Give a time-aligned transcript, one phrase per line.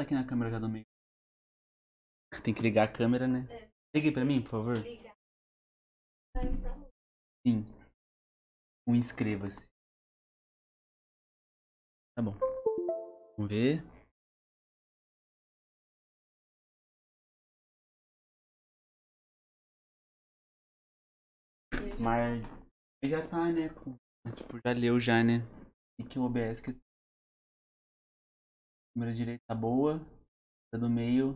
[0.00, 0.86] Botar aqui na câmera já do meio.
[2.42, 3.46] Tem que ligar a câmera, né?
[3.94, 4.78] Ligue pra mim, por favor.
[4.78, 5.14] Liga.
[6.34, 6.90] Vai pra rua.
[7.46, 7.66] Sim.
[8.88, 9.68] Um inscreva-se.
[12.16, 12.32] Tá bom.
[13.36, 13.82] Vamos ver.
[22.00, 22.42] Mas
[23.04, 23.68] já tá, né?
[23.68, 25.40] Tipo, já leu já, né?
[25.98, 26.89] E que o OBS que.
[29.00, 29.98] Câmera direita tá boa.
[30.74, 31.34] A do meio.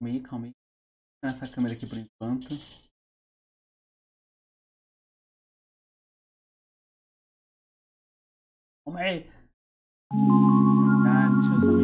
[0.00, 0.52] Calma aí, calma aí.
[1.22, 2.48] Nessa câmera aqui por enquanto.
[8.82, 9.30] Calma aí.
[11.06, 11.77] Ah, deixa eu só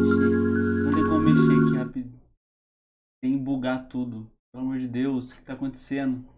[3.25, 4.31] Tem que bugar tudo.
[4.53, 6.29] Pelo amor de Deus, o que tá acontecendo?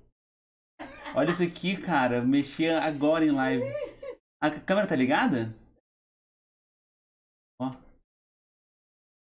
[1.14, 2.20] Olha isso aqui, cara.
[2.20, 3.66] Eu Mexi agora em live.
[4.42, 5.54] A câmera tá ligada?
[7.60, 7.72] Ó.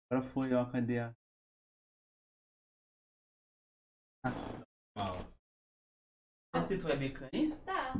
[0.09, 0.71] Agora foi, ó.
[0.71, 1.13] Cadê a.
[6.53, 7.49] Tá escrito webcam aí?
[7.65, 7.93] Tá.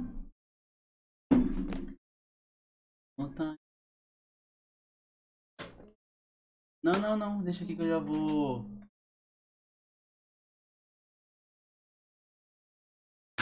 [3.17, 3.57] Não tá.
[6.81, 7.43] Não, não, não.
[7.43, 8.78] Deixa aqui que eu já vou.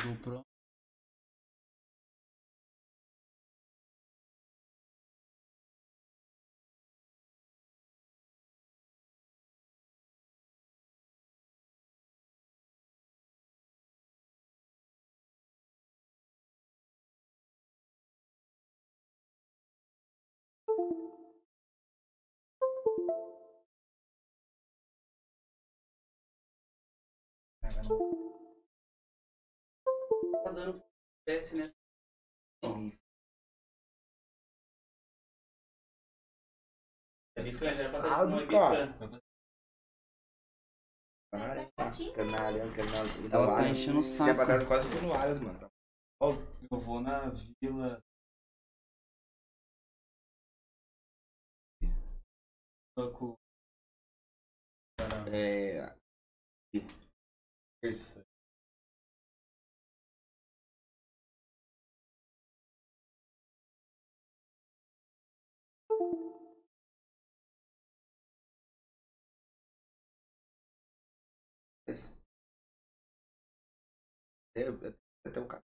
[0.04, 0.46] GoPro.
[27.62, 28.37] Tá
[30.52, 30.84] dando
[31.26, 31.76] PS nessa.
[37.36, 38.98] Desgraçado, cara.
[41.32, 41.72] Caralho,
[42.16, 43.10] Canalha, canalha.
[43.32, 44.40] Ela tá enchendo o Quer saco.
[44.40, 45.60] botar quase tudo no Aras, mano.
[45.60, 45.70] Tá
[46.22, 46.32] Ó,
[46.72, 47.30] Eu vou na
[47.62, 48.02] vila.
[52.96, 53.38] Banco.
[55.32, 55.96] É.
[57.82, 58.27] Terça.
[74.58, 75.64] Tenho um cara.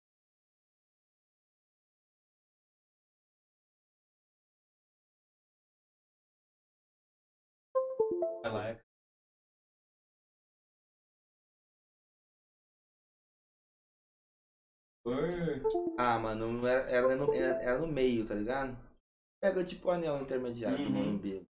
[8.44, 8.80] Ela é.
[15.02, 15.62] Por-
[15.96, 18.76] Ah, mano, não era, era, no, era, no meio, tá ligado?
[19.40, 20.92] Pega tipo o anel intermediário do Uhum.
[20.92, 21.48] Morumbi.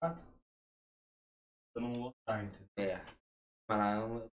[0.00, 0.24] Quatro.
[1.74, 2.68] Eu não vou lotar, entendeu?
[2.78, 3.04] É.
[3.68, 4.28] Mas lá eu-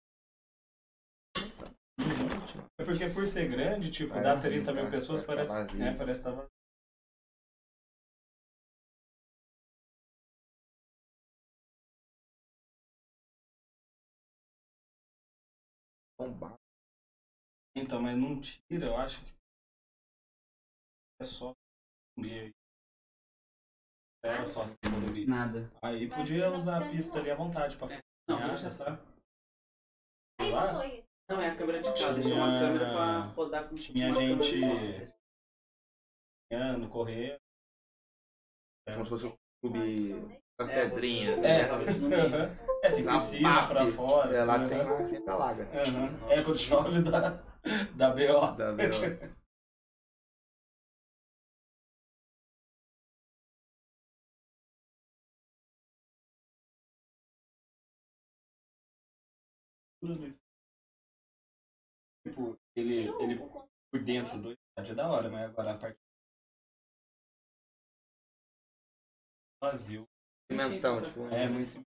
[2.80, 5.74] É porque por ser grande, tipo, Parece dá 30 mil tá- pessoas, parece parece, tá
[5.74, 5.80] vazio.
[5.92, 6.48] né, parece que tava.
[16.18, 16.58] Bombar.
[17.76, 19.32] Então, mas não tira, eu acho que
[21.22, 21.54] é só
[22.20, 22.52] aí.
[24.24, 25.26] Era só Morumbi.
[25.28, 25.70] Nada.
[25.82, 27.96] Aí Vai podia usar a pista ali à vontade pra Não,
[28.36, 29.00] acompanhar, deixa sabe?
[30.40, 31.04] Aí aí.
[31.30, 32.12] Não, é a câmera de cá.
[32.12, 35.14] Deixa uma câmera pra rodar com tinha gente- só.
[36.52, 37.38] Caminhando, correr.
[38.88, 41.40] Como se fosse o clube das É, pedrinhas.
[41.40, 41.62] né?
[41.62, 42.16] É, no.
[42.84, 44.36] É, tem piscina pra fora.
[44.36, 44.68] É, lá né?
[44.70, 45.64] tem lá sempre alaga.
[45.74, 46.30] Aham.
[46.30, 47.30] É quando chove da,
[47.96, 48.52] da BO.
[48.58, 49.43] Da Verona.
[62.26, 63.40] Tipo, ele, ele
[63.90, 65.98] por dentro do estádio é da hora, mas agora a parte
[69.62, 70.06] vazio.
[70.52, 71.26] Cimentão, tipo.
[71.28, 71.88] É muito simples.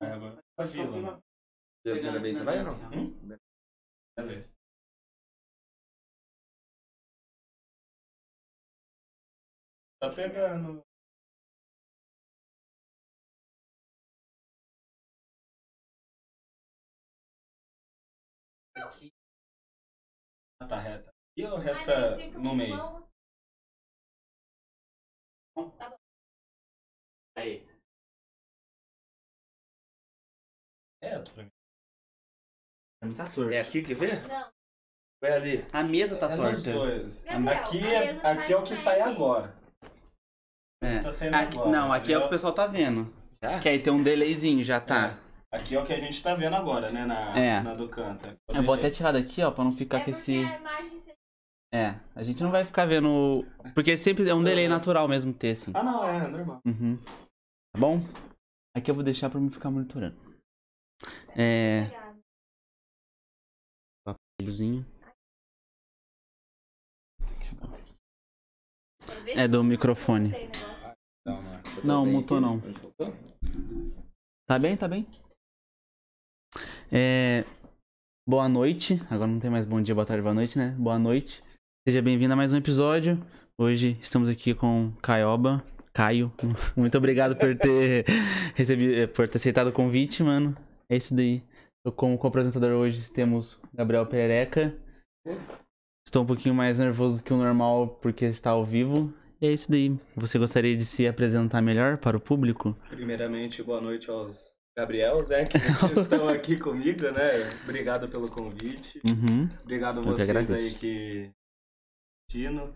[0.00, 1.22] Aí agora a vila, né?
[1.82, 2.74] Primeira vez você vai ou não?
[2.92, 3.14] Hum?
[3.18, 4.54] Primeira vez.
[9.98, 10.84] Tá pegando.
[20.60, 21.10] Ah, tá reta.
[21.36, 22.76] E ou reta no meio?
[22.76, 23.02] mão-
[25.78, 25.96] Tá bom.
[27.36, 27.66] Aí.
[31.02, 31.50] Reto pra mim.
[33.00, 33.50] Pra mim tá torto.
[33.52, 34.16] É aqui que vê?
[34.28, 34.50] Não.
[35.22, 35.68] Vai ali.
[35.72, 36.72] A mesa tá É torta.
[36.72, 37.24] dois.
[37.24, 39.10] Gabriel, aqui é, tá aqui é o que sai aqui.
[39.10, 39.54] agora.
[40.82, 41.02] É.
[41.02, 41.08] Tá
[41.42, 42.26] Aqui- agora, não, aqui é o que entendeu?
[42.26, 43.12] o pessoal tá vendo.
[43.42, 43.60] Já?
[43.60, 45.10] Que aí tem um delayzinho, já tá.
[45.18, 45.31] É.
[45.52, 47.04] Aqui é o que a gente tá vendo agora, né?
[47.04, 47.60] Na, É.
[47.62, 48.24] na do canto.
[48.48, 50.36] Eu vou até tirar daqui, ó, pra não ficar é com esse.
[50.38, 51.12] a imagem se-
[51.74, 53.44] É, a gente não vai ficar vendo.
[53.74, 55.70] Porque sempre é um delay natural mesmo ter, assim.
[55.74, 56.60] Ah, não, é normal.
[56.66, 56.96] Uhum.
[56.96, 58.00] Tá bom?
[58.74, 60.16] Aqui eu vou deixar pra me ficar monitorando.
[61.36, 61.90] É.
[69.24, 70.30] Ver É do microfone.
[70.30, 70.92] tem negócio.
[71.26, 71.42] Não,
[71.84, 72.06] não.
[72.06, 72.60] Mutou não.
[74.48, 75.06] Tá bem, tá bem.
[76.94, 77.46] É.
[78.28, 79.00] Boa noite.
[79.08, 80.76] Agora não tem mais bom dia, boa tarde, boa noite, né?
[80.78, 81.42] Boa noite.
[81.88, 83.18] Seja bem-vindo a mais um episódio.
[83.58, 85.64] Hoje estamos aqui com Caioba.
[85.94, 86.30] Caio,
[86.76, 88.04] muito obrigado por ter
[88.54, 90.54] recebido, por ter aceitado o convite, mano.
[90.86, 91.42] É isso daí.
[91.82, 94.76] Eu, como co-apresentador hoje temos Gabriel Perereca.
[96.06, 99.14] Estou um pouquinho mais nervoso que o normal porque está ao vivo.
[99.40, 99.98] E é isso daí.
[100.14, 102.76] Você gostaria de se apresentar melhor para o público?
[102.90, 105.44] Primeiramente, boa noite aos Gabriels, né?
[105.44, 105.56] Que
[106.00, 107.50] estão aqui comigo, né?
[107.64, 109.00] Obrigado pelo convite.
[109.04, 109.44] Uhum.
[109.60, 110.54] Obrigado a Eu que vocês agradeço.
[110.54, 111.30] aí que.
[112.30, 112.74] Tino.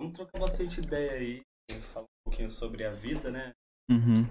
[0.00, 1.42] Vamos trocar bastante ideia aí.
[1.92, 3.52] Falar um pouquinho sobre a vida, né?
[3.90, 4.24] Uhum.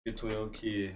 [0.00, 0.88] Acredito eu que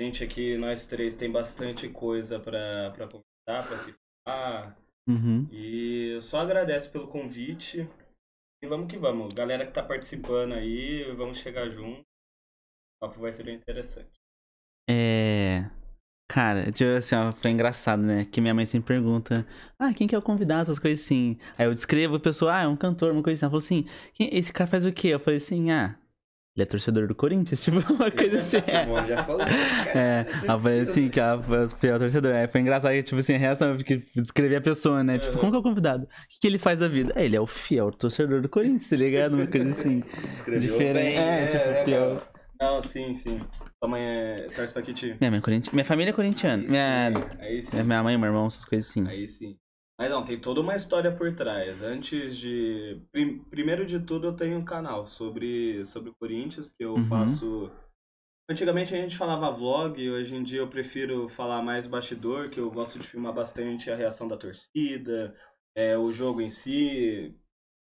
[0.00, 3.94] a gente aqui, nós três, tem bastante coisa pra, pra conversar, pra se
[4.26, 4.76] falar.
[5.08, 5.48] Uhum.
[5.50, 7.88] E só agradece pelo convite.
[8.62, 9.32] E vamos que vamos.
[9.32, 12.04] Galera que tá participando aí, vamos chegar junto.
[13.02, 14.12] O papo vai ser bem interessante.
[14.88, 15.68] É.
[16.30, 18.24] Cara, tipo assim, ó, foi engraçado, né?
[18.30, 19.44] Que minha mãe sempre pergunta:
[19.76, 20.62] Ah, quem que é o convidado?
[20.62, 21.36] Essas coisas assim.
[21.58, 23.44] Aí eu descrevo a pessoa, ah, é um cantor, uma coisa assim.
[23.44, 25.08] Ela falou assim: "Quem- esse cara faz o quê?
[25.08, 25.96] Eu falei assim: ah,
[26.54, 28.60] ele é torcedor do Corinthians, tipo, uma coisa assim.
[28.60, 29.42] Simone já falou.
[29.96, 32.34] É, ela falou assim, que ela foi fiel torcedor.
[32.34, 35.18] Aí foi engraçado que, tipo assim, a reação, porque descrever a pessoa, né?
[35.18, 36.04] Tipo, como que é o convidado?
[36.04, 36.08] O
[36.40, 37.12] que, ele faz da vida?
[37.16, 39.34] É, ele é o fiel torcedor do Corinthians, tá ligado?
[39.34, 40.02] Uma coisa assim.
[40.32, 40.94] Escreveu diferente.
[40.94, 42.22] bem, é, né, tipo, né, fiel.
[42.62, 43.40] Não, sim, sim.
[43.80, 44.36] Tua mãe é...
[44.54, 45.16] torce pra que time?
[45.20, 45.74] Minha mãe é corintiana.
[45.74, 46.62] Minha família é corintiana.
[46.62, 47.82] Aí Minha, sim, Aí sim.
[47.82, 49.04] minha mãe, meu irmão, essas coisas assim.
[49.06, 49.58] Aí sim.
[49.98, 51.82] Mas não, tem toda uma história por trás.
[51.82, 53.02] Antes de.
[53.10, 57.08] prim- primeiro de tudo, eu tenho um canal sobre, sobre o Corinthians, que eu Uhum.
[57.08, 57.70] faço.
[58.48, 62.70] Antigamente a gente falava vlog, hoje em dia eu prefiro falar mais bastidor, que eu
[62.70, 65.34] gosto de filmar bastante a reação da torcida,
[65.76, 67.34] é, o jogo em si.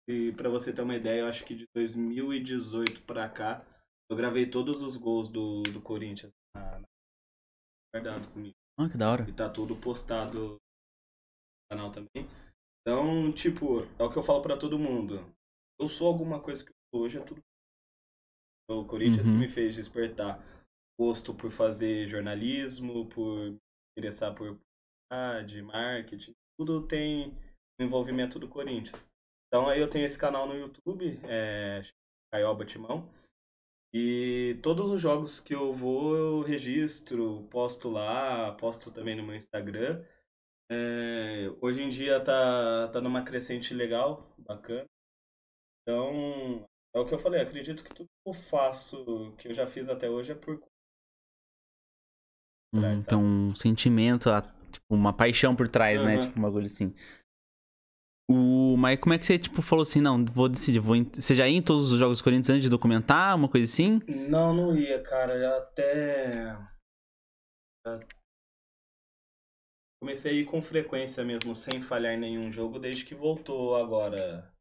[0.08, 3.64] E pra você ter uma ideia, eu acho que de 2018 pra cá,
[4.10, 6.32] eu gravei todos os gols do, do Corinthians.
[6.54, 6.86] Na, na...
[7.94, 8.54] Guardado comigo.
[8.78, 9.28] Ah, que da hora.
[9.28, 10.58] E tá tudo postado no
[11.70, 12.28] canal também.
[12.82, 15.20] Então, tipo, é o que eu falo pra todo mundo.
[15.80, 17.40] Eu sou alguma coisa que eu sou hoje, é tudo.
[18.70, 19.34] O Corinthians Uhum.
[19.34, 20.40] que me fez despertar
[20.98, 23.56] gosto por fazer jornalismo, por
[23.96, 26.32] interessar por publicidade, marketing.
[26.58, 27.30] Tudo tem
[27.80, 29.08] o envolvimento do Corinthians.
[29.46, 31.82] Então aí eu tenho esse canal no YouTube, é
[32.32, 33.08] Caioba Timão.
[33.92, 39.34] E todos os jogos que eu vou, eu registro, posto lá, posto também no meu
[39.34, 40.04] Instagram.
[40.70, 44.86] É, hoje em dia tá, tá numa crescente legal, bacana.
[45.82, 49.66] Então, é o que eu falei, acredito que tudo que eu faço, que eu já
[49.66, 50.60] fiz até hoje, é por
[52.72, 54.28] Hum, trás, então, um sentimento,
[54.70, 56.18] tipo, uma paixão por trás, né?
[56.18, 56.20] Uhum.
[56.20, 56.94] Tipo, um bagulho assim.
[58.28, 58.76] O...
[58.76, 60.96] Mas como é que você, tipo, falou assim, não, vou decidir, vou...
[60.96, 64.00] Você já ia em todos os jogos do Corinthians antes de documentar, uma coisa assim?
[64.06, 65.38] Não, não ia, cara.
[65.38, 66.58] Já até.
[70.02, 74.52] Comecei a ir com frequência mesmo, sem falhar em nenhum jogo, desde que voltou agora.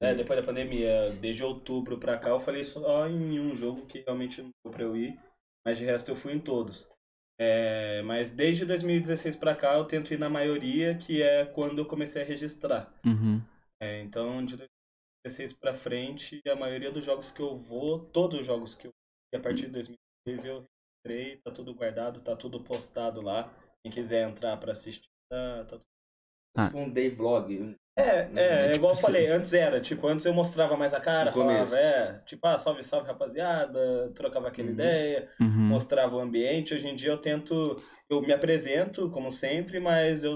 [0.00, 4.00] É, depois da pandemia, desde outubro pra cá, eu falei só em um jogo que
[4.00, 5.20] realmente não deu pra eu ir,
[5.66, 6.88] mas de resto eu fui em todos.
[7.40, 11.86] É, mas desde 2016 pra cá eu tento ir na maioria, que é quando eu
[11.86, 12.92] comecei a registrar.
[13.06, 13.40] Uhum.
[13.80, 18.46] É, então, de 2016 pra frente, a maioria dos jogos que eu vou, todos os
[18.46, 18.92] jogos que eu
[19.32, 20.64] e a partir de 2016 eu
[21.06, 23.52] registrei, tá tudo guardado, tá tudo postado lá.
[23.82, 26.66] Quem quiser entrar pra assistir, tá, tá tudo.
[26.66, 27.76] Tipo um day vlog.
[27.98, 31.30] É, é, é igual eu falei, antes era, tipo, antes eu mostrava mais a cara,
[31.30, 31.70] No começo.
[31.72, 34.74] falava, é, tipo, ah, salve, salve, rapaziada, trocava aquela Uhum.
[34.74, 35.48] ideia, Uhum.
[35.68, 36.74] mostrava o ambiente.
[36.74, 37.76] Hoje em dia eu tento,
[38.08, 40.34] eu me apresento, como sempre, mas eu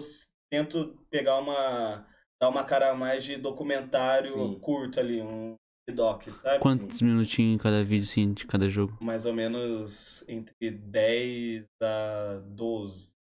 [0.50, 2.07] tento pegar uma,
[2.40, 4.59] dar uma cara mais de documentário Sim.
[4.61, 5.54] curto ali, um
[5.95, 6.59] doc, sabe?
[6.61, 8.97] Quantos minutinhos em cada vídeo, assim, de cada jogo?
[9.00, 13.12] Mais ou menos entre 10 a 12.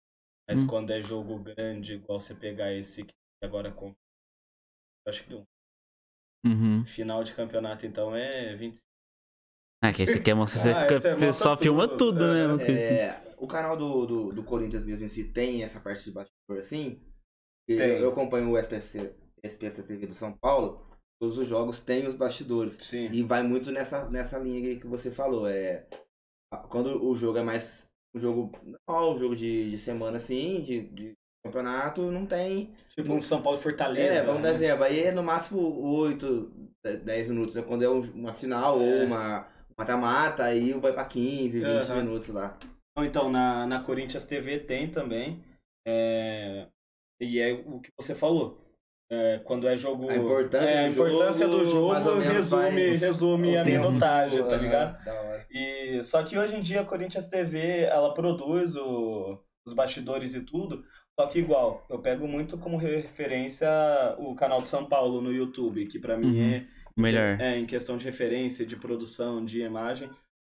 [0.50, 0.68] Mas Hum.
[0.68, 3.94] quando é jogo grande, igual você pegar esse que agora com.
[5.06, 5.44] Eu Acho que o
[6.44, 6.84] Uhum.
[6.86, 8.88] final de campeonato, então, é 25.
[9.84, 11.98] Ah, que aí você quer mostrar, você Ah, fica, você mostra só filma tudo.
[11.98, 12.42] tudo, né?
[12.42, 12.72] É, assim.
[12.74, 16.58] É, o canal do, do, do Corinthians mesmo em si tem essa parte de bastidor
[16.58, 17.00] assim.
[17.68, 20.88] Eu, eu acompanho o SPFC, SPFC TV do São Paulo.
[21.20, 22.74] Todos os jogos têm os bastidores.
[22.74, 23.08] Sim.
[23.12, 25.48] E vai muito nessa, nessa linha aí que você falou.
[25.48, 25.88] É,
[26.70, 30.82] quando o jogo é mais um jogo normal, um jogo de, de semana assim, de,
[30.90, 32.72] de campeonato, não tem.
[32.96, 34.14] Tipo um São Paulo e Fortaleza.
[34.14, 34.56] É, vamos dar né?
[34.56, 34.84] exemplo.
[34.84, 36.52] Aí é no máximo 8,
[37.04, 37.56] 10 minutos.
[37.56, 37.64] Né?
[37.64, 38.84] Quando é um- uma final É.
[38.84, 41.96] ou uma mata-mata, aí vai pra 15, 20 Aham.
[42.04, 42.58] minutos lá.
[43.00, 45.44] Então, na, na Corinthians TV tem também.
[45.88, 46.68] é,
[47.20, 48.60] E é o que você falou.
[49.12, 50.10] É, quando é jogo.
[50.10, 53.88] A importância é, a do importância jogo, do jogo resume, vai- resume a tempo.
[53.90, 55.04] minutagem, tá ligado?
[55.04, 55.46] Da hora.
[55.52, 60.42] E, só que hoje em dia a Corinthians TV, ela produz o- os bastidores e
[60.42, 60.84] tudo,
[61.22, 63.70] só que igual, eu pego muito como referência
[64.18, 66.52] o canal de São Paulo no YouTube, que pra mim Uhum.
[66.54, 66.66] é,
[66.98, 67.40] Melhor.
[67.40, 70.10] é, em questão de referência, de produção, de imagem,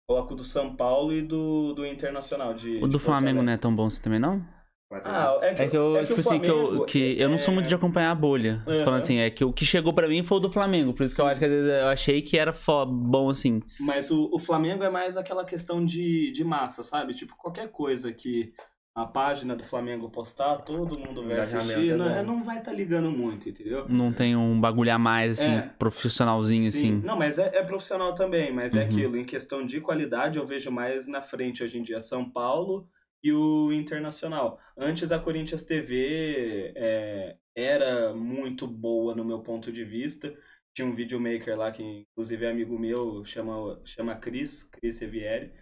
[0.08, 2.52] coloco o do São Paulo e do, do Internacional.
[2.52, 4.44] De, O do Flamengo não é tão bom assim também, não?
[4.92, 7.28] Ah, é que, É que eu, é que tipo o assim, que eu, que eu
[7.28, 8.62] não sou é- muito de acompanhar a bolha.
[8.66, 8.84] Aham.
[8.84, 10.92] falando assim, é que o que chegou pra mim foi o do Flamengo.
[10.94, 11.30] Por isso que eu Sim.
[11.32, 13.60] acho que às vezes eu achei que era fo- bom assim.
[13.80, 17.14] Mas o, o Flamengo é mais aquela questão de, de massa, sabe?
[17.14, 18.52] Tipo, qualquer coisa que
[18.96, 21.90] a página do Flamengo postar, todo mundo vai assistir.
[21.90, 22.22] é não, bom.
[22.22, 23.86] não vai estar ligando muito, entendeu?
[23.90, 25.68] Não tem um bagulho a mais, assim, É.
[25.78, 26.78] profissionalzinho, Sim.
[26.78, 27.06] assim.
[27.06, 28.86] Não, mas é, é profissional também, mas é Uhum.
[28.86, 29.16] aquilo.
[29.18, 32.88] Em questão de qualidade, eu vejo mais na frente hoje em dia São Paulo
[33.22, 34.58] e o Internacional.
[34.78, 40.34] Antes a Corinthians TV é, era muito boa no meu ponto de vista.
[40.74, 45.52] Tinha um videomaker lá que, inclusive, é amigo meu, chama, chama Cris, Cris Sevieri.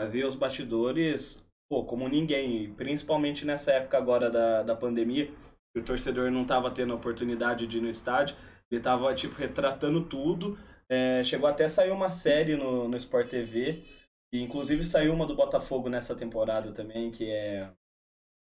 [0.00, 2.70] Fazia os bastidores, pô, como ninguém.
[2.74, 5.30] Principalmente nessa época agora da, da pandemia,
[5.72, 8.36] que o torcedor não tava tendo a oportunidade de ir no estádio.
[8.70, 10.58] Ele tava, tipo, retratando tudo.
[10.86, 13.84] É, chegou até a sair uma série no, no Sport TV.
[14.34, 17.70] E, inclusive, saiu uma do Botafogo nessa temporada também, que é...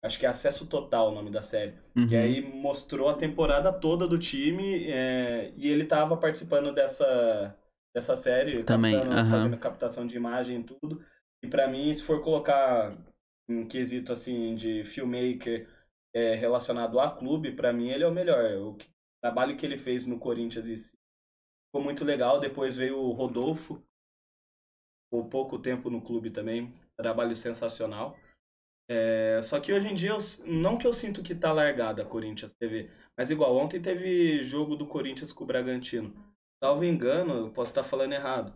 [0.04, 1.74] Acho que é Acesso Total o nome da série.
[1.96, 2.06] Uhum.
[2.06, 7.52] Que aí mostrou a temporada toda do time é, e ele tava participando dessa,
[7.92, 9.30] dessa série, Também, captando- aham.
[9.30, 11.04] fazendo captação de imagem e tudo.
[11.42, 12.96] E pra mim, se for colocar
[13.48, 15.68] um quesito assim de filmmaker
[16.14, 18.44] é, relacionado a clube, pra mim ele é o melhor.
[18.56, 18.76] O
[19.22, 20.76] trabalho que ele fez no Corinthians e
[21.68, 22.40] ficou muito legal.
[22.40, 23.82] Depois veio o Rodolfo,
[25.10, 28.16] por pouco tempo no clube também, trabalho sensacional.
[28.90, 32.06] É, só que hoje em dia, eu não que eu sinto que tá largada a
[32.06, 36.14] Corinthians TV, mas igual, ontem teve jogo do Corinthians com o Bragantino.
[36.62, 38.54] Salvo engano, eu posso estar falando errado.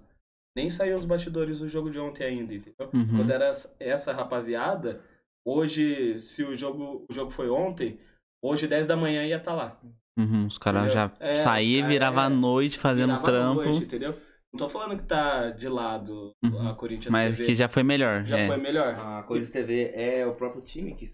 [0.57, 2.91] Nem saiu os bastidores do jogo de ontem ainda, entendeu?
[2.93, 3.17] Uhum.
[3.17, 5.01] Quando era essa- rapaziada,
[5.47, 7.99] hoje, se o jogo, o jogo foi ontem,
[8.45, 9.81] hoje 10 da manhã ia estar lá.
[10.19, 13.63] Uhum, Os caras já É, saíam, cara- virava é, à noite fazendo Virava trampo.
[13.65, 14.15] noite, entendeu?
[14.53, 16.69] Não tô falando que tá de lado Uhum.
[16.69, 17.47] a Corinthians Mas TV.
[17.47, 18.23] que já foi melhor.
[18.27, 18.47] já é.
[18.47, 18.95] foi melhor.
[18.95, 21.07] A Corinthians TV é o próprio time que.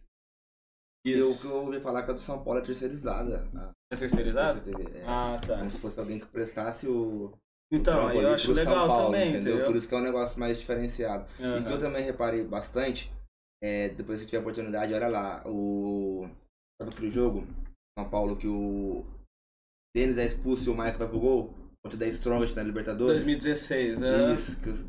[1.06, 1.46] Eu, Isso.
[1.46, 3.48] que eu ouvi falar que a do São Paulo é terceirizada.
[3.54, 4.60] A É terceirizado?
[4.60, 5.04] Corinthians TV, é.
[5.06, 5.58] Ah, tá.
[5.58, 7.32] Como se fosse alguém que prestasse o.
[7.70, 9.50] Então, eu acho legal Paulo, também, entendeu?
[9.52, 9.66] entendeu?
[9.66, 11.26] Por isso que é um negócio mais diferenciado.
[11.58, 13.12] E que eu também reparei bastante,
[13.62, 16.26] é, depois que tiver oportunidade, olha lá, o.
[16.80, 17.46] Sabe aquele jogo?
[17.98, 19.04] São Paulo que o.
[19.94, 21.54] Denis é expulso e o Maicon vai pro gol?
[21.84, 23.24] Contra da Strongest na Libertadores?
[23.24, 24.32] 2016, é.
[24.32, 24.82] Isso, que, os-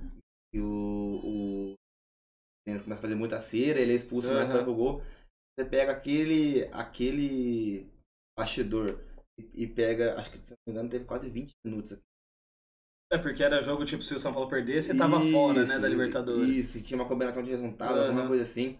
[0.53, 1.21] que o.
[1.23, 1.73] o
[2.65, 5.01] Denis começa a fazer muita cera, ele é expulso e o Maicon vai pro gol.
[5.59, 6.63] Você pega aquele.
[6.71, 7.89] aquele
[8.37, 8.99] bastidor
[9.37, 10.17] e, e pega.
[10.17, 12.03] Acho que se não me engano teve quase 20 minutos aqui.
[13.11, 16.47] É porque era jogo tipo se o São Paulo perdesse, tava fora, né, da Libertadores.
[16.57, 18.07] Isso, e tinha uma combinação de resultado, Aham.
[18.07, 18.77] alguma coisa assim.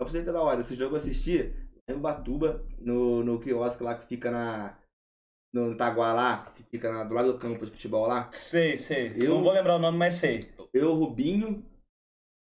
[0.00, 0.60] Eu pensei que é da hora.
[0.60, 1.52] Esse jogo eu assisti
[1.88, 4.78] em Ubatuba, no, no quiosque lá que fica na.
[5.54, 8.30] No Itaguá lá, que fica na- do lado do campo de futebol lá.
[8.32, 9.12] Sei, sei.
[9.16, 10.48] Eu- Não vou lembrar o nome, mas sei.
[10.72, 11.62] Eu, o Rubinho.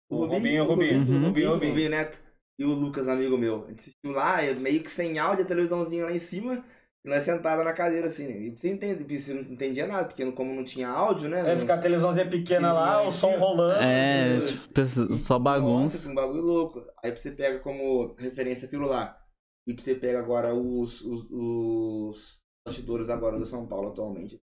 [0.09, 0.93] O Rubinho, o Rubinho.
[1.01, 1.03] Uhum.
[1.03, 1.71] o Rubinho, Rubinho, Rubinho.
[1.73, 2.23] Rubinho Neto.
[2.59, 3.65] E o Lucas, amigo meu.
[3.65, 6.65] A gente assistiu lá, meio que sem áudio, a televisãozinha lá em cima.
[7.05, 8.27] E nós sentados na cadeira assim.
[8.27, 8.39] né?
[8.47, 11.41] E você entende, você não entendia nada, porque como não tinha áudio, né?
[11.41, 13.79] É não- ficar a televisãozinha pequena lá, o som rolando.
[13.83, 14.47] É, tudo.
[14.47, 15.99] tipo, só Nossa, bagunça.
[16.03, 16.83] que um bagulho louco.
[17.03, 19.21] Aí você pega como referência aquilo lá.
[19.67, 24.39] E você pega agora os, os, os bastidores agora do São Paulo atualmente.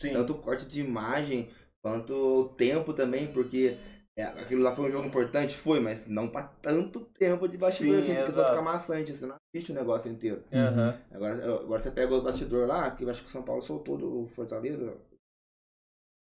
[0.00, 0.12] Sim.
[0.12, 1.50] Tanto o corte de imagem,
[1.82, 3.76] quanto o tempo também, porque
[4.18, 7.94] é, aquilo lá foi um jogo importante, foi, mas não pra tanto tempo de bastidor,
[7.96, 10.42] Sim, assim, porque só fica maçante, você não assiste o negócio inteiro.
[10.52, 10.94] Aham.
[11.12, 13.96] Agora, agora você pega o bastidor lá, que eu acho que o São Paulo soltou
[13.96, 14.96] do Fortaleza,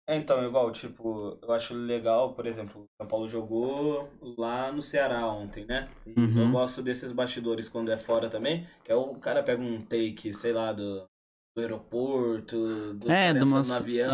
[0.06, 4.82] É, então, igual, tipo, eu acho legal, por exemplo, o São Paulo jogou lá no
[4.82, 5.90] Ceará ontem, né?
[6.06, 6.52] Eu Uhum.
[6.52, 10.52] gosto desses bastidores quando é fora também, que é o cara pega um take, sei
[10.52, 11.08] lá, do,
[11.56, 14.12] do aeroporto, dos É, de umas, no avião,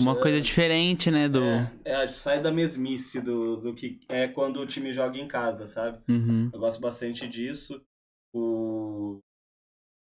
[0.00, 0.22] uma viajando.
[0.22, 1.28] coisa diferente, né?
[1.28, 1.40] Do.
[1.84, 5.66] É, é, sai da mesmice do, do que é quando o time joga em casa,
[5.66, 6.02] sabe?
[6.08, 6.50] Uhum.
[6.52, 7.82] Eu gosto bastante disso.
[8.32, 9.20] O...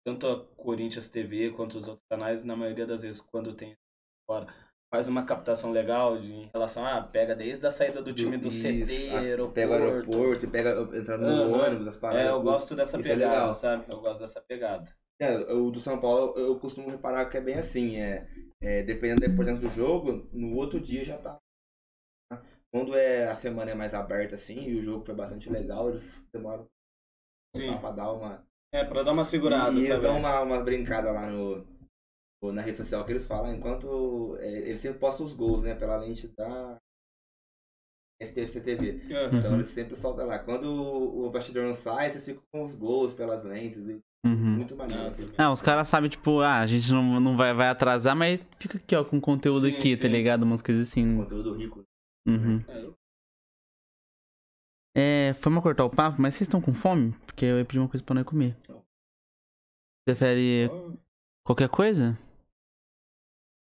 [0.05, 3.77] Tanto a Corinthians TV quanto os outros canais, na maioria das vezes, quando tem
[4.27, 4.47] fora,
[4.91, 8.49] faz uma captação legal de, em relação a pega desde a saída do time do
[8.49, 9.55] Isso, CT, a- aeroporto.
[9.55, 11.63] Pega o aeroporto, pega entrando no Aham.
[11.67, 12.27] ônibus, as paradas.
[12.27, 12.45] É, eu tudo.
[12.45, 13.55] gosto dessa Isso é pegada, legal.
[13.55, 13.85] sabe?
[13.93, 14.95] Eu gosto dessa pegada.
[15.21, 18.27] É, o do São Paulo eu costumo reparar que é bem assim, é,
[18.61, 21.39] é, dependendo da importância do jogo, no outro dia já tá.
[22.73, 26.27] Quando é a semana é mais aberta assim e o jogo foi bastante legal, eles
[26.33, 26.67] demoram
[27.55, 27.77] Sim.
[27.81, 28.47] pra dar uma.
[28.73, 30.03] É, pra dar uma segurada e eles também.
[30.11, 31.67] dão uma, uma brincada lá no,
[32.53, 35.97] na rede social que eles falam, enquanto é, eles sempre postam os gols, né, pela
[35.97, 36.79] lente da
[38.23, 39.15] SPFC TV.
[39.15, 39.39] Aham.
[39.39, 39.57] Então Uhum.
[39.57, 40.39] eles sempre soltam lá.
[40.39, 43.79] Quando o, o bastidor não sai, vocês ficam com os gols pelas lentes.
[43.79, 44.57] e Uhum.
[44.57, 45.31] Muito maneiro, assim.
[45.39, 48.77] Ah, os caras sabem, tipo, ah, a gente não, não vai, vai atrasar, mas fica
[48.77, 50.09] aqui, ó, com conteúdo Sim, aqui, tá sim.
[50.09, 50.43] ligado?
[50.43, 51.17] Umas coisas assim.
[51.17, 51.83] Conteúdo rico.
[52.29, 52.61] Uhum.
[52.69, 52.91] É,
[55.31, 57.13] É, foi uma cortar o papo, mas vocês estão com fome?
[57.25, 58.57] Porque eu ia pedir uma coisa pra nós comer.
[58.69, 58.83] Não.
[60.07, 60.69] Prefere
[61.47, 62.19] qualquer coisa?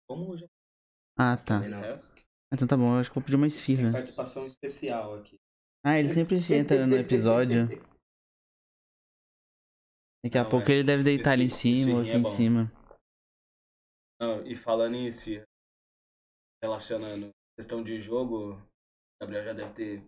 [0.08, 0.46] Como já
[1.16, 1.60] Ah, tá.
[2.52, 3.92] Então tá bom, eu acho que vou pedir uma tem esfirra.
[3.92, 5.38] participação especial aqui.
[5.84, 7.68] Ah, ele sempre entra no episódio.
[10.24, 10.74] Daqui a Não, pouco é.
[10.74, 12.30] ele deve deitar ali em Esse- cima ou aqui é em bom.
[12.36, 12.72] cima.
[14.20, 15.42] Não, e falando em si,
[16.62, 18.62] relacionando questão de jogo, o
[19.20, 20.04] Gabriel já deve ter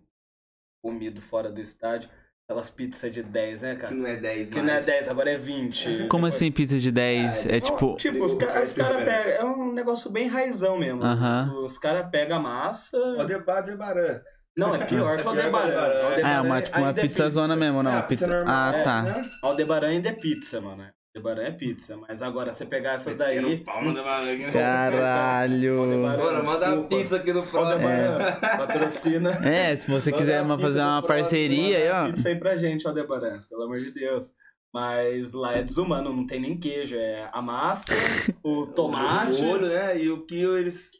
[0.84, 2.08] comido fora do estádio.
[2.46, 3.94] Aquelas pizzas de 10, né, Que cara?
[3.94, 5.86] não é 10 Que não é 10, agora é 20.
[6.08, 7.46] Como assim pizza de 10?
[7.46, 7.96] Ah, É tipo.
[7.96, 9.32] Tipo, os, ca os caras pegam.
[9.32, 11.02] É um negócio bem raizão mesmo.
[11.02, 11.54] Aham.
[11.64, 12.98] Os caras pegam a massa.
[13.18, 14.22] Aldebar, Aldebaran.
[14.56, 16.22] Não, é pior que o É pior que o Aldebaran.
[16.24, 17.96] Ah, é uma, tipo uma é pizza zona mesmo, não?
[17.98, 18.26] É, pizza.
[18.26, 19.02] normal, Ah, é, tá.
[19.02, 19.30] né?
[19.42, 20.86] Aldebaran ainda é pizza, mano.
[21.16, 21.96] Aldebaran é pizza.
[21.96, 23.40] Mas agora, você pegar essas daí.
[23.40, 24.52] Metendo pau no Aldebaran aqui, né?
[24.52, 25.80] Caralho.
[25.80, 26.16] Aldebaran.
[26.16, 27.88] Bora, manda uma pizza aqui no próximo.
[28.56, 29.30] Patrocina.
[29.46, 32.06] É, se você quiser uma, fazer uma parceria aí, ó.
[32.10, 34.32] Pizza aí pra gente, Aldebaran, pelo amor de Deus.
[34.72, 36.96] Mas lá é desumano, não tem nem queijo.
[36.96, 37.92] É a massa,
[38.42, 39.40] o tomate.
[39.42, 39.96] O olho, né?
[39.98, 40.90] E o que eles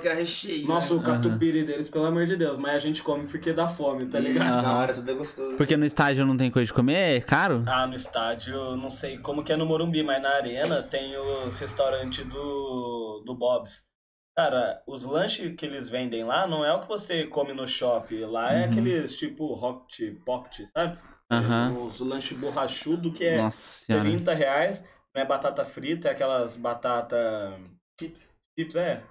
[0.00, 0.66] que é recheio.
[0.66, 1.00] Nossa, né?
[1.00, 2.56] o catupiry deles, pelo amor de Deus.
[2.58, 4.48] Mas a gente come porque dá fome, tá ligado?
[4.50, 4.62] Aham.
[4.62, 5.56] Na hora tudo é gostoso.
[5.56, 7.64] Porque no estádio não tem coisa de comer, é caro?
[7.66, 11.58] Ah, no estádio, não sei como que é no Morumbi, mas na arena tem os
[11.58, 13.84] restaurantes do, do Bob's.
[14.36, 18.20] Cara, os lanches que eles vendem lá não é o que você come no shopping.
[18.20, 18.70] Lá é Uhum.
[18.70, 20.98] aqueles tipo hot pocket, sabe?
[21.30, 21.76] Aham.
[21.84, 24.04] Os lanches borrachudo que é Nossa senhora.
[24.04, 24.84] 30 reais.
[25.14, 27.58] Não é batata frita, é aquelas batata...
[28.00, 28.30] Chips.
[28.58, 29.02] Chips, é.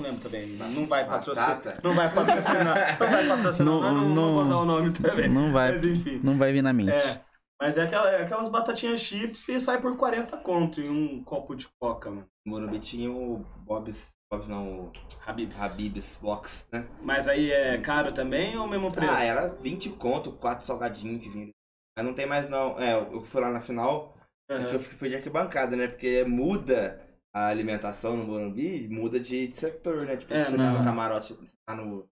[0.00, 0.46] Não lembro também.
[0.48, 1.80] Não vai patrocinar.
[1.82, 2.98] Não vai patrocinar.
[3.00, 3.66] Não vai patrocinar.
[3.74, 5.28] Não- Não, não, não- vou dar o nome também.
[5.28, 6.20] Não vai, Mas enfim.
[6.24, 6.90] não vai vir na mente.
[6.92, 7.20] É.
[7.60, 11.54] Mas é, aquela, é aquelas batatinhas chips e sai por 40 conto em um copo
[11.54, 12.26] de coca, mano.
[12.46, 14.08] No Morumbi tinha o Bob's.
[14.32, 14.92] Bob's não, o
[15.26, 15.60] Habib's.
[15.60, 16.86] Habib's Box, né?
[17.02, 19.12] Mas aí é caro também ou mesmo preço?
[19.12, 21.50] Ah, era 20 conto, 4 salgadinhos que vinham.
[21.98, 22.78] Mas não tem mais não.
[22.80, 24.16] É, eu fui lá na final,
[24.50, 24.64] Aham.
[24.66, 25.88] que eu fui de arquibancada, né?
[25.88, 26.98] Porque muda
[27.32, 30.16] a alimentação no Morumbi, muda de, de setor, né?
[30.16, 30.72] Tipo, É, se você não.
[30.72, 32.08] tá no camarote, você tá no.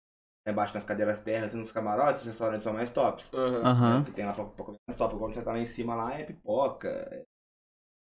[0.46, 3.30] Embaixo nas cadeiras terras e nos camarotes, os restaurantes são mais tops.
[3.34, 3.62] Aham.
[3.66, 3.98] Aham.
[3.98, 4.04] né?
[4.06, 5.16] Que tem lá pra, pra comer mais top.
[5.18, 7.24] Quando você tá lá em cima lá é pipoca, é,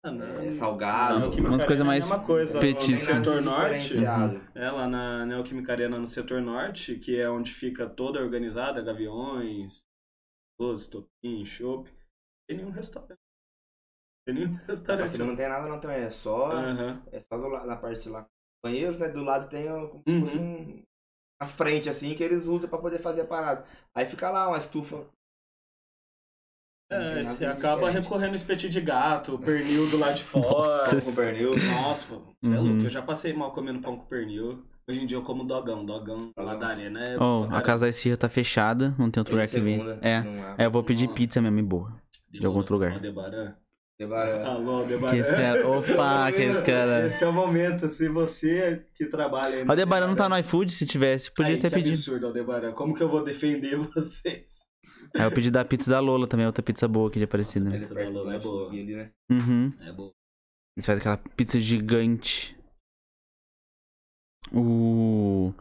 [0.04, 0.40] Ah, não.
[0.42, 1.28] é salgado.
[1.30, 2.60] Umas coisas Arena mais é coisa.
[2.60, 3.14] petisco.
[3.16, 4.42] No setor norte, Diferenciado.
[4.54, 9.86] é lá na Neoquímica Arena, no setor norte, que é onde fica toda organizada, gaviões,
[10.60, 11.90] doce, topim, chopp.
[12.50, 13.16] Tem nenhum restaurante.
[14.26, 15.06] Tem nenhum restaurante.
[15.08, 17.02] Assim, não tem nada não também, é só, Aham.
[17.12, 18.26] é só do na parte lá.
[18.64, 19.08] Banheiros, né?
[19.10, 20.62] Do lado tem como se fosse Uhum.
[20.62, 20.84] um.
[21.40, 23.66] A frente, assim, que eles usam pra poder fazer a parada.
[23.94, 25.06] Aí fica lá uma estufa.
[26.90, 28.04] Tem É, você de acaba diferente.
[28.04, 30.44] recorrendo espetinho de gato, pernil do lado de fora.
[30.44, 31.02] Nossa.
[31.02, 31.52] Com pernil.
[31.58, 32.64] Nossa, pô, você é Uhum.
[32.68, 32.84] louco.
[32.84, 34.64] Eu já passei mal comendo pão com pernil.
[34.88, 35.84] Hoje em dia eu como dogão.
[35.86, 36.60] Dogão lá Dogão.
[36.60, 37.18] da arena é.
[37.20, 39.82] Oh, a casa da esfirra tá fechada, não tem outro lugar que vem.
[40.02, 40.24] É.
[40.60, 41.92] É, eu vou pedir pizza mesmo e boa.
[42.30, 43.00] de algum outro lugar.
[44.00, 44.44] Aldebaran.
[44.46, 44.86] Alô.
[44.86, 45.68] Que cara.
[45.68, 47.08] Opa, que esse cara.
[47.08, 47.88] Esse é o momento.
[47.88, 51.58] Se você que trabalha aí no Aldebaran não tá no iFood, se tivesse, podia Aí,
[51.58, 51.94] ter que pedido.
[51.94, 52.72] absurdo, Aldebaran.
[52.74, 54.66] Como que eu vou defender vocês?
[55.16, 57.70] Aí eu pedi da pizza da Lola também, outra pizza boa aqui de Aparecida.
[57.70, 58.70] Ali Pizza perto da Lola é boa.
[58.70, 59.12] Ali, né?
[59.32, 59.74] Uhum.
[59.80, 60.12] É bom.
[60.78, 62.56] Eles fazem aquela pizza gigante.
[64.54, 65.54] O.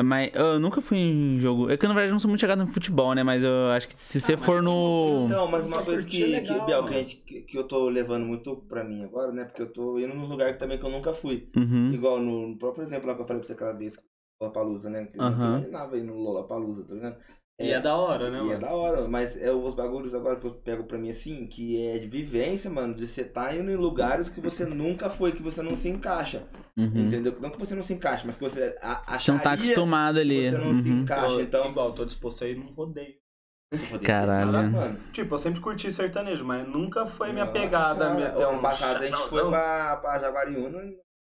[0.00, 1.70] Mas eu nunca fui em jogo.
[1.70, 3.22] É que na verdade eu não sou muito chegado no futebol, né?
[3.22, 5.26] Mas eu acho que se você mas for no.
[5.26, 6.96] Então, mas uma coisa que, é que, legal, Biel, que, mano.
[6.96, 9.44] a gente, que, que eu tô levando muito pra mim agora, né?
[9.44, 11.50] Porque eu tô indo nos lugares também que eu nunca fui.
[11.54, 11.92] Uhum.
[11.92, 13.98] Igual no, no próprio exemplo lá que eu falei pra você aquela vez,
[14.40, 15.04] Lollapalooza, né?
[15.04, 15.36] Que eu Aham.
[15.36, 17.18] não imaginava ir no Lollapalooza, tá ligado?
[17.62, 18.60] E é da hora, né, E é mano?
[18.60, 21.98] da hora, mas é os bagulhos agora que eu pego pra mim assim, que é
[21.98, 25.62] de vivência, mano, de você tá indo em lugares que você nunca foi, que você
[25.62, 26.42] não se encaixa.
[26.76, 26.84] Uhum.
[26.94, 27.36] Entendeu?
[27.40, 30.50] Não que você não se encaixa, mas que você a, acharia não tá acostumado ali.
[30.50, 31.02] você não se Uhum.
[31.02, 31.26] encaixa.
[31.32, 33.14] Eu- então, Igual, tô disposto a ir num rodeio.
[34.04, 34.52] Caralho.
[34.52, 37.94] Mano, Tipo, eu sempre curti sertanejo, mas nunca foi minha nossa pegada.
[38.00, 39.50] senhora, Minha, até um passado a gente foi chapéuzão.
[39.50, 40.78] pra, pra Jaguariúna.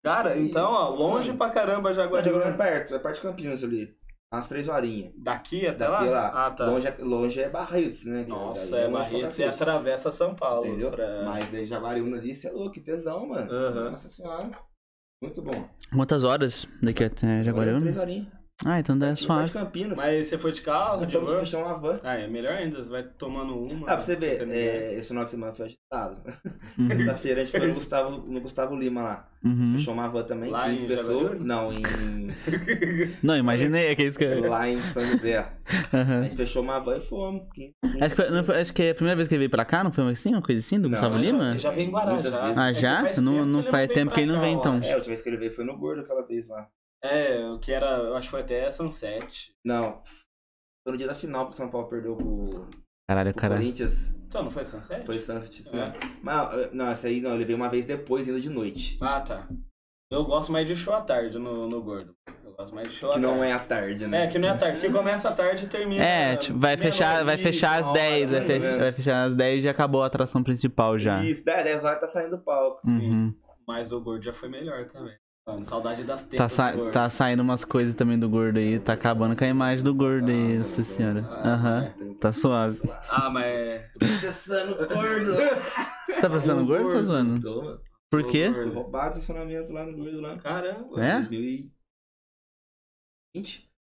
[0.04, 1.38] Cara, então, ó, longe mano.
[1.38, 2.56] pra caramba Jaguariúna é Jaguariúna.
[2.64, 3.96] perto, é perto de Campinas ali.
[4.34, 5.12] Umas três horinhas.
[5.16, 6.10] Daqui até Daqui lá?
[6.10, 6.46] lá.
[6.46, 6.64] Ah, tá.
[6.66, 8.24] Longe, é- longe é Barretos, né?
[8.28, 10.66] Nossa, é pra Barretos e atravessa São Paulo.
[10.66, 10.90] Entendeu?
[10.90, 13.50] pra- Mas aí Jaguariúna ali, você é louco, que tesão, mano.
[13.50, 13.90] Aham.
[13.92, 14.50] Nossa senhora.
[15.22, 15.68] Muito bom.
[15.94, 18.00] Quantas horas daqui até Três Jaguariúna?
[18.00, 18.26] horinhas.
[18.64, 19.46] Ah, então dá suave.
[19.46, 19.98] de Campinas.
[19.98, 21.38] Mas você foi de carro, de Então, van?
[21.40, 21.98] fechar uma van.
[22.04, 23.84] Ah, é melhor ainda, você vai tomando uma.
[23.88, 26.22] Ah, pra você ver, é, esse final de semana foi agitado.
[26.78, 26.88] Uhum.
[26.88, 29.28] Sexta-feira a gente foi no Gustavo, no Gustavo Lima lá.
[29.44, 29.72] Uhum.
[29.72, 31.40] Fechou uma van também, Lá 15 em pessoas.
[31.40, 31.82] Não, em.
[33.22, 34.48] Não, imaginei, é que é isso que eu...
[34.48, 35.36] lá em São José.
[35.92, 36.22] A Uhum.
[36.24, 37.42] gente fechou uma van e fomos.
[37.54, 39.84] 15, Acho que, não acho que é a primeira vez que ele veio pra cá,
[39.84, 40.30] não foi assim?
[40.32, 41.50] Uma coisa assim, do Não, Gustavo já- Lima?
[41.50, 42.30] Ele já vem em Guará, já.
[42.42, 42.58] vezes.
[42.58, 43.00] Ah, É já?
[43.02, 44.80] faz Não- tempo não faz tempo que ele não vem, então.
[44.82, 46.66] É, a última vez que ele veio foi no Gordo aquela vez lá.
[47.02, 49.52] É, o que era, eu acho que foi até Sunset.
[49.64, 50.00] Não.
[50.82, 52.66] Foi no dia da final que o São Paulo perdeu pro,
[53.08, 53.54] Caralho, pro cara.
[53.56, 54.14] Corinthians.
[54.28, 55.04] Então, não foi Sunset?
[55.06, 55.76] Foi Sunset, É.
[55.76, 55.92] né?
[56.22, 58.98] Mas, não, essa aí não, ele veio uma vez depois, ainda de noite.
[59.00, 59.46] Ah, tá.
[60.10, 62.14] Eu gosto mais de show à tarde no, no Gordo.
[62.44, 63.36] Eu gosto mais de show à Que tarde.
[63.36, 64.24] não é à tarde, né?
[64.24, 66.04] É, que não é à tarde, porque começa à tarde e termina.
[66.04, 68.78] É, tipo, vai fechar, vai fechar às uma hora, 10, vai, mais ou fech- menos.
[68.80, 71.22] vai fechar às 10 e já acabou a atração principal já.
[71.24, 72.80] Isso, 10, 10 horas tá saindo do palco.
[72.84, 73.10] sim.
[73.10, 73.34] Uhum.
[73.66, 75.14] Mas o Gordo já foi melhor também.
[75.46, 76.92] Mano, saudade das Tá, tetas sa- do Gordo.
[76.92, 80.30] tá saindo umas coisas também do gordo aí, tá acabando com a imagem do gordo
[80.30, 81.20] aí, nossa senhora.
[81.20, 82.80] Aham, tá suave.
[83.10, 83.44] Ah, mas...
[83.44, 85.34] é- Processando gordo.
[85.34, 87.40] Você tá processando O gordo ou tá zoando?
[87.42, 87.80] Tô, mano.
[88.10, 88.48] Por quê?
[88.48, 88.72] Gordo.
[88.72, 90.38] roubado o estacionamento lá no gordo lá.
[90.38, 91.04] Caramba.
[91.04, 91.20] É?
[91.20, 91.70] 2020.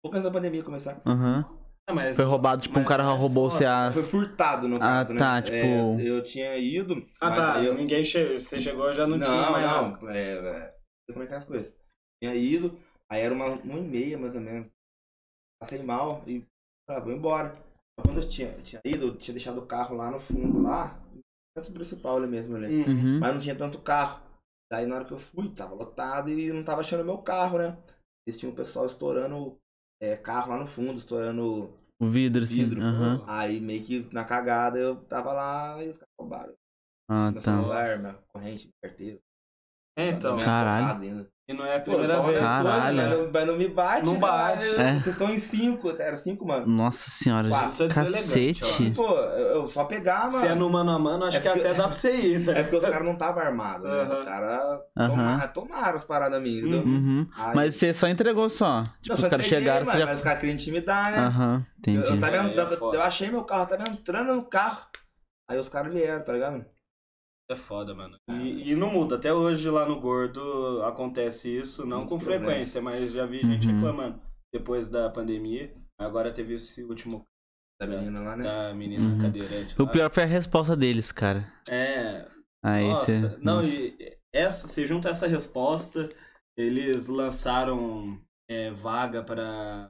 [0.04, 1.02] Pouco antes da pandemia começar.
[1.04, 1.46] Aham.
[1.90, 2.16] Ah, mas...
[2.16, 3.92] Foi roubado, tipo, um mas cara é roubou você a.
[3.92, 5.20] Foi furtado no Ah, caso, né?
[5.20, 7.04] tá, tipo- É, eu tinha ido.
[7.20, 7.64] Ah, mas tá.
[7.64, 7.74] Eu...
[7.74, 8.40] Ninguém che...
[8.40, 9.98] Você chegou já não, Não, tinha mais nada.
[10.00, 10.10] não.
[10.12, 10.79] É, é,
[11.14, 11.74] como é que é as coisas?
[12.22, 12.78] Tinha ido,
[13.10, 14.70] aí era uma, uma e meia mais ou menos.
[15.62, 16.46] Passei mal e
[16.88, 17.54] ah, vou embora.
[17.98, 21.00] Mas Quando eu tinha, tinha ido, eu tinha deixado o carro lá no fundo, lá,
[21.56, 22.84] no principal ali mesmo ali.
[22.84, 22.88] Uhum.
[22.88, 23.20] Uhum.
[23.20, 24.22] Mas não tinha tanto carro.
[24.72, 27.78] Daí na hora que eu fui, tava lotado e não tava achando meu carro, né?
[28.26, 29.58] Eles tinham um pessoal estourando
[30.02, 31.74] é, carro lá no fundo, estourando.
[32.00, 32.64] O vidro, assim.
[32.64, 32.82] Vidro.
[32.82, 33.24] Aham.
[33.28, 36.54] Aí meio que na cagada eu tava lá e os caras roubaram.
[37.10, 37.56] Ah, Meu tá.
[37.56, 39.20] celular, minha corrente, minha carteira.
[40.00, 40.34] É, então.
[40.36, 41.02] minhas Caralho.
[41.02, 41.28] ainda.
[41.48, 42.40] E não é a Pô, primeira toma vez.
[42.42, 42.98] minhas coisas, Caralho.
[42.98, 44.06] mas não- mas não me bate.
[44.06, 44.64] Não bate.
[44.68, 44.94] Eu- É.
[45.00, 46.68] Vocês estão em cinco, era cinco, mano.
[46.68, 47.86] Nossa senhora, Quatro.
[47.86, 48.92] É cacete.
[48.96, 50.32] Pô, eu, eu só pegar, mano.
[50.32, 52.52] Se é no mano a mano, acho É que até dá pra você ir, tá?
[52.56, 54.04] É porque os caras não estavam armados, né?
[54.14, 56.84] Os caras tomaram, tomaram as paradas minhas, entendeu?
[56.84, 57.28] Uhum.
[57.36, 58.82] Aí- Mas você só entregou só.
[58.82, 60.06] Não, Tipo, só os caras chegaram, mano, você já.
[60.06, 61.18] Mas os caras queriam intimidar, né?
[61.18, 61.98] Aham, Eu, entendi.
[62.14, 64.82] eu, tava, Aí é eu, eu achei meu carro, eu tava entrando no carro.
[65.50, 66.64] Aí os caras vieram, tá ligado?
[67.52, 68.16] É foda, mano.
[68.30, 69.16] E, e não muda.
[69.16, 72.46] Até hoje lá no Gordo acontece isso, não Muitos com problemas.
[72.48, 73.76] frequência, mas já vi gente Uhum.
[73.76, 74.22] reclamando.
[74.54, 77.26] Depois da pandemia, agora teve esse último
[77.82, 78.44] Da menina lá, né?
[78.44, 79.20] da menina Uhum.
[79.22, 79.80] cadeirante.
[79.82, 79.92] O lá.
[79.92, 81.52] pior foi a resposta deles, cara.
[81.68, 82.28] É.
[82.64, 83.06] Aí nossa.
[83.06, 83.38] você.
[83.38, 83.70] Não, nossa.
[83.70, 86.10] e essa, você junta essa resposta,
[86.58, 89.88] eles lançaram é, vaga pra,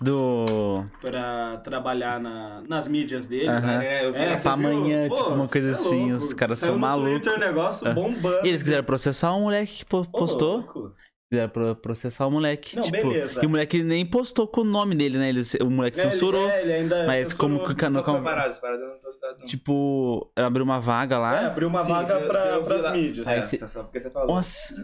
[0.00, 0.84] Do.
[1.00, 3.48] pra trabalhar na, nas mídias deles.
[3.66, 3.78] Aham.
[3.78, 4.06] né?
[4.06, 5.16] Eu vi É, essa- você pra amanhã, viu?
[5.16, 6.24] tipo, uma coisa é assim, louco.
[6.24, 7.10] os caras Saiu são malucos.
[7.10, 7.92] Twitter negócio É.
[7.94, 8.46] bombando.
[8.46, 10.56] E eles quiseram processar o moleque que po- Ô, postou.
[10.58, 10.94] louco.
[11.30, 12.74] Quiseram pro- processar o moleque.
[12.76, 13.40] Não, tipo, beleza.
[13.40, 15.28] E o moleque nem postou com o nome dele, né?
[15.28, 16.48] Ele, o moleque É, ele- censurou.
[16.48, 17.58] é, ele ainda mas censurou.
[17.60, 19.46] como que Não foi parado, eu não tô ligado, não.
[19.46, 21.42] Tipo, abriu uma vaga lá.
[21.42, 22.90] É, abriu uma Sim, vaga você- pra, você pras lá.
[22.92, 23.28] mídias.
[23.28, 24.34] Aí É, cê- só porque você falou.
[24.34, 24.74] Nossa.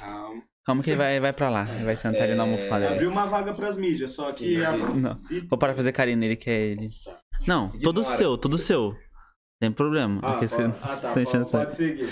[0.00, 0.42] Calma.
[0.64, 1.66] Calma que ele vai, vai pra lá.
[1.74, 2.86] Ele vai sentar ali na almofada.
[2.86, 2.94] ali.
[2.94, 4.72] Abriu uma vaga pras mídias, só que Sim, a.
[4.72, 5.20] Não.
[5.48, 6.88] Vou parar de fazer carinho nele, que é ele.
[7.46, 8.16] Não, todo Ignora.
[8.18, 8.94] seu, todo seu.
[9.60, 10.20] Tem problema.
[10.22, 12.10] Ah, porque você pode, ah, tá, tá enchendo pode, pode seguir.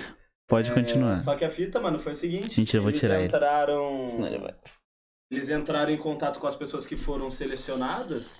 [0.48, 1.16] Pode É, continuar.
[1.18, 2.58] Só que a fita, mano, foi o seguinte.
[2.58, 3.26] Mentira, eu vou eles tirar ele.
[3.26, 4.08] entraram...
[4.08, 4.54] Senão ele vai.
[5.30, 8.38] Eles entraram em contato com as pessoas que foram selecionadas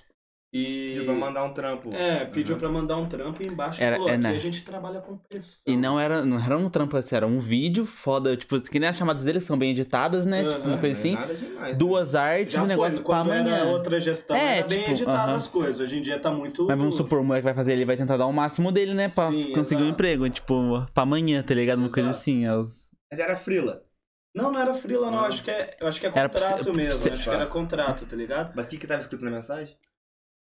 [0.53, 0.89] e...
[0.89, 1.93] Pediu pra mandar um trampo.
[1.95, 2.59] É, pediu Uhum.
[2.61, 4.31] pra mandar um trampo e embaixo Era- falou, é, aqui né?
[4.31, 5.73] a gente trabalha com pressão.
[5.73, 8.89] E não era, não era um trampo assim, era um vídeo foda, tipo, que nem
[8.89, 10.41] as chamadas dele que são bem editadas, né?
[10.43, 10.51] Aham.
[10.55, 11.13] Tipo, uma coisa é assim.
[11.15, 11.79] nada demais, né?
[11.79, 13.65] Duas artes Já foi, negócio pra quando era amanhã.
[13.67, 15.35] outra gestão, É, era bem tipo, editado aham.
[15.37, 15.81] as coisas.
[15.81, 16.67] Hoje em dia tá muito...
[16.67, 19.09] Mas vamos supor, o moleque vai fazer, ele vai tentar dar o máximo dele, né?
[19.09, 19.95] Pra Sim, conseguir um exato.
[19.95, 20.29] emprego.
[20.31, 21.79] Tipo, pra amanhã, tá ligado?
[21.79, 22.21] Uma coisa Exato.
[22.23, 22.47] assim.
[22.47, 22.91] É os...
[23.11, 23.83] Mas era frila.
[24.35, 25.19] Não, não era freela, não.
[25.19, 25.25] Não.
[25.25, 27.13] Acho que é, eu acho que é Era contrato ser- mesmo.
[27.13, 28.53] Acho que era contrato, tá ligado?
[28.55, 29.75] Mas o que que tava escrito na mensagem?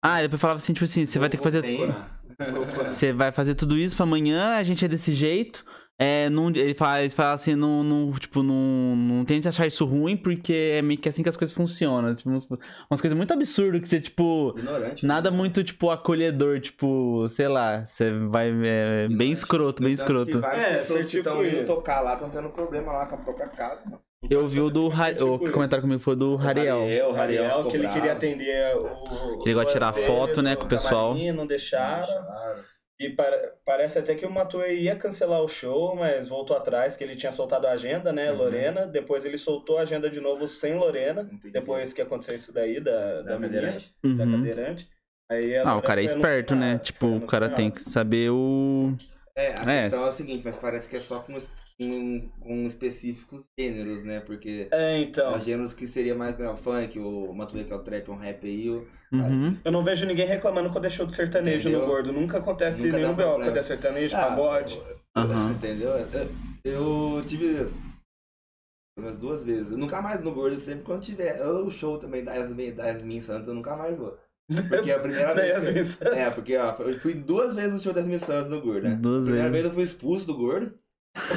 [0.07, 1.63] Ah, ele falava assim, tipo assim, você vai ter que fazer.
[2.91, 5.63] Você vai fazer tudo isso pra amanhã, a gente é desse jeito.
[5.97, 9.85] É, não, ele fala, ele fala assim, não, não, tipo, não, não tente achar isso
[9.85, 12.13] ruim, porque é meio que assim que as coisas funcionam.
[12.13, 12.45] Tipo, umas,
[12.91, 14.53] umas coisas muito absurdas que você, tipo.
[14.57, 15.05] Ignorante.
[15.05, 18.51] Nada muito, tipo, acolhedor, tipo, sei lá, você vai.
[18.65, 20.41] É, bem escroto, bem Que escroto.
[20.41, 21.65] várias É, pessoas que tipo estão indo isso.
[21.65, 23.81] tocar lá estão tendo problema lá com a própria casa.
[23.85, 24.01] mano.
[24.29, 24.87] Eu vi o do.
[24.87, 26.79] Ra- O que comentaram comigo foi do Rariel.
[26.79, 27.93] Rariel, O Rariel, que ele bravo.
[27.95, 29.43] queria atender o.
[29.45, 31.13] Ele gosta de tirar foto, né, com o pessoal.
[31.15, 32.05] Não deixaram.
[32.07, 32.75] Deixaram.
[32.97, 37.03] E para- parece até que o Matuei ia cancelar o show, mas voltou atrás, que
[37.03, 38.37] ele tinha soltado a agenda, né, Uhum.
[38.37, 38.85] Lorena.
[38.87, 41.23] Depois ele soltou a agenda de novo sem Lorena.
[41.29, 41.51] Entendi.
[41.51, 43.93] Depois que aconteceu isso daí da, da, da menina, cadeirante.
[44.01, 44.31] da Uhum.
[44.31, 44.89] cadeirante.
[45.29, 46.77] Aí Ah, o cara é esperto, né?
[46.77, 48.93] Tipo, o cara tem que saber o.
[49.35, 49.83] É, a É.
[49.89, 51.35] questão é o seguinte, mas parece que é só com,
[51.79, 54.19] com, com específicos gêneros, né?
[54.21, 55.35] Porque É, então.
[55.35, 58.45] os gêneros que seria mais o funk, o Matuê que é o trap, um rap
[58.45, 58.85] aí, o...
[59.11, 59.57] Uhum.
[59.63, 61.81] Eu não vejo ninguém reclamando quando é show de sertanejo Entendeu?
[61.87, 62.11] no gordo.
[62.11, 64.81] Nunca acontece Nunca nenhum BO quando é sertanejo, Ah, pagode.
[65.15, 65.51] Aham.
[65.51, 65.91] Entendeu?
[65.91, 67.69] Eu, eu tive
[68.97, 69.71] umas duas vezes.
[69.71, 71.41] Eu nunca mais no gordo, sempre quando tiver.
[71.45, 74.17] O show também da Yasmin, da Yasmin Santos, eu nunca mais vou.
[74.69, 75.95] Porque é a primeira Da vez.
[75.95, 76.07] que-.
[76.07, 78.95] É, porque ó, eu fui duas vezes no show das Yasmin Santos no gordo, né?
[79.01, 79.63] Duas Primeira vezes.
[79.63, 80.73] vez eu fui expulso do gordo.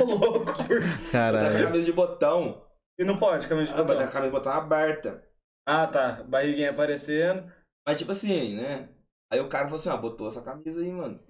[0.00, 0.52] Ô, louco.
[0.66, 1.64] por- Eu tava com a Caralho.
[1.64, 2.66] camisa de botão.
[2.98, 4.04] E não pode, camisa de Ah, botão.
[4.04, 5.24] a camisa de botão aberta.
[5.66, 6.22] Ah, tá.
[6.24, 7.50] Barriguinha aparecendo.
[7.86, 8.88] Mas tipo assim, né?
[9.32, 11.20] Aí o cara falou assim, ó, botou essa camisa aí, mano.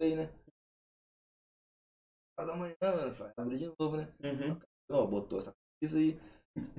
[0.00, 0.28] Aí, né?
[2.38, 3.14] Fala da manhã, mano.
[3.14, 4.12] Falei, de novo, né?
[4.22, 4.60] Uhum.
[4.90, 6.20] Ó, botou essa camisa aí.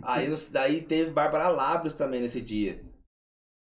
[0.03, 2.83] Aí no- daí teve Bárbara Labros também nesse dia.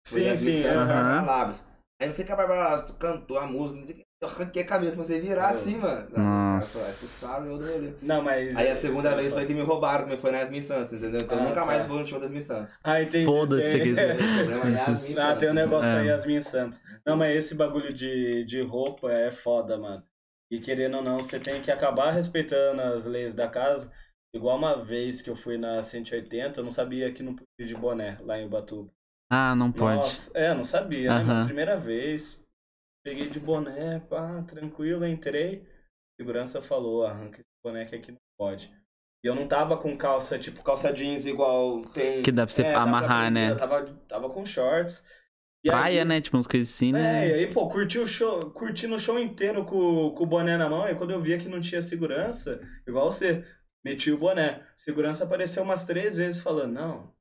[0.07, 0.65] Sim, sim.
[0.67, 0.87] Aham.
[0.87, 1.23] Bárbara.
[1.27, 1.65] Labros.
[2.01, 4.05] Aí não sei que a Bárbara Labros cantou a música, não sei o que.
[4.23, 6.07] Eu arranquei a camisa pra você virar assim, mano.
[6.17, 6.79] Nossa.
[6.79, 8.57] "É, tu sabe, eu dei ali." Não, mas.
[8.57, 10.93] Aí a isso segunda é vez foi que me roubaram, que foi na Yasmin Santos,
[10.93, 11.21] entendeu?
[11.21, 11.67] Então eu Ah, nunca tá.
[11.67, 12.79] mais vou no show da Yasmin Santos.
[12.85, 13.25] Ah, entendi.
[13.25, 13.77] Foda-se.
[13.83, 16.07] O problema é a Ah, tem um negócio com a É.
[16.07, 16.81] Yasmin Santos.
[17.05, 20.05] Não, mas esse bagulho de, de roupa é foda, mano.
[20.53, 23.91] E querendo ou não, você tem que acabar respeitando as leis da casa.
[24.35, 27.65] Igual uma vez que eu fui na 180, eu não sabia que não podia ir
[27.67, 28.89] de boné lá em Ubatuba.
[29.31, 29.97] Ah, não pode.
[29.97, 31.45] Nossa, é, não sabia, né?
[31.45, 32.45] Primeira vez,
[33.05, 35.67] peguei de boné, pá, tranquilo, entrei.
[36.21, 38.71] Segurança falou, arranca esse boné que aqui não pode.
[39.25, 42.23] E eu não tava com calça, tipo, calça jeans igual tem.
[42.23, 43.33] Que dá pra você É, pra amarrar, prender.
[43.33, 43.51] né?
[43.53, 45.05] Eu tava, tava com shorts.
[45.65, 46.21] E Praia, aí- né?
[46.21, 47.29] Tipo, uns coisas assim, É, né?
[47.29, 50.69] e aí, pô, curti o show, curtindo o show inteiro com, com o boné na
[50.69, 53.45] mão, e quando eu via que não tinha segurança, igual você,
[53.85, 54.67] meti o boné.
[54.77, 57.15] Segurança apareceu umas três vezes falando, não.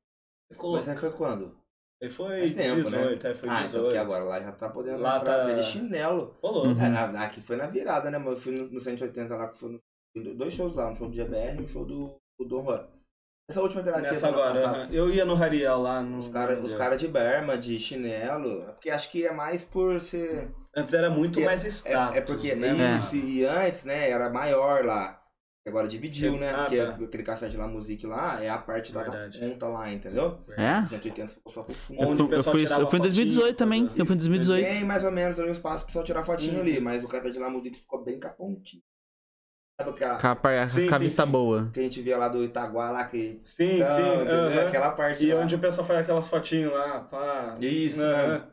[0.74, 1.56] Mas aí foi quando?
[2.02, 3.30] Aí foi Faz tempo, 18, né?
[3.30, 3.68] aí foi ah, 18.
[3.70, 6.36] então porque agora lá já tá podendo Lá tá- de chinelo.
[6.42, 6.72] Uhum.
[6.72, 8.18] É, na, aqui foi na virada, né?
[8.18, 9.80] Mas eu fui no, no 180 lá, que foi
[10.16, 12.88] no, dois shows lá, um show do GBR e um show do, do Dom Juan.
[13.50, 14.90] Essa última virada que Nessa agora, passado, aham.
[14.92, 16.20] eu ia no Rariel lá no.
[16.20, 20.50] Os caras cara de berma, de chinelo, é porque acho que é mais por ser...
[20.76, 22.16] Antes era muito porque mais É, status.
[22.16, 22.70] é porque né?
[22.70, 22.98] É.
[22.98, 25.21] isso, e antes, né, era maior lá.
[25.68, 26.50] Agora dividiu, né?
[26.52, 26.90] Ah, porque tá.
[27.06, 29.38] aquele café de La Musique lá é a parte da Verdade.
[29.40, 30.40] ponta lá, entendeu?
[30.58, 30.86] É?
[30.88, 32.02] 180 ficou só pro fundo.
[32.02, 33.84] Eu fui, o pessoal eu fui, tirava eu fui em 2018 fotinho, também.
[33.96, 34.66] Eu fui em 2018.
[34.66, 36.62] Tem mais ou menos ali um espaço pra só tirar fotinho Uhum.
[36.62, 38.82] ali, mas o café de La Musique ficou bem com a pontinha.
[39.80, 41.32] Sabe porque a, Com a, par- Sim, com a sim, vista sim.
[41.32, 41.70] boa.
[41.72, 43.40] que a gente via lá do Itaguá lá que.
[43.44, 44.02] Sim, Não, sim.
[44.16, 44.36] entendeu?
[44.60, 44.68] aham.
[44.68, 45.42] Aquela parte E lá.
[45.42, 47.56] onde o pessoal faz aquelas fotinhas lá, pá.
[47.62, 48.48] Isso, né?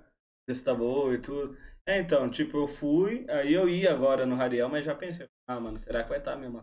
[0.64, 1.56] Tá boa e tudo.
[1.86, 5.58] É, então, tipo, eu fui, aí eu ia agora no Rariel, mas já pensei, ah,
[5.58, 6.62] mano, será que vai estar tá mesmo?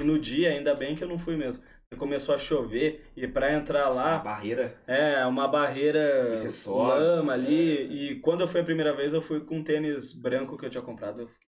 [0.00, 1.62] E no dia, ainda bem que eu não fui mesmo.
[1.98, 4.76] Começou a chover e pra entrar A lá, barreira.
[4.86, 6.34] é uma barreira
[6.66, 8.10] lama ali.
[8.10, 10.70] E quando eu fui a primeira vez, eu fui com um tênis branco que eu
[10.70, 11.20] tinha comprado.
[11.20, 11.46] Eu fiquei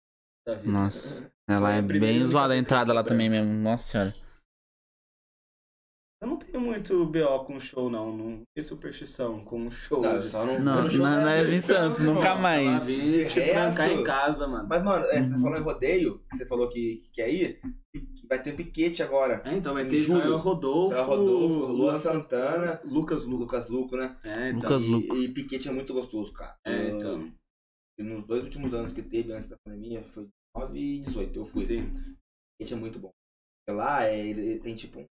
[0.45, 0.69] da vida.
[0.71, 1.31] Nossa.
[1.47, 3.17] Ela é bem zoada a entrada lá comprei.
[3.17, 3.53] também mesmo.
[3.53, 4.13] Nossa senhora.
[6.23, 8.15] Eu não tenho muito BO com show, não.
[8.15, 10.01] Não tenho superstição com show.
[10.01, 12.87] Não, eu só não Não, vou no show da na Yasmin Yasmin Santos, nunca mais.
[12.87, 14.65] Resto- trancar em casa, mano.
[14.69, 15.25] Mas, mano, é, Uhum.
[15.27, 17.59] você falou em rodeio, que você falou que, que quer ir,
[18.29, 19.41] vai ter piquete agora.
[19.45, 19.97] É, então vai Em ter.
[19.97, 23.67] Israel Rodolfo, Israel Rodolfo, Lua Santana, Lucas O Lucas.
[23.67, 24.17] Luco, né?
[24.23, 24.69] É, então.
[24.69, 25.15] Lucas Luco.
[25.17, 26.55] E, e piquete é muito gostoso, cara.
[26.65, 27.33] É, Eu- então.
[27.99, 31.45] e nos dois últimos anos que teve antes da pandemia, foi 9 e 18, eu
[31.45, 31.65] fui.
[31.65, 31.93] Sim.
[32.57, 33.09] Piquete é muito bom.
[33.69, 35.01] Lá é, tem tipo.
[35.01, 35.05] um-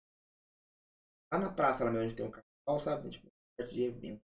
[1.32, 3.03] Lá na praça lá mesmo onde tem um carnaval, sabe?
[3.03, 4.21] Tem, tipo, um parte de evento.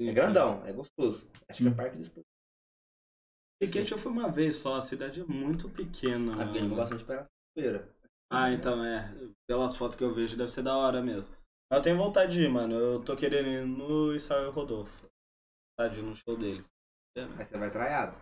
[0.00, 1.28] sim, É grandão, é gostoso.
[1.48, 2.26] Acho que é parque de esporte.
[2.26, 3.66] sim.
[3.66, 6.32] Piquete eu fui uma vez só, a cidade é muito pequena.
[6.36, 7.88] Ah, a gente gosta para feira.
[8.30, 9.14] Ah, então é.
[9.48, 11.34] Pelas fotos que eu vejo, deve ser da hora mesmo.
[11.70, 12.74] Mas eu tenho vontade de ir, mano.
[12.74, 14.92] Eu tô querendo ir no Israel Rodolfo.
[15.78, 16.66] Vontade de ir no show deles.
[17.16, 18.16] Aí você vai traiado.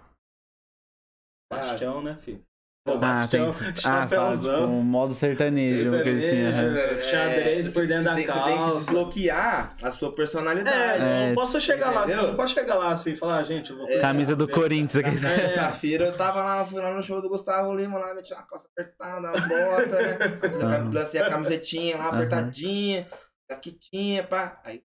[1.50, 2.44] Bastião, né, filho?
[2.86, 3.40] Ah, tem.
[3.42, 4.64] Ah, fala, tipo, chapéuzão.
[4.74, 6.42] um modo sertanejo, uma coisa assim.
[6.46, 6.76] aham.
[6.76, 8.76] É, xadrez por dentro da tem, Você tem que calça.
[8.76, 11.02] desbloquear a sua personalidade.
[11.02, 12.20] É, É, não posso chegar lá, entendeu?
[12.20, 14.46] você não pode chegar lá assim e falar, ah, gente, eu vou cuidar Camisa do.
[14.46, 15.10] Corinthians, aqui.
[15.12, 18.42] Na sexta-feira eu tava lá, fui lá no show do Gustavo Lima lá, meti uma
[18.42, 20.18] calça apertada, uma bota, né?
[20.92, 23.08] Lancei a camisetinha lá, apertadinha,
[23.50, 24.60] jaquetinha, pá.
[24.62, 24.82] Aí,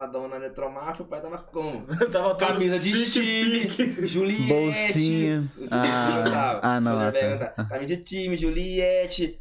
[0.00, 1.84] a dona Netromáfia, o pai tava como?
[2.12, 4.06] Tava Camisa de pique, time, pique.
[4.06, 4.46] Juliette.
[4.46, 5.52] Bolsinha.
[5.72, 7.12] Ah, ah, não, tá.
[7.12, 7.68] tava.
[7.68, 9.40] Camisa de time, Juliette.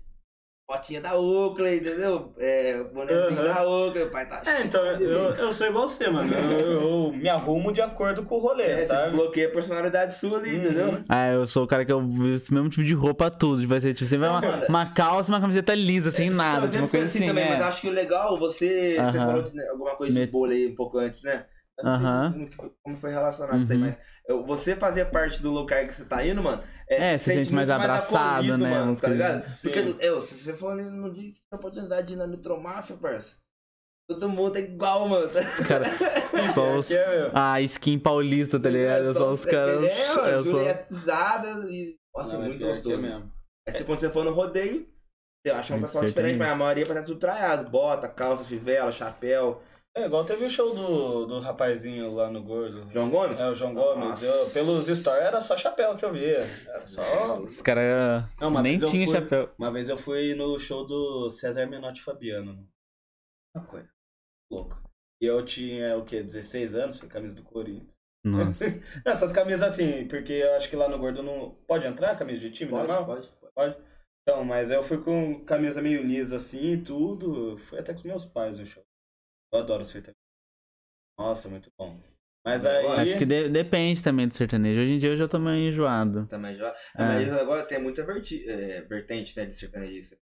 [0.69, 2.33] Botinha da Oakley, entendeu?
[2.37, 3.53] É, bonezinho Aham.
[3.53, 6.29] da Oakley, o pai tá É, então, eu, eu sou igual você, mano.
[6.33, 6.71] Eu,
[7.07, 9.03] eu me arrumo de acordo com o rolê, É, você sabe?
[9.05, 10.57] desbloqueia a personalidade sua ali, Uhum.
[10.57, 11.03] entendeu?
[11.07, 13.65] Ah, eu sou o cara que eu visto o mesmo tipo de roupa tudo.
[13.65, 14.65] Vai ser tipo, sempre Não, uma, mano.
[14.67, 16.57] uma calça e uma camiseta lisa, sem nada.
[16.57, 17.49] Então, tipo, uma coisa assim, também, é.
[17.49, 19.25] mas acho que o legal, você, você Aham.
[19.25, 21.45] falou de, né, alguma coisa de Me- bolha aí um pouco antes, né?
[21.79, 23.85] Eu não sei como foi- relacionado isso aí, Uhum.
[23.85, 27.33] mas eu- você fazer parte do lugar que você tá indo, mano, É, se se
[27.35, 29.35] sente mais muito abraçado, acolhido, né, Mano, tá ligado?
[29.35, 29.69] assim.
[29.69, 32.25] Porque eu, se você for ali no dia, você tem a oportunidade de ir na
[32.27, 33.35] Nitromáfia, parça.
[34.09, 35.27] Todo mundo é igual, mano.
[35.27, 35.41] tá?
[35.67, 35.83] Cara,
[36.53, 36.89] só os.
[36.91, 37.29] É.
[37.33, 39.13] A skin paulista, tá ligado?
[39.13, 39.83] Só os caras.
[39.83, 40.51] É, mano, Eu sou.
[40.59, 41.97] julietizada e.
[42.15, 42.97] Nossa, Não, é muito que é gostoso.
[42.97, 43.31] mesmo.
[43.67, 44.87] Aí se quando você for no rodeio,
[45.45, 47.69] você acha um Muito pessoal diferente, mas a maioria vai estar tudo traiado.
[47.69, 49.61] Bota, calça, fivela, chapéu.
[49.97, 52.87] É igual teve o show do, do rapazinho lá no Gordo.
[52.93, 53.39] João Gomes?
[53.39, 54.21] É, o João Gomes.
[54.21, 56.37] Eu, pelos stories era só chapéu que eu via.
[56.67, 57.39] Era só.
[57.39, 59.49] Os caras Não, nem tinha fui- chapéu.
[59.57, 62.67] Uma vez eu fui no show do César Menotti Fabiano.
[63.55, 63.89] Uma coisa.
[64.51, 64.79] Louco.
[65.19, 66.21] E eu tinha, o quê?
[66.21, 67.93] 16 anos, camisa do Corinthians.
[68.23, 68.65] Nossa.
[69.03, 71.55] Essas camisas assim, porque eu acho que lá no Gordo não.
[71.67, 73.05] Pode entrar camisa de time Pode, normal?
[73.05, 73.31] pode.
[73.55, 73.75] Pode?
[74.21, 77.57] Então, mas eu fui com camisa meio lisa assim e tudo.
[77.57, 78.83] Fui até com os meus pais no show.
[79.53, 80.15] Eu adoro sertanejo.
[81.19, 81.99] Nossa, muito bom.
[82.45, 82.85] Mas aí.
[82.85, 84.79] Acho que de- depende também do sertanejo.
[84.81, 86.27] Hoje em dia eu já tô meio enjoado.
[86.27, 86.69] Também já.
[86.95, 86.99] É.
[86.99, 88.47] Mas agora tem muita verti...
[88.49, 90.15] é, vertente, né, de sertanejo.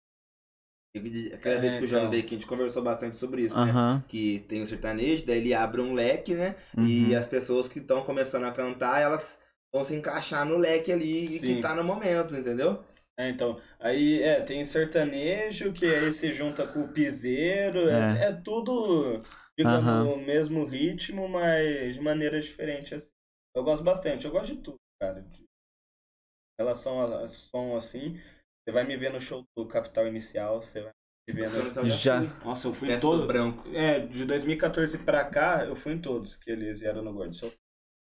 [1.34, 2.10] Aquela É, vez que o João então.
[2.12, 4.04] veio aqui, a gente conversou bastante sobre isso, né?
[4.06, 6.54] Que tem o sertanejo, daí ele abre um leque, né?
[6.78, 6.86] Uhum.
[6.86, 9.42] E as pessoas que estão começando a cantar, elas
[9.74, 11.56] vão se encaixar no leque ali Sim.
[11.56, 12.84] que tá no momento, entendeu?
[13.18, 18.24] É, então, aí é, tem sertanejo, que aí se junta com o piseiro, é, É.
[18.28, 19.22] é tudo,
[19.56, 23.10] digamos, o mesmo ritmo, mas de maneira diferente, assim.
[23.56, 25.22] Eu gosto bastante, eu gosto de tudo, cara.
[25.22, 30.06] De em relação a, a som, assim, você vai me ver no show do Capital
[30.06, 30.92] Inicial, você vai
[31.28, 31.88] me ver no...
[31.88, 32.20] Já.
[32.44, 33.26] Nossa, eu fui em Festa do todo...
[33.26, 33.68] branco.
[33.74, 37.34] É, de 2014 pra cá, eu fui em todos que eles vieram no Gordo.
[37.34, 37.50] Só-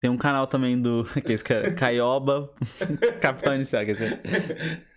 [0.01, 1.05] Tem um canal também do.
[1.23, 2.55] Que é esse cara, Caioba,
[3.21, 4.21] Capitão Inicial, quer dizer.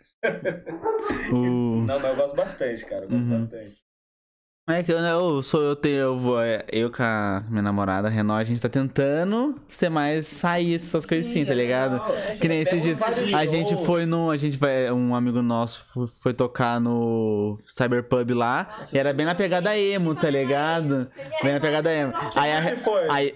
[1.31, 1.83] O...
[1.85, 3.39] Não, mas eu gosto bastante, cara, eu gosto Uhum.
[3.39, 3.83] bastante.
[4.69, 8.07] É que eu, eu sou eu tenho, eu vou, é, eu com a minha namorada,
[8.07, 12.01] a Renó, a gente tá tentando ser mais sair essas coisas assim, tá ligado?
[12.39, 13.01] Que nem esses dias.
[13.01, 14.31] A gente foi no.
[14.31, 14.89] A gente vai.
[14.89, 18.85] Um amigo nosso fo- foi tocar no Cyberpub lá.
[18.93, 21.11] E era bem na pegada emo, tá ligado?
[21.43, 22.13] Bem na pegada emo.
[22.33, 23.13] Aí a.
[23.13, 23.35] Aí.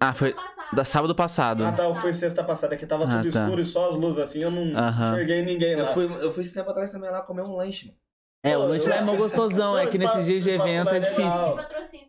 [0.00, 0.34] Ah, foi.
[0.72, 1.64] Da sábado passado.
[1.64, 3.44] Ah, tá, eu fui sexta passada que tava Ah, tudo tá.
[3.44, 5.12] escuro e só as luzes assim, eu não Aham.
[5.12, 5.82] enxerguei ninguém lá.
[5.82, 7.98] Eu fui, eu fui esse tempo atrás também lá comer um lanche, mano.
[8.44, 9.76] É, o lanche lá é mó gostosão.
[9.78, 11.56] É que nesses dias de evento é é difícil.
[11.56, 12.06] Patrocínio.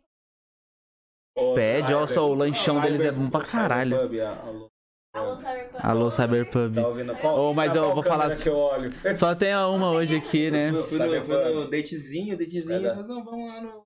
[1.56, 3.96] Pede, Cyber- só o lanchão deles é bom pra caralho.
[3.98, 4.70] A- alô.
[5.14, 5.86] Alô, Cyberpunk.
[5.86, 6.74] Alô, Cyberpub.
[6.76, 7.16] Tá ouvindo?
[7.16, 8.92] Qual, Ô, mas ah, eu vou câmera falar assim- que eu olho.
[9.18, 10.70] Só tem uma hoje aqui, né?
[10.70, 13.02] Eu fui, no, eu fui no datezinho, datezinho, eu Verdade.
[13.02, 13.84] falei, não, vamos lá no.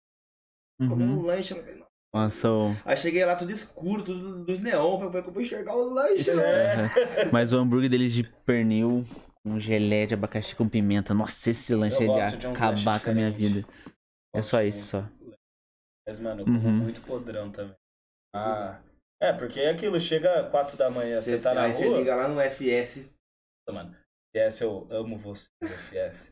[0.90, 1.22] comer um Uhum.
[1.26, 1.54] lanche.
[2.14, 6.34] Nossa, o- Aí cheguei lá tudo escuro, tudo luz neon, pra pra- enxergar o lanche,
[6.34, 6.86] né?
[7.24, 7.26] É.
[7.32, 9.06] Mas o hambúrguer deles de pernil
[9.44, 11.14] com gelé de abacaxi com pimenta.
[11.14, 13.66] Nossa, esse lanche Eu é de acabar com a minha vida.
[14.36, 15.08] É só isso, só.
[16.08, 16.78] Mas, mano, eu como Uhum.
[16.80, 17.76] muito podrão também.
[18.36, 18.80] Ah,
[19.22, 21.98] é, porque é aquilo, chega 4 da manhã, você, Você, tá na aí você rua,
[22.00, 23.06] liga lá no FS.
[23.70, 23.96] mano,
[24.36, 26.32] FS, eu amo você, FS.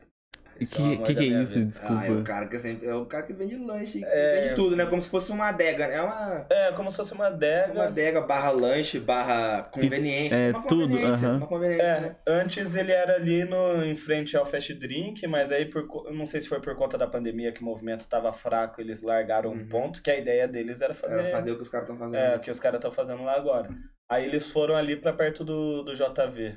[0.60, 1.54] E Esse é o que que, que é isso?
[1.54, 1.80] vida.
[1.82, 2.22] Ah, é o Desculpa.
[2.22, 2.86] cara que sempre.
[2.86, 4.04] É o cara que vende lanche.
[4.04, 4.40] É.
[4.42, 4.84] Vende tudo, né?
[4.84, 5.88] Como se fosse uma adega.
[5.88, 5.94] né?
[5.96, 7.82] É uma, É, como se fosse uma uma adega.
[7.84, 10.34] adega barra lanche, barra conveniência.
[10.34, 11.36] É, uma tudo, conveniência, aham.
[11.38, 12.16] Uma conveniência, É, né?
[12.26, 16.40] antes ele era ali no, em frente ao Fast Drink, mas aí por, não sei
[16.40, 19.68] se foi por conta da pandemia que o movimento tava fraco, eles largaram um Uhum.
[19.68, 22.16] ponto, que a ideia deles era fazer, Fazer, fazer o que os caras estão fazendo.
[22.20, 23.68] é, o que os caras estão fazendo lá agora.
[24.08, 26.54] Aí eles foram ali pra perto do, do JV.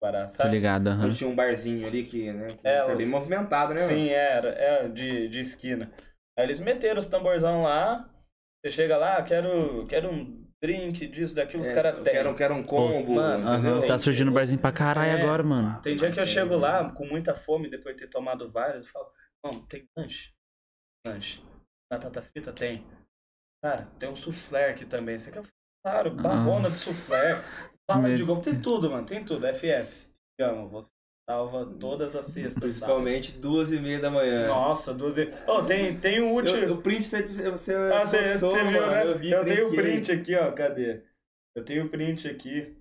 [0.00, 0.50] Tô sabe?
[0.50, 1.10] ligado, aham.
[1.10, 2.56] Tinha um barzinho ali que, né?
[2.56, 3.80] Que É, foi bem movimentado, né?
[3.80, 3.96] mano?
[3.96, 5.90] Sim, era, é, de, de esquina.
[6.38, 8.08] Aí eles meteram os tamborzão lá,
[8.64, 12.12] você chega lá, quero, quero um drink disso, daquilo, os É, caras eu têm.
[12.12, 13.48] quero, quero um combo, Mano?
[13.48, 15.22] Aham, tá surgindo barzinho pra caralho É.
[15.22, 15.80] agora, mano.
[15.82, 18.90] Tem dia que eu chego lá com muita fome, depois de ter tomado vários, eu
[18.92, 19.10] falo,
[19.44, 20.32] não, tem lanche?
[21.06, 21.42] Lanche.
[21.90, 22.52] Batata frita?
[22.52, 22.84] Tem.
[23.62, 25.18] Cara, tem um soufflé aqui também.
[25.18, 25.42] Você quer?
[25.82, 27.42] Claro, barrona de soufflé.
[27.94, 29.46] Me- de goma, tem tudo, mano, tem tudo.
[29.46, 30.10] FS.
[30.40, 30.90] Amo você.
[31.28, 32.62] Salva todas as sextas.
[32.62, 34.46] Principalmente duas e meia da manhã.
[34.46, 35.28] Nossa, duas e...
[35.48, 36.56] Oh, tem, tem um último...
[36.56, 39.06] Eu, o print você, você, Ah, você, postou, você viu, mano, né?
[39.06, 40.52] Eu, vi, eu tenho o print aqui, ó.
[40.52, 41.02] Cadê?
[41.56, 42.76] Eu tenho o print aqui.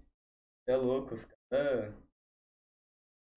[0.67, 1.93] É louco, os caras.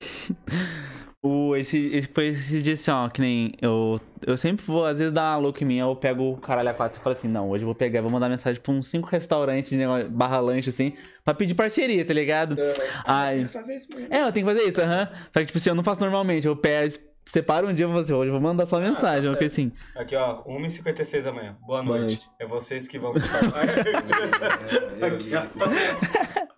[1.20, 3.98] O, esse, esse foi esse dia assim, ó, que nem eu.
[4.24, 6.74] Eu sempre vou, às vezes dá uma louca em mim, eu pego o caralho a
[6.74, 9.08] quatro e falo assim, não, hoje eu vou pegar, vou mandar mensagem pra uns cinco
[9.08, 10.92] restaurantes negócio, barra lanche, assim,
[11.24, 12.56] pra pedir parceria, tá ligado?
[13.04, 13.42] Ah, Ai.
[13.42, 14.14] que fazer isso mesmo.
[14.14, 15.08] É, eu tenho que fazer isso, aham.
[15.32, 16.46] Só que, tipo assim, eu não faço normalmente.
[16.46, 16.94] Eu pego,
[17.26, 19.22] separo um dia e vou assim, hoje eu vou mandar só mensagem.
[19.24, 19.72] tá uma coisa assim.
[19.96, 21.56] Aqui, ó, 1h56 da manhã.
[21.66, 22.16] Boa Boa noite.
[22.16, 22.30] noite.
[22.38, 23.68] É vocês que vão me salvar.
[23.68, 26.48] É, eu vi isso.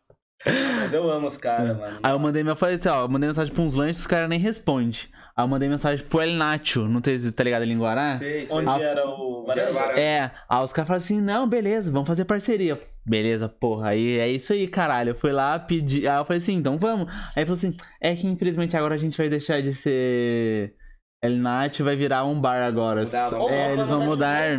[0.47, 1.99] Mas eu amo os caras, mano.
[2.03, 4.29] Aí eu mandei, eu falei assim, ó, eu mandei mensagem pra uns lanches, os caras
[4.29, 5.01] nem respondem.
[5.37, 8.17] Aí eu mandei mensagem pro El Nacho, não tem, tá ligado, ali em Guará?
[8.17, 8.57] Sei, sei.
[8.57, 10.01] Onde Ah, era o varanda?
[10.01, 12.81] É, aí os caras falaram assim, não, beleza, vamos fazer parceria.
[13.07, 15.11] Beleza, porra, aí é isso aí, caralho.
[15.11, 17.09] Eu fui lá, pedi, aí eu falei assim, então vamos.
[17.11, 20.75] Aí ele falou assim, é que infelizmente agora a gente vai deixar de ser
[21.23, 23.03] El Nacho, vai virar um bar agora.
[23.05, 24.59] Mudar, é, eles vão mudar.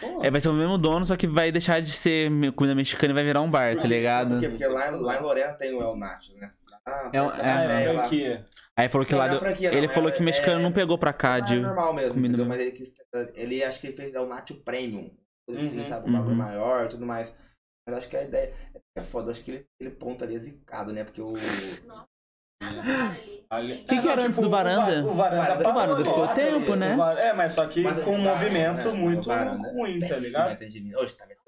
[0.00, 3.10] Pô, É, vai ser o mesmo dono, só que vai deixar de ser comida mexicana
[3.12, 4.30] e vai virar um bar, tá ligado?
[4.30, 4.48] Por quê?
[4.50, 6.52] Porque lá, lá em Lorena tem o El Nacho, né?
[6.86, 8.46] Lá É é, Ah, é franquia.
[8.76, 10.60] Aí falou que Não, lá é deu- franquia, não, ele é- falou que é- mexicano
[10.62, 12.38] não pegou pra cá Ah, de é normal mesmo, entendeu?
[12.38, 12.48] mesmo.
[12.50, 12.92] Mas ele, quis,
[13.34, 15.10] ele acho que ele fez o Nacho Premium.
[15.50, 15.84] Assim, Uhum.
[15.86, 16.10] sabe?
[16.10, 16.34] Um Uhum.
[16.34, 17.34] maior e tudo mais.
[17.86, 18.52] Mas acho que a ideia
[18.94, 19.32] é foda.
[19.32, 21.02] Acho que ele, aquele ponto ali é zicado, né?
[21.04, 21.32] Porque o.
[23.50, 25.00] Ali- Que que era não, antes do varanda?
[25.02, 26.26] O, va- o varanda, Varanda- parou, O varanda ficou ó.
[26.28, 26.96] tempo, né?
[26.96, 28.94] O É, mas só que Mas- com um movimento né?
[28.94, 30.58] muito O é ruim, tá ligado?
[30.98, 31.38] Hoje tá metendo.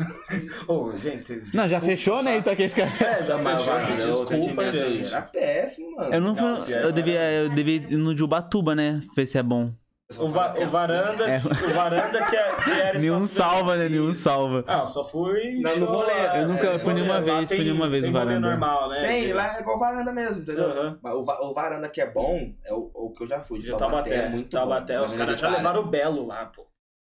[0.66, 1.52] Ô, gente, vocês.
[1.52, 2.32] Não, já fechou, né?
[2.32, 2.38] tá?
[2.38, 2.90] Então que esse cara.
[3.04, 5.12] É, já Mas o fechou, varanda, o desculpa, atendimento aí gente.
[5.12, 6.14] era péssimo, mano.
[6.14, 6.46] Eu não fui.
[6.48, 9.00] Não, eu devia, eu devia ir no de Ubatuba, né?
[9.14, 9.72] Ver se é bom.
[10.18, 11.38] O, va- o varanda, É.
[11.38, 13.88] o varanda que, é, que era Nenhum salva, né?
[13.88, 14.64] Nenhum salva.
[14.66, 15.60] Ah, eu só fui.
[15.60, 16.12] Não, no rolê.
[16.12, 18.50] é, Eu nunca é, fui nenhuma vez, fui tem- nenhuma vez tem no rolê varanda.
[18.50, 19.00] normal, né?
[19.00, 20.98] Tem, lá é igual varanda mesmo, entendeu?
[21.00, 23.60] Mas o, va- o varanda que é bom é o, o que eu já fui.
[23.60, 24.14] De Taubaté.
[24.16, 25.04] é muito Taubaté, bom.
[25.04, 26.66] os caras já levaram o Belo lá, pô.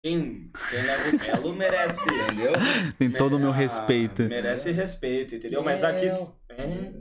[0.03, 2.01] Quem, quem leva o Belo merece.
[2.09, 2.53] Entendeu?
[2.97, 4.23] Tem todo o meu Ah, respeito.
[4.23, 5.61] Merece respeito, entendeu?
[5.63, 6.05] Mas aqui.
[6.49, 6.91] É.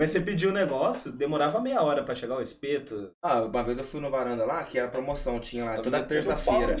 [0.00, 3.12] Mas você pediu o negócio, demorava meia hora pra chegar o espeto.
[3.22, 6.02] Ah, uma vez eu fui no varanda lá, que era promoção, tinha lá tá toda
[6.02, 6.74] terça-feira.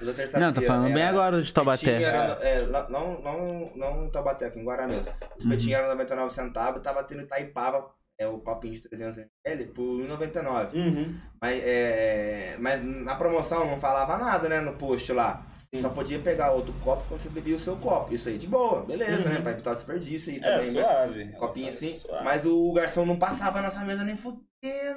[0.00, 0.46] Toda terça-feira.
[0.46, 2.02] Não, tá falando bem era- agora de Taubaté.
[2.02, 5.12] Era, é, lá- não, não, não em Taubaté, aqui em Guará mesmo.
[5.36, 7.88] O espetinho era 99 centavos e tava tendo Itaipava,
[8.18, 10.74] é, o copinho de 300ml, por 1,99.
[10.74, 11.14] Uhum.
[11.40, 15.46] Mas, é, mas na promoção não falava nada, né, no post lá.
[15.58, 15.80] Sim.
[15.82, 18.14] Só podia pegar outro copo quando você bebia o seu copo.
[18.14, 19.34] Isso aí de boa, beleza, Uhum.
[19.34, 19.40] né?
[19.40, 20.82] Pra evitar o desperdício aí É, também, né?
[20.82, 21.32] suave.
[21.32, 21.94] Copinho Ela assim.
[21.94, 22.24] suave.
[22.24, 24.42] Mas o garçom não passava nessa mesa nem fudendo,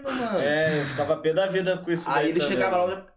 [0.04, 0.40] mano.
[0.40, 2.54] É, eu ficava pé da vida com isso Aí ele também.
[2.56, 3.08] chegava lá,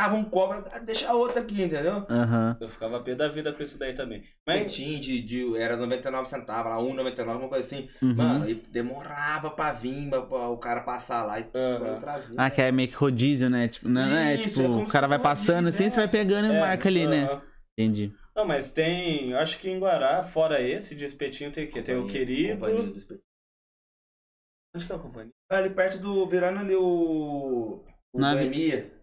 [0.00, 2.06] tava um copo, deixa outro aqui, entendeu?
[2.08, 2.56] Aham.
[2.58, 4.22] Eu ficava pé da vida com isso daí também.
[4.46, 7.88] Mas Petinho de, de, era 99 centavos, lá 1,99, uma coisa assim.
[8.00, 8.14] Uhum.
[8.14, 12.34] Mano, e demorava pra vir, pra, o cara passar lá e eu trazia.
[12.38, 13.68] Ah, que é meio que rodízio, né?
[13.68, 16.50] Tipo, não, não é tipo, é o cara vai passando rodízio, assim, você vai pegando
[16.50, 17.42] e é, marca ali, né?
[17.78, 18.14] Entendi.
[18.34, 19.34] Não, mas tem.
[19.34, 21.82] Acho que em Guará, fora esse de espetinho, tem o quê?
[21.82, 22.66] Tem o querido.
[24.74, 25.32] Acho que é a companhia.
[25.50, 26.26] Ali perto do.
[26.26, 27.84] Virando ali o.
[28.12, 28.99] O Na- Boemia.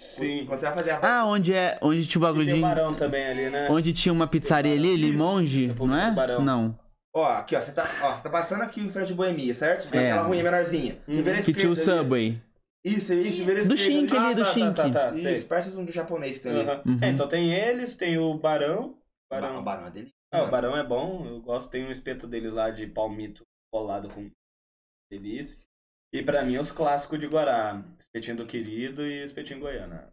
[0.00, 0.46] Sim.
[0.46, 1.20] Quando você vai fazer a.
[1.20, 1.78] Ah, onde é.
[1.82, 2.62] Onde tinha o bagulho tem o de.
[2.62, 3.68] Barão também ali, né?
[3.70, 6.10] Onde tinha uma pizzaria ali, Limonge, não é?
[6.10, 6.42] Barão.
[6.42, 6.78] Não.
[7.14, 7.60] Ó, aqui, ó.
[7.60, 9.94] Você tá, ó, você tá passando aqui em frente de Boemia, certo?
[9.94, 10.10] É.
[10.10, 10.98] Aquela ruinha menorzinha.
[11.06, 12.02] Você vira a Que tinha o esquerda ali.
[12.02, 12.42] Subway.
[12.82, 14.74] Isso, isso, vira Do esquerda Shink ali, do tá, tá, Shink.
[14.74, 15.34] tá, tá, sei.
[15.34, 16.60] Isso, perto do japonês que tem ali.
[16.62, 16.82] Aham.
[16.86, 16.98] Uhum.
[17.02, 18.96] É, então tem eles, tem o Barão.
[19.30, 19.48] Barão.
[19.48, 19.62] Barão.
[19.64, 20.08] Barão é dele.
[20.32, 21.70] Ah, o Barão é bom, eu gosto.
[21.70, 23.42] Tem um espeto dele lá de palmito
[23.72, 24.30] colado com
[25.12, 25.60] delícia.
[26.12, 27.82] E pra mim, os clássicos de Guará.
[27.98, 30.12] Espetinho do Querido e espetinho Goiana.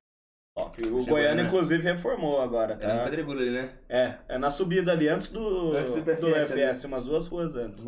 [0.56, 0.80] Top.
[0.82, 1.42] O Goiano, Goiana.
[1.44, 3.04] inclusive, reformou agora, É no tá?
[3.04, 3.78] Pedregulho ali, né?
[3.88, 7.56] É, é na subida ali, antes do, Antes do do FS FS, umas duas ruas
[7.56, 7.86] antes.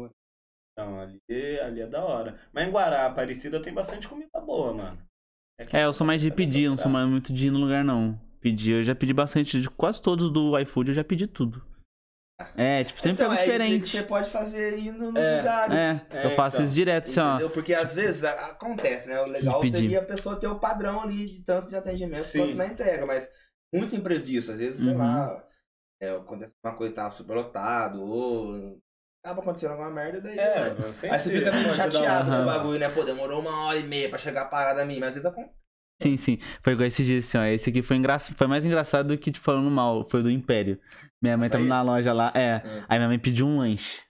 [0.74, 1.20] Então, ali,
[1.60, 2.40] ali é da hora.
[2.54, 4.98] Mas em Guará, Aparecida, tem bastante comida boa, mano.
[5.68, 7.60] que É, eu sou mais de sabe pedir, não sou mais muito de ir no
[7.60, 8.20] lugar, não.
[8.40, 9.60] Pedir, eu já pedi bastante.
[9.60, 11.62] De quase todos do iFood eu já pedi tudo.
[12.56, 13.88] É, tipo, sempre então, é isso aí que diferente.
[13.90, 15.78] você pode fazer indo nos É, lugares.
[15.78, 16.66] É, É, eu faço então.
[16.66, 17.30] isso direto, assim, ó.
[17.34, 17.50] Entendeu?
[17.50, 19.20] Porque às vezes a- acontece, né?
[19.22, 22.40] O legal seria a pessoa ter o padrão ali de tanto de atendimento Sim.
[22.40, 23.30] quanto na entrega, mas
[23.74, 24.52] muito imprevisto.
[24.52, 25.00] Às vezes, sei Uhum.
[25.00, 25.44] lá,
[26.02, 28.80] é, acontece uma coisa que tava super lotado, ou
[29.24, 30.40] acaba acontecendo alguma merda, daí.
[30.40, 30.56] É,
[31.12, 32.90] Aí você fica meio chateado com o bagulho, né?
[32.90, 35.26] Pô, demorou uma hora e meia pra chegar a parada a mim, mas às vezes
[35.26, 35.56] acontece.
[36.02, 36.38] Sim, sim.
[36.64, 37.44] Foi igual esse dia, assim, ó.
[37.44, 38.18] Esse aqui foi, engra...
[38.18, 40.08] foi mais engraçado do que te falando mal.
[40.10, 40.80] Foi do Império.
[41.22, 41.70] Minha mãe tava aí?
[41.70, 42.32] na loja lá.
[42.34, 42.62] É.
[42.64, 42.84] É.
[42.88, 44.02] Aí minha mãe pediu um lanche.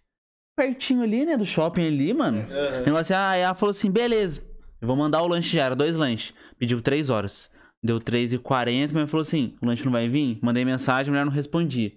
[0.56, 1.38] Pertinho ali, né?
[1.38, 2.42] Do shopping ali, mano.
[2.42, 2.82] Aham.
[2.82, 4.42] Negócio assim, ah, aí ela falou assim, beleza.
[4.82, 5.66] Eu vou mandar o lanche já.
[5.66, 6.34] Era dois lanches.
[6.58, 7.50] Pediu três horas.
[7.82, 10.38] Deu 3h40, minha mãe falou assim, o lanche não vai vir?
[10.42, 11.94] Mandei mensagem, a mulher não respondia.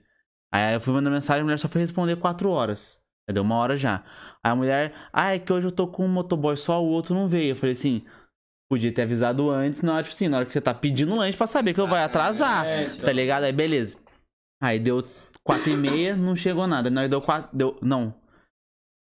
[0.53, 3.01] Aí eu fui mandar mensagem, a mulher só foi responder 4 horas.
[3.29, 4.05] Já deu uma hora já.
[4.45, 7.15] Aí a mulher, ah, é que hoje eu tô com um motoboy só, o outro
[7.17, 7.51] não veio.
[7.51, 8.03] Eu falei assim,
[8.71, 11.37] podia ter avisado antes, na hora, tipo assim, na hora que você tá pedindo lanche
[11.37, 12.65] pra saber que eu vai atrasar.
[12.65, 13.07] É, então.
[13.07, 13.43] Tá ligado?
[13.43, 13.99] Aí beleza.
[14.63, 15.05] Aí deu
[15.43, 16.89] 4 e meia, não chegou nada.
[16.89, 17.51] Nós deu 4.
[17.53, 18.15] Deu, não.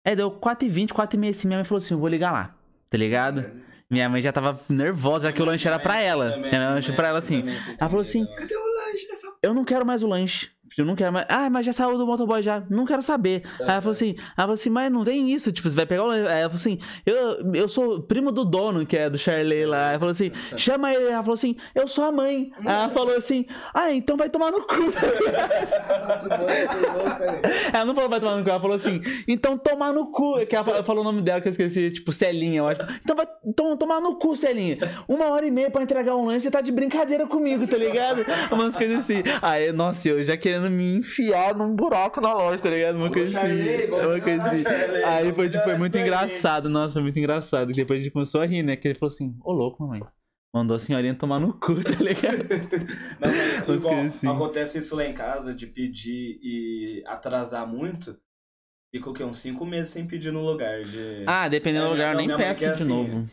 [0.06, 1.48] É, deu 4 e 20, 4 e meia assim.
[1.48, 2.54] Minha mãe falou assim: eu vou ligar lá.
[2.88, 3.44] Tá ligado?
[3.90, 6.36] Minha mãe já tava nervosa, já que o lanche era pra ela.
[6.36, 7.42] Minha mãe lanche pra ela assim.
[7.76, 10.50] Ela falou assim: Cadê o lanche dessa eu não quero mais o lanche.
[10.76, 11.26] Eu não quero mais.
[11.28, 12.62] Ah, mas já saiu do motoboy já.
[12.68, 13.42] Não quero saber.
[13.60, 15.52] Aí ela falou assim: ela falou assim, mas não tem isso.
[15.52, 16.10] Tipo, você vai pegar o.
[16.10, 19.90] Aí ela falou assim: eu, eu sou primo do dono, que é do Charley lá.
[19.90, 21.06] Ela falou assim: chama ele.
[21.06, 22.50] Ela falou assim: eu sou a mãe.
[22.58, 24.74] Aí ela falou assim: ah, então vai tomar no cu.
[27.72, 30.44] Ela não falou vai tomar no cu, ela falou assim, então tomar no cu.
[30.46, 32.80] Que ela falou, falou o nome dela que eu esqueci, tipo, Celinha, eu acho.
[33.02, 34.78] Então vai então, tomar no cu, Celinha.
[35.06, 38.24] Uma hora e meia pra entregar um lanche, você tá de brincadeira comigo, tá ligado?
[38.50, 39.22] Umas coisas assim.
[39.42, 42.96] Aí, nossa, eu já querendo me enfiar num buraco na loja, tá ligado?
[42.96, 43.86] Uma coisa assim.
[43.88, 44.64] Vamos Uma coisa assim.
[45.04, 47.70] Aí foi, tipo, foi muito engraçado, nossa, foi muito engraçado.
[47.72, 48.76] Depois a gente começou a rir, né?
[48.76, 50.02] Que ele falou assim, ô louco, mamãe.
[50.54, 52.38] Mandou a senhorinha tomar no cu, tá ligado?
[53.20, 53.32] Mas,
[53.68, 54.28] mas, igual, assim.
[54.28, 58.16] acontece isso lá em casa, de pedir e atrasar muito.
[58.90, 59.22] Fica o quê?
[59.22, 60.82] Uns 5 meses sem pedir no lugar.
[60.82, 61.22] De...
[61.26, 62.88] Ah, dependendo É, do lugar, eu nem peço é de assim.
[62.88, 63.28] novo.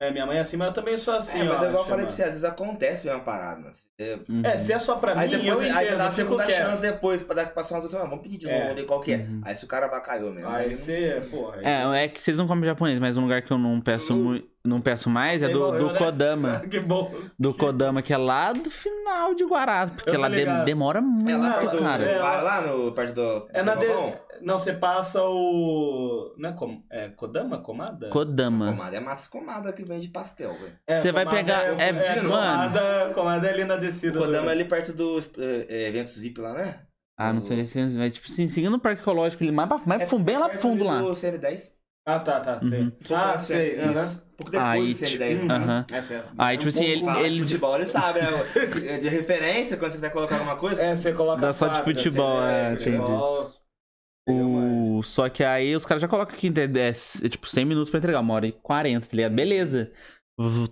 [0.00, 1.40] É, minha mãe é assim, mas eu também sou assim.
[1.40, 3.60] É, mas eu é igual eu falei pra você, às vezes acontece uma parada.
[3.60, 3.70] né?
[3.70, 4.42] Você- Uhum.
[4.44, 6.82] É, se é só pra Aí mim, depois eu aí entendo, dá a segunda chance
[6.82, 8.74] depois, pra dar passar umas vezes, vamos pedir de novo, É.
[8.74, 9.16] ver qual que é.
[9.18, 9.40] Uhum.
[9.44, 10.48] Aí se o cara bacalhou mesmo.
[10.50, 11.56] aí Aí não- você, porra.
[11.58, 11.64] aí-
[12.00, 14.16] É, é que vocês não comem japonês, mas um lugar que eu não peço, Eu-
[14.16, 15.98] mui- não peço mais é Sei do, igual eu, do né?
[15.98, 16.60] Kodama.
[16.68, 17.14] que bom.
[17.38, 19.86] Do Kodama, que é lá do final de Guará.
[19.86, 21.82] Porque lá de- demora muito, É lá perto do.
[21.82, 22.04] cara.
[22.04, 23.48] é, lá no perto do.
[23.52, 24.14] É na do de...
[24.44, 26.34] Não, você passa o.
[26.36, 26.82] Não é, com...
[26.90, 27.58] é Kodama?
[27.58, 28.08] Comada?
[28.10, 28.70] Kodama.
[28.70, 30.78] Comada é massa comada que vende pastel, velho.
[30.86, 32.28] É, Você vai pegar- é, é, mano.
[32.28, 34.18] comada, comada é ali na descida.
[34.18, 36.80] Kodama é ali perto do eh, eh, evento Zip lá, né?
[37.16, 40.02] Ah, não sei se vai, tipo, assim, seguindo o parque ecológico, ele mais, pra- mais
[40.02, 41.00] É fundo, bem lá pro fundo lá.
[41.00, 41.72] Do CN10.
[42.06, 42.80] Ah, tá, tá, sei.
[42.80, 42.92] Uhum.
[43.10, 43.72] Ah, sei.
[43.78, 43.82] Isso.
[43.82, 44.20] aham.
[44.34, 45.28] Um pouco depois Aí, do CN10.
[45.40, 45.54] tipo, né?
[45.54, 45.86] Aham.
[45.90, 46.32] É certo.
[46.36, 48.26] Aí, tipo assim, ele, Fala de ele futebol, ele sabe, né?
[48.88, 50.82] É De referência, quando você quiser colocar alguma coisa.
[50.82, 52.72] É, você coloca Dá só de quadras, futebol, assim, é, né?
[52.72, 52.96] entendi.
[52.96, 53.52] Futebol.
[54.26, 55.02] O...
[55.02, 58.20] Só que aí os caras já colocam aqui, é, é, tipo, 100 minutos pra entregar,
[58.20, 59.34] uma hora e 40, tá ligado?
[59.34, 59.92] Beleza.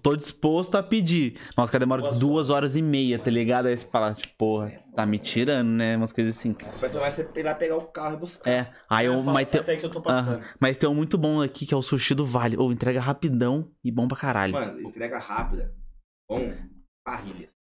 [0.02, 1.38] Tô disposto a pedir.
[1.56, 3.66] Nossa, cara, demora Duas duas horas e meia, tá ligado?
[3.66, 5.96] Aí você fala, tipo, porra, tá me tirando, né?
[5.96, 6.52] Umas coisas assim.
[6.52, 8.50] Depois você vai ser lá pegar o carro e buscar.
[8.50, 9.22] É, aí eu.
[9.22, 10.42] Fala, Mas tem, aí que eu tô passando.
[10.58, 12.56] Mas tem um muito bom aqui que é o sushi do Vale.
[12.56, 14.52] Ou entrega rapidão e bom pra caralho.
[14.52, 15.72] Mano, entrega rápida.
[16.28, 16.52] Bom,
[17.04, 17.51] parrilha.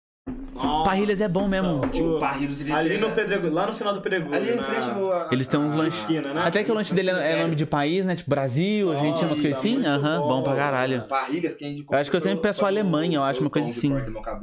[0.53, 1.82] Nossa, Parrilhas é bom mesmo.
[1.89, 4.36] Tipo, o- parrilhas ele Ali no Pedregulho, lá no final do Pedregulho.
[4.36, 6.41] Ali em na- frente a- Eles têm uns lanches- esquina, né?
[6.45, 8.15] Até que o lanche dele é é nome de país, né?
[8.15, 9.84] Tipo Brasil, Argentina, Nossa, coisas assim.
[9.86, 11.07] Aham, bom, bom, pra caralho.
[11.07, 13.67] Parrilhas que a gente Eu acho que eu sempre peço Alemanha, eu acho uma coisa
[13.67, 13.89] assim.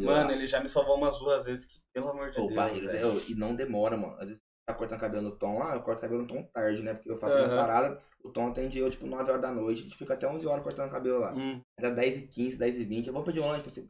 [0.01, 2.55] Mano, ele já me salvou umas duas vezes que, pelo amor de Ô, Deus.
[2.55, 4.15] Parrilhas, é, e não demora, mano.
[4.15, 6.95] Às vezes tá cortando cabelo no tom lá, eu corto cabelo no tom tarde, né?
[6.95, 7.61] Porque eu faço minhas Aham.
[7.61, 10.47] paradas, o tom atende eu, tipo, 9 horas da noite, a gente fica até 11
[10.47, 11.33] horas cortando cabelo lá.
[11.33, 11.61] Hum.
[11.79, 13.87] Era 10 e 15, 10 e 20, eu vou pedir um lanche, assim,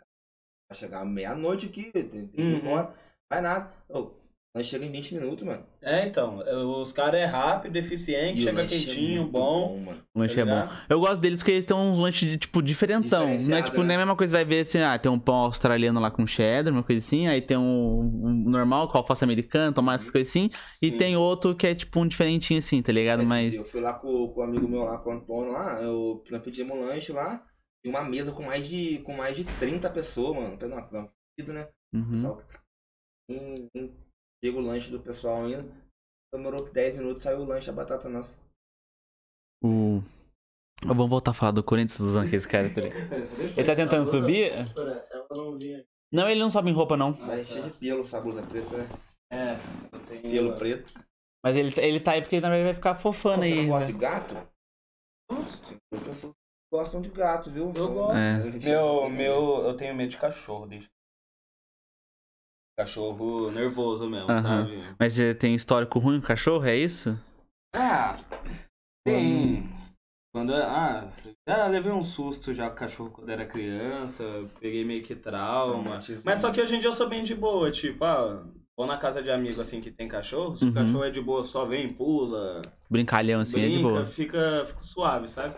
[0.75, 2.57] chegar meia-noite aqui, tem tem que ir Uhum.
[2.59, 2.95] embora.
[3.31, 3.71] Vai nada.
[3.89, 4.11] Ô,
[4.55, 5.63] nós chega em 20 minutos, mano.
[5.83, 6.43] É, então,
[6.81, 9.79] os caras é rápido, eficiente, E o chega lanche é quentinho, muito bom.
[9.79, 9.99] mano.
[10.15, 10.69] O lanche Tá é bom.
[10.89, 13.27] Eu gosto deles porque eles têm uns lanches, de, tipo, diferentão.
[13.39, 13.95] Não é tipo, nem né?
[13.97, 16.83] a mesma coisa, vai ver assim, ah, tem um pão australiano lá com cheddar, uma
[16.83, 17.29] coisa assim.
[17.29, 20.51] Aí tem um, um normal com alface americana, tomate, essas coisas assim.
[20.83, 20.97] E Sim.
[20.97, 23.25] tem outro que é tipo um diferentinho assim, tá ligado?
[23.25, 23.53] Mas.
[23.53, 26.25] dias Eu fui lá com, com o amigo meu lá, com o Antônio lá, eu,
[26.31, 27.45] nós pedimos um lanche lá,
[27.85, 30.59] e uma mesa com mais de, com mais de 30 pessoas, mano.
[30.59, 31.69] Falei, Nossa, dá um fedido, né?
[31.95, 32.11] Uhum.
[32.11, 32.43] Pessoal,
[33.31, 33.95] um, um,
[34.45, 35.65] chega o lanche do pessoal ainda.
[36.33, 38.37] Demorou que 10 minutos, saiu o lanche, a batata nossa.
[39.63, 40.03] O.
[40.85, 42.69] Vamos voltar a falar do Corinthians usando esse cara.
[42.71, 42.83] Tá?
[43.57, 44.53] Ele tá tentando subir?
[46.13, 47.13] Não ele não sobe em roupa, não.
[47.19, 48.89] Mas cheio de pelo, essa blusa preta, né?
[49.31, 49.57] É,
[49.93, 50.23] eu tenho.
[50.23, 50.93] Pelo preto.
[51.45, 53.63] Mas ele, ele tá aí porque na verdade vai ficar fofando Você aí.
[53.63, 53.93] não gosta né?
[53.93, 54.49] de gato?
[55.31, 56.35] Gosto.
[56.71, 57.73] Gostam de gato, viu?
[57.75, 58.17] Eu gosto.
[58.17, 58.51] É.
[58.63, 60.87] Meu, meu, eu tenho medo de cachorro, deixa.
[62.79, 64.67] Cachorro nervoso mesmo, Aham.
[64.67, 64.97] sabe?
[64.99, 67.19] Mas você tem histórico ruim com cachorro, é isso?
[67.75, 68.17] Ah,
[69.05, 69.69] tem.
[70.33, 71.09] Quando, ah,
[71.49, 74.23] já levei um susto já com o cachorro quando era criança,
[74.61, 76.01] peguei meio que trauma.
[76.23, 78.47] Mas só que hoje em dia eu sou bem de boa, tipo, ah,
[78.77, 80.71] vou na casa de amigo assim que tem cachorro, se Uhum.
[80.71, 84.05] o cachorro é de boa, só vem, pula, Brincalhão assim, é de brinca, boa.
[84.05, 85.57] fica, fica suave, sabe?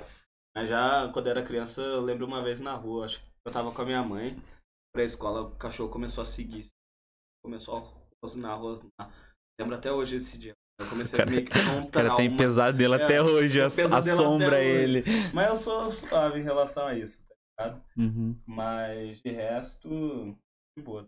[0.57, 3.73] Mas já quando era criança, eu lembro uma vez na rua, acho que eu tava
[3.73, 4.37] com a minha mãe
[4.93, 6.67] pra escola, o cachorro começou a seguir,
[7.45, 7.83] começou a
[8.25, 8.91] rosnar, rosnar.
[9.61, 10.55] Lembro até hoje esse dia.
[10.81, 12.37] Eu comecei cara- a meio que um O cara tem trauma.
[12.39, 14.69] pesadelo É, até hoje, assombra até hoje.
[14.69, 15.05] ele.
[15.35, 17.27] Mas eu sou suave em relação a isso,
[17.57, 17.85] tá ligado?
[17.97, 18.37] Uhum.
[18.47, 20.37] Mas de resto,
[20.77, 21.07] de boa.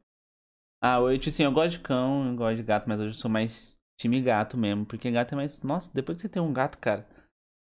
[0.85, 3.31] Ah, hoje assim, eu gosto de cão, eu gosto de gato, mas hoje eu sou
[3.31, 4.85] mais time gato mesmo.
[4.85, 5.63] Porque gato é mais.
[5.63, 7.07] Nossa, depois que você tem um gato, cara.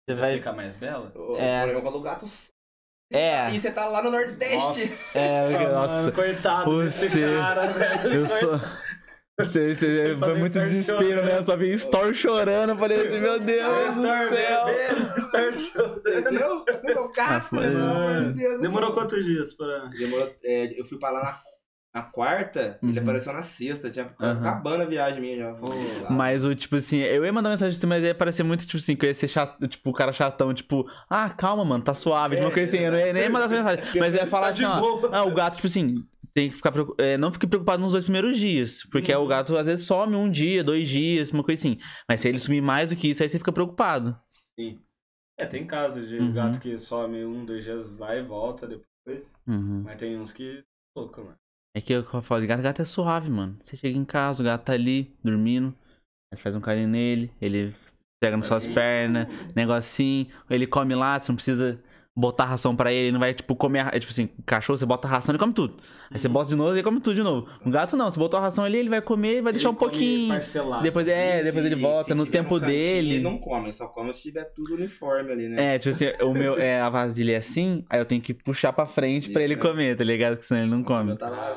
[0.07, 1.11] Você Vai ficar mais bela?
[1.15, 1.59] O É.
[1.63, 2.25] problema é quando o gato.
[3.11, 3.49] É.
[3.51, 4.55] E você tá lá no Nordeste.
[4.55, 6.11] Nossa, É, mano, nossa.
[6.15, 8.13] coitado desse Você- cara, velho.
[8.13, 8.59] Eu sou.
[9.39, 11.25] Você, você, foi muito desespero, chorando.
[11.25, 11.37] né?
[11.37, 12.69] Eu só vi Store chorando.
[12.71, 14.65] Eu falei assim, meu Deus do Star céu.
[14.65, 16.19] bebendo, Star chorando.
[16.19, 16.65] Entendeu?
[16.83, 17.55] Meu gato,
[18.35, 19.85] Deus do Demorou quantos dias pra.
[19.87, 20.33] Demorou.
[20.43, 21.39] é, eu fui pra lá na,
[21.97, 22.99] na quarta, ele Uhum.
[23.03, 23.89] apareceu na sexta.
[23.89, 24.39] Tinha Aham.
[24.39, 26.09] acabando a viagem minha já.
[26.09, 28.95] Mas o tipo assim, eu ia mandar mensagem assim, mas ia parecer muito tipo assim,
[28.95, 32.35] que eu ia ser chato, tipo, o cara chatão, tipo, ah, calma, mano, tá suave,
[32.35, 33.83] tipo, uma coisa assim, eu não ia nem mandar essa mensagem.
[33.99, 36.49] Mas eu ia falar Tá assim, de ó, ah, o gato, tipo assim, você tem
[36.49, 39.23] que ficar é, não fique preocupado nos dois primeiros dias, porque Uhum.
[39.23, 41.77] o gato às vezes some um dia, dois dias, uma coisa assim.
[42.07, 44.17] Mas se ele sumir mais do que isso, aí você fica preocupado.
[44.59, 44.79] Sim.
[45.39, 46.33] É, tem casos de Uhum.
[46.33, 49.31] gato que some um, dois dias, vai e volta depois.
[49.47, 49.83] Uhum.
[49.85, 50.63] Mas tem uns que.
[50.95, 51.35] Louco, mano.
[51.77, 53.55] É que eu falo de gato, gato é suave, mano.
[53.61, 55.75] Você chega em casa, o gato tá ali, dormindo,
[56.33, 57.71] aí faz um carinho nele, ele
[58.19, 61.79] pega nas suas pernas, negocinho, ele come lá, você não precisa
[62.17, 63.87] botar ração para ele, ele não vai, tipo, comer.
[63.91, 65.75] É tipo assim, cachorro, você bota ração, ele come tudo.
[66.09, 66.33] Aí você uhum.
[66.33, 67.47] bota de novo, ele come tudo de novo.
[67.63, 69.69] Um gato não, você botou a ração ali, ele vai comer, e vai ele deixar
[69.69, 70.29] um pouquinho.
[70.33, 70.81] Parcelado.
[70.81, 73.15] Depois é, depois ele volta no tempo um dele.
[73.15, 75.75] Ele não come, só come se tiver tudo uniforme ali, né?
[75.75, 78.73] É, tipo assim, o meu é a vasilha é assim, aí eu tenho que puxar
[78.73, 79.61] para frente Isso, pra ele né?
[79.61, 80.33] comer, tá ligado?
[80.33, 81.15] Porque senão ele não come.
[81.17, 81.37] Tá né?
[81.37, 81.53] lá,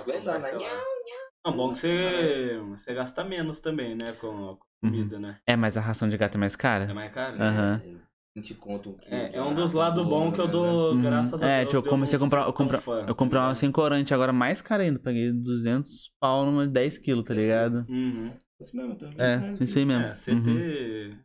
[1.44, 4.12] não, bom que você, você gasta menos também, né?
[4.20, 4.58] Com a uhum.
[4.82, 5.22] comida, uhum.
[5.22, 5.38] né?
[5.46, 6.84] É, mas a ração de gato é mais cara.
[6.84, 7.34] É mais cara?
[7.34, 7.44] Né?
[7.46, 7.76] Aham.
[7.76, 7.82] Né?
[7.86, 8.09] Uhum.
[8.40, 9.14] 20 conto um quilo.
[9.14, 11.02] É, é um dos lados bom que eu né, dou, né?
[11.02, 11.46] graças uhum.
[11.46, 11.62] a é, Deus.
[11.62, 12.46] É, tipo, eu comecei a comprar.
[12.46, 14.98] Eu, compra, eu comprei uma sem corante agora mais cara ainda.
[14.98, 17.86] Paguei 200 pau numa 10 quilos, tá ligado?
[17.88, 18.32] Uhum.
[18.60, 19.10] Isso mesmo, tá?
[19.18, 20.04] É, isso aí mesmo.
[20.04, 20.50] É, CT.
[20.50, 21.18] Uhum.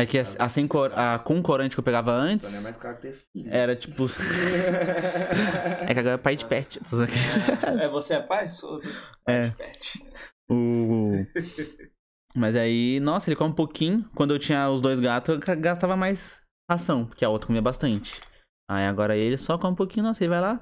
[0.00, 2.48] É que a, a, sem é cor, a com corante que eu pegava é antes.
[2.48, 3.52] Só é mais caro que ter filho.
[3.52, 4.06] Era tipo.
[5.88, 6.78] é que agora é pai de pet.
[6.78, 8.48] Tá é, você é pai?
[8.48, 8.80] Sou
[9.24, 9.48] pai é.
[9.48, 10.06] de pet.
[10.48, 11.12] O.
[12.38, 14.08] Mas aí, nossa, ele come um pouquinho.
[14.14, 17.62] Quando eu tinha os dois gatos, eu ga- gastava mais ração, porque a outra comia
[17.62, 18.20] bastante.
[18.70, 20.60] Aí agora ele só come um pouquinho, nossa, ele vai lá,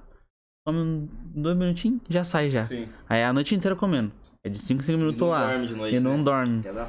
[0.66, 2.62] come um, dois minutinhos, já sai já.
[2.62, 2.88] Sim.
[3.08, 4.12] Aí a noite inteira comendo.
[4.44, 5.48] É de 5 em 5 E minutos lá.
[5.50, 6.22] dorme de noite, E não né?
[6.22, 6.62] dorme.
[6.66, 6.88] É da.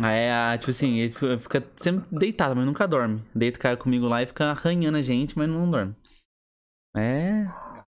[0.00, 3.22] Aí, a, tipo assim, ele fica, sempre deitado, mas nunca dorme.
[3.34, 5.94] Deita cai comigo lá e fica arranhando a gente, mas não dorme.
[6.96, 7.44] É.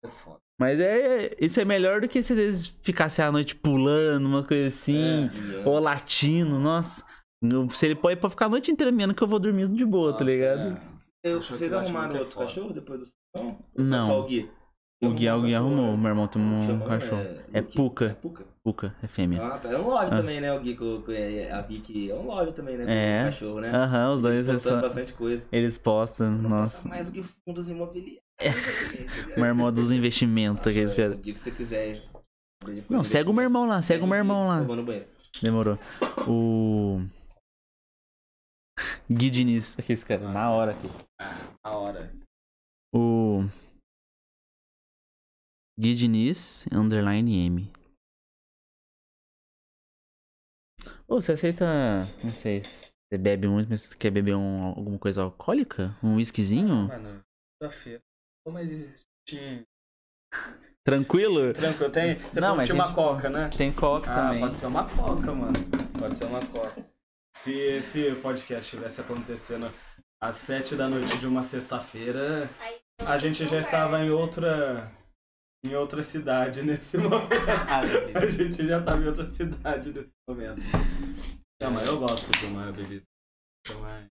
[0.03, 0.40] É foda.
[0.61, 1.35] Mas é.
[1.41, 5.25] Isso é melhor do que se às vezes ficasse a noite pulando, uma coisa assim.
[5.25, 7.03] E, Ou latindo, nossa.
[7.73, 10.13] Se ele pode, pode ficar a noite inteira menos que eu vou dormir de boa,
[10.13, 10.77] tá Nossa, ligado?
[11.25, 11.31] é.
[11.33, 12.45] eu- Vocês arrumaram é outro foda.
[12.45, 13.47] cachorro depois do Não?
[13.75, 14.05] Ou Não.
[14.05, 14.51] Só o Gui?
[15.03, 17.21] O Gui, o Gui arrumou, meu irmão tem um cachorro.
[17.51, 17.75] É Luke?
[17.75, 18.05] Puca.
[18.05, 18.45] É Puca.
[18.63, 19.43] Puca, é fêmea.
[19.43, 19.69] Ah, tá.
[19.71, 20.09] É um love Ah.
[20.17, 20.53] também, né?
[20.53, 22.11] O Gui com, é, a Vicky.
[22.11, 22.85] É um love também, né?
[22.85, 23.21] Com É.
[23.21, 23.71] o cachorro, né?
[23.75, 25.47] Aham, os dois Eles é postando só- bastante coisa.
[25.51, 26.87] eles postam, Não nossa.
[26.87, 28.21] mais do que fundos imobiliários.
[29.35, 31.19] Meu irmão dos investimentos, aqueles O caras.
[31.21, 32.03] dia que você quiser.
[32.87, 34.61] Não, segue o meu irmão lá, segue o meu irmão lá.
[34.61, 35.07] Vou no banheiro.
[35.41, 35.79] Demorou.
[36.27, 36.99] O.
[39.11, 40.87] Gui Diniz, aqueles caras, na hora aqui.
[41.63, 42.13] A hora.
[42.93, 43.43] O.
[45.81, 47.71] Gui Diniz, underline M.
[51.07, 51.65] Ô, você aceita.
[52.23, 55.97] Não sei se você bebe muito, mas você quer beber um, alguma coisa alcoólica?
[56.03, 56.87] Um whiskyzinho?
[56.87, 57.23] Mano,
[57.59, 58.01] segunda-feira.
[58.45, 59.65] Como eles tinham.
[60.85, 61.51] Tranquilo?
[61.53, 62.15] Tranquilo, tem.
[62.15, 63.49] Você Não, mas tinha uma gente- coca, né?
[63.49, 64.39] Tem coca Ah, também.
[64.41, 65.53] pode ser uma coca, mano.
[65.99, 66.85] Pode ser uma coca.
[67.35, 69.71] Se esse podcast estivesse acontecendo
[70.21, 72.47] às sete da noite de uma sexta-feira,
[72.99, 74.91] a gente já estava em outra.
[75.63, 77.33] Em outra cidade nesse momento.
[77.69, 77.81] Ah,
[78.19, 80.61] A gente já estava em outra cidade nesse momento.
[81.61, 83.03] Não, mas eu gosto de tomar bebida.
[83.65, 84.07] Então é.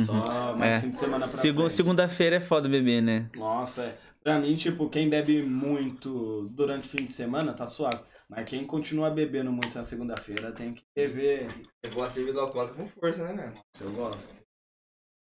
[0.00, 0.80] Só mais É.
[0.80, 1.70] fim de semana pra Segu-.
[1.70, 3.30] Segunda-feira é foda beber, né?
[3.34, 3.98] Nossa, é.
[4.22, 8.02] pra mim, tipo, quem bebe muito durante o fim de semana tá suave.
[8.28, 11.48] Mas quem continua bebendo muito na segunda-feira tem que rever.
[11.82, 13.54] Eu gosto de bebida alcoólica com força, né?
[13.74, 14.34] Se eu gosto.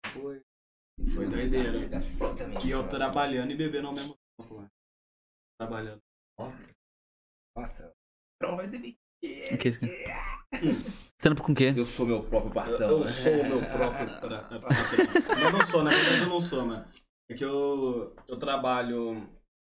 [0.06, 0.40] Foi.
[1.14, 1.78] Foi doideira.
[2.64, 4.66] E eu trabalhando e bebendo ao mesmo tempo.
[5.60, 5.66] Né?
[5.66, 6.00] Trabalhando.
[7.56, 7.92] Nossa.
[8.42, 8.94] Não vai beber.
[9.22, 9.78] Que-
[11.18, 11.72] Trampo com o quê?
[11.76, 12.90] Eu sou meu próprio Eu, patrão.
[12.90, 13.06] eu né?
[13.06, 15.40] sou o meu próprio patrão.
[15.40, 16.86] Eu não sou, na verdade eu não sou, mano.
[17.30, 19.26] É que eu, eu trabalho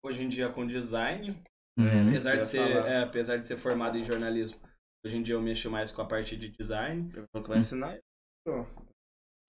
[0.05, 1.29] hoje em dia com design.
[1.77, 2.09] Uhum.
[2.09, 4.59] Apesar eu ia de, ser, é, apesar de ser formado em jornalismo,
[5.05, 7.11] hoje em dia eu mexo mais com a parte de design.
[7.15, 7.99] Eu vou que vai ensinar.
[8.47, 8.65] Pô.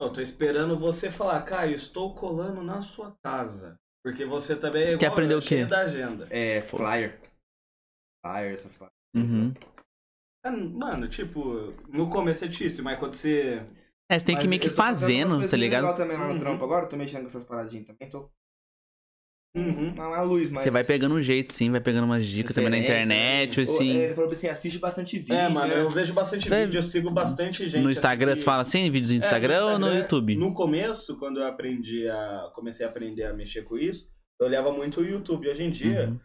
[0.00, 3.78] Eu tô esperando você falar, Caio, estou colando na sua casa.
[4.04, 5.64] Porque você também é Você quer igual, aprender é o quê?
[5.64, 6.28] da agenda.
[6.30, 7.18] É, flyer.
[8.22, 8.94] Flyer, essas paradas.
[9.16, 9.54] Uhum.
[10.44, 13.66] Ah, Mano, tipo, no começo é difícil, mas quando você.
[14.10, 15.84] É, você tem que Mas meio que eu tô fazendo tá ligado?
[15.84, 16.38] legal também lá no Uhum.
[16.38, 18.10] trampo agora, tô mexendo com essas paradinhas também.
[18.10, 18.30] Tô
[19.56, 19.92] Uhum.
[19.94, 20.64] uma luz, mas.
[20.64, 23.74] Você vai pegando um jeito, sim, vai pegando umas dicas também na internet, assim.
[23.74, 23.96] assim.
[23.98, 25.34] Ele falou assim: assiste bastante vídeo.
[25.36, 26.64] É, mano, eu vejo bastante É.
[26.64, 27.82] vídeo, eu sigo bastante gente.
[27.82, 30.34] no Instagram, assim, você fala assim, vídeos no É, Instagram, ou no Instagram, YouTube?
[30.36, 32.50] No começo, quando eu aprendi a.
[32.52, 35.48] comecei a aprender a mexer com isso, eu olhava muito o YouTube.
[35.48, 36.18] Hoje em dia, Uhum.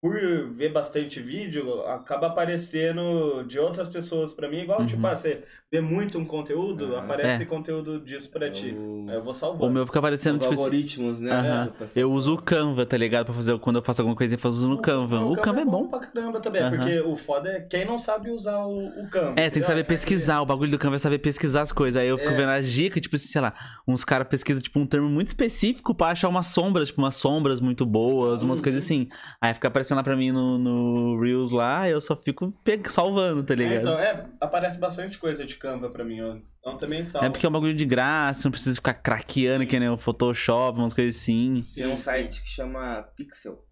[0.00, 4.86] por ver bastante vídeo, acaba aparecendo de outras pessoas pra mim, igual, Uhum.
[4.86, 7.46] tipo, ah, você vê muito um conteúdo, Ah, aparece é.
[7.46, 8.70] conteúdo disso pra ti.
[8.74, 9.70] O- Aí eu vou O salvando.
[9.70, 11.30] meu fica aparecendo, Os tipo, assim, algoritmos, né?
[11.30, 11.64] Aham.
[11.66, 12.02] do pessoal.
[12.02, 13.26] eu uso o Canva, tá ligado?
[13.26, 15.20] Pra fazer, quando eu faço alguma coisa, eu faço no Canva.
[15.20, 15.86] O Canva é bom.
[15.88, 19.34] pra caramba também, porque o foda é quem não sabe usar o, o Canva.
[19.36, 20.40] É, tem que saber pesquisar.
[20.40, 22.00] O bagulho do Canva é saber pesquisar as coisas.
[22.00, 22.34] Aí eu fico É.
[22.36, 23.52] vendo as dicas, tipo assim, sei lá,
[23.86, 27.60] uns caras pesquisam, tipo, um termo muito específico pra achar umas sombras, tipo, umas sombras
[27.60, 28.64] muito boas, umas Uhum.
[28.64, 29.08] coisas assim.
[29.40, 33.42] Aí fica aparecendo lá pra mim no, no Reels lá, eu só fico pe- salvando,
[33.42, 33.78] tá É, ligado?
[33.80, 36.36] então, é, aparece bastante coisa de Canva pra mim, ó.
[36.58, 37.26] Então também salva.
[37.26, 39.68] É porque é um bagulho de graça, não precisa ficar craqueando Sim.
[39.70, 41.60] que nem o Photoshop, umas coisas assim.
[41.62, 42.02] Sim, Tem um sim.
[42.02, 43.64] site que chama Pixel.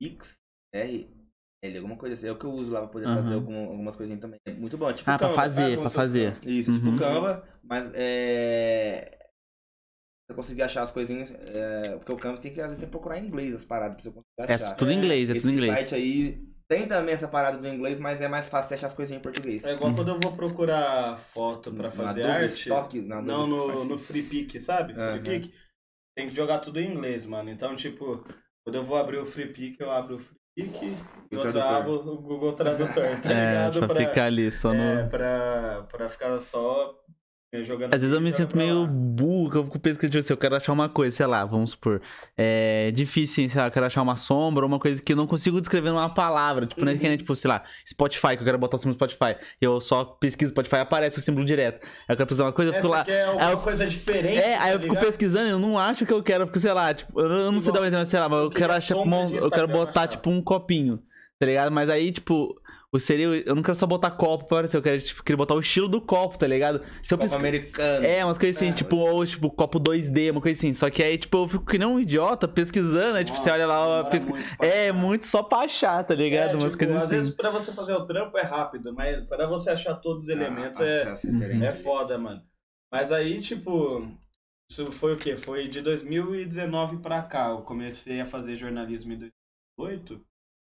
[0.00, 0.36] Pix,
[0.74, 1.08] R,
[1.64, 2.26] L, alguma coisa assim.
[2.26, 3.22] É o que eu uso lá pra poder Aham.
[3.22, 4.38] fazer algum- algumas coisinhas também.
[4.46, 4.92] É muito bom.
[4.92, 5.40] Tipo Ah, pra Canva.
[5.40, 6.38] fazer, pra se fosse fazer.
[6.46, 6.78] Isso, Uhum.
[6.78, 9.18] tipo Canva, mas é.
[10.26, 11.30] Você conseguir achar as coisinhas.
[11.34, 13.64] é, Porque o Canva você tem que às vezes tem que procurar em inglês as
[13.64, 14.74] paradas pra você conseguir É achar.
[14.76, 15.72] tudo em inglês, é Esse tudo em inglês.
[15.78, 18.94] site aí tem também essa parada do inglês, mas é mais fácil você achar as
[18.94, 19.64] coisinhas em português.
[19.64, 22.52] É igual quando eu vou procurar foto pra Na fazer Adobe arte.
[22.62, 24.94] Stock, na não, no, no Free Pick, sabe?
[24.94, 25.54] Free Pick.
[26.16, 27.50] Tem que jogar tudo em inglês, mano.
[27.50, 28.24] Então, tipo,
[28.64, 30.82] quando eu vou abrir o Free Pick, eu abro o Free Pick
[31.30, 31.62] e tradutor.
[31.62, 33.86] abro o Google Tradutor, tá É, ligado?
[33.88, 34.80] pra ficar ali só no.
[34.82, 36.94] é, pra, pra ficar só.
[37.92, 40.56] Às vezes eu me sinto meio burro, que eu fico pesquisando, tipo assim, eu quero
[40.56, 42.00] achar uma coisa, sei lá, vamos supor.
[42.36, 45.60] É difícil, sei lá, eu quero achar uma sombra, uma coisa que eu não consigo
[45.60, 46.66] descrever numa palavra.
[46.66, 48.94] Tipo, não é que nem, tipo, sei lá, Spotify, que eu quero botar o símbolo
[48.94, 49.36] Spotify.
[49.60, 51.84] Eu só pesquiso Spotify, aparece o símbolo direto.
[51.84, 53.04] Aí eu quero pesquisar uma coisa, eu fico Essa lá.
[53.08, 54.38] é alguma aí eu- coisa diferente.
[54.38, 55.06] É, aí eu tá fico ligado?
[55.06, 57.60] pesquisando, eu não acho que eu quero, porque sei lá, tipo, eu não eu não
[57.60, 59.50] sei Igual, dar um exemplo, sei lá, mas eu eu quero achar, uma- de eu
[59.50, 61.00] quero botar, tipo, um copinho,
[61.38, 61.70] tá ligado?
[61.72, 62.63] Mas aí, tipo, o
[63.00, 65.88] seria, eu não quero só botar copo aparecer, eu quero, tipo, querer botar o estilo
[65.88, 66.82] do copo, tá ligado?
[67.02, 68.04] Se eu Copo americano.
[68.04, 70.72] É, umas coisas assim, É, tipo, ou tipo, copo 2D, uma coisa assim.
[70.74, 73.66] Só que aí, tipo, eu fico que nem um idiota pesquisando, aí, tipo, você olha
[73.66, 74.18] lá, pra
[74.60, 74.92] é achar.
[74.94, 76.50] muito só pra achar, tá ligado?
[76.50, 77.16] É, umas tipo, coisas às assim.
[77.16, 80.80] vezes pra você fazer o trampo é rápido, mas pra você achar todos os elementos
[80.80, 81.66] Ah, é, referência.
[81.66, 82.42] é foda, mano.
[82.92, 84.06] Mas aí, tipo,
[84.70, 85.36] isso foi o quê?
[85.36, 87.48] Foi de 2019 pra cá.
[87.50, 89.18] Eu comecei a fazer jornalismo em
[89.78, 90.24] 2018.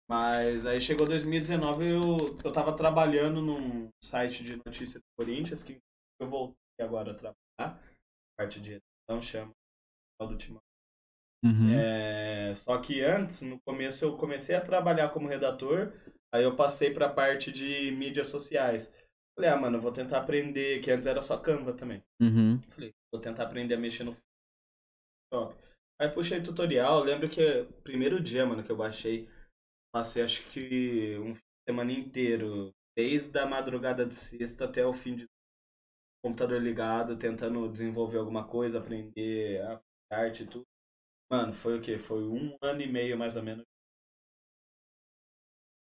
[0.08, 5.78] Mas aí chegou 2019 eu, eu tava trabalhando num site de notícias do Corinthians, que
[6.20, 7.82] eu voltei agora a trabalhar,
[8.38, 9.52] parte de edição, chama
[10.20, 10.60] do Timão.
[11.44, 11.74] Uhum.
[11.74, 15.92] É, só que antes, no começo, eu comecei a trabalhar como redator,
[16.32, 18.94] aí eu passei pra parte de mídias sociais.
[19.36, 22.02] Falei, ah, mano, vou tentar aprender, que antes era só Canva também.
[22.20, 22.60] Uhum.
[22.70, 24.16] Falei, vou tentar aprender a mexer no
[25.32, 25.56] Photoshop.
[26.00, 29.28] Aí puxei tutorial, lembro que primeiro dia, mano, que eu baixei,
[29.94, 31.36] passei acho que um
[31.68, 35.28] semana inteiro, desde a madrugada de sexta até o fim de
[36.20, 39.80] computador ligado, tentando desenvolver alguma coisa, aprender a
[40.10, 40.66] arte e tudo.
[41.30, 41.96] Mano, foi o quê?
[41.96, 43.64] Foi um ano e meio mais ou menos.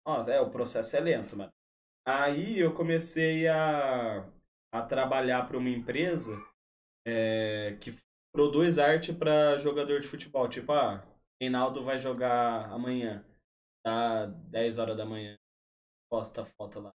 [0.05, 1.53] Nossa, é, o processo é lento, mano.
[2.05, 4.29] Aí eu comecei a,
[4.73, 6.37] a trabalhar para uma empresa
[7.07, 7.95] é, que
[8.35, 10.49] produz arte para jogador de futebol.
[10.49, 11.07] Tipo, ah,
[11.41, 13.25] Reinaldo vai jogar amanhã,
[13.83, 15.37] tá 10 horas da manhã.
[16.11, 16.93] Posta a foto lá.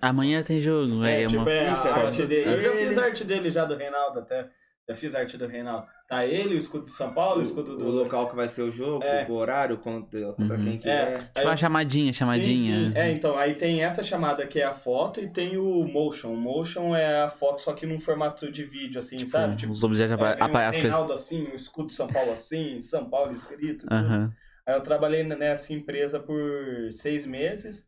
[0.00, 1.50] Amanhã tem jogo, É, é, tipo, uma...
[1.50, 2.50] é, Isso, a é arte dele.
[2.54, 4.48] Eu já fiz arte dele já do Reinaldo até.
[4.88, 5.86] Já fiz arte do Reinaldo.
[6.06, 7.86] Tá ele, o escudo de São Paulo, o escudo do.
[7.86, 9.26] O local que vai ser o jogo, É.
[9.28, 10.64] o horário, contra, contra Uhum.
[10.64, 11.08] quem que é.
[11.14, 12.56] Aí Tipo uma chamadinha, chamadinha.
[12.56, 12.98] Sim, sim.
[12.98, 16.28] É, então, aí tem essa chamada que é a foto e tem o motion.
[16.34, 19.56] O motion é a foto, só que num formato de vídeo, assim, sabe?
[19.56, 20.82] Tipo, Os objetos é, o aparecem as coisas.
[20.82, 23.86] Reinaldo assim, o escudo de São Paulo assim, São Paulo escrito.
[23.86, 23.92] tudo.
[23.94, 24.32] Aham.
[24.68, 27.86] Aí eu trabalhei nessa empresa por seis meses,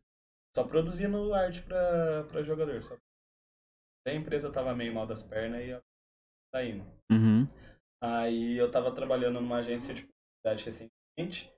[0.55, 2.81] só produzindo arte pra, pra jogador.
[2.81, 2.97] Só.
[4.07, 5.81] A empresa tava meio mal das pernas e eu
[6.53, 6.85] tá indo.
[7.11, 7.47] Uhum.
[8.01, 11.53] Aí eu tava trabalhando numa agência de publicidade recentemente.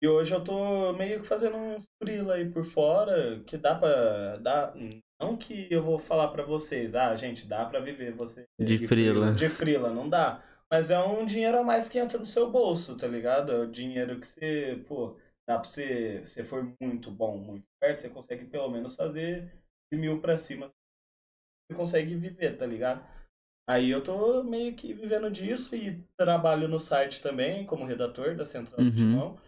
[0.00, 4.36] E hoje eu tô meio que fazendo uns freela aí por fora, que dá pra.
[4.36, 4.72] Dá,
[5.20, 9.32] não que eu vou falar pra vocês, ah, gente, dá pra viver você De frila.
[9.32, 10.44] de frila, não dá.
[10.70, 13.52] Mas é um dinheiro a mais que entra no seu bolso, tá ligado?
[13.52, 15.16] É o dinheiro que você, pô,
[15.48, 19.50] dá pra você, se for muito bom, muito perto, você consegue pelo menos fazer
[19.90, 20.70] de mil pra cima.
[21.70, 23.02] Você consegue viver, tá ligado?
[23.68, 28.44] Aí eu tô meio que vivendo disso e trabalho no site também, como redator da
[28.44, 28.90] Central Uhum.
[28.90, 29.40] do Timão.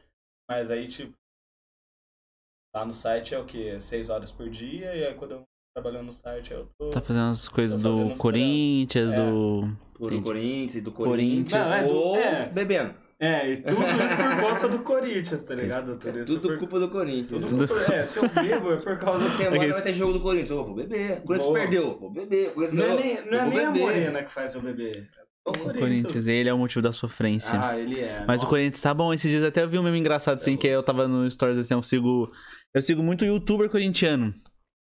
[0.51, 1.15] Mas aí, tipo,
[2.75, 3.81] lá no site é o quê?
[3.81, 5.43] Seis horas por dia, e aí quando eu
[5.75, 6.91] trabalhando no site eu tô.
[6.91, 9.17] Tá fazendo as coisas do Corinthians, É.
[9.17, 9.90] do.
[10.01, 10.23] Do Entendi.
[10.23, 11.53] Corinthians, do Corinthians.
[11.53, 11.69] Corinthians.
[11.69, 12.49] Não, é do- ou é.
[12.49, 12.95] bebendo.
[13.23, 15.99] É, e tudo isso por conta do Corinthians, tá ligado?
[15.99, 16.59] Tudo isso Tudo por...
[16.59, 17.51] culpa do Corinthians.
[17.51, 17.93] Tudo por...
[17.93, 19.27] É, se eu bebo é por causa...
[19.29, 20.51] Essa semana vai ter jogo do Corinthians.
[20.51, 21.19] Eu vou beber.
[21.19, 21.59] O Corinthians Boa.
[21.59, 21.99] perdeu.
[22.01, 22.49] Vou beber.
[22.49, 23.71] O Corinthians Não é nem, não é nem a.
[23.71, 25.07] Morena que faz eu beber.
[25.47, 27.61] É o Corinthians, ele é o motivo da sofrência.
[27.63, 28.25] Ah, ele é.
[28.27, 28.47] Mas Nossa.
[28.47, 29.13] o Corinthians tá bom.
[29.13, 31.31] Esses dias até eu vi um meme engraçado Isso é assim, que eu tava no
[31.31, 32.27] Stories assim, eu sigo.
[32.73, 34.33] Eu sigo muito youtuber corintiano.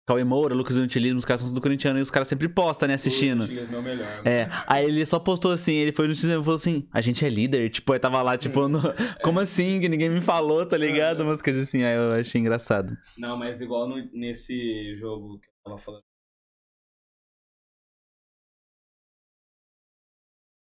[0.08, 2.93] Cauê Moura, Lucas Utilismo, os caras são tudo corintiano e os caras sempre postam, né,
[2.93, 3.41] assistindo.
[3.43, 4.26] O é o melhor.
[4.26, 7.26] É, aí ele só postou assim, ele foi no X e falou assim, a gente
[7.26, 8.80] é líder, tipo, aí tava lá, tipo, no-
[9.22, 11.24] como assim, que ninguém me falou, tá ligado?
[11.24, 12.97] Umas coisas assim, aí eu achei engraçado.
[13.18, 16.03] Não, mas igual no- nesse jogo que eu tava falando.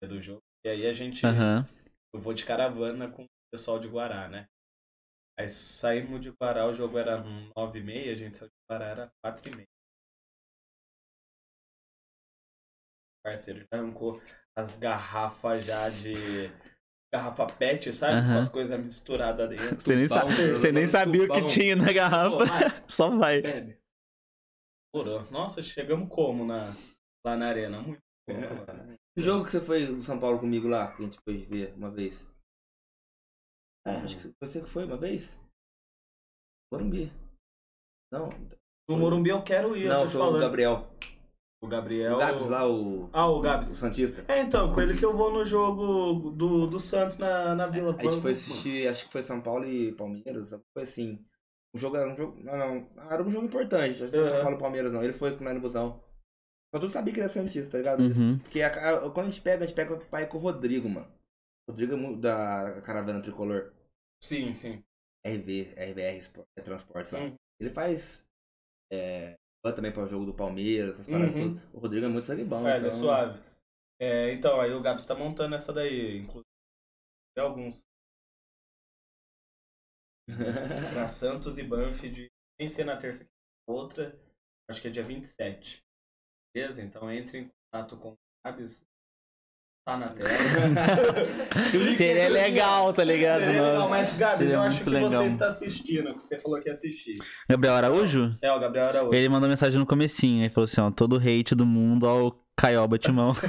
[0.06, 0.42] Do jogo.
[0.66, 1.26] E aí a gente.
[1.26, 1.66] Aham.
[2.14, 4.48] Eu vou de caravana com o pessoal de Guará, né?
[5.40, 7.24] Aí saímos de Guará, o jogo era
[7.56, 9.68] 9h30, a gente saiu de Guará, era 4h30.
[13.24, 14.22] Parceiro, já arrancou
[14.56, 16.50] as garrafas já de.
[17.12, 18.22] Garrafa pet, sabe?
[18.28, 19.80] Com as coisas misturadas dentro.
[19.80, 23.42] Você nem, sa- você nem sabia o que tinha na Pô, garrafa, vai, só vai.
[23.42, 23.80] bebe.
[24.94, 25.24] Morou.
[25.32, 26.76] Nossa, chegamos como na,
[27.26, 27.82] lá na arena?
[27.82, 28.98] Muito bom, mano.
[29.18, 31.74] O jogo que você foi do São Paulo comigo lá, que a gente foi ver
[31.76, 32.26] uma vez.
[33.86, 35.40] É, acho que você que foi uma vez?
[36.72, 37.12] Morumbi.
[38.12, 38.30] Não,
[38.90, 40.42] No Morumbi eu quero ir, eu não, tô te foi o falando.
[40.42, 40.88] Gabriel.
[41.62, 42.16] O Gabriel.
[42.16, 43.10] O Gabs lá, o.
[43.12, 43.70] Ah, o O Gabs.
[43.70, 44.24] Santista.
[44.32, 47.96] É, então, com ele que eu vou no jogo do, do Santos na, na Vila.
[48.00, 51.24] A gente foi assistir, acho que foi São Paulo e Palmeiras, foi assim.
[51.76, 52.42] O jogo era um jogo.
[52.42, 53.12] Não, não.
[53.12, 54.02] Era um jogo importante.
[54.04, 54.42] Acho que não foi São Uhum.
[54.44, 55.04] Paulo e Palmeiras, não.
[55.04, 56.02] Ele foi com o busão.
[56.74, 58.00] Só tudo sabia que ele era Santista, tá ligado?
[58.04, 58.40] Uhum.
[58.40, 58.68] Porque a-
[59.06, 61.12] a- quando a gente pega, a gente pega o pai com o Rodrigo, mano.
[61.70, 63.74] Rodrigo é muito da caravana tricolor.
[64.22, 64.84] Sim, sim.
[65.26, 67.20] RV, RVR Sport- é Transportes lá.
[67.22, 67.36] Hum.
[67.59, 68.26] Ele faz.
[68.91, 69.36] É,
[69.76, 71.57] também para o jogo do Palmeiras, essas paradas Uhum.
[71.59, 71.76] tudo.
[71.76, 72.67] O Rodrigo é muito sangue bom.
[72.67, 73.39] É, ele é então- suave.
[74.01, 76.45] É, então, aí o Gabs tá montando essa daí, inclusive.
[77.36, 77.84] Tem alguns.
[80.93, 82.28] pra Santos e Banfield.
[82.57, 83.26] Tem ser na terça
[83.67, 84.17] outra.
[84.70, 85.84] Acho que é dia 27.
[86.55, 86.82] Beleza?
[86.82, 88.86] Então entre em contato com o Gabs.
[89.90, 90.30] Tá na tela.
[91.98, 93.40] Seria legal, tá ligado?
[93.40, 93.90] Seria legal, Nossa.
[93.90, 95.10] mas Gabs, Seria eu acho que legal.
[95.10, 97.18] você está assistindo, que você falou que ia assistir.
[97.50, 98.34] Gabriel Araújo?
[98.42, 99.16] É, o Gabriel Araújo.
[99.16, 102.98] Ele mandou mensagem no comecinho, aí falou assim, ó, todo hate do mundo ao Caioba
[103.00, 103.34] Timão.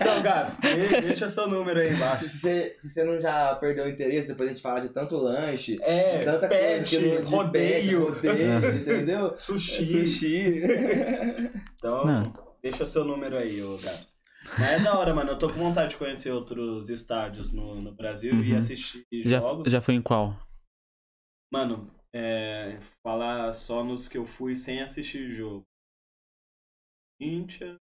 [0.00, 2.28] Então, Gabs, de- deixa seu número aí Se embaixo.
[2.28, 5.78] você, se você não já perdeu o interesse, depois a gente fala de tanto lanche,
[5.82, 9.32] É, de tanta pet, coisa que de pet, rodeio, rodeio, entendeu?
[9.36, 9.86] sushi.
[10.06, 10.62] Sushi.
[11.76, 12.32] Então, Não.
[12.62, 14.12] deixa seu número aí, ô Gabs.
[14.58, 15.30] Mas é da hora, mano.
[15.30, 18.58] Eu tô com vontade de conhecer outros estádios no, no Brasil e Uhum.
[18.58, 19.70] assistir já, jogos.
[19.70, 20.36] já foi em qual?
[21.52, 25.62] Mano, é, falar só nos que eu fui sem assistir jogo.
[27.20, 27.78] Corinthians,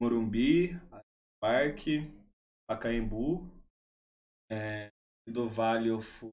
[0.00, 0.78] Morumbi,
[1.40, 2.10] Parque,
[2.68, 3.48] Pacaembu.
[4.50, 4.90] É,
[5.26, 6.30] do Vale eu fui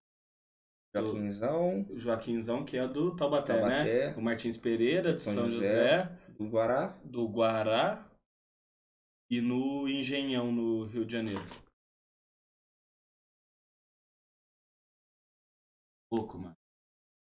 [0.96, 3.62] Joaquinzão, Joaquinzão, que é do Taubaté, né?
[3.62, 6.04] Taubaté, O Martins Pereira, de São São, José.
[6.04, 6.88] José, do Guará.
[7.04, 8.08] do Guará
[9.34, 11.42] e no Engenhão, no Rio de Janeiro.
[16.12, 16.56] Pouco, mano.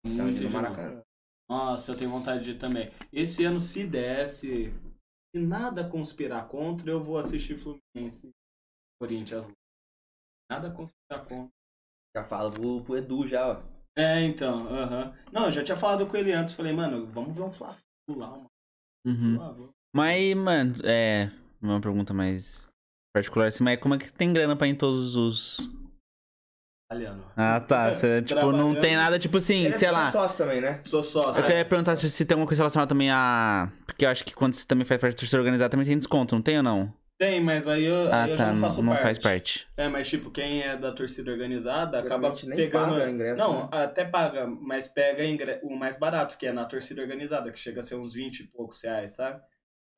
[0.07, 1.03] Muito de Maracanã.
[1.51, 2.91] Nossa, eu tenho vontade de ir também.
[3.13, 4.71] Esse ano, se desse,
[5.35, 8.31] se nada conspirar contra, eu vou assistir Fluminense
[9.01, 9.45] Corinthians.
[10.49, 11.51] Nada conspirar contra.
[12.17, 13.63] Já falo pro, pro Edu já, ó.
[13.99, 15.13] É, então, aham.
[15.33, 16.55] Não, eu já tinha falado com ele antes.
[16.55, 18.51] Falei, mano, vamos ver um Fla-Flu lá, mano.
[19.05, 19.75] Uhum.
[19.93, 21.33] Mas, mano, é.
[21.61, 22.69] Uma pergunta mais
[23.15, 25.59] particular assim, mas como é que tem grana pra ir em todos os.
[26.91, 27.25] Italiano.
[27.37, 27.95] Ah, tá.
[27.97, 30.11] Cê, tipo, não tem nada, tipo assim, Ele é sei lá.
[30.13, 30.81] sócio também, né?
[30.85, 31.43] Sou sócio.
[31.43, 33.73] Eu queria perguntar se, se tem alguma coisa relacionada também a.
[33.87, 36.35] Porque eu acho que quando você também faz parte da torcida organizada também tem desconto,
[36.35, 36.93] não tem ou não?
[37.19, 38.45] Tem, mas aí eu, Ah, aí eu tá.
[38.45, 39.03] já não Não, faço não parte.
[39.05, 39.67] faz parte.
[39.75, 42.91] É, mas tipo, quem é da torcida organizada acaba pegando.
[42.95, 43.69] paga ingresso, não, né?
[43.73, 47.81] até paga, mas pega ingre- o mais barato, que é na torcida organizada, que chega
[47.81, 49.41] a ser uns 20 e poucos reais, sabe?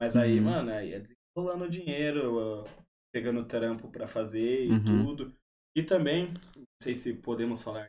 [0.01, 0.45] Mas aí, Uhum.
[0.45, 1.01] mano, aí é
[1.39, 2.65] desenrolando dinheiro,
[3.13, 4.85] pegando trampo pra fazer e Uhum.
[4.85, 5.33] tudo.
[5.77, 6.27] E também,
[6.57, 7.87] não sei se podemos falar.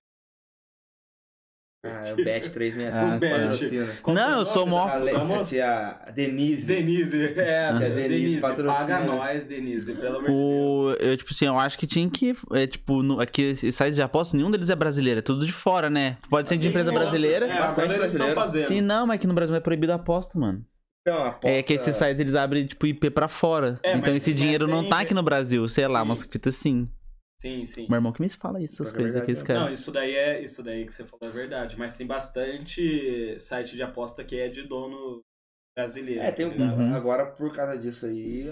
[1.86, 3.94] Ah, é o Bet 365 Ah, patrocina.
[3.94, 6.66] É Não, eu sou nome mó- A, a tia Denise.
[6.68, 8.74] Denise, é, Tia Denise Denise, patrocina.
[8.74, 10.38] paga nós, Denise, pelo amor de Deus.
[10.38, 12.36] O, eu, tipo assim, eu acho que tinha que.
[12.52, 15.54] É, tipo, no, aqui, esses sites de aposta, nenhum deles é brasileiro, é tudo de
[15.54, 16.18] fora, né?
[16.30, 17.48] Pode ser de empresa brasileira.
[17.48, 18.36] É, Bastante brasileiro.
[18.36, 18.68] fazendo.
[18.68, 20.66] Sim, não, mas aqui no Brasil é proibido a aposta, mano.
[21.44, 23.80] É que esses sites eles abrem, tipo, IP pra fora.
[23.84, 26.06] É, então mas- esse mas dinheiro não tá aqui no Brasil, sei lá, Sim.
[26.06, 26.90] umas fitas assim.
[27.42, 27.86] Sim, sim.
[27.88, 29.48] Meu irmão que me fala isso, essas coisas aqui, esse né?
[29.48, 29.60] cara.
[29.62, 33.76] Não, isso daí é isso daí que você falou é verdade, mas tem bastante site
[33.76, 35.22] de aposta que é de dono
[35.76, 36.22] brasileiro.
[36.22, 36.78] É, tem tá ligado?
[36.80, 36.94] Uhum.
[36.94, 38.50] Agora, por causa disso aí,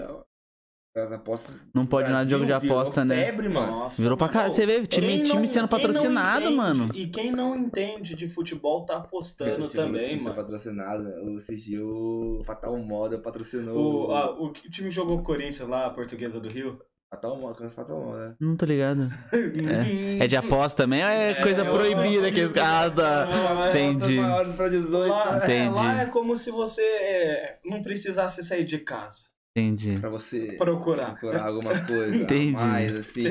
[0.95, 1.61] apostas.
[1.73, 3.25] Não pode nada de jogo de aposta, né?
[3.25, 3.71] febre, mano.
[3.71, 4.51] Nossa, Virou pra caralho.
[4.51, 6.89] Você vê time, não- time sendo patrocinado, entende- mano.
[6.95, 10.35] E quem não entende de futebol tá apostando O time do também, time ser mano.
[10.35, 11.03] patrocinado.
[11.23, 14.07] O assisti o Fatal Moda patrocinou.
[14.07, 16.79] O, a- o, que- o time jogou com o Corinthians lá, a portuguesa do Rio.
[17.09, 18.35] Fatal Moda, Fatal Moda, né?
[18.39, 19.07] Não tô ligado.
[20.19, 23.25] É de aposta também ou é coisa É, proibida que os ah, tá.
[23.25, 24.15] Não, é- Entendi.
[24.19, 25.09] maiores pra 18.
[25.09, 25.75] Lá, é, Entendi.
[25.75, 29.29] lá é como se você é, não precisasse sair de casa.
[29.59, 29.97] Entendi.
[29.99, 31.15] Pra você Procurar.
[31.15, 32.15] procurar alguma coisa.
[32.15, 32.53] Entendi.
[32.61, 33.23] Mais, assim.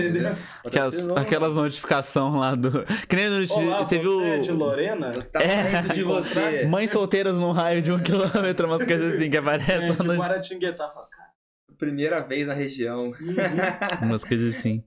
[0.65, 2.85] Aquelas, aquelas notificações lá do.
[3.09, 4.25] Que nem no, Olá, você você, viu.
[4.25, 5.13] é de Lorena?
[5.13, 5.83] Tá É.
[5.83, 6.67] de você.
[6.67, 9.93] Mães solteiras num raio de um quilômetro, umas coisas assim que É, aparecem.
[9.95, 10.89] de no- Guaratinguetá.
[10.89, 11.07] Cara.
[11.79, 13.13] Primeira vez na região.
[14.03, 14.83] Umas coisas assim.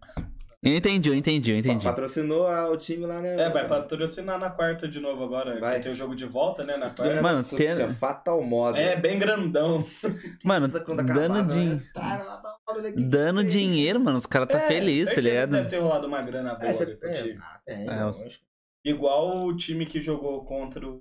[0.62, 1.86] Eu entendi, eu entendi, eu entendi.
[1.86, 3.44] Patrocinou a- o time lá, né?
[3.44, 5.58] É, vai patrocinar na quarta de novo agora.
[5.58, 5.80] Vai.
[5.80, 6.76] Tem o jogo de volta, né?
[6.76, 7.22] Na quarta.
[7.22, 8.78] Mano, tem- ó, Fatal Moda.
[8.78, 9.86] É, bem grandão.
[10.44, 11.76] Mano, dando, acabar, din...
[11.76, 11.84] né?
[11.94, 13.06] Tá, Fatal Moda daqui.
[13.06, 14.18] dando dinheiro, mano.
[14.18, 15.52] Os caras tá É, feliz, tá ligado?
[15.52, 16.84] Deve ter rolado uma grana boa É, você...
[16.84, 17.40] ali pro é, time.
[17.42, 18.44] ah, tem, É, os- lógico.
[18.86, 21.00] Igual o time que jogou contra o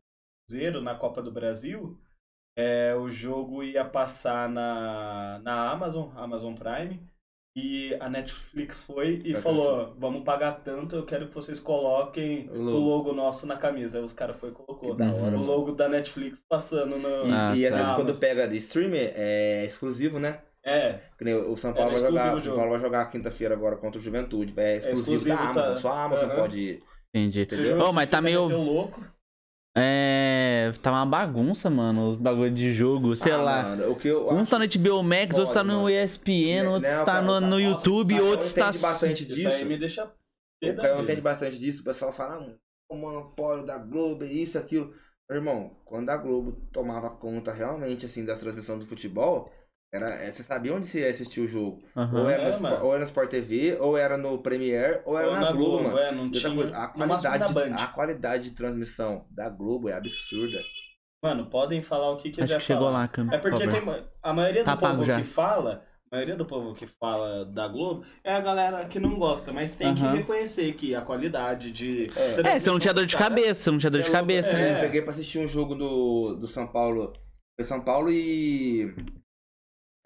[0.48, 1.98] Cruzeiro na Copa do Brasil.
[2.56, 7.00] É, o jogo ia passar na, na Amazon, Amazon Prime.
[7.60, 12.48] E a Netflix foi e Vai falou: vamos pagar tanto, eu quero que vocês coloquem
[12.50, 12.78] O o logo.
[12.78, 13.98] logo, nosso na camisa.
[13.98, 14.92] Aí os caras foi e colocou.
[14.94, 15.42] Hora, o mano.
[15.44, 17.08] logo da Netflix passando no.
[17.26, 17.78] E, Ah, e às tá.
[17.80, 20.38] vezes quando pega de streamer, é exclusivo, né?
[20.64, 22.40] É, Que nem o São Paulo Era vai jogar.
[22.42, 22.54] São.
[22.54, 24.52] Paulo vai jogar quinta-feira agora contra o Juventude.
[24.56, 25.74] É exclusivo, exclusivo, da Amazon.
[25.74, 25.80] tá.
[25.80, 26.36] Só a Amazon Aham.
[26.40, 26.82] pode.
[27.14, 27.42] Entendi.
[27.42, 27.80] Entendeu?
[27.80, 29.00] Ô, mas tá meio- louco.
[29.80, 30.72] É.
[30.82, 32.08] Tá uma bagunça, mano.
[32.08, 33.62] Os bagulho de jogo, sei Ah, lá.
[33.62, 35.90] mano, o que eu Um tá no HBO Max, foda, outro tá no mano.
[35.90, 38.66] ESPN, Né, outro né, tá cara, no, tá- no nossa, YouTube, cara, outro está.
[38.66, 39.48] bastante Isso disso.
[39.48, 40.04] aí me deixa.
[40.04, 40.10] O
[40.66, 41.02] vida.
[41.02, 42.54] entende bastante disso, o pessoal fala, ah,
[42.90, 44.92] o monopólio da Globo, é isso, aquilo.
[45.30, 49.52] Meu irmão, quando a Globo tomava conta realmente, assim, das transmissões do futebol,
[49.92, 51.78] era, é, você sabia onde você ia assistir o jogo.
[51.96, 52.20] Aham.
[52.22, 52.52] Ou, era É, no.
[52.54, 55.82] Sport- ou era no Sport TV, ou era no Premiere, ou era Ou na, Globo,
[55.84, 55.98] mano.
[55.98, 56.54] é, não tinha.
[56.54, 60.58] coisa, a qualidade, da de, a qualidade de transmissão da Globo é absurda.
[61.24, 62.98] Mano, podem falar o que quiser Acho que chegou falar.
[63.00, 63.28] lá, Cam.
[63.32, 65.16] É porque por tem a maioria do Tá povo já.
[65.16, 65.82] que fala,
[66.12, 69.72] a maioria do povo que fala da Globo é a galera que não gosta, mas
[69.72, 70.14] tem que Aham.
[70.16, 72.54] reconhecer que a qualidade de É.
[72.56, 74.62] É, você não tinha dor de caras- cabeça, não tinha dor de é cabeça, louco,
[74.64, 74.70] né?
[74.70, 74.76] É.
[74.76, 77.12] Eu peguei pra assistir um jogo do, do São Paulo.
[77.58, 78.94] Foi São Paulo e.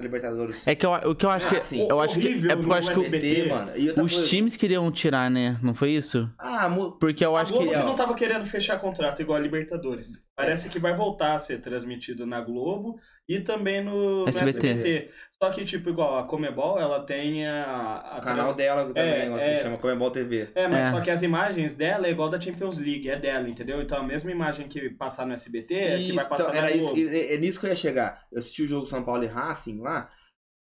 [0.02, 0.66] Libertadores.
[0.66, 1.56] É que eu, o que eu acho que.
[1.56, 1.86] Ah, sim.
[1.88, 2.28] Eu acho que.
[2.28, 3.72] É porque eu no acho que SBT, mano.
[3.76, 5.58] E outra os coisa- times queriam tirar, né?
[5.62, 6.28] Não foi isso?
[6.38, 7.74] Ah, mu- Porque eu A acho Globo que.
[7.78, 10.22] que não tava querendo fechar contrato igual a Libertadores.
[10.36, 12.98] Parece que vai voltar a ser transmitido na Globo
[13.28, 15.10] e também no, no SBT.
[15.42, 17.64] Só que, tipo, igual a Comebol, ela tem a.
[18.12, 19.56] a o canal dela também, É, é.
[19.56, 20.50] que chama Comebol TV.
[20.54, 20.90] É, mas É.
[20.92, 23.82] só que as imagens dela é igual da Champions League, é dela, entendeu?
[23.82, 26.96] Então a mesma imagem que passar no SBT é que vai passar na era Globo.
[26.96, 28.24] isso, é, é nisso que eu ia chegar.
[28.30, 30.12] Eu assisti o jogo São Paulo e Racing lá.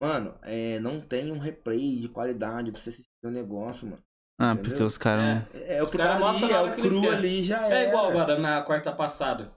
[0.01, 4.01] Mano, é, não tem um replay de qualidade pra você assistir o negócio, mano.
[4.39, 4.71] Ah, Entendeu?
[4.71, 5.43] porque os caras.
[5.53, 7.81] É, é o Os que caras tá mostram ali, é o cru ali já É
[7.81, 7.87] era.
[7.89, 9.51] igual agora na quarta passada.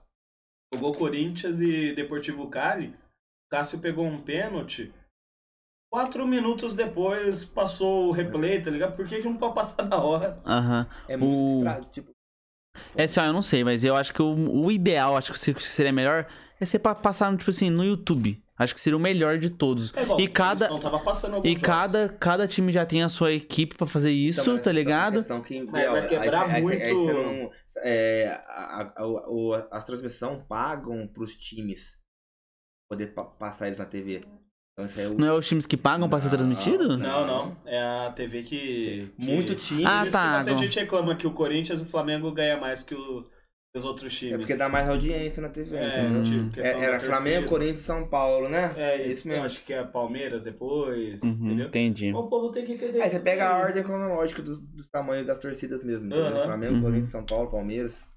[0.73, 2.93] Jogou Corinthians e Deportivo Cali.
[3.49, 4.93] Cássio pegou um pênalti.
[5.89, 8.95] Quatro minutos depois passou o replay, tá ligado?
[8.95, 10.41] Por que, que não pode passar na hora?
[10.45, 10.87] Aham.
[11.07, 12.11] É muito O- tipo,
[12.95, 14.27] É assim, ó, eu não sei, mas eu acho que o,
[14.65, 16.27] o ideal, acho que se- seria melhor,
[16.59, 18.43] é ser pra passar, tipo assim, no YouTube.
[18.59, 19.93] Acho que seria o melhor de todos.
[19.95, 21.65] É igual, E cada- Não tava passando alguns E jogos.
[21.67, 24.71] cada, cada time já tem a sua equipe pra fazer isso, Então, a tá questão-
[24.71, 25.13] a ligado?
[25.15, 27.51] questão que, Mas Biel, vai aí quebrar aí cê- aí muito- não-
[27.83, 31.95] é, a- a- o- as transmissões pagam pros times
[32.89, 34.21] poder pa- passar eles na TV.
[34.77, 36.97] Então isso é o- Não é os times que pagam pra ser transmitido?
[36.99, 37.57] Não, não.
[37.65, 39.11] É a TV que.
[39.19, 39.25] que...
[39.25, 39.83] muito time.
[39.83, 42.59] Ah, Por isso tá, que agora- gente reclama que o Corinthians e o Flamengo ganham
[42.61, 43.25] mais que o-
[43.75, 44.35] os outros times.
[44.35, 45.75] É porque dá mais audiência na TV.
[45.77, 46.23] É, entendeu?
[46.23, 47.47] tipo, questão É, era Flamengo.
[47.49, 48.71] Corinthians e São Paulo, né?
[48.77, 49.45] É, isso Eu mesmo.
[49.45, 51.67] acho que é Palmeiras depois, Uhum, entendeu?
[51.69, 52.13] entendi.
[52.13, 55.25] O povo tem que entender Aí isso você pega a ordem cronológica dos, dos tamanhos
[55.25, 56.05] das torcidas mesmo.
[56.05, 56.27] entendeu?
[56.27, 56.43] Aham.
[56.45, 56.81] Flamengo, Uhum.
[56.83, 58.07] Corinthians, São Paulo, Palmeiras.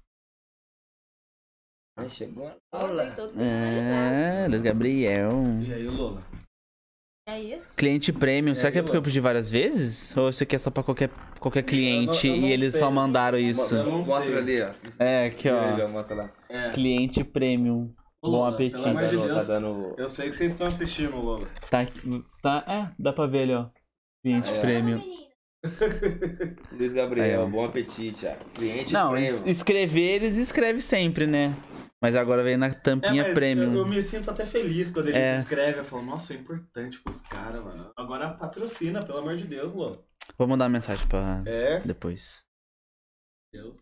[1.97, 2.55] Aí chegou a
[3.15, 5.31] todo É, Luiz Gabriel.
[5.67, 6.23] E aí, Lola?
[7.31, 7.61] Aí?
[7.77, 10.15] Cliente premium, será É, que é porque eu pedi várias vezes?
[10.17, 11.09] Ou isso aqui é só pra qualquer,
[11.39, 12.79] qualquer cliente eu não e eles sei.
[12.79, 13.73] só mandaram isso?
[13.75, 14.69] Eu Mostra ali, ó.
[14.99, 15.87] É, aqui ó.
[15.87, 16.29] Mostra lá.
[16.49, 16.69] É.
[16.71, 17.93] Cliente premium.
[18.21, 18.81] Ô, Bom Lola, apetite.
[18.83, 19.47] Pelo amor de dando, Deus.
[19.47, 19.95] tá dando.
[19.97, 21.47] Eu sei que vocês estão assistindo, Lola.
[21.69, 21.87] Tá,
[22.43, 23.65] tá, é, dá pra ver ali, ó.
[24.23, 24.59] Cliente É.
[24.59, 25.01] premium.
[26.77, 28.33] Luiz Gabriel, Aí, bom apetite, ó.
[28.53, 29.29] Cliente Não, premium.
[29.35, 31.55] es- escrever eles escrevem sempre, né?
[32.01, 33.73] Mas agora vem na É, tampinha mas premium.
[33.73, 35.33] eu, eu me sinto até feliz quando eles É.
[35.35, 35.77] escrevem.
[35.77, 37.91] Eu falo, nossa, é importante pros caras, mano.
[37.95, 40.03] Agora patrocina, pelo amor de Deus, Lola.
[40.37, 42.43] Vou mandar uma mensagem pra É, depois.
[43.53, 43.81] Deus.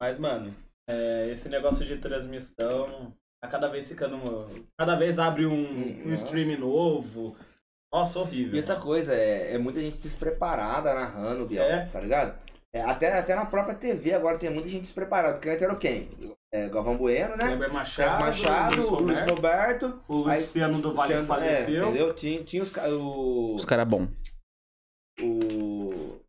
[0.00, 0.50] Mas, mano,
[0.88, 4.66] é, esse negócio de transmissão, a cada vez ficando.
[4.78, 7.36] Cada vez abre um, um stream novo.
[7.92, 8.54] Nossa, horrível.
[8.54, 11.86] E outra coisa, é, é muita gente despreparada narrando, Biel, É.
[11.86, 12.42] tá ligado?
[12.74, 15.78] É, até, até na própria TV agora tem muita gente despreparada, porque antes era o
[15.78, 16.08] quem?
[16.54, 17.44] É, Galvão Bueno, né?
[17.46, 20.02] Kleber Machado, Machado, Luiz o Luiz Roberto, Roberto.
[20.08, 21.84] o aí- Luciano do Vale Luciano- faleceu.
[21.84, 22.14] É, entendeu?
[22.14, 24.06] Tinha, tinha os, ca- o, Os caras bom.
[25.20, 26.20] o.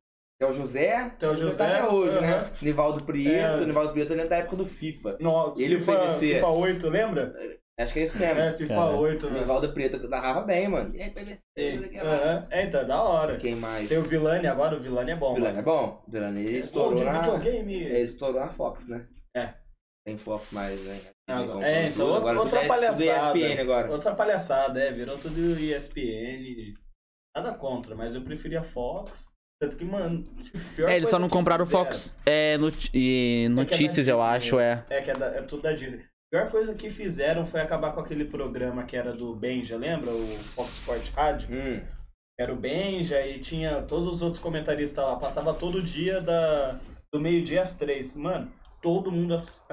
[0.41, 1.09] É o José.
[1.19, 2.33] Tem o José tá até hoje, né?
[2.35, 2.49] aham.
[2.61, 3.63] Nivaldo Prieto.
[3.63, 3.65] É.
[3.65, 5.17] Nivaldo Prieto ele é da época do FIFA.
[5.19, 6.35] No, Ele FIFA, foi vencer.
[6.35, 7.35] FIFA 8, lembra?
[7.79, 8.39] Acho que é isso mesmo.
[8.39, 8.91] É, FIFA Cara.
[8.95, 9.39] 8, O né?
[9.39, 10.93] Nivaldo Prieto narrava bem, mano.
[10.93, 12.13] Aí, PVC, É, o lá.
[12.13, 12.47] aham.
[12.51, 13.37] É, então, é da hora.
[13.37, 13.87] Quem mais?
[13.89, 15.33] Tem o Vilani agora, o Vilani é bom.
[15.33, 15.59] Vilani mano.
[15.59, 16.03] é bom.
[16.07, 17.21] Vilani ele estourou na.
[17.21, 17.75] videogame.
[17.83, 19.05] Ele estourou na Fox, né?
[19.35, 19.53] É.
[20.05, 20.99] Tem Fox mais, né?
[21.29, 23.37] Agora- é, então, outra- Agora outra é- palhaçada.
[23.37, 23.91] ESPN agora.
[23.91, 26.73] Outra palhaçada, é, virou tudo ESPN.
[27.35, 29.27] Nada contra, mas eu preferia Fox.
[29.61, 32.89] Tanto que, mano, tipo, pior É, eles só não compraram o fizeram- Fox é, noti-
[32.93, 34.85] e É é notícias, eu Disney, acho, é.
[34.89, 36.01] É, que é, da- é tudo da Disney.
[36.01, 40.11] A pior coisa que fizeram foi acabar com aquele programa que era do Benja, lembra?
[40.11, 41.47] O Fox Sport Rádio.
[41.49, 41.79] Hum.
[42.37, 45.15] Era o Benja e tinha todos os outros comentaristas lá.
[45.15, 46.79] Passava todo dia da,
[47.13, 48.15] do meio-dia às três.
[48.15, 48.51] Mano,
[48.81, 49.63] todo mundo ass-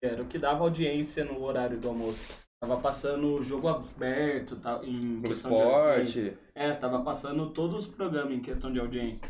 [0.00, 0.10] assistia.
[0.12, 2.24] Era o que dava audiência no horário do almoço.
[2.62, 6.20] Tava passando o jogo aberto tá, em Pro questão de audiência.
[6.20, 6.38] esporte.
[6.54, 9.26] É, tava passando todos os programas em questão de audiência.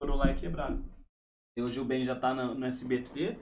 [0.00, 0.82] Foram lá e quebraram.
[1.56, 3.36] E hoje o Ben já tá no, no SBT.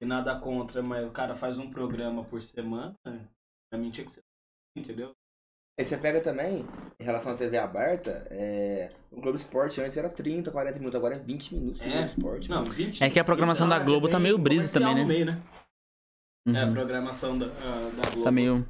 [0.00, 2.94] E nada contra, mas o cara faz um programa por semana.
[3.70, 4.22] Pra mim tinha que ser.
[4.76, 5.12] Entendeu?
[5.78, 6.64] Aí você pega também,
[7.00, 8.90] em relação à TV aberta, é...
[9.10, 11.90] o Globo Esporte antes era 30, 40 minutos, agora é 20 minutos do É.
[11.90, 12.50] Globo Esporte.
[12.50, 13.02] Não, 20.
[13.02, 15.04] É que a programação 20, da Globo tá tem meio brisa também, né?
[15.04, 15.42] meio, né?
[16.46, 16.72] É, a Uhum.
[16.74, 18.24] programação da, ah, da Globo.
[18.24, 18.66] Tá meio.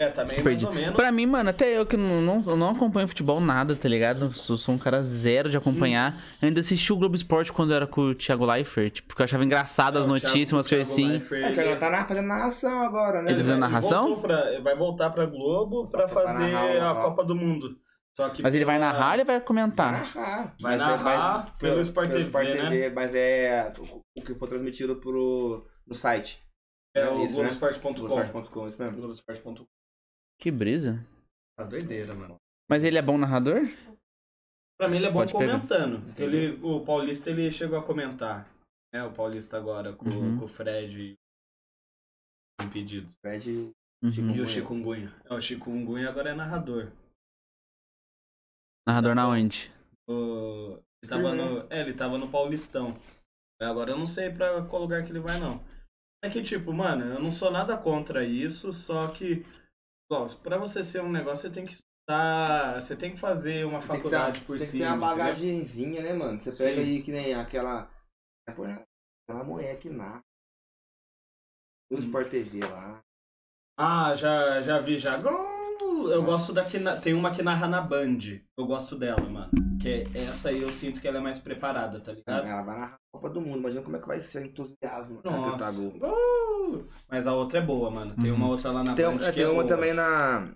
[0.00, 0.68] É, tá meio mais perdido.
[0.68, 0.94] ou menos.
[0.94, 4.32] Pra mim, mano, até eu que não, não, não acompanho futebol nada, tá ligado?
[4.32, 6.14] Sou, sou um cara zero de acompanhar.
[6.40, 9.24] Eu ainda assisti o Globo Esporte quando eu era com o Thiago Leifert, porque eu
[9.24, 11.18] achava engraçado as Não, o notícias, umas coisas Thiago assim.
[11.18, 13.30] Leifert, É, o Thiago tá na- fazendo narração agora, né?
[13.32, 14.04] Ele tá fazendo narração?
[14.04, 17.76] voltou pra- vai voltar pra Globo pra fazer narrar a Copa do Mundo.
[18.16, 19.92] Só que Mas ele vai narrar ele vai Vai comentar?
[19.92, 20.54] narrar.
[20.60, 22.88] Vai Mas é- narrar mas- pelo Sport TV, né?
[22.90, 26.40] Mas é o- o que foi transmitido pro, no site.
[26.98, 27.48] É É o isso, né?
[28.66, 28.96] Isso mesmo.
[30.40, 31.04] Que brisa.
[31.56, 32.36] Tá doideira, mano.
[32.68, 33.62] Mas ele é bom narrador?
[34.78, 35.52] Pra mim ele é bom Pode pegar.
[35.56, 36.14] comentando.
[36.20, 38.48] Ele, o Paulista ele chegou a comentar.
[38.94, 40.38] É, o Paulista agora com, Uhum.
[40.38, 41.14] com o Fred
[42.62, 43.16] impedidos.
[43.20, 43.72] Fred
[44.02, 44.30] Uhum.
[44.36, 45.12] E o Chikungunya.
[45.24, 46.92] É, o Chikungunya agora é narrador.
[48.86, 49.72] Narrador na onde?
[50.08, 52.96] O- ele, tava no, é, ele tava no Paulistão.
[53.60, 55.60] Agora eu não sei pra qual lugar que ele vai, não.
[56.22, 59.44] É que, tipo, mano, eu não sou nada contra isso, só que,
[60.10, 63.78] igual, pra você ser um negócio, você tem que estudar, você tem que fazer uma
[63.78, 64.94] Tem que ter, faculdade por tem que ter cima.
[64.94, 66.40] uma bagagenzinha, né, mano?
[66.40, 66.64] Você Sim.
[66.64, 67.88] pega aí que nem aquela.
[68.56, 68.82] Pô, né?
[69.28, 70.20] Aquela mulher que narra.
[71.92, 71.98] O Hum.
[72.00, 73.00] Sport TV lá.
[73.78, 75.16] Ah, já, já vi, já.
[75.18, 78.18] Eu gosto da que na- tem uma que narra na Band.
[78.58, 79.50] Eu gosto dela, mano.
[79.88, 82.46] Que é- essa aí eu sinto que ela é mais preparada, tá ligado?
[82.46, 83.58] Ela vai narrar a Copa do Mundo.
[83.58, 85.20] Imagina como é que vai ser o entusiasmo.
[85.24, 85.72] Nossa.
[85.72, 86.84] Gol!
[87.10, 88.14] Mas a outra é boa, mano.
[88.20, 88.50] Tem uma Uhum.
[88.52, 89.66] outra lá na Tem, Band é, que tem é uma boa.
[89.66, 90.48] também na.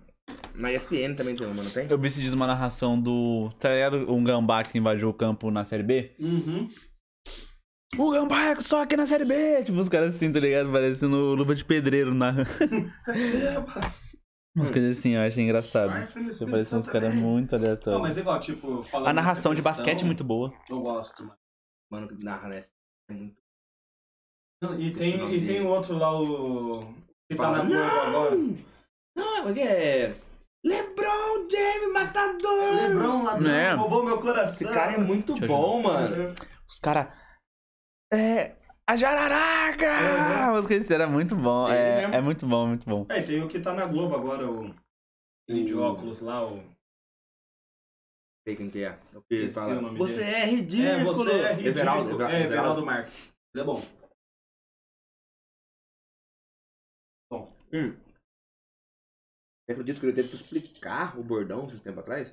[0.55, 1.87] Na ESPN também tem uma, não tem?
[1.89, 3.49] Eu vi esses dias uma narração do.
[3.59, 4.11] Tá ligado?
[4.13, 6.11] Um gambá que invadiu o campo na série B?
[6.19, 6.69] Uhum.
[7.97, 9.63] O gambá é só aqui na série B!
[9.63, 10.71] Tipo, os caras assim, tá ligado?
[10.71, 12.33] Parecendo luva de pedreiro na.
[14.55, 15.91] Umas coisas assim, eu achei engraçado.
[16.27, 18.01] Você parece uns caras muito Não, aleatórios.
[18.01, 20.53] mas igual, tipo, falando A narração de basquete é muito boa.
[20.69, 21.37] Eu gosto, mano.
[21.91, 22.61] Mano que narra, né?
[23.09, 23.41] É muito.
[24.61, 26.93] Não, E tem, e tem o outro lá, o.
[27.29, 28.35] Que tá Fala, na Globo agora.
[29.17, 30.15] Não, porque é.
[30.65, 32.75] LeBron James Matador!
[32.75, 33.73] Lebron ladrão É.
[33.73, 34.67] roubou meu coração.
[34.67, 36.33] Esse cara é muito Deixa bom, mano.
[36.69, 37.07] Os caras.
[38.11, 38.55] É.
[38.87, 39.85] A jararaca!
[39.85, 40.51] Uhum.
[40.53, 41.69] Umas coisas assim, era muito bom.
[41.69, 43.05] É, é muito bom, muito bom.
[43.09, 44.65] É, e tem o que tá na Globo agora, o.
[45.43, 46.57] Aquele de O- óculos lá, o.
[48.45, 48.99] sei quem que é.
[49.13, 50.87] O fala, o nome Você dele." é ridículo!
[50.89, 51.67] É, você é ridículo.
[51.69, 52.35] Everaldo, é, Everaldo.
[52.43, 53.33] Everaldo Marques.
[53.55, 53.81] Ele é bom.
[57.73, 57.95] Hum.
[59.65, 62.31] Você acredita que ele teve que explicar o bordão esses tempos atrás?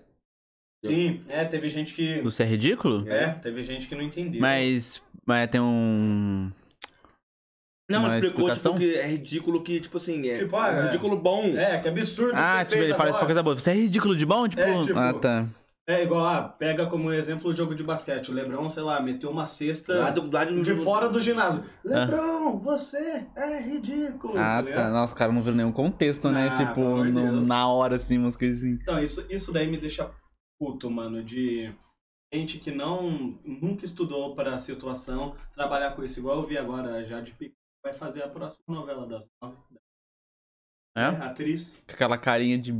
[0.85, 2.21] Sim, é, teve gente que.
[2.23, 3.07] Você é ridículo?
[3.09, 4.41] É, teve gente que não entendeu.
[4.41, 5.03] Mas.
[5.27, 6.51] Mas tem um.
[7.91, 8.75] Não, Uma ele explicou, explicação?
[8.79, 10.83] tipo, que é ridículo que, tipo assim, é, Tipo, ah, é é.
[10.85, 11.43] ridículo bom.
[11.57, 13.59] É, que absurdo que Ah, você tipo, fez ele isso pra coisa boa.
[13.59, 14.47] Você é ridículo de bom?
[14.49, 14.63] Tipo.
[14.63, 15.47] É, tipo- Ah, tá.
[15.89, 18.31] É igual, ah, pega como exemplo o jogo de basquete.
[18.31, 21.65] O Lebron, sei lá, meteu uma cesta Lá do, lá do, de fora do ginásio.
[21.85, 24.39] Lebron, você é ridículo.
[24.39, 24.91] Ah, tá tá.
[24.91, 26.51] Nossa, o cara não viu nenhum contexto, né?
[26.53, 28.79] Ah, tipo, de no- na hora, assim, umas coisas assim.
[28.81, 30.09] Então, isso, isso daí me deixa
[30.61, 31.75] puto, mano, de
[32.33, 33.11] gente que não
[33.43, 36.21] nunca estudou para a situação trabalhar com isso.
[36.21, 39.57] Igual eu vi agora, a Jade Pico vai fazer a próxima novela das nove.
[40.97, 41.03] É?
[41.03, 41.83] É, atriz.
[41.87, 42.73] Com aquela carinha de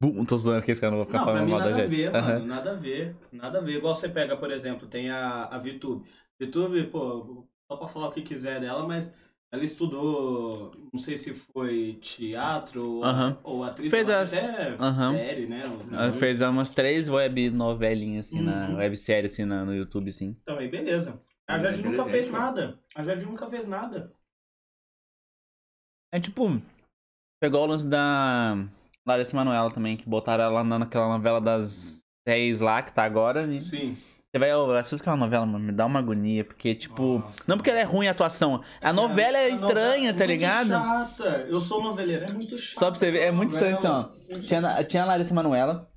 [0.00, 1.84] Bum, tô zoando que esse cara não vai ficar Não, falando mal da nada a
[1.84, 1.96] gente.
[1.96, 2.46] ver, mano.
[2.46, 3.16] Nada a ver.
[3.32, 3.78] Nada a ver.
[3.78, 6.08] Igual você pega, por exemplo, tem a, a VTube.
[6.40, 9.12] VTube, pô, só pra falar o que quiser dela, mas
[9.50, 13.38] ela estudou, não sei se foi teatro ou, Aham.
[13.42, 15.16] ou atriz, Fez as- até Aham.
[15.16, 15.62] série, né?
[15.90, 18.76] Ela fez umas três web novelinhas, assim, na Uhum.
[18.76, 20.36] websérie, assim, na- no YouTube, assim.
[20.42, 21.18] Então, aí beleza.
[21.46, 22.78] A Hum, Jade nunca fez nada.
[22.94, 24.12] A Jade nunca fez nada.
[26.12, 26.44] É tipo,
[27.40, 28.54] pegou o lance da
[29.06, 33.46] Larissa Manoela também, que botaram ela na- naquela novela das 10 lá, que tá agora.
[33.52, 33.96] E Sim.
[34.30, 37.56] Você vai, oh, assista aquela novela, mano, me dá uma agonia, porque, tipo, Nossa, não
[37.56, 40.68] porque ela é ruim a atuação, a novela é estranha, novela tá é ligado?
[40.68, 41.46] Muito chata.
[41.48, 42.78] Eu sou noveleiro, é muito chato.
[42.78, 44.08] Só pra você ver, é muito estranho assim, ó.
[44.40, 45.90] Tinha, tinha a Larissa Manoela,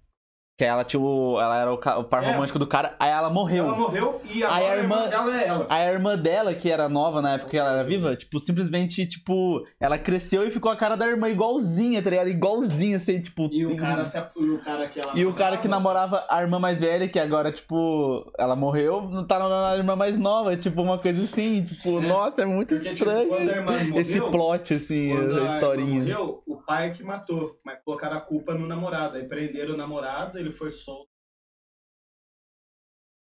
[0.61, 2.31] que ela, tinha o, ela era o, o par É.
[2.31, 3.65] romântico do cara, aí ela morreu.
[3.65, 5.65] Ela morreu e Aí agora a irmã- dela é ela.
[5.67, 9.63] A irmã dela, que era nova na época que ela era viva, tipo, simplesmente, tipo,
[9.79, 12.27] ela cresceu e ficou a cara da irmã igualzinha, tá ligado?
[12.29, 13.49] Igualzinha, assim, tipo.
[13.51, 16.39] E o cara, se, e o cara que ela E o cara que namorava- a
[16.41, 20.55] irmã mais velha, que agora, tipo, ela morreu, não tá namorando a irmã mais nova,
[20.55, 22.07] tipo, uma coisa assim, tipo, É.
[22.07, 23.33] nossa, é muito Porque, tipo, estranho.
[23.33, 26.01] a irmã morreu, Esse plot, assim, a a historinha.
[26.03, 29.17] irmã morreu, o pai que matou, mas colocaram a culpa no namorado.
[29.17, 31.09] Aí prenderam o namorado, ele foi solto.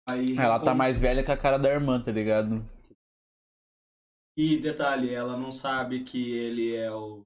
[0.08, 2.66] Aí, Ela tá com- mais velha que a cara da irmã, tá ligado?
[4.38, 7.24] E detalhe, ela não sabe que ele é o,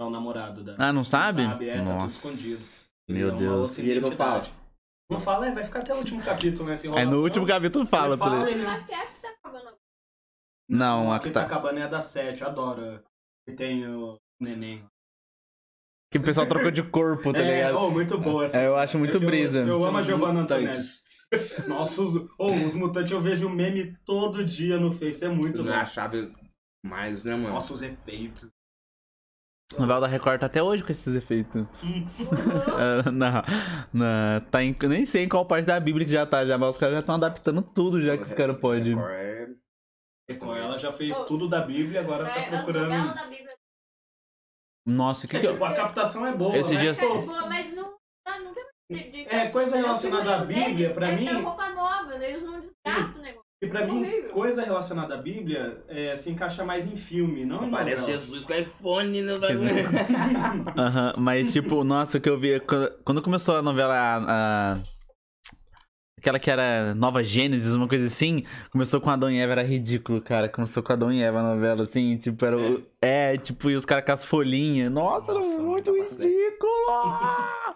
[0.00, 0.76] é o namorado da.
[0.78, 1.44] Ah, não sabe?
[1.44, 2.28] sabe, é, tá tudo Nossa.
[2.28, 2.94] escondido.
[3.08, 3.78] Ele Meu é uma Deus.
[3.78, 4.42] E ele não fala.
[5.10, 7.10] Não fala, é, vai ficar até o último capítulo Aí enrolação.
[7.10, 8.66] no último capítulo fala, ele tá fala, ele...
[8.66, 9.76] Acho que essa que tá acabando.
[10.66, 11.46] Não, a a que tá tá.
[11.46, 13.04] acabando é a da 7, eu adoro.
[13.46, 14.88] Que tem o neném.
[16.14, 17.76] Que o pessoal trocou de corpo, tá é, ligado?
[17.76, 18.60] oh, muito boa essa.
[18.60, 19.58] É, eu acho muito eu- brisa.
[19.62, 20.78] Eu, amo a Giovanna Antonelli.
[21.66, 25.72] Nossa, os, oh, os mutantes eu vejo meme todo dia no Face, é muito Não
[25.72, 25.76] bom.
[25.76, 26.32] é a chave
[26.86, 27.48] mais, né, mano?
[27.54, 28.48] Nossa, os efeitos.
[29.76, 31.66] A novela da Record tá até hoje com esses efeitos.
[32.78, 33.42] Ah, não,
[33.92, 36.74] não, tá em, nem sei em qual parte da Bíblia que já tá, já, mas
[36.74, 38.94] os caras já estão adaptando tudo já que os caras podem.
[38.94, 39.48] Record é-
[40.30, 43.14] Então, ela já fez tudo da Bíblia, agora tá É, a novela procurando.
[43.16, 43.54] da Bíblia
[44.86, 45.52] Nossa, o que É, que eu...
[45.52, 47.94] tipo, a captação é boa, Esse mas, dia- é pô, boa, mas não,
[48.44, 51.70] não tem de, de É, coisa relacionada à Bíblia, deles pra é mim- ter roupa
[51.70, 52.30] nova, né?
[52.30, 53.44] eles não desgastam o negócio.
[53.62, 54.30] e pra mim, horrível.
[54.30, 58.18] coisa relacionada à Bíblia é, se encaixa mais em filme, não em Parece novela.
[58.20, 59.34] Jesus com iPhone no
[60.76, 62.60] Aham, mas tipo, nossa, o que eu vi.
[62.60, 63.94] Quando, quando começou a novela.
[63.94, 64.78] a- a-
[66.24, 70.22] aquela que era Nova Gênesis, uma coisa assim, começou com Adão e Eva, era ridículo,
[70.22, 70.48] cara.
[70.48, 72.56] Começou com Adão e Eva a novela, assim, tipo, era.
[72.58, 72.86] o-?
[73.02, 74.90] É, tipo, e os caras com as folhinhas.
[74.90, 76.70] Nossa, Nossa, era muito ridículo!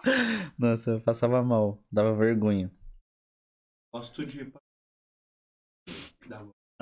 [0.57, 2.71] nossa, eu passava mal, dava vergonha.
[3.93, 4.51] Gosto de.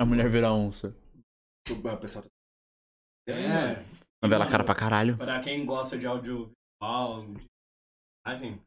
[0.00, 0.96] A mulher vira onça.
[1.70, 2.30] O pessoal tá-
[3.32, 3.84] É,
[4.22, 5.16] Novela cara pra caralho.
[5.18, 7.46] pra quem gosta de audiovisual, de
[8.26, 8.62] imagem,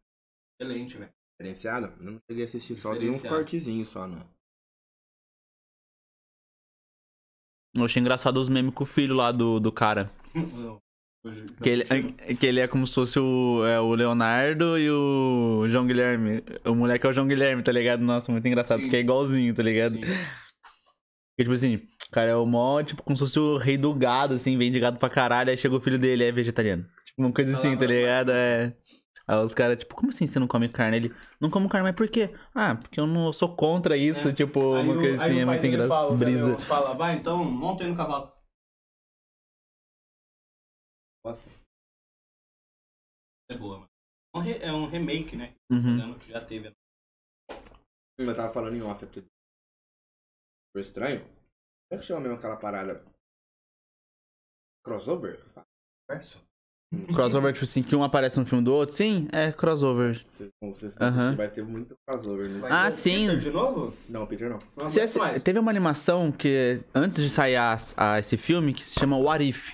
[0.59, 1.11] excelente, velho.
[1.41, 1.93] Diferenciado?
[1.99, 3.35] Eu não cheguei a assistir só, dei uns Diferenciado.
[3.35, 4.25] cortezinhos só, não.
[7.73, 10.11] Eu achei engraçado os memes com o filho lá do, do cara.
[11.61, 11.83] Que ele,
[12.35, 16.43] que ele é como se fosse o, é, o Leonardo e o João Guilherme.
[16.65, 18.01] O moleque é o João Guilherme, tá ligado?
[18.01, 18.85] Nossa, muito engraçado, Sim.
[18.85, 19.93] porque é igualzinho, tá ligado?
[19.93, 20.01] Sim.
[20.01, 23.93] Porque, tipo assim, o cara é o mó, tipo, como se fosse o rei do
[23.93, 26.83] gado, assim, vende gado pra caralho, aí chega o filho dele, é vegetariano.
[27.05, 28.31] Tipo, uma coisa assim, tá ligado?
[28.31, 28.75] É.
[29.31, 30.97] Aí os caras, tipo, como assim você não come carne?
[30.97, 32.35] Ele, não como carne, mas por quê?
[32.53, 34.33] Ah, porque eu não sou contra isso, É.
[34.33, 36.17] tipo, Aí uma o- coisa assim, é muito engraçado.
[36.17, 36.57] Brisa.
[36.59, 38.33] Fala, vai então, monta aí no cavalo.
[41.23, 41.49] Gosta?
[43.49, 43.89] É boa, mano.
[44.33, 45.55] É um re- É um remake, né?
[45.71, 46.19] Uhum.
[46.19, 46.73] Que já teve.
[48.17, 49.25] Eu tava falando em off aqui.
[50.73, 51.21] Foi estranho?
[51.21, 53.03] Como é que chama mesmo aquela parada?
[54.83, 55.43] Crossover?
[56.09, 56.45] Verso.
[57.13, 60.19] Crossover, tipo assim, que um aparece no filme do outro, sim, é crossover.
[60.59, 61.07] Como vocês Aham.
[61.07, 62.67] assistir, vai ter muito crossover nesse.
[62.69, 63.19] Ah, ter sim.
[63.27, 63.93] Peter de novo?
[64.09, 64.59] Não, Peter não.
[64.77, 68.99] Não Você teve uma animação que, antes de sair a, a esse filme, que se
[68.99, 69.71] chama What If.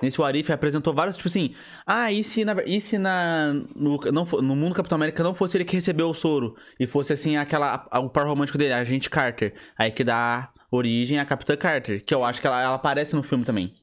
[0.00, 1.54] Nesse What If apresentou vários, tipo assim,
[1.86, 5.58] ah, e se na, e se na no, não, no mundo Capitão América não fosse
[5.58, 8.78] ele que recebeu o soro, e fosse assim, aquela, a- o par romântico dele, a
[8.78, 12.74] agente Carter, aí que dá origem à Capitã Carter, que eu acho que ela, ela
[12.76, 13.74] aparece no filme também.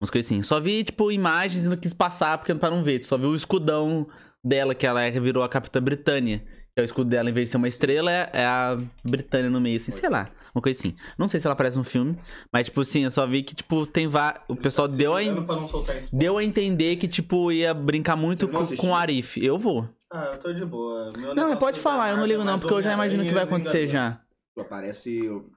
[0.00, 0.42] Umas coisas assim.
[0.42, 3.02] Só vi, tipo, imagens e não quis passar porque pra não ver.
[3.02, 4.06] Só vi o escudão
[4.44, 6.38] dela, que ela é- virou a Capitã Britânia.
[6.74, 9.50] Que é o escudo dela, em vez de ser uma estrela, é é a Britânia
[9.50, 10.30] no meio, assim, sei lá.
[10.54, 10.94] Uma coisa assim.
[11.18, 12.16] Não sei se ela aparece no filme,
[12.52, 14.44] mas, tipo assim, eu só vi que, tipo, tem vários.
[14.48, 16.08] O pessoal tá deu a, en- spoiler.
[16.12, 19.44] deu a entender que, tipo, ia brincar muito com, com o Arif.
[19.44, 19.88] Eu vou.
[20.12, 21.08] Ah, eu tô de boa.
[21.16, 23.24] Meu Não, mas pode da falar, eu não ligo é não, porque eu já imagino
[23.24, 24.20] o que vai acontecer já.
[24.56, 25.50] Aparece o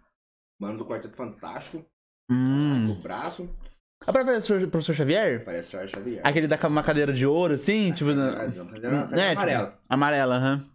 [0.59, 1.85] mano do Quarteto Fantástico,
[2.31, 2.87] Hum.
[2.87, 3.47] no braço.
[4.05, 5.45] Aparece o professor- professor Xavier?
[5.45, 6.21] Parece o Charles Xavier.
[6.25, 8.11] Aquele da uma cadeira de ouro, assim, tipo.
[8.13, 9.79] Na- É, cadeira tipo, amarela.
[9.87, 10.71] Amarela, aham.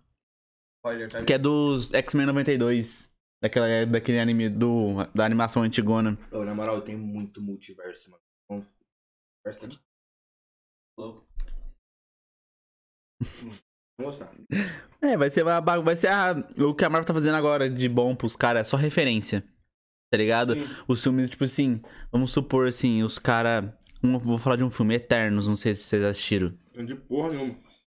[1.10, 3.12] Tá Que é dos X-Men 92.
[3.42, 6.16] Daquela, daquele anime, do, da animação antigona.
[6.32, 8.22] Ô, na moral, tem muito multiverso, mano.
[9.44, 9.80] Multiverso tá de
[10.98, 11.26] louco.
[15.00, 17.88] É, vai ser, ba- vai ser a- o que a Marvel tá fazendo agora de
[17.88, 19.42] bom pros caras, é só referência.
[20.10, 20.54] Tá ligado?
[20.54, 20.66] Sim.
[20.86, 21.80] Os filmes, tipo assim,
[22.12, 23.64] vamos supor assim, os caras.
[24.02, 26.52] Um, vou falar de um filme, Eternos, não sei se vocês assistiram.
[26.74, 27.56] De porra nenhuma.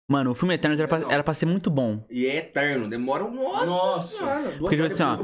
[0.10, 2.06] Mano, o filme Eternos era pra, era pra ser muito bom.
[2.10, 3.36] E é eterno, demora um.
[3.36, 3.66] Nossa!
[3.66, 4.42] Nossa.
[4.42, 5.18] duas Porque, tipo assim, ó,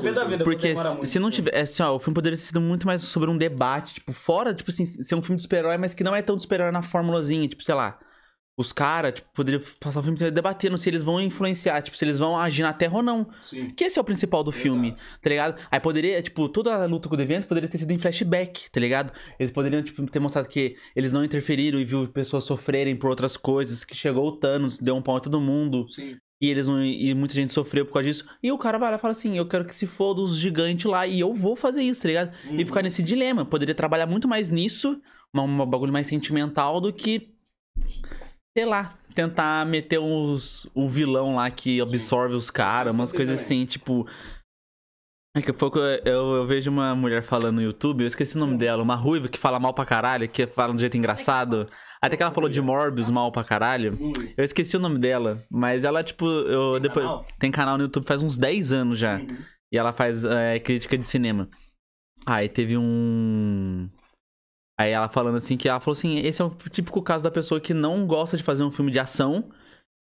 [0.43, 1.57] Porque se, se não tiver.
[1.57, 4.69] Assim, ó, o filme poderia ter sido muito mais sobre um debate, tipo, fora, tipo
[4.69, 7.47] assim, ser um filme de super-herói, mas que não é tão de super-herói na formulazinha,
[7.47, 7.97] tipo, sei lá.
[8.55, 12.05] Os caras, tipo, poderiam passar o filme inteiro debatendo se eles vão influenciar, tipo, se
[12.05, 13.27] eles vão agir na Terra ou não.
[13.41, 13.71] Sim.
[13.71, 15.59] Que esse é o principal do filme, tá ligado?
[15.71, 18.79] Aí poderia, tipo, toda a luta com o Deviants poderia ter sido em flashback, tá
[18.79, 19.11] ligado?
[19.39, 23.35] Eles poderiam, tipo, ter mostrado que eles não interferiram e viu pessoas sofrerem por outras
[23.37, 26.15] coisas, que chegou o Thanos, deu um pau em todo mundo, Sim.
[26.39, 28.25] e eles não, e muita gente sofreu por causa disso.
[28.43, 30.85] E o cara vai lá e fala assim: eu quero que se foda os gigantes
[30.85, 32.31] lá, e eu vou fazer isso, tá ligado?
[32.45, 32.65] E Uhum.
[32.67, 33.43] ficar nesse dilema.
[33.45, 35.01] Poderia trabalhar muito mais nisso,
[35.33, 37.33] uma bagulho mais sentimental do que.
[38.55, 43.65] Sei lá, tentar meter uns, um vilão lá que absorve os caras, umas coisas assim,
[43.65, 44.07] tipo.
[45.35, 48.35] É que foi que eu, eu, eu vejo uma mulher falando no YouTube, eu esqueci
[48.35, 50.95] o nome dela, uma ruiva que fala mal pra caralho, que fala de um jeito
[50.95, 51.67] engraçado.
[51.99, 53.97] Até que ela falou de Morbius mal pra caralho.
[53.99, 54.11] Hum.
[54.37, 57.05] Eu esqueci o nome dela, mas ela, tipo, eu Tem depois.
[57.05, 57.25] canal?
[57.39, 59.17] Tem canal no YouTube faz uns 10 anos já.
[59.17, 59.37] Uhum.
[59.71, 61.49] E ela faz é, crítica de cinema.
[62.25, 63.89] Aí teve um.
[64.83, 67.61] Aí ela falando assim que ela falou assim: esse é o típico caso da pessoa
[67.61, 69.49] que não gosta de fazer um filme de ação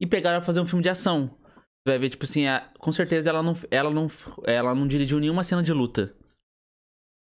[0.02, 1.28] e pegaram pra fazer um filme de ação.
[1.84, 4.08] Você vai ver, tipo assim, a- com certeza ela não, ela, não,
[4.44, 6.16] ela não dirigiu nenhuma cena de luta.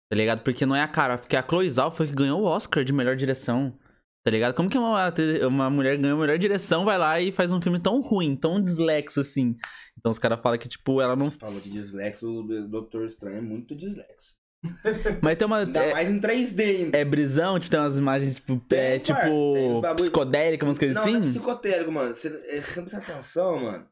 [0.09, 0.43] Tá ligado?
[0.43, 1.17] Porque não é a cara.
[1.17, 3.77] Porque a Chloe Zhao foi que ganhou o Oscar de melhor direção.
[4.23, 4.53] Tá ligado?
[4.55, 5.13] Como que uma,
[5.47, 8.61] uma mulher ganhou a melhor direção, vai lá e faz um filme tão ruim, tão
[8.61, 9.55] dislexo assim.
[9.97, 11.31] Então os caras falam que, tipo, ela não.
[11.31, 14.36] Falou de dislexo, o Doutor Estranho é muito dislexo.
[15.21, 15.57] Mas tem uma.
[15.59, 16.97] Ainda É, mais em 3D ainda.
[16.97, 20.95] é brisão, tipo, tem umas imagens, tipo, Tem, é, parça, tipo, bagulho- psicodélicas, umas coisas
[20.95, 21.13] não, assim.
[21.19, 22.15] não é psicotérico, mano.
[22.15, 23.87] Você, é, você não presta atenção, mano.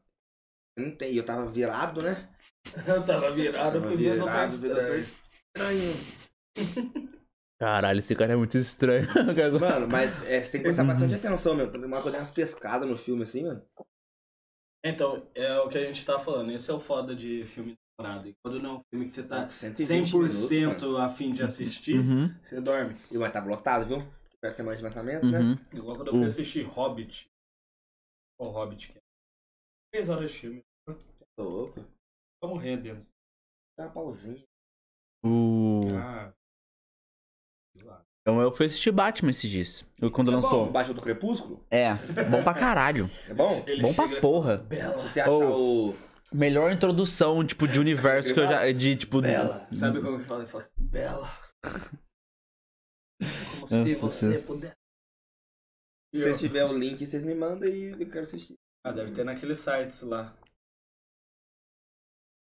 [0.78, 2.28] Eu não tem, eu tava virado, né?
[2.86, 4.96] Eu tava virado, eu fui virado, vi o Doutor Estranho.
[4.98, 5.94] Estranho.
[7.60, 9.06] Caralho, esse cara é muito estranho.
[9.60, 10.88] Mano, mas é, você tem que prestar Uhum.
[10.88, 11.70] bastante atenção, meu.
[11.70, 13.62] Uma coisa umas pescadas no filme, assim, mano.
[14.84, 16.52] Então, é o que a gente tá falando.
[16.52, 18.28] Esse é o foda de filme temporada.
[18.28, 21.42] E quando não é um filme que você tá 120 100% minutos, a fim de
[21.42, 22.96] assistir, Uhum, você dorme.
[23.10, 24.06] E vai estar lotado, viu?
[24.40, 25.40] Pra semana de lançamento, né?
[25.40, 25.56] uhum.
[25.72, 26.26] Igual quando eu fui Uh.
[26.26, 27.28] assistir Hobbit.
[28.38, 29.00] O Hobbit, que é
[29.94, 30.62] 3 horas de filme.
[31.36, 31.80] Tô louco.
[32.40, 33.08] Tô morrendo dentro.
[33.78, 34.42] Dá uma pausinha.
[35.24, 35.80] O...
[35.94, 36.32] Ah.
[38.22, 39.84] Então eu fui assistir Batman esses dias.
[40.00, 40.66] Eu, quando É lançou.
[40.66, 41.64] bom, Baixo do Crepúsculo?
[41.70, 41.94] É,
[42.28, 43.08] bom pra caralho.
[43.28, 43.64] É bom?
[43.66, 44.56] Ele bom pra porra.
[44.58, 44.98] Bela.
[44.98, 45.90] Se você achar Oh.
[45.90, 45.94] o.
[46.32, 48.70] Melhor introdução, tipo, de universo que eu já.
[48.72, 49.20] De, tipo.
[49.20, 49.64] Bela.
[49.68, 50.40] Sabe como que fala?
[50.42, 51.28] Ele fala assim, Bela.
[53.60, 54.72] Como se você puder.
[56.14, 58.54] Se vocês tiverem o link, vocês me mandam e eu quero assistir.
[58.84, 60.34] Ah, deve ter naqueles sites lá.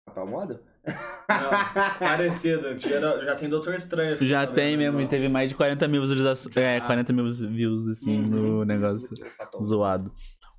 [0.07, 0.61] A tal moda?
[0.85, 2.75] Não, parecido.
[2.75, 4.17] que Já, já tem Doutor Estranho.
[4.23, 5.05] Já sabendo, tem mesmo, não.
[5.05, 6.55] e teve mais de 40 mil visualizações.
[6.57, 6.85] É, Já.
[6.85, 8.27] 40 mil views, assim, Uhum.
[8.27, 9.63] no negócio Fatal.
[9.63, 10.13] zoado.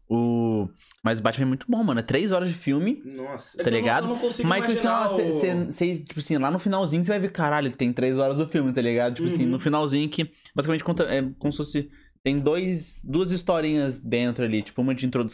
[0.09, 0.69] O...
[1.03, 2.01] Mas Batman é muito bom, mano.
[2.01, 3.03] É 3 horas de filme.
[3.05, 3.61] Nossa.
[3.61, 4.05] É Tá que eu não- ligado?
[4.05, 6.05] Eu não consigo Mas, tipo assim, cê- o...
[6.05, 8.81] tipo assim, lá no finalzinho você vai ver, caralho, tem três horas do filme, tá
[8.81, 9.15] ligado?
[9.16, 9.51] Tipo assim, Uhum.
[9.51, 11.91] no finalzinho que basicamente conta, é como se fosse.
[12.23, 15.31] Tem dois, duas historinhas dentro ali, tipo, uma de introdu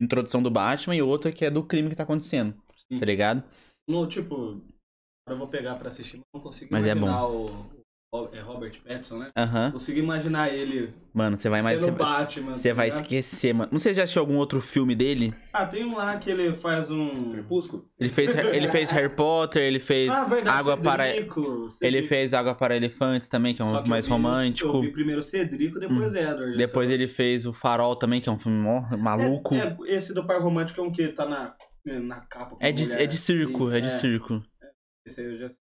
[0.00, 2.98] introdução do Batman e outra que é do crime que tá acontecendo, Sim.
[2.98, 3.42] tá ligado?
[3.88, 4.60] No, tipo,
[5.28, 7.66] eu vou pegar pra assistir, mas não consigo Mas é imaginar o, o-
[8.32, 9.30] É Robert Pattinson, né?
[9.36, 9.70] Aham.
[9.72, 11.80] Consigo imaginar ele Mano, você vai mais.
[11.80, 12.58] Você Batman.
[12.58, 13.02] você tá vai ligado?
[13.02, 13.70] esquecer, mano.
[13.72, 15.32] Não sei se já assistiu algum outro filme dele.
[15.50, 17.32] Ah, tem um lá que ele faz um...
[17.32, 17.88] Crepúsculo?
[17.98, 21.04] Ele fez, ele fez Harry Potter, ele fez Ah, verdade, Água para.
[21.06, 22.08] Cedrico, Ele Cedrico.
[22.08, 24.68] fez Água para Elefantes também, que é um Só que mais eu vi romântico.
[24.76, 26.56] Eu vi primeiro Cedrico, depois Edward.
[26.58, 29.54] Depois então- ele fez o Farol também, que é um filme mó maluco.
[29.54, 31.54] É, é, esse do par romântico é um que tá na,
[32.00, 32.56] na capa.
[32.60, 34.42] É de, mulher é de circo, assim, é de circo.
[35.06, 35.65] Esse aí eu já sei.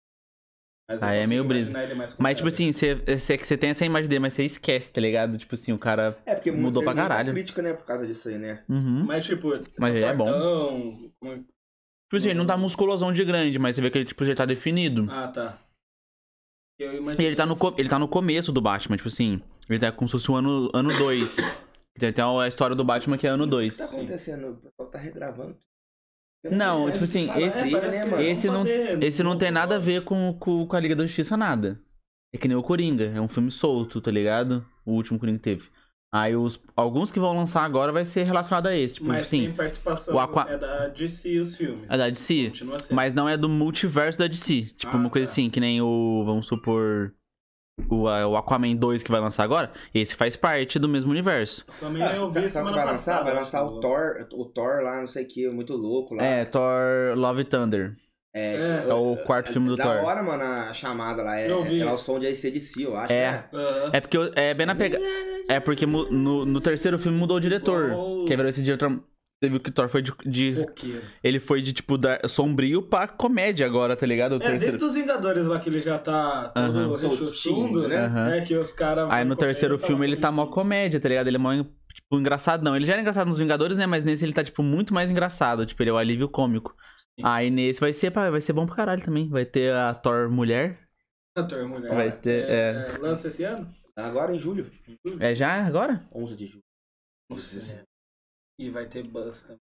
[0.89, 1.71] Mas Ah, é meio brisa.
[2.17, 5.37] Mas, tipo assim, você, você, você tem essa imagem dele, mas você esquece, tá ligado?
[5.37, 6.17] Tipo assim, o cara.
[6.25, 7.31] É, porque Mudou pra caralho.
[7.31, 8.63] crítica, né, por causa disso aí, né?
[8.67, 9.05] Uhum.
[9.05, 10.25] Mas, tipo, Mas ele é bom.
[11.19, 14.23] como- Tipo assim, ele não tá musculosão de grande, mas você vê que ele, tipo,
[14.23, 15.05] ele tá definido.
[15.11, 15.59] Ah, tá.
[16.81, 19.39] E ele tá, no, ele tá no começo do Batman, tipo assim.
[19.69, 20.71] Ele tá como se fosse o ano 2.
[20.73, 21.35] Ano dois.
[21.99, 23.77] tem até a história do Batman que é ano O que 2.
[23.77, 24.51] tá acontecendo?
[24.51, 25.55] O pessoal tá regravando.
[26.43, 28.23] Não, sei, tipo assim, esse- assim, né, que mano?
[28.23, 30.95] esse vamos não- fazer Esse não tem nada a ver com, com, com a Liga
[30.95, 31.81] da Justiça, nada.
[32.33, 34.65] É que nem o Coringa, é um filme solto, tá ligado?
[34.85, 35.67] O último Coringa que teve.
[36.11, 38.95] Aí os, alguns que vão lançar agora vai ser relacionado a esse.
[38.95, 40.15] Tipo, Mas sim, tem participação.
[40.15, 41.87] o Aqua- É da DC os filmes.
[41.89, 42.51] é da DC.
[42.91, 44.61] Mas não é do multiverso da DC.
[44.75, 45.31] Tipo, Ah, uma coisa tá.
[45.33, 46.23] assim, que nem o.
[46.25, 47.13] Vamos supor.
[47.89, 49.71] O, o Aquaman 2 que vai lançar agora.
[49.93, 51.65] Esse faz parte do mesmo universo.
[51.79, 53.11] Também Ah, eu sabe- vi sabe o semana que vai lançar?
[53.13, 53.23] passada.
[53.31, 56.23] Vai lançar o Thor, o Thor lá, não sei o que, muito louco lá.
[56.23, 57.95] É, Thor Love and Thunder.
[58.31, 58.81] É, É.
[58.83, 60.03] que- É o quarto filme do da Thor.
[60.05, 61.39] hora, mano, a chamada lá.
[61.39, 61.81] É, Eu vi.
[61.81, 63.11] é lá o som de ACDC, eu acho.
[63.11, 63.31] É.
[63.31, 63.43] né?
[63.53, 63.89] Aham.
[63.93, 65.03] É porque é bem na pegada.
[65.47, 68.25] É porque no, no terceiro filme mudou o diretor.
[68.27, 69.01] Quer ver esse diretor.
[69.41, 70.11] Você viu que o Thor foi de.
[70.25, 71.01] de- Roqueiro.
[71.23, 74.33] ele foi de, tipo, dar sombrio pra comédia agora, tá ligado?
[74.33, 74.77] O É, terceiro.
[74.77, 76.89] desde os Vingadores lá que ele já tá todo Aham.
[76.91, 77.97] rechuchundo, Soltinho, né?
[78.05, 78.29] Aham.
[78.33, 79.07] É que os caras...
[79.09, 81.27] Aí no terceiro filme ele tá mó com comédia, tá ligado?
[81.27, 82.63] Ele é mó, tipo, engraçado.
[82.63, 83.85] Não, ele já era engraçado nos Vingadores, né?
[83.85, 85.65] Mas nesse ele tá, tipo, muito mais engraçado.
[85.65, 86.75] Tipo, ele é o alívio cômico.
[87.17, 87.25] Sim.
[87.25, 89.29] Aí nesse vai ser, vai ser bom pra caralho também.
[89.29, 90.79] Vai ter a Thor mulher.
[91.37, 91.95] Ator, mulher.
[91.95, 93.65] Vai ter, É, Lança esse ano?
[93.95, 94.69] Agora em julho.
[95.21, 96.05] É já agora?
[96.13, 96.63] 11 de julho.
[97.29, 97.85] Nossa.
[98.59, 99.57] E vai ter Buzz também.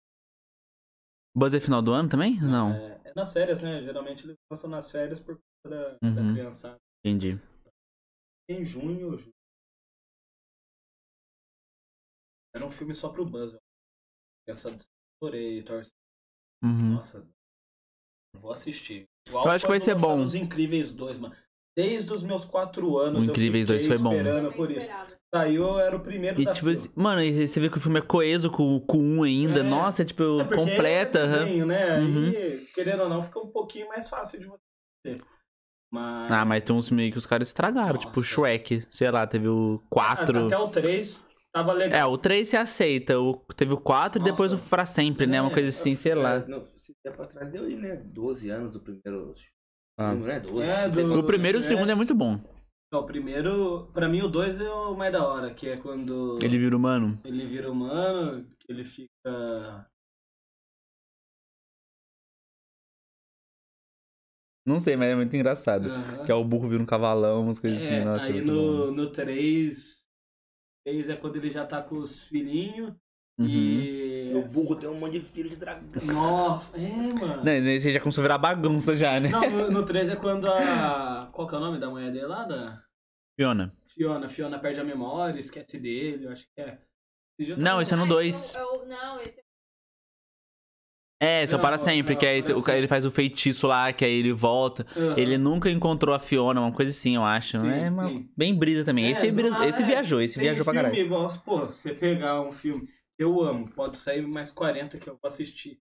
[1.36, 2.40] Buzz é final do ano também?
[2.40, 2.72] Não.
[2.74, 3.80] É, é nas férias, né?
[3.82, 6.34] Geralmente eles lançam nas férias por conta da, da Uhum.
[6.34, 6.76] criançada.
[7.04, 7.40] Entendi.
[8.50, 9.32] Em junho ou julho.
[12.54, 13.54] Era um filme só pro Buzz.
[13.54, 13.58] ó.
[14.46, 14.78] Criançada
[15.22, 15.92] adorei, torce.
[16.64, 16.94] Uhum.
[16.94, 17.24] Nossa.
[18.36, 19.06] Vou assistir.
[19.28, 20.22] Eu acho que vai ser bom.
[20.22, 21.36] Os Incríveis 2, mano.
[21.76, 23.28] Desde os meus quatro anos.
[23.28, 24.12] O Incríveis eu 2 fiquei foi bom.
[24.16, 24.88] esperando por isso.
[25.34, 26.78] Saiu, eu era o primeiro E da tipo, fila.
[26.78, 29.60] assim, mano, e você vê que o filme é coeso com, com um ainda.
[29.60, 29.62] É.
[29.62, 31.18] Nossa, é tipo, É completa.
[31.18, 32.00] é desenho, né?
[32.00, 32.28] Uhum.
[32.28, 34.58] Aí, querendo ou não, fica um pouquinho mais fácil de você
[35.04, 35.20] ter.
[35.92, 36.30] Mas...
[36.32, 37.98] Ah, mas tem uns meio que os caras estragaram.
[37.98, 38.22] Tipo, Nossa.
[38.28, 40.46] Shrek, sei lá, teve o 4.
[40.46, 41.98] Até o 3 tava legal.
[42.00, 43.18] É, o 3 você aceita.
[43.20, 45.40] O, teve o 4 e depois o pra sempre, né?
[45.42, 46.36] Uma É, coisa assim, sei lá.
[46.36, 47.96] É, não, esse tempo atrás deu aí, né?
[47.96, 49.34] 12 anos do primeiro
[49.98, 50.10] Ah.
[50.10, 50.40] filme, né?
[50.40, 50.62] 12.
[50.62, 51.20] É, não do-.
[51.20, 52.38] O primeiro e o segundo é muito bom.
[52.90, 56.56] O primeiro, pra mim o 2 é o mais da hora, que é quando Ele
[56.58, 57.20] vira humano.
[57.22, 59.86] ele vira humano, ele fica...
[64.66, 65.88] Não sei, mas é muito engraçado.
[66.24, 68.04] Que é o burro vira um cavalão, umas coisas É, assim.
[68.04, 68.90] Nossa, é aí no, bom.
[68.92, 70.08] no 3,
[70.84, 72.94] 3 é quando ele já tá com os filhinhos
[73.38, 73.46] Uhum.
[73.46, 74.30] e...
[74.32, 75.84] No burro tem um monte de filho de dragão.
[76.04, 77.44] Nossa, é, mano.
[77.44, 79.28] Não, esse já começou a virar bagunça já, né?
[79.30, 81.28] Não, no, no 3 é quando a...
[81.32, 82.44] Qual que é o nome da mulher dele lá?
[82.44, 82.82] Da
[83.38, 83.72] Fiona.
[83.86, 84.28] Fiona.
[84.28, 86.78] Fiona perde a memória, esquece dele, eu acho que é.
[87.38, 88.50] Eu Não, esse é no Ah, 2.
[88.50, 89.38] então eu- Não, esse
[91.20, 94.04] É, só Não, para não, sempre, que aí o ele faz o feitiço lá, que
[94.04, 94.86] aí ele volta.
[94.96, 95.14] Aham.
[95.16, 97.58] Ele nunca encontrou a Fiona, uma coisa assim, eu acho.
[97.58, 98.28] Sim, é uma- sim.
[98.36, 99.06] bem brisa também.
[99.06, 99.86] É, esse, brisa- nada, esse é.
[99.86, 101.04] viajou, esse Tem viajou pra filme, caralho.
[101.04, 102.88] igual, pô, você pegar um filme
[103.18, 105.80] eu amo, pode sair mais 40 que eu vou assistir.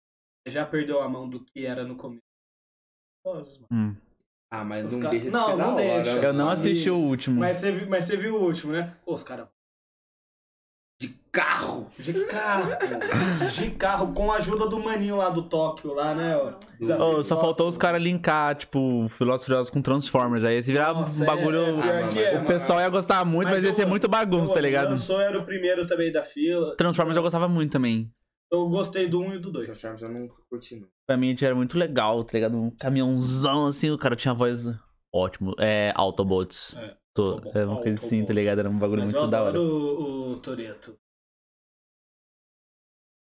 [0.46, 2.20] Já perdeu a mão do que era no começo.
[3.70, 3.94] Hum.
[4.50, 6.02] Ah, mas Os não ca- deixa de Não, ser não da hora.
[6.02, 6.22] deixa.
[6.22, 7.40] Eu não assisti o último.
[7.40, 8.96] Mas você, vi- mas você viu o último, né?
[9.04, 9.48] Pô, os caras.
[11.32, 11.86] De carro.
[11.98, 12.64] De carro.
[13.50, 16.34] de carro, com a ajuda do maninho lá do Tóquio, lá, né?
[16.78, 16.86] do
[17.22, 17.40] só Tóquio.
[17.46, 20.44] faltou os caras linkar, tipo, e Furiosos com Transformers.
[20.44, 21.58] Aí esse virar Nossa, um bagulho.
[21.82, 24.52] é, é, é, o pessoal ia gostar muito, mas, Mas ia ser eu- muito bagunça,
[24.52, 24.90] tá ligado?
[24.90, 26.76] Eu sou era o primeiro também da fila.
[26.76, 28.10] Transformers eu gostava muito também.
[28.50, 29.64] Eu gostei do 1 e do 2.
[29.66, 30.86] Transformers eu não curti, não.
[31.06, 32.58] Pra mim era muito legal, tá ligado?
[32.58, 34.68] Um caminhãozão assim, o cara tinha voz
[35.10, 35.54] ótimo.
[35.58, 36.76] É, Autobots.
[36.78, 38.58] É, Tô, é uma coisa assim, tá ligado?
[38.60, 39.50] Era um bagulho Mas muito eu da hora.
[39.50, 40.94] adoro o, o Toreto.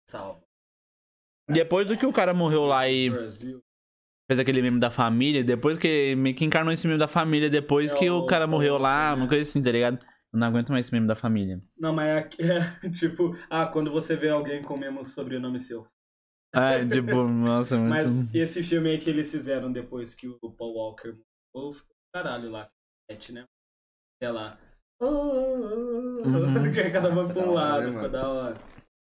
[0.09, 0.41] Salve.
[1.49, 3.63] Depois do que o cara morreu lá e Brasil.
[4.31, 7.93] fez aquele meme da família, depois que meio que encarnou esse meme da família, depois
[7.93, 9.99] É que o o- cara morreu lá, o- uma coisa assim, tá ligado?
[10.33, 11.63] Eu não aguento mais esse meme da família.
[11.79, 12.59] Não, mas aqui é
[12.99, 15.87] tipo, ah, quando você vê alguém com o mesmo sobrenome seu.
[16.81, 17.91] É, tipo, nossa, muito.
[17.91, 21.13] Mas esse filme aí que eles fizeram depois que o Paul Walker
[21.55, 22.71] morreu, ficou caralho lá.
[23.11, 23.45] Cat, né?
[24.23, 24.57] É lá.
[25.03, 26.23] Uhum.
[26.73, 28.57] Que é cada uma pra um lado, né, ficou da hora.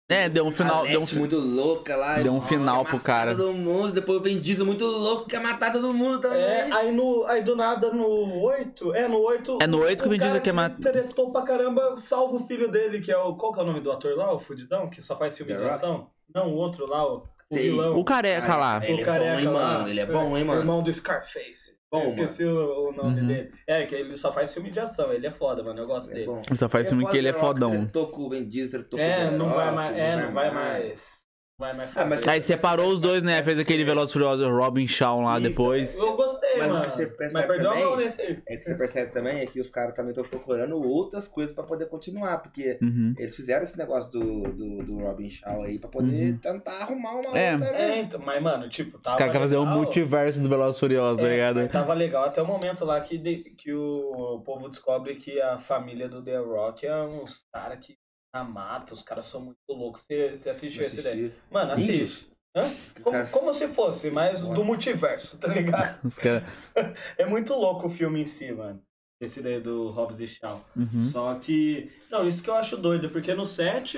[0.10, 0.88] É, deu um final.
[0.88, 2.18] Deu um, fi- muito louca lá.
[2.20, 3.36] deu um final pro cara.
[3.36, 6.42] todo mundo, depois vem Diesel muito louco, quer matar todo mundo também.
[6.42, 9.60] É, aí, no, aí do nada no 8, é no 8.
[9.62, 12.40] É no 8 que o Vin Diesel cara quer matar- tretou pra caramba, salva o
[12.40, 13.36] filho dele, que é o.
[13.36, 14.34] Qual que é o nome do ator lá?
[14.34, 16.08] O Fudidão, que só faz filme de ação?
[16.34, 18.80] Não, o outro lá, o, o o careca lá.
[18.84, 19.52] Ele o é careca bom, hein, lá.
[19.78, 19.90] mano?
[19.90, 20.62] Ele é bom, hein, mano?
[20.62, 21.79] Irmão do Scarface.
[21.92, 23.28] Bom, Eu esqueci o, o nome Uhum.
[23.28, 23.52] dele.
[23.66, 26.14] É, que ele só faz filme de ação, ele é foda, mano, eu gosto É
[26.16, 26.26] dele.
[26.28, 26.42] bom.
[26.56, 27.88] Só faz filme que ele é Rock fodão.
[27.96, 28.88] O Vin Diesel, É, o
[29.32, 29.98] The não vai mais.
[29.98, 31.29] É, não vai mais.
[31.60, 33.44] Vai mais Ah, mas- Aí separou os dois, né?
[33.44, 35.96] Fez aquele Veloz Furioso Robin Shaw lá Isso, depois.
[35.98, 36.82] Eu gostei, Mas o mano.
[36.86, 38.42] que você percebe Mas perdeu a também- mão nesse aí.
[38.48, 41.64] É que você percebe também é que os caras também estão procurando outras coisas pra
[41.64, 43.14] poder continuar, porque Uhum.
[43.18, 46.38] eles fizeram esse negócio do, do, do Robin Shaw aí pra poder Uhum.
[46.38, 47.54] tentar arrumar uma É.
[47.54, 48.00] outra, É, né?
[48.00, 49.16] então, mas, mano, tipo, tava.
[49.16, 51.56] Os caras querem fazer um multiverso do Veloz Furioso, tá É, ligado?
[51.58, 55.58] mas tava legal até o momento lá que, de- que o povo descobre que a
[55.60, 57.98] família do The Rock é uns caras que
[58.34, 60.04] na mata, os caras são muito loucos.
[60.04, 61.34] Você, você assistiu esse daí?
[61.52, 62.30] Mano, assiste.
[62.56, 62.64] Hã?
[63.04, 64.64] Como, Cara- como se fosse, mas do Nossa.
[64.64, 66.00] multiverso, tá ligado?
[66.06, 66.44] Os caras.
[67.18, 68.82] É muito louco o filme em si, mano.
[69.22, 70.64] Esse daí do Hobbs e Shaw.
[70.76, 71.02] Uhum.
[71.02, 71.92] Só que.
[72.10, 73.98] Não, isso que eu acho doido, porque no set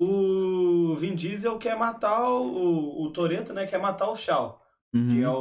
[0.00, 3.66] o Vin Diesel quer matar o, o Toreto, né?
[3.66, 4.60] Quer matar o Shaw.
[4.92, 5.34] Que é Uhum.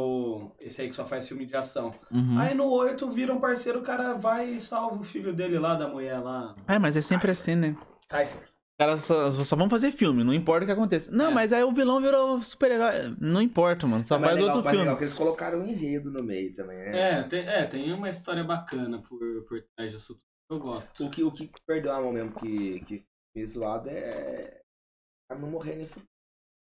[0.50, 0.52] o.
[0.60, 1.94] Esse aí que só faz filme de ação.
[2.12, 2.40] Uhum.
[2.40, 5.76] Aí no 8 vira um parceiro, o cara vai e salva o filho dele lá,
[5.76, 6.56] da mulher lá.
[6.68, 7.76] É, mas é sempre assim, né?
[8.04, 8.44] Cypher.
[8.44, 11.12] Os caras só, só vão fazer filme, não importa o que aconteça.
[11.12, 11.34] Não, É.
[11.34, 13.16] mas aí o vilão virou super-herói.
[13.20, 14.04] Não importa, mano.
[14.04, 14.84] Só Mas faz legal, outro filme.
[14.86, 17.20] legal que eles colocaram um enredo no meio também, né?
[17.20, 20.20] É, tem, é, tem uma história bacana por, por trás disso.
[20.50, 21.06] Eu gosto.
[21.06, 24.60] O que, o que perdeu a mão mesmo que, que fez zoado é.
[25.30, 26.08] Pra não morrer nem fuder.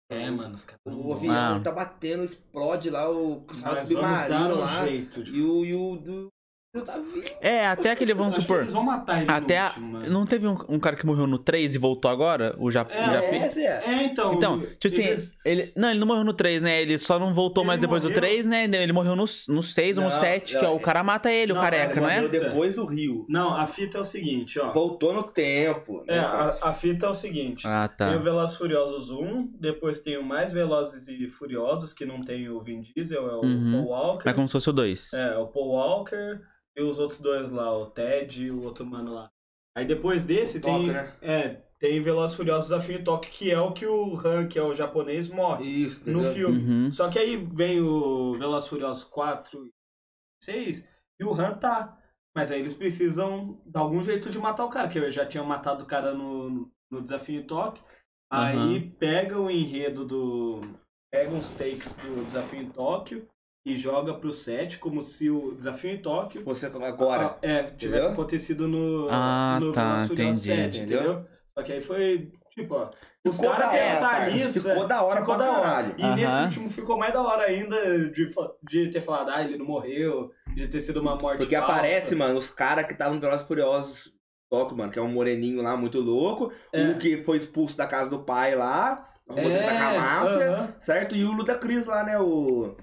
[0.09, 0.80] É, mano, os caras.
[0.85, 1.59] O avião Ah.
[1.61, 4.85] tá batendo, explode lá o Nós vamos dar um lá.
[4.85, 5.22] jeito.
[5.23, 5.35] De...
[5.35, 6.30] E o, e o do.
[6.73, 6.99] Do tá.
[7.41, 8.60] É, até aquele, vamos Acho que supor.
[8.61, 9.99] Eles vão matar ele Até no a- último.
[10.10, 12.56] Não teve um, um cara que morreu no 3 e voltou agora?
[12.60, 12.91] O Jap...
[12.94, 13.35] É, o Japi?
[13.38, 13.84] É, Zé.
[13.85, 14.34] É, então.
[14.34, 15.73] Então, tipo assim, eles- ele.
[15.77, 16.81] Não, ele não morreu no 3, né?
[16.81, 18.65] Ele só não voltou Ele mais depois do morreu- 3, né?
[18.65, 21.31] Ele morreu no, no 6 ou no Não, 7, não, que é o cara mata
[21.31, 22.15] ele, o Não, careca, Ele não é?
[22.22, 23.26] morreu depois do Rio.
[23.30, 24.72] Não, a fita é o seguinte, ó.
[24.73, 26.03] Voltou no tempo.
[26.07, 26.65] É, né, a, parça?
[26.68, 27.65] a fita é o seguinte.
[27.65, 28.18] Ah, Tem o tá.
[28.18, 32.60] Velozes e Furiosos 1, depois tem o Mais Velozes e Furiosos, que não tem o
[32.61, 33.72] Vin Diesel, é o Uhum.
[33.72, 34.30] Paul Walker.
[34.30, 35.14] É como se fosse o 2.
[35.14, 36.41] É, o Paul Walker
[36.78, 39.32] e os outros dois lá, o Ted e o outro mano lá.
[39.76, 40.88] Aí depois desse tem.
[40.88, 41.14] Né?
[41.22, 44.58] É, tem Velozes e Furiosos Desafio em Tóquio, que é o que o Han, que
[44.58, 46.58] é o japonês, morre Isso, no filme.
[46.58, 46.91] Uhum.
[46.91, 49.72] Só que aí vem o Velozes e Furiosos 4 e
[50.44, 50.88] 6
[51.20, 51.98] e o Han tá.
[52.36, 55.44] Mas aí eles precisam dar algum jeito de matar o cara, que eu já tinha
[55.44, 57.84] matado o cara no, no Desafio em Tóquio.
[58.32, 58.91] Aí Aham.
[58.99, 60.62] pega o enredo do.
[61.12, 63.28] Pega uns takes do Desafio em Tóquio
[63.72, 67.26] e joga pro set como se o Desafio em Tóquio Você agora.
[67.26, 68.10] ah, é, tivesse Entendeu?
[68.11, 70.34] acontecido no, Ah, no tá, entendi.
[70.35, 70.99] 7, Entendeu?
[71.02, 71.26] entendeu?
[71.48, 72.89] Só que aí foi, tipo, ó,
[73.26, 74.61] os caras da hora, pensaram nisso.
[74.69, 75.61] Ficou é, da hora ficou pra da hora.
[75.61, 75.95] caralho.
[75.98, 78.30] E nesse último ficou mais da hora ainda de,
[78.69, 81.73] de ter falado, ah, ele não morreu, de ter sido uma morte Porque falsa.
[81.73, 84.14] aparece, mano, os caras que estavam no Velozes Furiosos
[84.49, 86.53] Tóquio, mano, que é um moreninho lá muito louco.
[86.72, 86.89] É.
[86.91, 89.03] O que foi expulso da casa do pai lá.
[89.30, 90.52] Arrumou É, treta com a máfia.
[90.53, 90.73] aham.
[90.80, 91.15] Certo?
[91.18, 92.18] E o Ludacris lá, né?
[92.18, 92.77] O.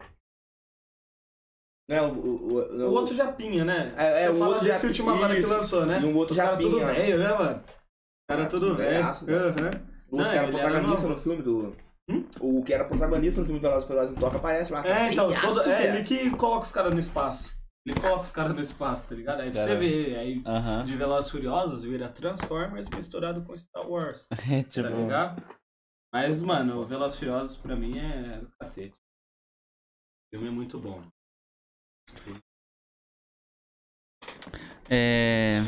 [1.88, 3.94] Né, o, o, o, O outro Japinha, né?
[3.96, 6.00] É, é, Você o fala outro desse Japinha, último agora que lançou, né?
[6.00, 7.60] E um outro Os caras tudo velho, né, mano?
[7.60, 9.04] Os caras Ah, tudo velho.
[9.04, 9.94] Aham.
[10.10, 11.76] O outro que era protagonista no filme do.
[12.08, 12.24] Hum?
[12.40, 14.86] O que era protagonista no filme do Velozes e Furiosos em Toca aparece lá.
[14.86, 17.54] É, então, todo, é ele que coloca os caras no espaço.
[17.86, 19.40] Ele coloca os caras no espaço, tá ligado?
[19.40, 19.80] Aí pra você Cara.
[19.80, 20.84] ver, aí Aham.
[20.84, 24.88] de Velozes e Furiosos vira Transformers misturado com Star Wars, É, tipo.
[24.88, 25.42] tá ligado?
[26.12, 28.96] Mas, mano, o Velozes e Furiosos pra mim é do cacete.
[28.96, 31.02] O filme é muito bom.
[34.88, 35.58] É.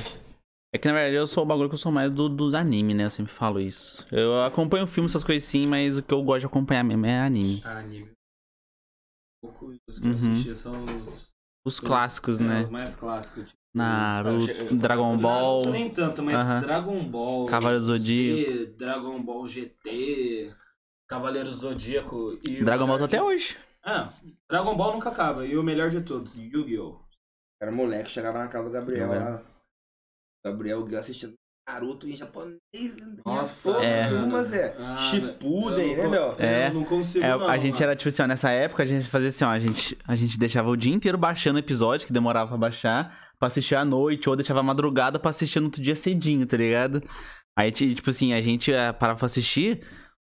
[0.75, 2.93] É que na verdade eu sou o bagulho que eu sou mais do, dos anime,
[2.93, 3.05] né?
[3.05, 4.07] Eu sempre falo isso.
[4.13, 7.19] Eu acompanho filme, essas coisas sim, mas o que eu gosto de acompanhar mesmo é
[7.21, 7.63] anime.
[7.65, 8.11] Ah, anime.
[9.89, 10.15] Os que eu Uhum.
[10.33, 11.33] assisti são os,
[11.65, 12.61] Os clássicos, é, né?
[12.63, 13.49] Os mais clássicos.
[13.49, 16.61] Tipo, Naruto, eu- Dragon Ball, Naruto nem tanto, mas.
[16.63, 17.47] Dragon Ball.
[17.47, 18.67] Cavaleiro do Zodíaco.
[18.77, 20.55] Dragon Ball GT,
[21.09, 22.63] Cavaleiro do Zodíaco e.
[22.65, 23.57] Dragon Ball tá até hoje.
[23.87, 24.13] Ah,
[24.51, 25.47] Dragon Ball nunca acaba.
[25.47, 26.99] E o melhor de todos, Yu-Gi-Oh!
[27.63, 29.43] Era moleque, chegava na casa do Gabriel Eu lá.
[30.45, 31.35] Gabriel assistindo
[31.69, 32.59] Naruto em japonês.
[33.25, 34.13] Nossa, é.
[34.13, 34.77] Umas é.
[34.79, 36.37] Ah, Shippuden, eu né, meu?
[36.39, 36.69] É.
[36.69, 37.49] Eu não consigo, É, não.
[37.49, 37.83] a gente mano.
[37.85, 40.39] era tipo assim, ó, nessa época a gente fazia assim, ó, a gente, a gente
[40.39, 44.37] deixava o dia inteiro baixando episódio, que demorava pra baixar, pra assistir à noite, ou
[44.37, 47.03] deixava a madrugada pra assistir no outro dia cedinho, tá ligado?
[47.59, 49.85] Aí, ti- tipo assim, a gente eh, parava pra assistir,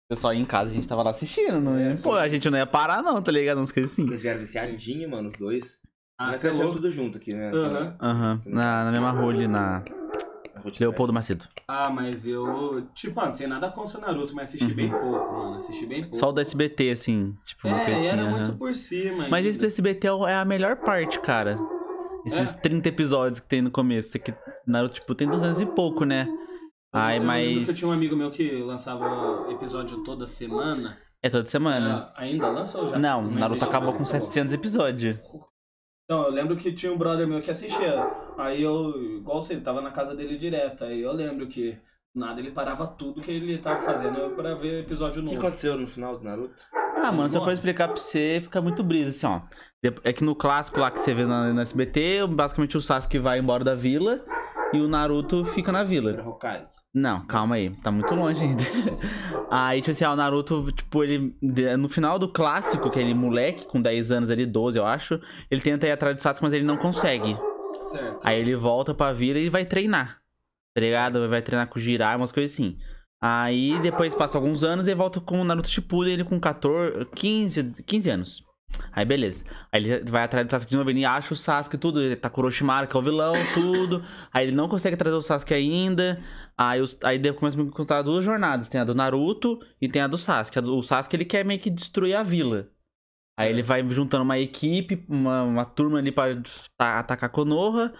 [0.09, 2.49] pessoal ia em casa, a gente tava lá assistindo, não ia, É, pô, a gente
[2.49, 3.57] não ia parar não, tá ligado?
[3.57, 4.03] Umas coisas assim.
[4.03, 5.77] Eles eram viciadinhos, mano, os dois.
[6.17, 7.51] Ah, Nós você é tudo junto aqui, né?
[7.53, 7.95] Aham.
[8.01, 9.83] Aham, na, na mesma ali, na.
[10.77, 11.45] Leopoldo Macedo.
[11.67, 12.85] Ah, mas eu.
[12.93, 14.99] Tipo, ah, não tem nada contra o Naruto, mas assisti bem Uhum.
[14.99, 15.55] pouco, mano.
[15.55, 16.15] Assisti bem pouco.
[16.17, 19.29] Só o do SBT, assim, tipo, uma é, coisa assim, era muito por cima.
[19.29, 19.49] Mas ainda.
[19.49, 21.57] esse do SBT é é a melhor parte, cara.
[22.25, 22.57] Esses É.
[22.57, 24.17] 30 episódios que tem no começo.
[24.17, 24.33] Aqui,
[24.67, 26.27] Naruto, tipo, tem 200 e pouco, né?
[26.93, 27.65] Ai, eu lembro mas.
[27.65, 30.97] que eu tinha um amigo meu que lançava episódio toda semana.
[31.21, 32.11] É toda semana.
[32.15, 32.97] Ah, ainda lança ou já?
[32.97, 34.27] Não, Não Naruto acabou mais, com acabou.
[34.31, 35.19] 700 episódios.
[36.05, 37.95] Então, eu lembro que tinha um brother meu que assistia.
[38.37, 40.83] Aí eu, igual você, tava na casa dele direto.
[40.85, 41.77] Aí eu lembro que
[42.15, 45.45] Do nada ele parava tudo que ele tava fazendo pra ver episódio O que novo.
[45.45, 46.55] aconteceu no final do Naruto?
[46.95, 49.41] Ah, mano, se eu for explicar pra você, fica muito brisa, assim, ó.
[50.03, 53.37] É que no clássico lá que você vê na, na SBT, basicamente o Sasuke vai
[53.39, 54.25] embora da vila
[54.73, 56.11] e o Naruto fica na vila.
[56.11, 56.67] Era Hokage.
[56.93, 58.63] Não, calma aí, tá muito longe ainda.
[59.51, 61.35] Aí, tipo assim, ó, o Naruto, tipo, ele.
[61.77, 65.87] No final do clássico, aquele moleque com 10 anos ali, 12, eu acho, ele tenta
[65.87, 67.35] ir atrás do Sasuke, mas ele não consegue.
[67.83, 68.27] Certo.
[68.27, 70.19] Aí ele volta pra vila e vai treinar.
[70.73, 71.27] Tá ligado?
[71.27, 72.77] Vai treinar com o Jirai, umas coisas assim.
[73.21, 77.83] Aí depois passa alguns anos e volta com o Naruto Shippuden, ele com 14, 15,
[77.83, 78.48] 15 anos.
[78.91, 79.43] Aí beleza.
[79.71, 82.29] Aí ele vai atrás do Sasuke de novo, ele acha o Sasuke tudo, ele tá
[82.29, 84.03] com o Orochimaru, que é o vilão, tudo.
[84.31, 86.21] Aí ele não consegue trazer o Sasuke ainda.
[86.57, 90.01] Aí, os, aí começa a me contar duas jornadas, tem a do Naruto e tem
[90.01, 90.59] a do Sasuke.
[90.59, 92.69] O Sasuke ele quer meio que destruir a vila.
[93.39, 96.35] Aí ele vai juntando uma equipe, uma, uma turma ali pra
[96.77, 97.93] ta- atacar Konoha.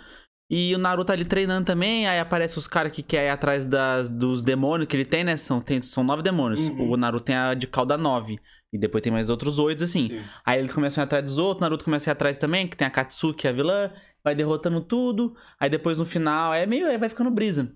[0.51, 3.63] E o Naruto tá ali treinando também, aí aparece os caras que querem ir atrás
[3.65, 5.37] das, dos demônios que ele tem, né?
[5.37, 6.59] São, tem, são nove demônios.
[6.59, 6.91] Uhum.
[6.91, 8.39] O Naruto tem a de cauda nove.
[8.71, 10.07] E depois tem mais outros oito, assim.
[10.07, 10.21] Sim.
[10.45, 12.77] Aí eles começam a ir atrás dos outros, Naruto começa a ir atrás também, que
[12.77, 13.91] tem a Katsuki, a vilã,
[14.23, 15.35] vai derrotando tudo.
[15.59, 16.87] Aí depois no final, é meio.
[16.87, 17.71] Aí vai ficando brisa.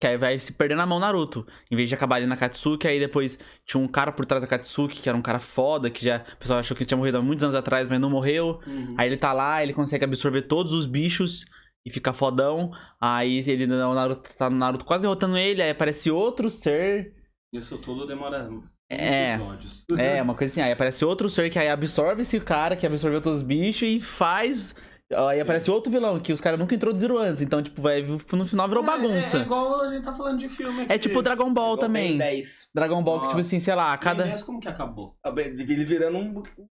[0.00, 1.46] Que aí vai se perdendo a mão Naruto.
[1.70, 4.48] Em vez de acabar ali na Katsuki, aí depois tinha um cara por trás da
[4.48, 6.24] Katsuki, que era um cara foda, que já.
[6.34, 8.60] O pessoal achou que tinha morrido há muitos anos atrás, mas não morreu.
[8.66, 8.94] Uhum.
[8.96, 11.44] Aí ele tá lá, ele consegue absorver todos os bichos
[11.84, 12.70] e fica fodão.
[12.98, 17.19] Aí ele, o Naruto tá no Naruto quase derrotando ele, aí aparece outro ser.
[17.52, 18.48] Isso tudo demora
[18.88, 19.34] É.
[19.34, 19.84] episódios.
[19.98, 23.20] É, uma coisa assim, aí aparece outro ser que aí absorve esse cara que absorveu
[23.20, 24.74] todos os bichos e faz.
[25.12, 25.42] Aí Sim.
[25.42, 27.42] aparece outro vilão que os caras nunca introduziram antes.
[27.42, 29.38] Então, tipo, vai, no final virou bagunça.
[29.38, 30.92] É, é igual a gente tá falando de filme aqui.
[30.92, 32.10] É tipo Dragon Ball Igual também.
[32.10, 32.68] Ben 10.
[32.72, 33.48] Dragon Ball, que, tipo Nossa.
[33.48, 34.22] assim, sei lá, a Ben cada.
[34.22, 35.16] 10 como que acabou?
[35.26, 36.32] Ah, Ele virando um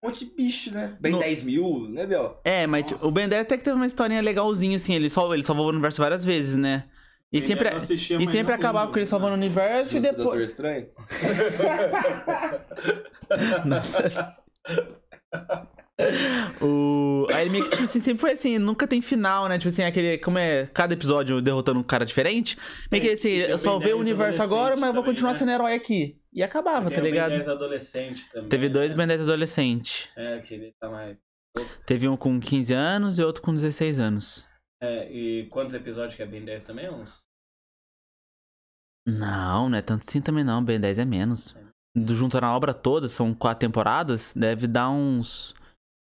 [0.05, 0.97] monte de bicho, né?
[1.01, 2.41] Ben No- 10 mil, né, Bel?
[2.45, 4.95] É, mas tipo, o Ben 10 até que teve uma historinha legalzinha, assim.
[4.95, 6.85] Ele, só, ele salvou o universo várias vezes, né?
[7.33, 10.03] E sempre, 10 eu assistia, e sempre acabava com ele salvando o universo e o
[10.03, 10.51] Doutor depois.
[10.51, 10.89] Estranho.
[16.61, 17.27] O...
[17.31, 19.59] Aí ele meio que, tipo assim, sempre foi assim, nunca tem final, né?
[19.59, 20.19] Tipo assim, aquele.
[20.19, 22.57] Como é cada episódio derrotando um cara diferente.
[22.91, 25.33] Meio que assim, E tem eu salvei o 10 universo agora, mas eu vou continuar
[25.33, 25.39] né?
[25.39, 26.17] sendo herói aqui.
[26.33, 27.31] E acabava, Tem tá Ben ligado?
[27.31, 28.49] 10 adolescente também.
[28.49, 28.97] Teve dois né?
[28.97, 30.09] Ben 10 adolescente.
[30.17, 31.17] É, que ele tá mais.
[31.85, 34.49] Teve um com 15 anos e outro com 16 anos.
[34.83, 36.89] É, e quantos episódios que é Ben 10 também?
[36.91, 37.29] Uns.
[39.07, 40.65] Não, não é tanto assim também não.
[40.65, 41.55] Ben 10 é menos.
[41.95, 45.55] Do juntando a obra toda, são quatro temporadas, deve dar uns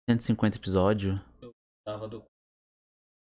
[0.09, 1.19] 150 episódios.
[1.85, 2.23] Tava do.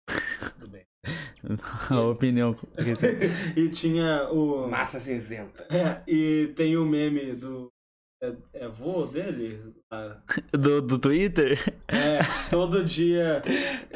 [0.54, 0.86] Tudo bem.
[1.90, 2.56] A opinião.
[3.56, 4.68] e tinha o.
[4.68, 5.68] Massa cinzenta.
[5.70, 7.70] É, e tem o meme do.
[8.22, 9.60] É, é vô dele?
[9.92, 10.16] Ah,
[10.50, 11.58] Do, do Twitter.
[11.86, 12.18] É,
[12.48, 13.42] todo dia.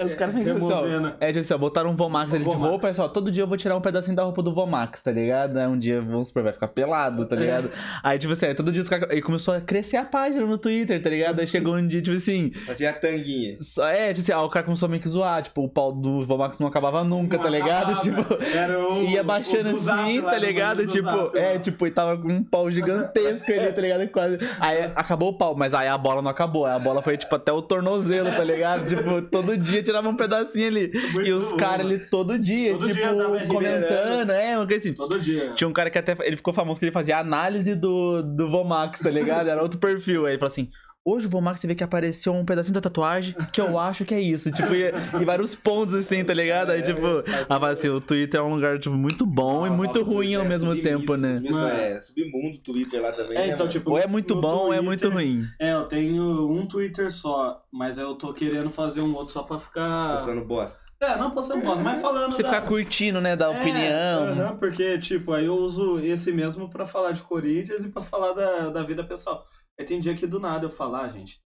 [0.04, 0.82] Os caras é, ficam assim, ó.
[0.82, 1.14] removendo.
[1.18, 2.70] É, tipo assim, ó, botaram um Vomax ali de Vomax.
[2.70, 5.10] roupa, é só, todo dia eu vou tirar um pedacinho da roupa do Vomax, tá
[5.10, 5.56] ligado?
[5.56, 7.70] Aí um dia, vamos supor, vai ficar pelado, tá ligado?
[8.02, 9.10] Aí, tipo assim, aí todo dia os caras.
[9.10, 11.40] Aí começou a crescer a página no Twitter, tá ligado?
[11.40, 12.50] Aí chegou um dia, tipo assim.
[12.66, 13.56] Fazia a tanguinha.
[13.62, 15.92] Só, é, tipo assim, ah, o cara começou a meio que zoar, tipo, o pau
[15.92, 17.92] do Vomax não acabava nunca, Não tá ligado?
[17.94, 18.02] acabava.
[18.36, 18.44] Tipo.
[18.54, 20.86] Era o, Ia baixando o Zap assim, lá, tá do ligado?
[20.86, 21.58] Tipo, Zap é, lá.
[21.58, 24.09] tipo, e tava com um pau gigantesco ali, tá ligado?
[24.10, 24.38] Quase.
[24.58, 26.66] Aí acabou o pau, mas aí a bola não acabou.
[26.66, 28.86] Aí a bola foi, tipo, até o tornozelo, tá ligado?
[28.86, 30.90] Tipo, todo dia tirava um pedacinho ali.
[31.12, 34.80] Muito e os caras ali todo dia, Todo tipo, dia tava comentando, é, uma coisa
[34.80, 34.92] assim.
[34.92, 35.50] Todo dia.
[35.54, 36.16] Tinha um cara que até.
[36.20, 39.48] Ele ficou famoso que ele fazia análise do, do Vomax, tá ligado?
[39.48, 40.26] Era outro perfil.
[40.26, 40.70] Aí ele falou assim.
[41.02, 44.12] Hoje o Vomax você vê que apareceu um pedacinho da tatuagem que eu acho que
[44.14, 44.52] é isso.
[44.52, 46.70] Tipo, e, e vários pontos assim, tá ligado?
[46.70, 50.02] Aí, tipo, ela fala assim: o Twitter é um lugar, tipo, muito bom e muito
[50.02, 51.40] ruim ao mesmo tempo, né?
[51.40, 53.32] Mesmo, é, submundo, Twitter lá também.
[53.38, 53.70] É, né, então, mano?
[53.70, 53.90] tipo.
[53.92, 55.46] Ou é muito bom ou é Twitter- muito ruim.
[55.58, 59.58] É, eu tenho um Twitter só, mas eu tô querendo fazer um outro só pra
[59.58, 60.16] ficar.
[60.18, 60.78] Postando bosta.
[61.00, 62.30] É, não postando foto, mas falando.
[62.32, 64.22] Você da- ficar curtindo, né, da É, opinião.
[64.48, 68.34] aham, porque, tipo, aí eu uso esse mesmo pra falar de Corinthians e pra falar
[68.34, 69.46] da, da vida pessoal.
[69.80, 71.40] Aí tem dia que do nada eu falar, ah, gente.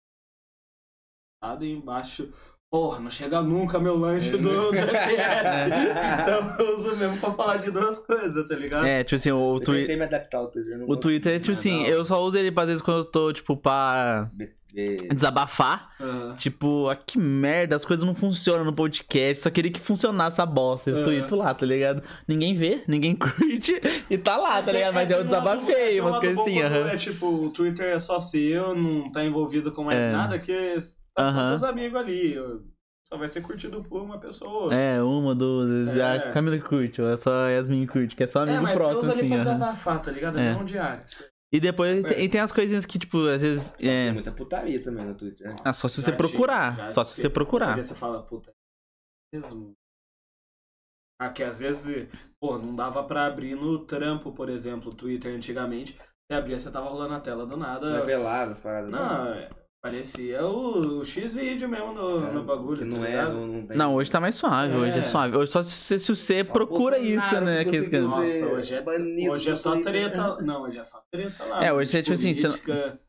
[1.43, 2.33] Nada embaixo.
[2.73, 6.21] Porra, não chega nunca meu lanche do, FS.
[6.23, 8.87] então eu uso mesmo pra falar de duas coisas, tá ligado?
[8.87, 10.79] É, tipo assim, o, Eu Twi- tentei me adaptar ao Twitter.
[10.79, 11.87] não o Twitter é tipo assim, não.
[11.87, 14.31] eu só uso ele às vezes quando eu tô, tipo, pra
[15.11, 15.91] desabafar.
[16.01, 19.43] Ah, Tipo, ah, que merda, as coisas não funcionam no podcast.
[19.43, 20.91] Só queria que funcionasse essa bosta.
[20.91, 22.03] Eu tweeto lá, tá ligado?
[22.27, 24.95] Ninguém vê, ninguém curte e tá lá, tá ligado?
[24.95, 26.89] Mas é eu um lado- é desabafei, que um umas coisas assim, aham.
[26.89, 30.13] É tipo, o Twitter é só seu, não tá envolvido com mais É.
[30.13, 30.53] nada, que
[31.15, 31.43] tá só Aham.
[31.49, 32.37] seus amigos ali.
[33.03, 34.73] Só vai ser curtido por uma pessoa.
[34.73, 35.97] É, uma, duas.
[35.97, 36.03] É.
[36.17, 38.61] A Camila que curte, ou é só a Yasmin curte, que é só amigo É,
[38.61, 39.29] mas você próximo, usa ali assim.
[39.29, 39.45] pra aham.
[39.59, 40.39] desabafar, tá ligado?
[40.39, 40.47] É.
[40.49, 40.53] É.
[40.53, 41.03] Não diário.
[41.53, 42.09] E depois É.
[42.09, 43.73] tem, e tem as coisinhas que, tipo, às vezes.
[43.73, 45.49] Tem É, muita putaria também no Twitter.
[45.49, 45.57] né?
[45.65, 46.77] ah, só se você procurar.
[46.77, 47.77] já Só se você procurar.
[47.77, 48.53] Você fala, puta,
[49.35, 49.75] mesmo.
[51.21, 52.09] Ah, que às vezes,
[52.41, 55.95] pô, não dava pra abrir no trampo, por exemplo, o Twitter antigamente.
[55.95, 57.99] Você abria, você tava rolando a tela do nada.
[57.99, 58.91] Reveladas, as paradas.
[58.91, 59.49] Não, é,
[59.83, 62.79] parecia o, o X-Vídeo mesmo no, É, no bagulho.
[62.79, 63.77] Que não tá é, não, não tem.
[63.77, 65.03] Não, hoje tá mais suave, hoje é É.
[65.03, 65.37] suave.
[65.37, 67.65] Hoje só se, se você Só procura isso, né?
[67.65, 70.37] que Nossa, hoje é, banido hoje é só treta.
[70.43, 71.65] Não, hoje é só treta lá.
[71.65, 73.01] É, hoje é tipo assim, você política.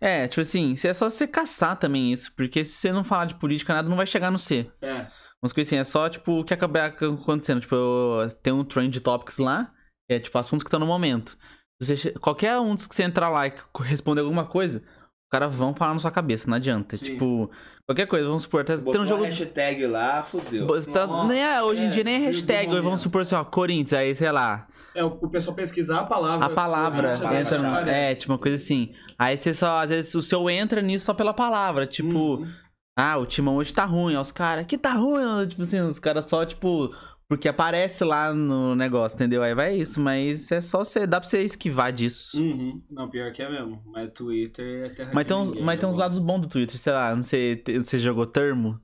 [0.00, 3.26] É, tipo assim, se é só você caçar também isso, porque se você não falar
[3.26, 4.70] de política, nada não vai chegar no C.
[4.82, 5.06] É,
[5.42, 7.60] Umas coisas assim, é só, tipo, o que acaba acontecendo.
[7.62, 9.72] Tipo, eu- tem um trend topics lá,
[10.06, 11.36] que é, tipo, assuntos que estão no momento.
[11.80, 14.82] Você qualquer um dos que você entrar lá e responder alguma coisa,
[15.30, 16.96] os caras vão falar na sua cabeça, não adianta.
[16.96, 17.04] Sim.
[17.04, 17.48] Tipo,
[17.86, 19.22] qualquer coisa, vamos supor, tá Botou tem um jogo...
[19.22, 20.66] uma hashtag lá, fudeu.
[20.66, 23.36] Bo- tá- nem é, hoje em é, dia nem é do hashtag, vamos supor assim,
[23.36, 26.46] ó, Corinthians, aí, sei lá, é o, pessoal pesquisar a palavra.
[26.46, 27.88] a palavra Corinthians, entra no...
[27.88, 28.92] É, tipo, uma coisa assim.
[29.16, 32.36] Aí você só, às vezes, o seu entra nisso só pela palavra, tipo...
[32.38, 32.48] Uhum.
[32.96, 34.14] Ah, o timão hoje tá ruim.
[34.14, 35.46] Aí os caras, que tá ruim?
[35.46, 36.92] Tipo assim, os caras só, tipo,
[37.30, 39.40] porque aparece lá no negócio, entendeu?
[39.40, 41.06] Aí vai isso, mas é só você.
[41.06, 42.36] Dá pra você esquivar disso.
[42.36, 42.82] Uhum.
[42.90, 43.80] Não, pior que é mesmo.
[43.86, 46.26] Mas Twitter é terra Mas tem uns, ninguém, mas tem uns lados gosto.
[46.26, 48.80] bons do Twitter, sei lá, não sei, você jogou termo?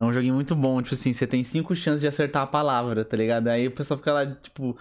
[0.00, 3.04] É um joguinho muito bom, tipo assim, você tem cinco chances de acertar a palavra,
[3.04, 3.48] tá ligado?
[3.48, 4.78] Aí o pessoal fica lá, tipo,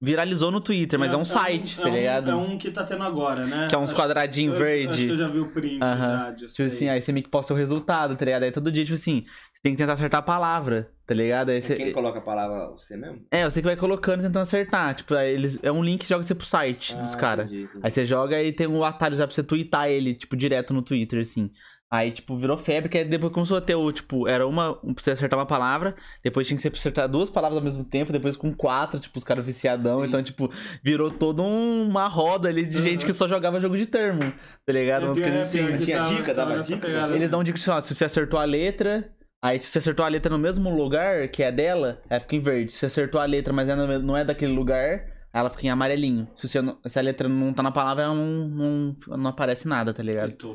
[0.00, 2.30] viralizou no Twitter, mas é, um site, é tá ligado?
[2.30, 3.66] É um que tá tendo agora, né?
[3.68, 4.88] Que é uns Acho- quadradinhos verde.
[4.94, 6.16] Acho que eu já vi o print Aham.
[6.24, 6.94] já disso Tipo assim, aí.
[6.96, 8.44] aí você meio que posta o resultado, tá ligado?
[8.44, 11.50] Aí todo dia, tipo assim, você tem que tentar acertar a palavra, tá ligado?
[11.50, 11.74] Aí É você...
[11.74, 13.26] Quem coloca a palavra você mesmo?
[13.30, 14.94] É, você que vai colocando e tentando acertar.
[14.94, 15.58] Tipo, aí eles...
[15.62, 17.46] é um link que joga você pro site dos Ah, caras.
[17.46, 17.80] entendi, entendi.
[17.82, 20.80] Aí você joga e tem um atalho já pra você twittar ele, tipo, direto no
[20.80, 21.50] Twitter, assim.
[21.92, 24.94] Aí, tipo, virou febre, que aí depois começou a ter o, tipo, era uma, um
[24.94, 28.12] pra você acertar uma palavra, depois tinha que você acertar duas palavras ao mesmo tempo,
[28.12, 30.06] depois com quatro, tipo, os caras viciadão, Sim.
[30.06, 30.48] então, tipo,
[30.84, 33.06] virou toda um- uma roda ali de gente Uhum.
[33.06, 34.20] que só jogava jogo de termo,
[34.64, 35.06] tá ligado?
[35.06, 35.78] Umas pior- coisas assim.
[35.78, 36.86] Tinha tava- dica, tava dava dica?
[36.86, 37.14] pegada.
[37.16, 39.10] Eles dão dica assim, ó, se você acertou a letra,
[39.42, 42.40] aí se você acertou a letra no mesmo lugar que é dela, ela fica em
[42.40, 42.72] verde.
[42.72, 46.28] Se você acertou a letra, mas é não é daquele lugar, ela fica em amarelinho.
[46.36, 49.66] Se, você não- se a letra não tá na palavra, ela não, não, não aparece
[49.66, 50.36] nada, tá ligado?
[50.40, 50.54] só.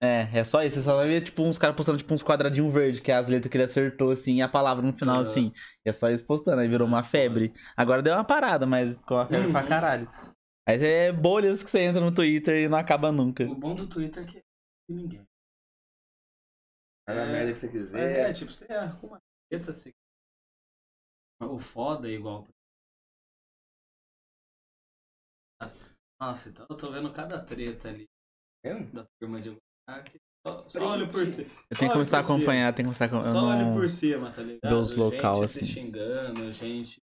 [0.00, 0.76] É, é só isso.
[0.76, 3.26] Você só vai ver, tipo, uns caras postando, tipo, uns quadradinhos verdes, que é as
[3.28, 5.22] letras que ele acertou, assim, e a palavra no final, Aham.
[5.22, 5.52] assim.
[5.84, 7.52] E é só isso postando, aí virou uma febre.
[7.76, 9.68] Agora deu uma parada, mas ficou uma febre pra Uhum.
[9.68, 10.08] caralho.
[10.66, 13.44] Aí é bolhas que você entra no Twitter e não acaba nunca.
[13.44, 14.42] O bom do Twitter é que
[14.88, 15.24] ninguém.
[17.06, 17.32] Faz a É.
[17.32, 18.32] merda que você É, quiser.
[18.34, 19.20] tipo, você arruma a
[19.50, 19.90] treta, assim.
[21.40, 22.46] O foda é igual.
[26.20, 28.06] Nossa, então eu tô vendo cada treta ali
[28.64, 28.92] Mesmo?
[28.92, 29.56] da turma de
[29.88, 31.50] Ah, que Só, só por cima.
[31.70, 33.32] Eu tenho que começar a acompanhar, tem que começar a acompanhar.
[33.32, 34.68] Só eu olho não- por cima, tá ligado?
[34.70, 35.64] ver os local, gente assim.
[35.66, 37.00] se xingando, gente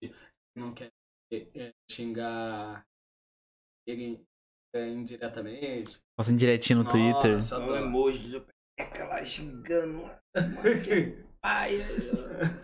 [0.58, 0.90] não quer
[1.32, 2.86] é, xingar
[3.88, 4.24] ele,
[4.74, 6.00] é, indiretamente.
[6.18, 7.34] Passando direitinho no Twitter.
[7.34, 7.86] Nossa, Um adoro.
[7.86, 8.46] emoji de
[8.78, 10.10] peca lá xingando.
[11.46, 12.56] Mano,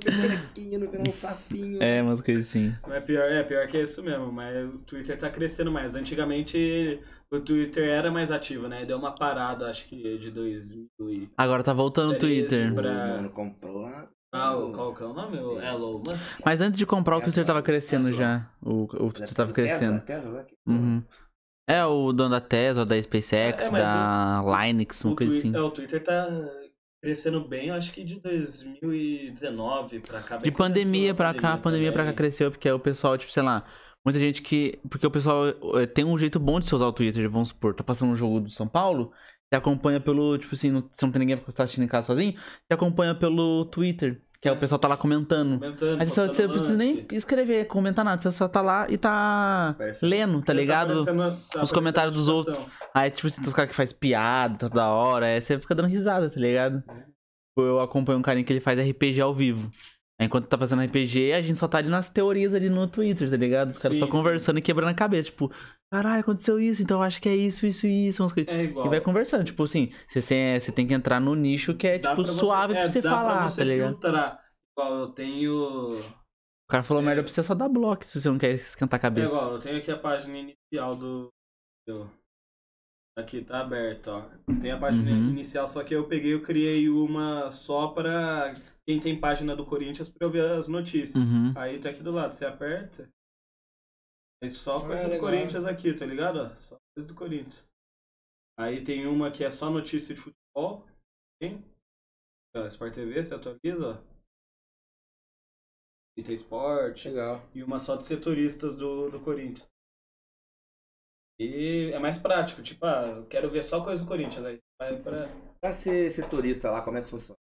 [0.00, 0.20] que pai.
[0.20, 1.82] Bonequinho, no um sapinho.
[1.82, 2.74] É, umas coisas assim.
[2.86, 5.94] Mas pior, é, pior que é isso mesmo, mas o Twitter tá crescendo mais.
[5.94, 8.84] Antigamente o Twitter era mais ativo, né?
[8.86, 11.28] Deu uma parada, acho que de 2000 e...
[11.36, 12.72] Agora tá voltando o 13 Twitter.
[12.72, 13.86] O pra- mano comprou.
[14.32, 15.38] Ah, o- qual que é o nome?
[15.38, 16.40] O Elon Musk?
[16.44, 18.48] Mas antes de comprar, o Twitter tava crescendo já.
[18.62, 20.02] O, o Twitter tava crescendo.
[20.06, 20.46] Né?
[20.66, 21.02] Uhum.
[21.68, 25.54] É o dono da Tesla, da SpaceX, É, mas da Linux, uma O, coisa assim.
[25.54, 26.28] é, o Twitter tá
[27.00, 30.36] crescendo bem, acho que de 2019 pra cá.
[30.36, 33.64] De pandemia pra cá, a pandemia pra cá cresceu, porque o pessoal, tipo, sei lá,
[34.04, 34.78] muita gente que.
[34.88, 37.74] Porque o pessoal eh, tem um jeito bom de se usar o Twitter, vamos supor,
[37.74, 39.12] tá passando um jogo do São Paulo,
[39.48, 42.08] você acompanha pelo, tipo assim, não, você não tem ninguém pra estar assistindo em casa
[42.08, 45.58] sozinho, você acompanha pelo Twitter, que é o pessoal tá lá comentando.
[45.58, 48.96] Comentando, Aí você, você não precisa nem escrever, comentar nada, você só tá lá e
[48.96, 51.04] tá Parece- lendo, tá ligado?
[51.04, 52.66] tá Os comentários dos notificação.
[52.94, 55.88] Aí, tipo assim, tem os caras que faz piada toda hora, aí você fica dando
[55.88, 56.82] risada, tá ligado?
[57.56, 59.70] Eu acompanho um carinha que ele faz RPG ao vivo.
[60.18, 63.28] Aí, enquanto tá fazendo RPG, a gente só tá ali nas teorias ali no Twitter,
[63.30, 63.70] tá ligado?
[63.70, 65.50] Os caras Sim, só conversando e quebrando a cabeça, tipo,
[65.90, 68.52] caralho, aconteceu isso, então eu acho que é isso, isso e isso, umas coisas.
[68.52, 68.86] É igual.
[68.86, 71.98] E vai conversando, tipo assim, você, você, você tem que entrar no nicho que é,
[71.98, 73.90] Dá tipo, pra suave pra é, você dá falar, pra você tá ligado?
[73.90, 74.44] filtrar.
[74.78, 75.52] Igual eu tenho.
[75.98, 78.98] O cara falou Você- merda pra você só dar bloco se você não quer esquentar
[78.98, 79.34] a É cabeça.
[79.34, 81.28] igual, eu tenho aqui a página inicial do.
[81.88, 82.10] do-
[83.18, 84.22] Aqui tá aberto, ó.
[84.60, 85.30] Tem a página Uhum.
[85.30, 88.54] inicial, só que eu peguei eu criei uma só pra
[88.86, 91.16] quem tem página do Corinthians pra eu ver as notícias.
[91.22, 91.52] Uhum.
[91.56, 93.08] Aí tá aqui do lado, você aperta.
[94.42, 95.20] Aí só Ah, coisa do legal.
[95.30, 96.54] Corinthians aqui, tá ligado?
[96.60, 97.70] Só coisa do Corinthians.
[98.58, 100.86] Aí tem uma que é só notícia de futebol.
[101.40, 101.64] Tem?
[102.56, 104.10] Ó, Sport TV, você atualiza, ó.
[106.16, 107.08] E tem esporte.
[107.08, 107.48] Legal.
[107.54, 109.68] E uma só de setoristas do, do Corinthians.
[111.38, 114.44] E é mais prático, tipo, ah, eu quero ver só coisa do Corinthians.
[114.44, 115.16] Aí vai pra.
[115.60, 117.38] Pra ser setorista lá, como é que funciona?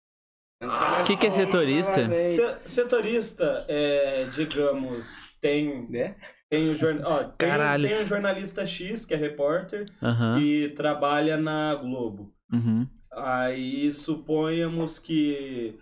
[0.62, 2.10] Ah, O que que é setorista?
[2.12, 6.16] Se- Setorista, é, digamos, tem, Né?
[6.50, 7.02] Tem, o, jorn...
[7.04, 7.50] ó, tem,
[7.82, 10.40] tem um jornalista X, que é repórter, Aham.
[10.42, 12.34] e trabalha na Globo.
[12.52, 12.88] Uhum.
[13.12, 15.78] Aí suponhamos que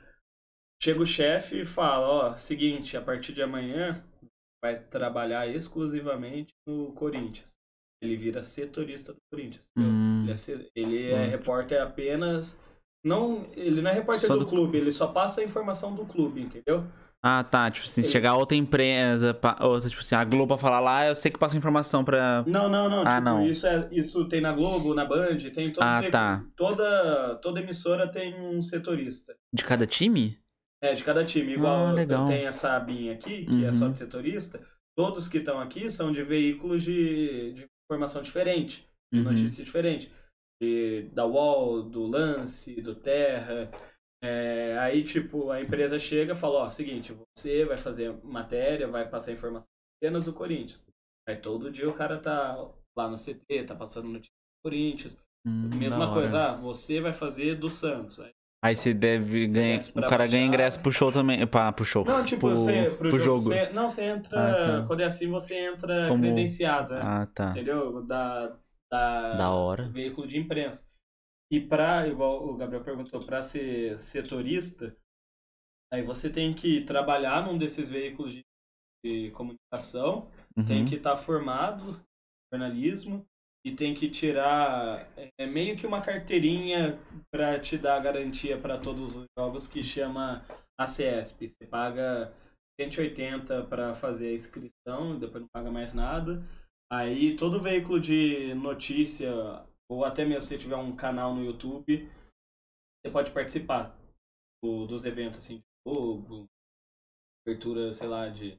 [0.81, 4.03] chega o chefe e fala, ó, seguinte, a partir de amanhã
[4.63, 7.53] vai trabalhar exclusivamente no Corinthians.
[8.01, 9.71] Ele vira setorista do Corinthians.
[9.77, 10.23] Hum.
[10.23, 12.61] Ele é, se- ele é repórter apenas.
[13.03, 16.41] Não, ele não é repórter do, do clube, ele só passa a informação do clube,
[16.41, 16.83] entendeu?
[17.27, 17.71] Ah, tá.
[17.71, 21.15] Tipo, se Ele- chegar outra empresa, outra, tipo assim, a Globo pra falar lá, eu
[21.15, 22.43] sei que passa informação pra.
[22.45, 23.01] Não, não, não.
[23.01, 23.47] Ah, tipo, não.
[23.47, 26.45] Isso, é, isso tem na Globo, na Band, tem todos Ah, tá.
[26.55, 29.35] Toda, toda emissora tem um setorista.
[29.51, 30.37] De cada time?
[30.83, 31.53] É, de cada time.
[31.53, 32.25] Igual Ah, legal.
[32.25, 33.91] tem essa abinha aqui, que é só Uhum.
[33.91, 34.61] de setorista.
[34.95, 39.25] Todos que estão aqui são de veículos de, de informação diferente, de Uhum.
[39.25, 40.11] notícia diferente.
[40.61, 43.69] De, da UOL, do Lance, do Terra.
[44.25, 49.07] É, aí, tipo, a empresa chega e fala, ó, seguinte, você vai fazer matéria, vai
[49.07, 49.67] passar informação
[50.01, 50.85] apenas do Corinthians.
[51.27, 52.57] Aí todo dia o cara tá
[52.97, 55.17] lá no CT, tá passando notícia do Corinthians.
[55.47, 58.19] Hum, Mesma coisa, ah, você vai fazer do Santos.
[58.19, 58.31] Aí
[58.63, 59.79] Aí você deve ganhar.
[59.79, 60.37] O cara ganha baixar.
[60.47, 61.45] ingresso pro show também.
[61.45, 62.03] Pra, pro show.
[62.03, 63.23] Não, tipo, pro, você, pro, pro jogo.
[63.23, 63.41] jogo.
[63.41, 64.39] você- não, você entra.
[64.39, 64.87] Ah, tá.
[64.87, 67.01] Quando é assim, você entra Como- credenciado, né?
[67.03, 67.49] Ah, tá.
[67.51, 68.01] Entendeu?
[68.01, 68.57] Da,
[68.91, 69.87] da, Da hora.
[69.89, 70.87] veículo de imprensa.
[71.51, 74.95] E pra, igual o Gabriel perguntou, pra ser setorista,
[75.93, 78.43] aí você tem que trabalhar num desses veículos de,
[79.05, 80.29] de comunicação,
[80.67, 80.85] tem Uhum.
[80.85, 83.25] que estar formado em jornalismo
[83.65, 85.07] e tem que tirar
[85.39, 86.99] é meio que uma carteirinha
[87.31, 90.45] para te dar garantia para todos os jogos que chama
[90.79, 91.49] ACESP.
[91.49, 92.33] Você paga
[92.79, 96.43] 180 para fazer a inscrição, depois não paga mais nada.
[96.91, 99.31] Aí todo veículo de notícia
[99.89, 102.09] ou até mesmo se você tiver um canal no YouTube,
[103.03, 103.95] você pode participar
[104.63, 105.63] do- dos eventos assim, de
[105.93, 106.45] jogo,
[107.45, 108.57] abertura, sei lá, de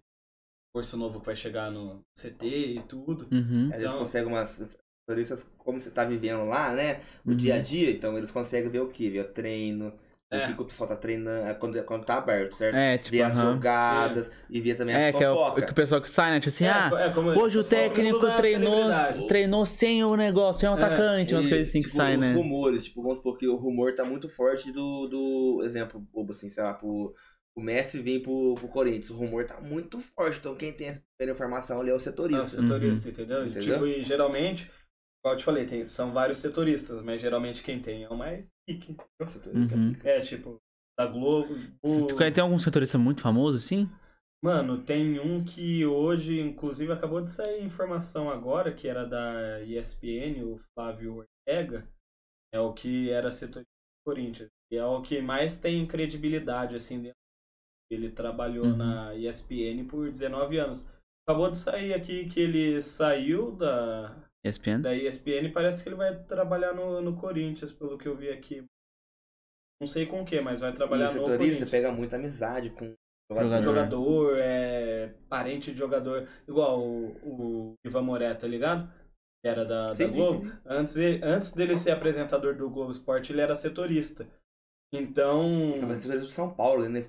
[0.75, 3.25] curso novo que vai chegar no CT e tudo.
[3.35, 3.67] Uhum.
[3.73, 4.63] Aí Eles Então- conseguem umas
[5.09, 7.01] turistas, como você tá vivendo lá, né?
[7.25, 7.37] O Uhum.
[7.37, 9.09] dia a dia, então eles conseguem ver o quê?
[9.11, 9.99] Ver o treino,
[10.31, 10.39] É.
[10.39, 12.77] o que, que o pessoal tá treinando, é quando, quando tá aberto, certo?
[12.77, 15.75] É, tipo, ver as jogadas e ver também É, as que é o, que o
[15.75, 16.41] pessoal que sai, né?
[16.41, 18.91] Tipo assim, É, ah, é como- hoje o técnico é treinou,
[19.29, 22.21] treinou sem o negócio, sem o É, atacante, umas coisas assim que tipo, sai, os
[22.21, 22.33] né?
[22.35, 26.51] rumores, tipo, vamos supor que o rumor tá muito forte do, do exemplo, bobo assim,
[26.51, 27.15] sei lá, pro,
[27.55, 29.11] o Messi vir pro, pro Corinthians.
[29.11, 31.99] O rumor tá muito forte, então quem tem essa primeira informação ali é o É
[31.99, 32.49] o setorista.
[32.49, 33.47] setorista, entendeu?
[33.47, 33.75] Entendeu?
[33.75, 34.71] Tipo, e geralmente,
[35.21, 38.53] igual eu te falei, tem, são vários setoristas, mas geralmente quem tem é o mais.
[39.21, 39.97] O setorista Uhum.
[40.05, 40.61] É, tipo,
[40.99, 41.55] da Globo.
[41.83, 43.89] o- Tem algum setorista muito famoso, assim?
[44.43, 50.43] Mano, tem um que hoje, inclusive, acabou de sair informação agora, que era da ESPN,
[50.45, 51.17] o Flávio
[51.49, 51.89] Ortega,
[52.53, 54.49] é o que era setorista do Corinthians.
[54.71, 57.17] E é o que mais tem credibilidade, assim, dentro.
[57.91, 58.77] Ele trabalhou Uhum.
[58.77, 60.87] na ESPN por 19 anos.
[61.27, 64.15] Acabou de sair aqui que ele saiu da,
[64.49, 64.81] ESPN?
[64.83, 68.65] da ESPN parece que ele vai trabalhar no, no Corinthians, pelo que eu vi aqui.
[69.81, 71.71] Não sei com o que, mas vai trabalhar o no setorista Corinthians.
[71.71, 72.95] pega muita amizade com o
[73.29, 73.63] Jogador.
[73.63, 78.89] Jogador, é parente de jogador, igual o, o Ivan Moré, tá ligado?
[79.43, 80.41] Que era da, Sim, da Globo.
[80.43, 80.57] sim, sim.
[80.65, 84.27] Antes, de- antes dele ser apresentador do Globo Esporte, ele era setorista.
[84.95, 85.43] Então,
[85.83, 87.05] Mas setorista do São Paulo, né?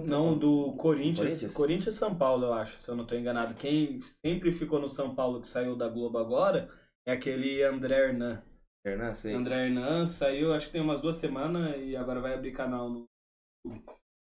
[0.00, 1.54] Não do Corinthians, Corinthians?
[1.54, 3.54] Corinthians e São Paulo, eu acho, se eu não tô enganado.
[3.54, 6.68] Quem sempre ficou no São Paulo que saiu da Globo agora
[7.06, 8.42] é aquele André Hernan.
[8.86, 9.34] Hernan, sei.
[9.34, 13.06] André Hernan saiu, acho que tem umas duas semanas e agora vai abrir canal no.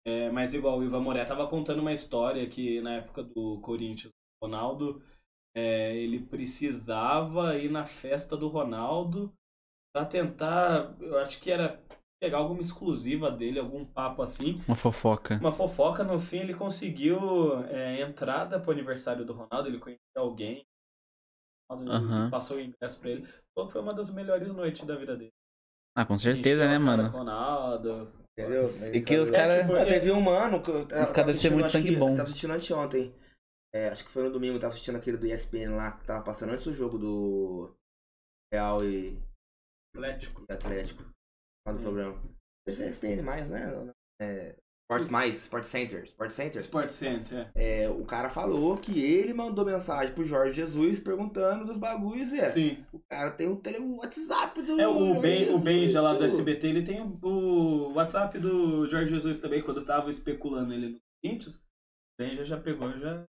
[0.07, 4.13] É, mas igual, o Ivan Moré tava contando uma história que na época do Corinthians,
[4.41, 5.03] o Ronaldo,
[5.57, 9.33] é, ele precisava ir na festa do Ronaldo
[9.95, 11.81] pra tentar, eu acho que era
[12.25, 14.63] pegar alguma exclusiva dele, algum papo assim.
[14.67, 15.37] Uma fofoca.
[15.37, 17.19] Uma fofoca, no fim ele conseguiu
[17.69, 20.65] é, entrada pro aniversário do Ronaldo, ele conheceu alguém.
[21.71, 22.31] o Ronaldo Aham.
[22.31, 23.27] Passou o ingresso pra ele.
[23.55, 25.33] Falou que foi uma das melhores noites da vida dele.
[25.97, 27.11] Ah, com certeza, né, mano?
[27.11, 28.13] com o Ronaldo.
[28.37, 28.63] Entendeu?
[28.93, 29.61] E que os É, caras.
[29.67, 31.73] tipo, Ah, teve um mano que eu eu caras tava devem ser assistindo, muito acho
[31.73, 32.09] sangue que- bom.
[32.11, 33.15] Eu tava assistindo anteontem.
[33.75, 36.25] É, acho que foi no domingo, eu tava assistindo aquele do ESPN lá que tava
[36.25, 37.75] passando antes do jogo do
[38.53, 39.21] Real e
[39.95, 40.45] Atlético.
[40.49, 41.05] e Atlético.
[41.67, 41.83] Lá do Hum.
[41.83, 42.23] programa.
[42.67, 43.93] Esse é ESPN mais, né?
[44.21, 46.05] É, Sports Mais, Sport Center.
[46.05, 46.61] Sport Center.
[46.61, 47.85] Sport Center, é.
[47.85, 52.33] É, o cara falou que ele mandou mensagem pro Jorge Jesus perguntando dos bagulhos.
[52.33, 52.85] E é, Sim.
[52.93, 56.01] o cara tem o tele- o WhatsApp do É, o Jorge Ben, o Jesus, Benja
[56.03, 56.25] lá do.
[56.25, 61.01] SBT, ele tem o- o WhatsApp do Jorge Jesus também, quando tava especulando ele no
[61.23, 61.57] Corinthians.
[61.57, 61.63] O
[62.23, 63.25] Benja já pegou, já.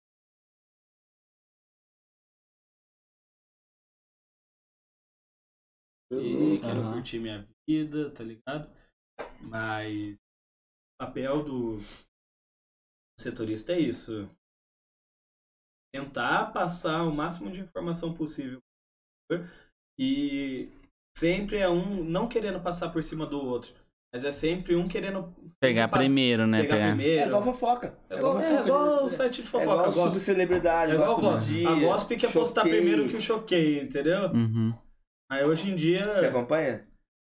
[6.12, 7.55] E quero curtir minha vida,
[8.16, 8.70] tá ligado?
[9.42, 10.18] Mas.
[11.00, 11.80] papel do
[13.20, 14.30] setorista é isso.
[15.94, 18.60] Tentar passar o máximo de informação possível
[19.98, 20.70] e
[21.18, 23.74] sempre é um não querendo passar por cima do outro,
[24.14, 26.62] mas é sempre um querendo Pegar pa- primeiro, né?
[26.64, 26.88] pegar Pegar.
[26.96, 27.22] primeiro.
[27.24, 27.98] É igual fofoca.
[28.10, 29.64] É igual, é igual o site de É fofoca.
[29.72, 30.12] igual eu gosto.
[30.14, 31.46] subcelebridade, É igual gosto do gosto.
[31.48, 31.70] dia.
[31.70, 32.76] A Gospe quer postar choquei.
[32.78, 34.30] primeiro que o choquei, entendeu?
[34.32, 34.78] Uhum.
[35.32, 36.14] Aí hoje em dia.
[36.16, 36.86] Você acompanha?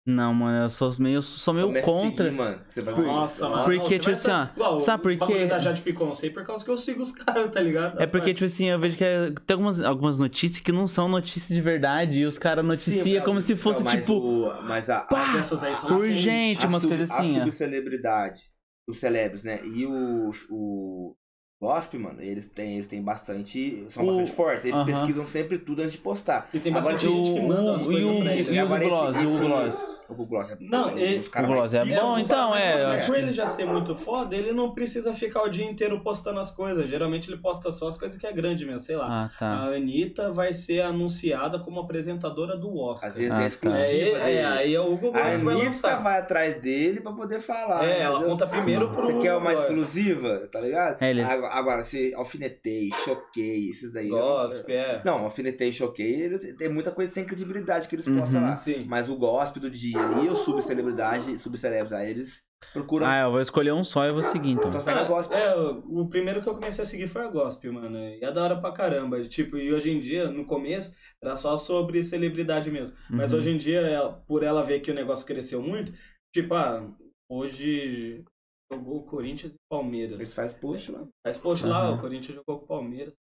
[0.08, 2.26] Não, mano, eu sou meio, sou meio contra.
[2.26, 2.60] seguir, mano.
[2.68, 3.64] Você vai Nossa, mano.
[3.64, 5.46] Porque, Não, tipo assim, sa- ó, igual, sabe por quê?
[5.46, 8.00] da Jade Picon, sei por causa que eu sigo os caras, tá ligado?
[8.00, 8.34] É porque, partes.
[8.34, 11.60] tipo assim, eu vejo que é- tem algumas, algumas notícias que não são notícias de
[11.60, 12.20] verdade.
[12.20, 15.64] E os caras noticiam como se fosse, mas tipo, o- mas a, pá, Mas essas
[15.64, 18.42] aí são urgente, a umas coisas assim, A subcelebridade,
[18.86, 19.60] os celebres, né?
[19.64, 21.16] E o, o
[21.60, 23.86] Gospel, mano, eles têm, eles têm bastante.
[23.88, 24.64] São O- bastante fortes.
[24.66, 24.84] Eles aham.
[24.84, 26.50] pesquisam sempre tudo antes de postar.
[26.52, 28.58] E tem Agora, bastante o- gente que manda umas o- coisas e o- pra e
[28.58, 30.05] o Agora, Gloss, e o Gloss?
[30.08, 33.04] O Gloss é Não, bom, e- os caras o Gloss é mais- bom, então, é.
[33.06, 36.50] Por ele já ser muito foda, ele não precisa ficar o dia inteiro postando as
[36.50, 36.88] coisas.
[36.88, 39.24] Geralmente ele posta só as coisas que é grande mesmo, sei lá.
[39.24, 39.46] Ah, tá.
[39.46, 43.10] A Anitta vai ser anunciada como apresentadora do Oscar.
[43.10, 43.42] Às vezes Ah, tá.
[43.42, 43.82] é exclusiva.
[43.84, 44.40] É, é, dele.
[44.46, 46.02] aí é o Hugo A Gloss que vai Anitta lançar.
[46.02, 47.84] vai atrás dele pra poder falar.
[47.84, 48.30] É, ela entendeu?
[48.30, 49.64] conta primeiro pro Você quer uma Gloss.
[49.64, 51.02] exclusiva, tá ligado?
[51.02, 54.08] É, ele- Agora, agora, se alfinetei, choquei, esses daí.
[54.08, 55.02] Gospel, é.
[55.04, 58.18] Não, alfinetei, choquei, eles, tem muita coisa sem credibilidade que eles Uhum.
[58.18, 58.56] postam lá.
[58.56, 58.84] Sim.
[58.88, 62.42] Mas o gospel do dia e o subcelebridade, subcelebres, aí eles
[62.72, 63.06] procuram.
[63.06, 64.68] Ah, eu vou escolher um só e vou seguir, então.
[64.68, 65.36] então segue a Ah, gospel.
[65.38, 67.98] É, o primeiro que eu comecei a seguir foi a Gospel, mano.
[67.98, 69.22] E é da hora pra caramba.
[69.28, 72.96] Tipo, e hoje em dia, no começo, era só sobre celebridade mesmo.
[73.10, 73.38] Mas Uhum.
[73.38, 75.92] hoje em dia, ela- por ela ver que o negócio cresceu muito,
[76.34, 76.88] tipo, ah,
[77.30, 78.24] hoje
[78.72, 80.18] jogou o Corinthians e Palmeiras.
[80.20, 81.06] Eles fazem post lá.
[81.24, 81.96] Faz post lá, Aham.
[81.96, 83.14] o Corinthians jogou com o Palmeiras.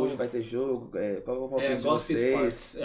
[0.00, 0.96] Hoje vai ter jogo.
[0.96, 2.20] É, qual é o palpite É, de vocês?
[2.20, 2.76] Sports.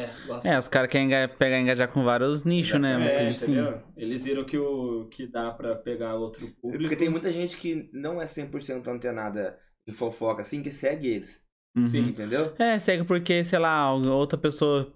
[0.45, 2.93] É, É, os caras querem pegar engajar com vários nichos, né?
[2.93, 3.43] É, assim.
[3.43, 3.81] entendeu?
[3.95, 6.83] Eles viram que, o, que dá pra pegar outro público.
[6.83, 9.57] Porque tem muita gente que não é 100% antenada
[9.87, 11.41] em fofoca, assim, que segue eles.
[11.75, 11.85] Uhum.
[11.85, 12.07] Sim.
[12.09, 12.53] Entendeu?
[12.59, 14.93] É, segue porque, sei lá, outra pessoa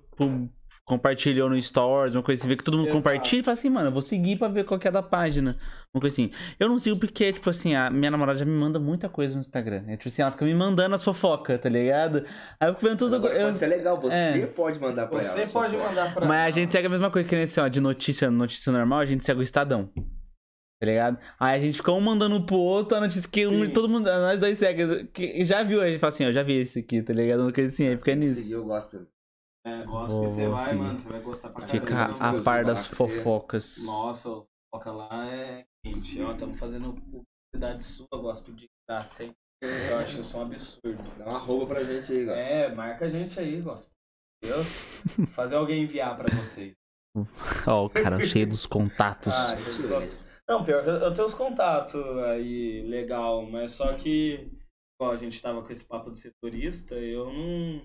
[0.85, 3.03] compartilhou no Stories, uma coisa assim, vê que todo mundo Exato.
[3.03, 5.55] compartilha e fala assim, mano, eu vou seguir pra ver qual que é da página.
[5.93, 6.29] Uma coisa assim.
[6.59, 9.39] Eu não sigo porque, tipo assim, a minha namorada já me manda muita coisa no
[9.41, 9.83] Instagram.
[9.87, 12.23] É, tipo assim, ela fica me mandando as fofocas, tá ligado?
[12.59, 13.15] Aí eu fico vendo tudo.
[13.15, 14.45] Agora, eu- Pode ser legal, você É.
[14.45, 15.49] pode mandar pra Você ela.
[15.51, 17.67] pode só mandar pra Mas a gente segue a mesma coisa que nem assim, ó,
[17.67, 19.89] de notícia, notícia normal, a gente segue o Estadão.
[20.77, 21.17] Tá ligado?
[21.39, 24.37] Aí a gente fica um mandando pro outro a notícia que um, todo mundo, nós
[24.37, 25.05] dois segue.
[25.05, 27.39] Que já viu, a gente fala assim, ó, já vi esse aqui, tá ligado?
[27.39, 28.59] Uma coisa assim, aí fica nisso.
[28.61, 29.01] o gospel.
[29.65, 30.99] É, gosto Vou- que você vai, mano.
[30.99, 32.13] Você vai gostar pra Fica caramba.
[32.13, 33.83] Fica- a par das Você- fofocas.
[33.85, 36.21] Nossa, o foca lá é quente.
[36.21, 39.33] Ó, estamos fazendo publicidade sua, gosto de graça, hein?
[39.63, 41.01] Eu acho isso um absurdo.
[41.17, 42.43] Dá uma arroba pra gente aí, Gospel.
[42.43, 43.89] É, marca a gente aí, gosto.
[44.43, 44.67] Deus.
[45.33, 46.73] Fazer alguém enviar pra vocês.
[47.67, 49.33] Ó, o cara cheio dos contatos.
[49.33, 49.55] Ah,
[50.47, 54.51] Não, pior, eu, eu tenho os contatos aí, legal, mas só que,
[54.99, 57.81] igual a gente tava com esse papo de setorista, eu não.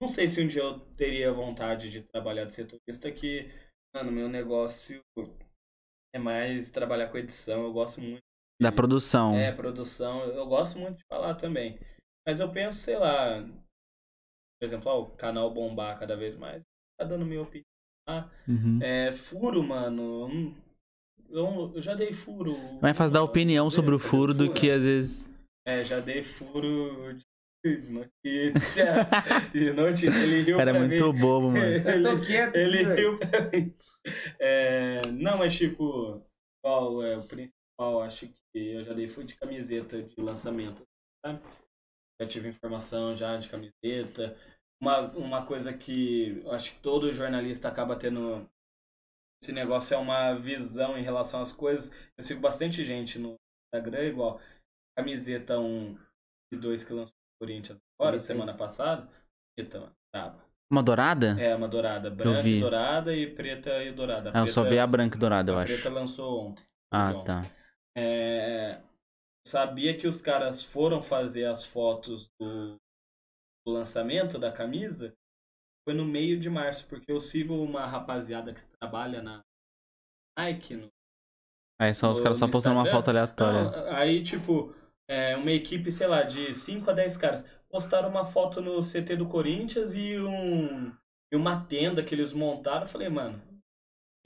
[0.00, 3.50] Não sei se um dia eu teria vontade de trabalhar de setorista, que,
[3.94, 5.00] mano, meu negócio
[6.14, 8.22] é mais trabalhar com edição, eu gosto muito.
[8.60, 9.34] Da de- produção.
[9.34, 11.78] É, produção, eu gosto muito de falar também.
[12.26, 13.42] Mas eu penso, sei lá,
[14.60, 16.62] por exemplo, ó, o canal bombar cada vez mais,
[16.98, 17.64] tá dando minha opinião.
[18.48, 18.78] Uhum.
[18.82, 20.54] É, furo, mano.
[21.28, 22.56] Eu, eu já dei furo.
[22.80, 24.74] Mais fácil dar opinião sobre o fazer furo do furo, que né?
[24.74, 25.30] às vezes.
[25.66, 27.24] É, já dei furo de
[27.64, 29.08] notícia.
[29.52, 30.08] de notícia.
[30.10, 31.20] Ele riu O cara é pra muito mim.
[31.20, 31.60] bobo, mano.
[31.64, 32.96] Eu tô quieto aqui, Ele velho.
[32.96, 33.74] riu pra mim.
[34.38, 36.22] É, não, mas tipo,
[36.62, 38.02] qual é o principal?
[38.02, 40.86] Acho que eu já dei furo de camiseta de lançamento.
[41.24, 41.40] Sabe?
[42.20, 44.36] Já tive informação já de camiseta.
[44.80, 48.48] Uma, uma coisa que eu acho que todo jornalista acaba tendo.
[49.42, 51.92] Esse negócio é uma visão em relação às coisas.
[52.16, 53.36] Eu sigo bastante gente no
[53.66, 54.40] Instagram, igual
[54.96, 55.96] camiseta 1
[56.52, 58.36] e 2 que lançou Corinthians agora, Isso aí.
[58.36, 59.08] semana passada.
[59.58, 60.48] Mano, braba.
[60.70, 61.40] Uma dourada?
[61.40, 62.10] É, uma dourada.
[62.10, 62.56] Branca vi.
[62.56, 64.30] e dourada e preta e dourada.
[64.34, 65.72] Ah, eu só vi a branca e dourada, eu a acho.
[65.72, 66.64] preta lançou ontem.
[66.92, 67.24] Ah, então.
[67.24, 67.50] tá.
[67.96, 68.80] É,
[69.46, 72.76] sabia que os caras foram fazer as fotos do,
[73.66, 75.14] do lançamento da camisa?
[75.86, 79.40] Foi no meio de março, porque eu sigo uma rapaziada que trabalha na
[80.38, 80.76] Nike.
[80.76, 80.88] No,
[81.80, 83.70] Aí só, os caras só postando uma foto aleatória.
[83.70, 84.74] Não, aí, tipo,
[85.08, 89.16] é, uma equipe, sei lá, de 5 a 10 caras postaram uma foto no CT
[89.16, 90.90] do Corinthians e, um,
[91.32, 92.82] e uma tenda que eles montaram.
[92.82, 93.40] Eu falei, mano,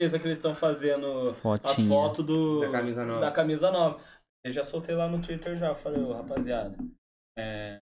[0.01, 1.87] certeza que eles estão fazendo as Fotinha.
[1.87, 3.19] fotos do, Da camisa nova.
[3.21, 3.99] da camisa nova.
[4.45, 6.75] Eu já soltei lá no Twitter já, falei, ô rapaziada,
[7.37, 7.79] é,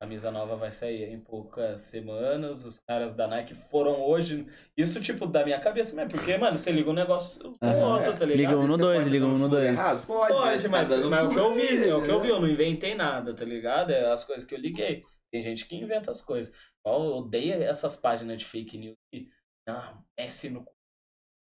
[0.00, 2.64] camisa nova vai sair em poucas semanas.
[2.64, 4.46] Os caras da Nike foram hoje.
[4.76, 6.10] Isso, tipo, da minha cabeça mesmo.
[6.10, 7.96] Porque, mano, você liga um negócio com o Aham.
[7.96, 8.50] outro, tá ligado?
[8.52, 9.64] Liga um no dois, liga um no dois.
[9.66, 10.06] errado?
[10.06, 12.20] Pode, Pode, tá mas, dando mas é o que eu vi, é o que eu
[12.20, 12.32] vi, né?
[12.34, 13.90] eu não inventei nada, tá ligado?
[13.90, 15.04] É as coisas que eu liguei.
[15.32, 16.52] Tem gente que inventa as coisas.
[16.84, 19.28] Eu odeio essas páginas de fake news que.
[19.68, 20.64] Ah, Messi no.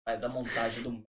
[0.08, 1.02] Faz a montagem do.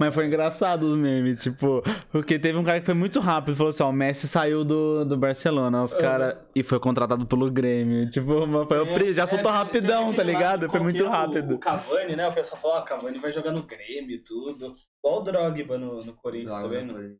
[0.00, 3.70] Mas foi engraçado os memes, tipo, porque teve um cara que foi muito rápido, falou
[3.70, 6.00] assim, ó, o Messi saiu do, do Barcelona, os Aham.
[6.00, 8.08] cara e foi contratado pelo Grêmio.
[8.10, 10.66] Tipo, mas foi o pri- já soltou É, tem- rapidão, tá ligado?
[10.66, 11.54] que Foi muito qualquer- o- rápido.
[11.54, 12.28] O Cavani, né?
[12.28, 14.74] O pessoal falou, ó, o Cavani vai jogar no Grêmio e tudo.
[15.04, 17.16] Igual o Drogba no, no Corinthians, tá vendo?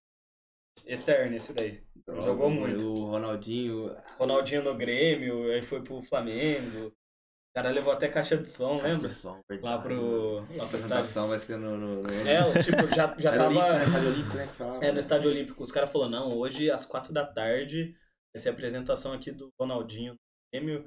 [0.86, 1.80] Eterno esse daí.
[2.24, 2.86] Jogou muito.
[2.86, 3.90] O Ronaldinho.
[4.18, 6.92] Ronaldinho no Grêmio, aí foi pro Flamengo.
[7.50, 9.08] O cara levou até caixa de som, lembra?
[9.08, 10.64] Som, Lá pro, lá A pro estádio.
[10.66, 11.76] apresentação vai ser no.
[11.76, 12.10] no.
[12.28, 13.76] É, tipo, já, já Era Olímpico, né?
[13.76, 13.88] tava.
[13.88, 14.46] Estádio Olímpico, né?
[14.56, 14.78] falava.
[14.84, 17.96] É, no Estádio Olímpico, os caras falaram, não, hoje às quatro da tarde
[18.34, 20.18] vai ser a apresentação aqui do Ronaldinho no
[20.54, 20.86] Grêmio.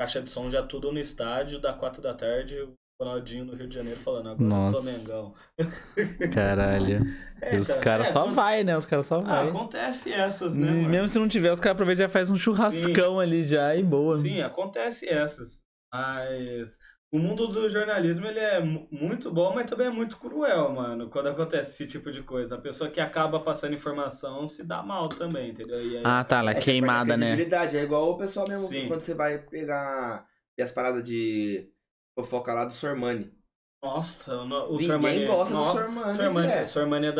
[0.00, 3.68] Caixa de som já tudo no estádio, da quatro da tarde, o Ronaldinho no Rio
[3.68, 4.98] de Janeiro falando, agora eu sou Nossa.
[5.12, 5.34] Mengão.
[6.34, 7.00] Caralho.
[7.40, 8.76] É, os cara, caras é, só acon- vai, né?
[8.76, 9.48] Os caras só Ah, vai.
[9.48, 10.66] acontece essas, né?
[10.68, 10.88] E mano?
[10.88, 13.82] Mesmo se não tiver, os caras aproveitam e já faz um churrascão ali já e
[13.82, 14.16] boa.
[14.16, 15.62] Sim, acontece essas.
[15.92, 16.78] Mas
[17.10, 21.08] o mundo do jornalismo ele é mu- muito bom, mas também é muito cruel, mano.
[21.08, 22.56] Quando acontece esse tipo de coisa.
[22.56, 25.80] A pessoa que acaba passando informação se dá mal também, entendeu?
[25.80, 27.26] E aí- Ah, tá, ela é É, queimada, perde a né?
[27.28, 27.76] credibilidade.
[27.78, 28.86] É igual o pessoal mesmo Sim.
[28.88, 30.26] quando você vai pegar
[30.58, 31.70] e as paradas de
[32.14, 33.32] fofoca lá do Sormani.
[33.82, 35.26] Nossa, no- o Ninguém Sormani.
[35.26, 37.10] gosta do Nossa, Sormani, Sormani, é da Sormani é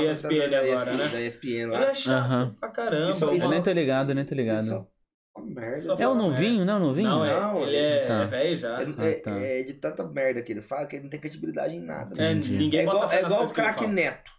[0.00, 1.08] um ESPN apresentador da agora, ESPN, né?
[1.08, 1.90] Da ESPN Ele lá.
[1.90, 2.54] é chato Aham.
[2.58, 3.10] pra caramba.
[3.12, 4.64] Isso- Eu isso- nem tô ligado, eu nem tô ligado.
[4.64, 4.97] Isso é
[5.40, 5.80] merda.
[5.80, 7.08] Só É o fala novinho, não é o novinho?
[7.08, 8.22] Não, é, Não, ele é, tá.
[8.22, 8.80] é velho já.
[8.80, 9.30] É, Ah, é- tá.
[9.38, 12.14] é de tanta merda que ele fala que ele não tem credibilidade em nada.
[12.22, 12.46] É, mano.
[12.46, 13.92] Ninguém É igual, é igual o ele craque fala.
[13.92, 14.30] Neto.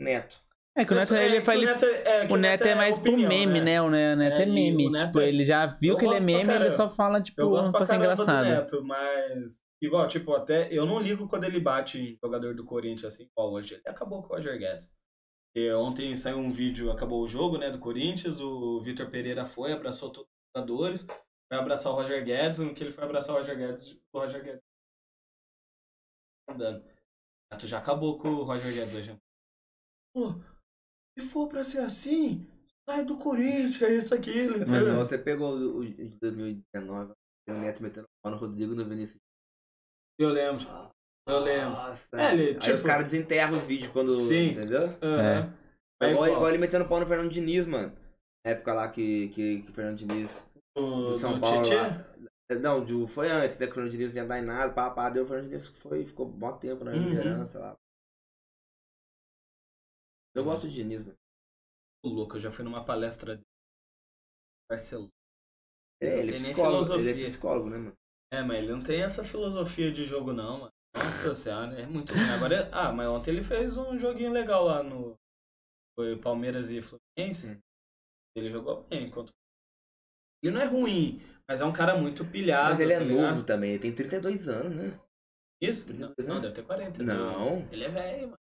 [0.00, 0.40] Neto.
[0.74, 1.60] É que o Neto, é, ele que faz.
[1.60, 3.82] o Neto é- é que O Neto é mais pro opinião, meme, né?
[3.82, 4.86] O Ne- Neto é, É, meme.
[4.86, 7.20] o Neto tipo, é- ele já viu Eu que ele é meme, ele só fala,
[7.20, 8.44] tipo, Eu gosto pra pra ser caramba engraçado.
[8.46, 12.64] do Neto, mas igual, tipo, até eu não ligo quando ele bate em jogador do
[12.64, 13.74] Corinthians assim, igual hoje.
[13.74, 14.90] Ele acabou com o Roger Guedes.
[15.54, 19.72] E ontem saiu um vídeo, acabou o jogo, né, do Corinthians, o Vitor Pereira foi,
[19.72, 23.38] abraçou todos os jogadores, foi abraçar o Roger Guedes, no que ele foi abraçar o
[23.38, 24.62] Roger Guedes, o Roger Guedes
[26.48, 26.82] andando.
[26.82, 29.18] O Neto já acabou com o Roger Guedes hoje.
[30.14, 30.30] Pô,
[31.18, 32.46] se for pra ser assim,
[32.88, 34.96] sai do Corinthians, é isso, aquilo, entendeu?
[34.96, 37.12] você pegou o o de 2019,
[37.48, 39.20] o Neto metendo no Rodrigo no Vinícius.
[40.18, 40.64] Eu lembro.
[41.26, 41.70] Eu lembro.
[41.70, 42.20] Nossa.
[42.20, 44.16] É, ele, Aí tipo- os caras desenterram os vídeos quando.
[44.16, 44.50] Sim.
[44.50, 44.88] Entendeu?
[45.02, 45.54] Aham.
[46.02, 47.96] É Aí, igual, pô, igual ele metendo pau no Fernando Diniz, mano.
[48.44, 50.44] Na época lá que, que, que o Fernando Diniz
[50.76, 52.12] do, do São do Paulo lá.
[52.60, 53.66] Não, do, foi antes, né?
[53.66, 55.68] Que o Fernando Diniz não ia dar em nada, pá, pá, deu o Fernando Diniz
[55.68, 57.08] foi, ficou bom tempo na Uhum.
[57.08, 57.76] liderança lá.
[60.34, 61.16] Eu gosto de Diniz, mano.
[62.04, 63.42] Louco, eu já fui numa palestra de
[64.68, 65.08] Barcelona.
[66.02, 67.92] É, ele é psicólogo, ele é psicólogo, né, mano?
[68.32, 70.71] É, mas ele não tem essa filosofia de jogo, não, mano.
[70.94, 72.28] Nossa senhora, é muito ruim.
[72.30, 75.16] Agora, é- ah, mas ontem ele fez um joguinho legal lá no.
[75.98, 77.54] Foi Palmeiras e Fluminense.
[77.54, 77.60] Hum.
[78.36, 79.10] Ele jogou bem.
[79.10, 79.32] Contra...
[80.42, 82.70] Ele não é ruim, mas é um cara muito pilhado.
[82.70, 83.44] Mas ele é tá novo ligado?
[83.44, 84.98] também, ele tem 32 anos, né?
[85.62, 85.88] Isso?
[85.90, 86.42] Não, 32 não, anos?
[86.42, 87.02] deve ter 40.
[87.02, 87.68] Não.
[87.70, 88.38] Ele é velho, mano.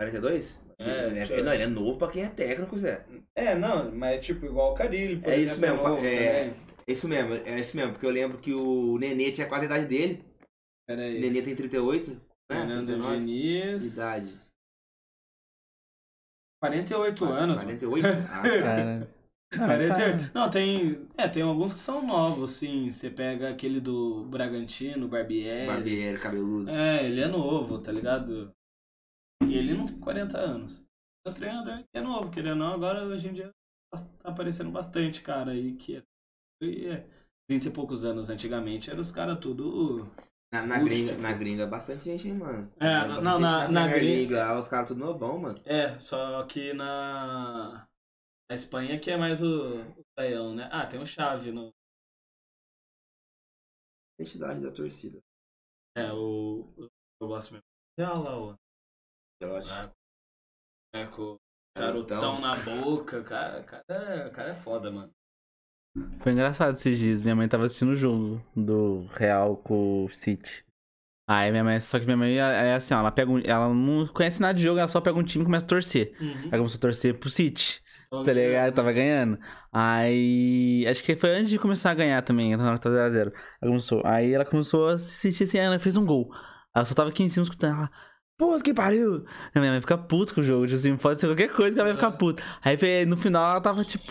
[0.00, 0.60] 42?
[0.78, 3.04] É, ele, é, não, ele é novo pra quem é técnico, Zé.
[3.34, 6.18] É, não, mas tipo, igual o Carilli, por É isso mesmo, é- também.
[6.18, 6.54] É
[6.86, 9.86] isso mesmo, é isso mesmo, porque eu lembro que o Nenê tinha quase a idade
[9.86, 10.24] dele.
[10.88, 11.20] Pera O aí.
[11.20, 12.20] Nenê tem 38, né?
[12.50, 13.18] Fernando 39.
[13.18, 13.94] Diniz.
[13.94, 14.48] Idade.
[16.62, 17.78] 48 anos, mano.
[17.78, 18.06] 48?
[18.30, 18.62] Ah, tá.
[18.62, 19.14] Cara.
[19.52, 20.32] Ah, 48.
[20.32, 20.40] tá.
[20.40, 21.08] Não, tem.
[21.16, 22.90] É, tem alguns que são novos, sim.
[22.90, 25.66] Você pega aquele do Bragantino, Barbieri.
[25.66, 26.70] Barbeiro, cabeludo.
[26.70, 28.50] É, ele é novo, tá ligado?
[29.44, 30.84] E ele não tem 40 anos.
[31.26, 33.50] Os treinadores é novo, querendo ou não, agora hoje em dia
[33.90, 36.02] tá aparecendo bastante cara aí que é.
[36.62, 37.06] e é
[37.48, 40.10] 30 e poucos anos antigamente, eram os caras tudo.
[40.50, 42.72] Na, na, gringa, na gringa é bastante gente, hein, mano.
[42.80, 45.58] É, gente na- na, na Premier gringa- lá, os caras tudo novão, mano.
[45.64, 47.86] É, só que na.
[48.50, 50.68] Na Espanha que é mais o, o Baião, né?
[50.72, 51.70] Ah, tem o Chave no.
[54.18, 55.20] Identidade da torcida.
[55.96, 56.60] É, o.
[56.78, 56.88] o-
[57.20, 57.64] Eu gosto mesmo.
[57.98, 58.54] Olha lá, o.
[59.40, 59.70] Eu acho.
[60.94, 61.38] É, com o
[61.76, 62.20] Charutão.
[62.22, 63.62] charutão na boca, cara.
[63.64, 65.12] Cara, cara é foda, mano.
[66.20, 67.22] Foi engraçado esses dias.
[67.22, 70.64] Minha mãe tava assistindo o jogo do Real com o City.
[71.26, 74.06] Aí minha mãe, só que minha mãe é assim, ó, ela pega um, ela não
[74.08, 76.14] conhece nada de jogo, ela só pega um time e começa a torcer.
[76.50, 77.82] Aí começou a torcer pro City,
[78.24, 78.74] tá ligado?
[78.74, 79.38] Tava ganhando.
[79.70, 83.32] Aí, acho que foi antes de começar a ganhar também, ela tava 0x0.
[83.60, 86.30] Ela começou, aí ela começou a assistir assim, aí ela fez um gol.
[86.74, 87.90] Ela só tava aqui em cima escutando, ela,
[88.38, 89.24] puta que pariu.
[89.54, 91.80] A minha mãe fica puta com o jogo, tipo assim, pode ser qualquer coisa que
[91.80, 92.42] ela vai ficar puta.
[92.62, 94.04] Aí no final ela tava tipo,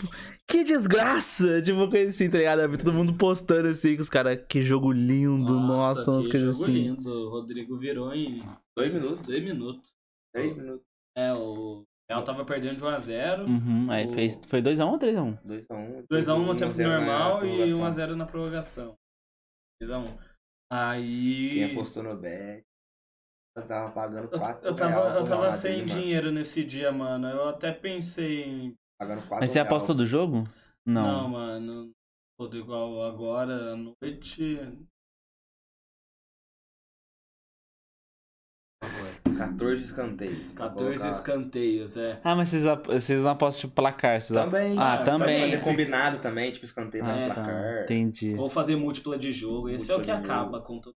[0.46, 1.60] que desgraça!
[1.62, 2.60] Tipo, coisa assim, tá ligado?
[2.60, 6.52] Aí todo mundo postando assim, com os caras, que jogo lindo, nossa, umas que coisas
[6.54, 6.72] jogo assim.
[6.72, 7.10] lindo.
[7.10, 8.42] O Rodrigo virou em
[8.76, 9.92] Dois minutos, dois minutos.
[10.34, 10.84] três minutos.
[11.16, 13.44] É, o Real tava perdendo de 1x0.
[13.46, 15.38] Uhum, aí O- fez, foi 2x1 ou 3x1?
[15.44, 16.06] 2x1.
[16.10, 17.78] 2x1 no tempo normal e 1x0.
[17.80, 18.94] 1x0 na prorrogação.
[19.82, 20.16] 2x1.
[20.72, 21.50] Aí.
[21.54, 22.62] Quem apostou no bet,
[23.56, 25.86] eu tava pagando Eu, 4 eu tava, real eu tava sem mano.
[25.88, 27.28] dinheiro nesse dia, mano.
[27.28, 28.74] Eu até pensei em.
[28.98, 30.44] Pagando 4 Mas você apostou do jogo?
[30.86, 31.28] Não, Não.
[31.28, 31.90] mano.
[32.38, 34.58] Tudo igual agora à noite.
[39.36, 40.52] 14 escanteio.
[40.54, 42.20] 14 escanteios, é.
[42.24, 44.78] Ah, mas vocês, ap- vocês não apostam tipo placar, vocês Também.
[44.78, 45.50] Ah, Ah, também.
[45.52, 47.46] Fazer combinado também, tipo escanteio mais É, Ah, placar.
[47.76, 48.34] tá, entendi.
[48.36, 49.68] Ou fazer múltipla de jogo.
[49.68, 50.40] Esse é o que Múltipla de jogo.
[50.40, 50.96] acaba com tudo.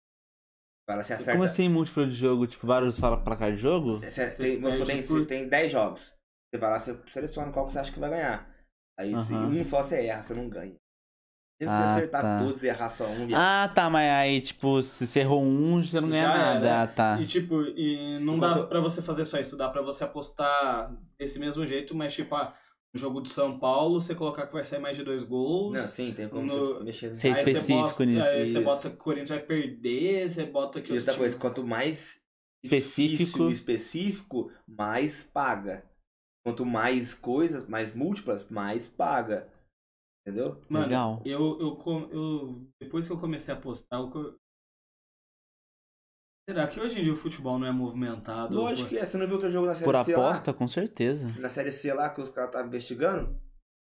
[0.89, 1.31] Fala, se Como acerta.
[1.33, 2.47] Como assim múltiplo de jogo?
[2.47, 3.91] Tipo, vários falam placar de jogo?
[3.93, 6.13] Você Você tem, perde tem, por- tem 10 jogos.
[6.53, 8.49] Você vai lá, você seleciona qual que você acha que vai ganhar.
[8.99, 10.73] Aí se um só você erra, você não ganha.
[11.61, 12.37] Se você Ah, acertar tá.
[12.39, 16.01] todos e errar só um, Ah, tá, mas aí, tipo, se você errou um, você
[16.01, 16.67] não ganha Já nada.
[16.67, 16.81] era.
[16.83, 17.21] Ah, tá.
[17.21, 20.91] E tipo, e não Enquanto- dá pra você fazer só isso, dá pra você apostar
[21.19, 22.55] desse mesmo jeito, mas tipo, ah,
[22.93, 25.73] jogo de São Paulo, você colocar que vai sair mais de dois gols.
[25.77, 28.27] não, sim, tem como No- você mexer Ser aí você específico bosta- nisso.
[28.27, 28.61] Aí você Isso.
[28.63, 31.63] bota que o Corinthians vai perder, você bota que E o outra time- coisa, quanto
[31.63, 32.19] mais
[32.63, 33.17] Específico.
[33.23, 35.89] difícil específico, mais paga.
[36.45, 39.47] Quanto mais coisas, mais múltiplas, mais paga.
[40.27, 40.61] Entendeu?
[40.69, 41.21] Mano, Legal.
[41.25, 44.35] Eu, eu, eu, depois que eu comecei a apostar, eu...
[46.47, 48.55] será que hoje em dia o futebol não é movimentado?
[48.55, 49.05] Lógico que é.
[49.05, 51.27] Você não viu aquele jogo na Série Por C aposta, com certeza.
[51.27, 51.41] lá?
[51.41, 53.39] Na Série C lá, que os caras estavam investigando?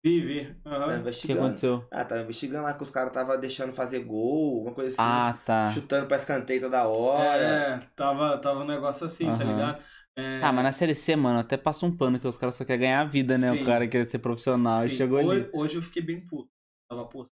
[0.04, 0.56] Vive.
[0.64, 1.04] Tava aham.
[1.10, 1.84] O que aconteceu?
[1.92, 5.04] Ah, tava investigando lá que os caras estavam deixando fazer gol, alguma coisa assim.
[5.04, 5.74] Ah, tá.
[5.74, 7.40] Chutando pra escanteio toda hora.
[7.44, 9.46] É, tava, tava um negócio assim, tá Aham.
[9.46, 9.84] ligado?
[10.16, 12.66] É, Ah, mas na série C, mano, até passa um pano que os caras só
[12.66, 13.52] querem ganhar a vida, né?
[13.52, 13.62] Sim.
[13.62, 15.50] O cara quer ser profissional e sim, chegou hoje, ali.
[15.54, 16.50] hoje eu fiquei bem puto.
[16.90, 17.26] Tava no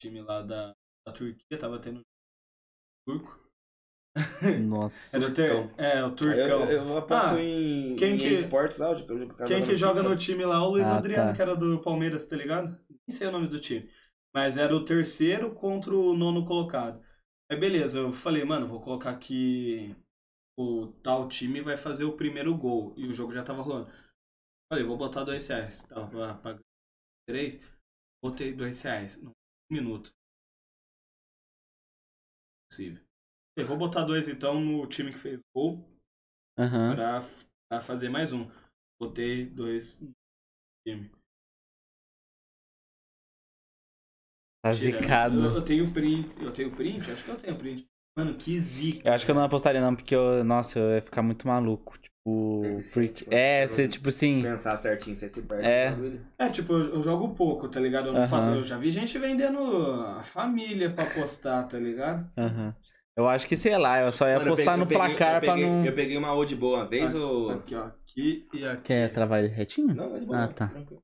[0.00, 0.74] time lá da,
[1.06, 2.02] da Turquia, tava tendo
[3.06, 3.43] turco.
[4.66, 5.16] Nossa.
[5.16, 5.74] Era o ter, Turcão.
[5.76, 6.70] é, o turcão.
[6.70, 10.02] Eu, eu aposto Ah, em, quem em que- esportes lá, eu eu Quem que joga
[10.02, 10.62] no time lá?
[10.66, 11.36] O Luiz Ah, Adriano, tá.
[11.36, 12.78] que era do Palmeiras, tá ligado?
[12.88, 13.90] Nem sei o nome do time.
[14.34, 17.02] Mas era o terceiro contra o nono colocado.
[17.50, 19.94] Aí beleza, eu falei, mano, vou colocar que
[20.58, 22.94] o tal time vai fazer o primeiro gol.
[22.96, 23.90] E o jogo já tava rolando.
[24.72, 25.84] Falei, vou botar dois reais.
[25.84, 26.62] Tava pagando
[27.28, 27.60] três.
[28.24, 29.18] Botei dois reais.
[29.22, 29.32] Um
[29.70, 30.12] minuto.
[32.68, 33.03] Possível.
[33.54, 35.88] Falei, vou botar dois então no time que fez gol
[36.58, 36.94] Aham.
[36.96, 37.22] pra,
[37.68, 38.50] pra fazer mais um.
[39.00, 40.12] Botei dois no
[40.86, 41.10] time.
[44.62, 45.00] Tá Tira.
[45.00, 45.44] zicado.
[45.44, 46.42] Eu, eu tenho print.
[46.42, 47.10] Eu tenho print?
[47.10, 47.86] Acho que eu tenho print.
[48.16, 49.08] Mano, que zica.
[49.08, 51.98] Eu acho que eu não apostaria não, porque eu, nossa, eu ia ficar muito maluco.
[51.98, 53.12] Tipo, mano.
[53.30, 54.40] É, Você tipo assim...
[54.40, 55.68] Pensar certinho, você se perde.
[55.68, 55.94] É.
[56.38, 58.08] É, tipo, eu, eu jogo pouco, tá ligado?
[58.08, 58.50] Eu não faço.
[58.50, 59.58] Eu já vi gente vendendo
[60.16, 62.28] a família pra postar, tá ligado?
[62.36, 62.74] Aham.
[63.16, 65.40] Eu acho que, sei lá, eu só ia Mano, apostar peguei- no peguei- placar eu
[65.40, 65.84] pra peguei, não...
[65.84, 67.50] Eu peguei uma odd boa uma vez, ou...
[67.50, 67.84] Aqui, ó.
[67.84, 68.82] Aqui e aqui.
[68.82, 69.94] Quer travar ele retinho?
[69.94, 70.44] Não, é de boa.
[70.44, 70.66] Ah, tá.
[70.68, 71.00] tranquilo.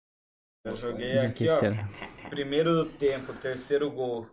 [0.65, 1.59] Eu joguei aqui, ó.
[2.29, 4.29] Primeiro do tempo, terceiro gol.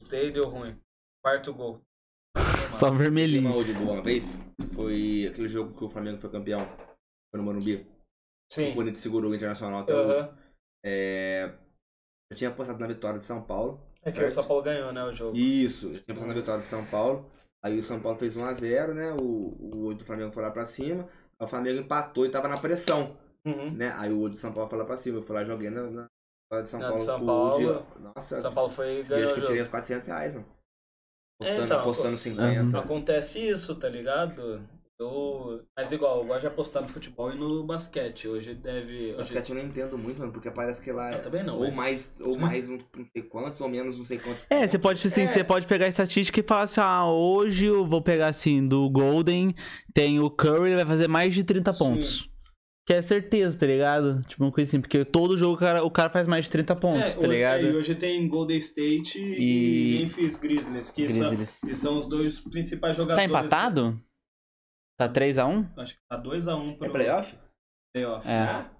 [0.00, 0.76] Gostei, deu ruim.
[1.24, 1.80] Quarto gol.
[2.36, 3.52] Só Peguei uma vermelhinho.
[3.56, 4.36] odd boa uma vez,
[4.74, 6.66] foi aquele jogo que o Flamengo foi campeão.
[7.30, 7.76] Foi no Morumbi.
[7.76, 7.86] O
[8.52, 8.74] Sim.
[8.74, 10.20] Corinthians segurou o Internacional até hoje.
[10.22, 10.38] Aham.
[10.84, 11.54] É...
[12.32, 13.80] Eu tinha apostado na vitória de São Paulo.
[14.02, 14.30] É que o?
[14.30, 15.36] São Paulo ganhou, né, o jogo.
[15.36, 17.30] Isso, tinha apostado na vitória de São Paulo.
[17.62, 19.12] Aí o São Paulo fez 1x0, né?
[19.12, 21.06] O, o olho do Flamengo foi lá pra cima.
[21.38, 23.70] Aí o Flamengo empatou e tava na pressão, Uhum.
[23.72, 23.92] né?
[23.96, 25.18] Aí o olho do São Paulo foi lá pra cima.
[25.18, 26.06] Eu fui lá joguei na, na
[26.44, 27.00] vitória de São Na Paulo.
[27.04, 27.58] São Paulo.
[27.94, 30.46] de- Nossa, São Paulo foi dia ganhou acho que eu tirei os 400 reais, mano.
[31.42, 32.78] É, Apostando, então, apostando 50.
[32.78, 34.62] Acontece isso, tá ligado?
[35.00, 35.62] Eu...
[35.74, 38.28] Mas igual, eu gosto de apostar no futebol e no basquete.
[38.28, 39.06] Hoje deve.
[39.12, 39.16] Hoje...
[39.16, 41.64] Basquete eu não entendo muito, mano, porque parece que lá é Eu também não, ou
[41.68, 42.78] mas- mais, ou mais não
[43.12, 44.44] sei quantos, ou menos não sei quantos.
[44.50, 45.26] É, você pode, assim, É.
[45.26, 48.88] você pode pegar a estatística e falar assim, ah, hoje eu vou pegar, assim, do
[48.90, 49.54] Golden,
[49.94, 51.78] tem o Curry, ele vai fazer mais de 30 Sim.
[51.78, 52.28] pontos.
[52.86, 54.20] Que é certeza, tá ligado?
[54.26, 56.74] Tipo, uma coisa assim, porque todo jogo o cara, o cara faz mais de 30
[56.76, 57.60] pontos, É, tá hoje- ligado?
[57.66, 61.60] é, e hoje tem Golden State e, E- Memphis Grizzlies, que são, Grizzlies.
[61.60, 63.30] que são os dois principais Tá jogadores.
[63.30, 64.00] empatado?
[65.00, 65.66] Tá 3x1?
[65.78, 67.34] Acho que tá 2x1 pro É playoff?
[67.94, 68.28] playoff.
[68.28, 68.44] É.
[68.44, 68.70] já.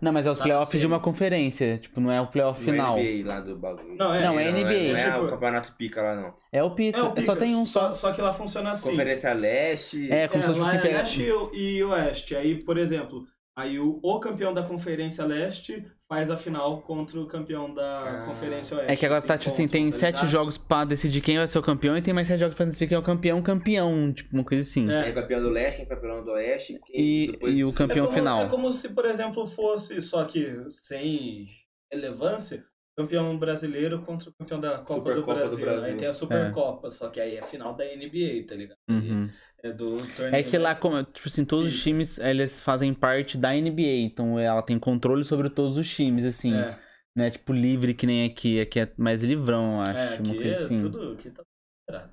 [0.00, 2.70] Não, mas é os Tá playoffs de uma conferência, tipo, não é o playoff Não
[2.72, 2.98] final.
[2.98, 3.96] é NBA lá do bagulho.
[3.96, 4.92] Não, é, Não, é Não, NBA.
[4.92, 6.34] Não é, tipo- o campeonato pica lá, não.
[6.52, 7.88] É o pica, É o só Pica, tem um só.
[7.88, 7.94] só.
[7.94, 8.90] Só que lá funciona assim.
[8.90, 10.12] Conferência Leste.
[10.12, 10.98] É, como é, se fosse é pegar...
[10.98, 11.22] leste
[11.54, 12.36] e e oeste.
[12.36, 13.24] Aí, por exemplo,
[13.54, 18.26] Aí o, o campeão da Conferência Leste faz a final contra o campeão da Ah.
[18.26, 18.92] Conferência Oeste.
[18.92, 21.46] É que agora tá, tipo assim, encontram, tem tá sete jogos pra decidir quem vai
[21.46, 24.12] ser o campeão e tem mais sete jogos pra decidir quem é o campeão, campeão,
[24.12, 24.90] tipo, uma coisa assim.
[24.92, 25.02] É.
[25.04, 26.78] Quem é campeão do leste, é campeão do oeste.
[26.84, 28.42] quem E, depois- e o campeão é como, final.
[28.42, 31.46] É como se, por exemplo, fosse, só que sem
[31.90, 32.62] relevância,
[32.96, 35.64] campeão brasileiro contra o campeão da Copa do Supercopa do Brasil.
[35.64, 35.84] Brasil.
[35.84, 38.76] Aí tem a Supercopa, só que aí é final da NBA, tá ligado?
[38.90, 39.30] Uhum.
[39.62, 40.34] É do torneio.
[40.34, 44.38] É que lá, como, tipo assim, todos os times, eles fazem parte da NBA, então
[44.38, 46.54] ela tem controle sobre todos os times, assim.
[46.54, 46.78] É,
[47.14, 50.32] Não é tipo livre que nem aqui, aqui é mais livrão, eu acho, é, uma
[50.32, 50.78] aqui coisa é assim.
[50.78, 51.42] tudo que tá.
[51.90, 52.10] Ah,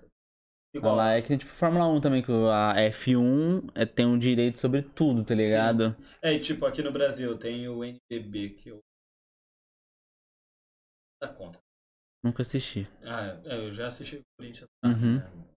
[0.76, 4.59] Igual, Lá é que tipo Fórmula 1 também, que a F1 é, tem um direito
[4.59, 5.95] sobre tudo, tá ligado?
[6.21, 8.80] É, e tipo, aqui no Brasil tem o NBB, que eu.
[11.19, 11.59] Dá conta.
[12.23, 12.88] Nunca assisti.
[13.03, 14.69] Ah, é, eu já assisti o Corinthians.
[14.85, 15.15] Uhum.
[15.15, 15.48] né?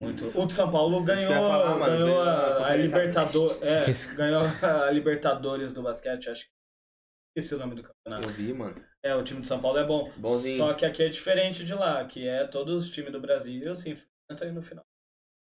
[0.00, 0.26] Muito.
[0.38, 3.62] O de São Paulo ganhou, falar, mano, ganhou a a, Libertadores.
[3.62, 6.50] É, ganhou a Libertadores do basquete, acho que.
[7.36, 8.28] Esqueci o nome do campeonato.
[8.28, 8.74] Eu vi, mano.
[9.04, 10.10] É, o time de São Paulo é bom.
[10.16, 10.56] Bonzinho.
[10.56, 13.90] Só que aqui é diferente de lá, que é todos os times do Brasil, assim,
[13.92, 14.84] enfrentam aí no final.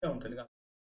[0.03, 0.47] Não, tá ligado?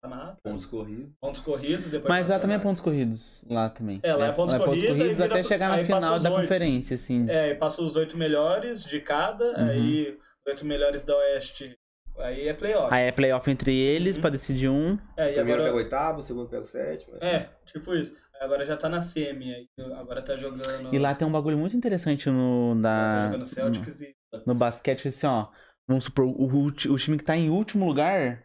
[0.02, 1.12] Mata, Pontos corridos.
[1.20, 2.09] pontos corridos, depois.
[2.09, 3.44] Mas lá também é pontos corridos.
[3.47, 4.01] Lá também.
[4.02, 6.40] É, lá é pontos corridos, aí vira- até chegar na final da oito.
[6.43, 7.28] conferência, assim.
[7.28, 9.68] É, e passa os oito melhores de cada, Uhum.
[9.68, 11.78] aí os oito melhores da Oeste.
[12.20, 12.94] Aí é playoff.
[12.94, 14.20] Aí é playoff entre eles Uhum.
[14.22, 14.98] pra decidir um.
[15.16, 15.62] É, e Primeiro agora...
[15.64, 17.16] pega o oitavo, o segundo pega o sétimo.
[17.20, 18.14] É, tipo isso.
[18.34, 19.68] Aí Agora já tá na semi,
[19.98, 20.92] agora tá jogando.
[20.94, 22.74] E lá tem um bagulho muito interessante no.
[22.82, 24.14] tá Da, jogando Celtics e.
[24.47, 25.47] no basquete, assim, ó.
[25.86, 28.42] Vamos supor, o, o, ti- o time que tá em último lugar,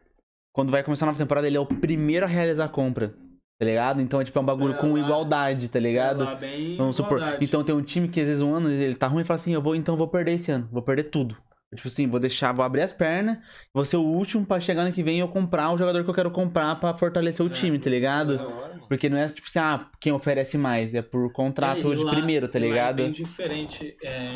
[0.51, 3.13] quando vai começar a nova temporada, ele é o primeiro a realizar a compra.
[3.57, 4.01] Tá ligado?
[4.01, 6.23] Então é tipo é um bagulho É, com lá- igualdade, tá ligado?
[6.23, 7.17] É lá bem Vamos supor.
[7.19, 7.45] igualdade.
[7.45, 9.53] Então tem um time que às vezes um ano ele tá ruim e fala assim,
[9.53, 11.37] eu vou, então eu vou perder esse ano, vou perder tudo.
[11.75, 13.37] Tipo assim, vou deixar, vou abrir as pernas,
[13.73, 16.09] vou ser o último pra chegar ano que vem e eu comprar o jogador que
[16.09, 17.53] eu quero comprar pra fortalecer o É.
[17.53, 18.37] time, tá ligado?
[18.37, 18.85] Mano.
[18.87, 22.11] Porque não é tipo assim, ah, quem oferece mais, é por contrato É, de lá-
[22.13, 22.99] primeiro, tá ligado?
[22.99, 23.97] É bem diferente.
[24.03, 24.29] É...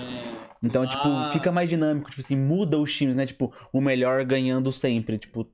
[0.64, 3.26] Então, lá- tipo, fica mais dinâmico, tipo assim, muda os times, né?
[3.26, 5.48] Tipo, o melhor ganhando sempre, tipo,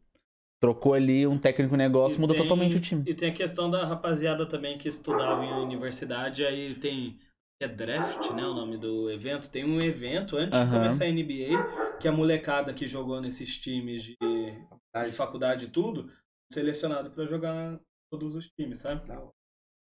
[0.62, 3.04] trocou ali um técnico negócio, E muda tem- totalmente o time.
[3.06, 7.18] E tem a questão da rapaziada também que estudava em universidade, aí tem.
[7.62, 8.44] É draft, né?
[8.46, 9.50] O nome do evento.
[9.50, 10.74] Tem um evento antes de Aham.
[10.74, 16.12] começar a NBA, que a molecada que jogou nesses times de, de faculdade e tudo,
[16.52, 17.80] selecionado pra jogar
[18.12, 19.04] todos os times, sabe?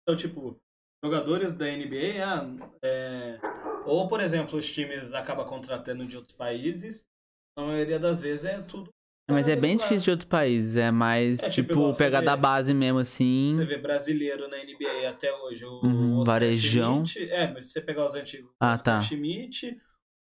[0.01, 0.57] Então, tipo,
[1.03, 3.39] jogadores da NBA, ah, é,
[3.85, 7.05] ou, por exemplo, os times acabam contratando de outros países,
[7.57, 8.89] na maioria das vezes é tudo.
[9.27, 12.35] Mas é bem difícil de outros países, é mais, É, tipo, tipo, pegar vê- da
[12.35, 13.47] base mesmo, assim.
[13.49, 17.03] Você vê brasileiro na NBA até hoje, o Uhum, Oscar Varejão.
[17.05, 17.31] Schmidt.
[17.31, 19.01] É, mas se você pegar os antigos, Ah, Oscar tá.
[19.01, 19.77] Schmidt,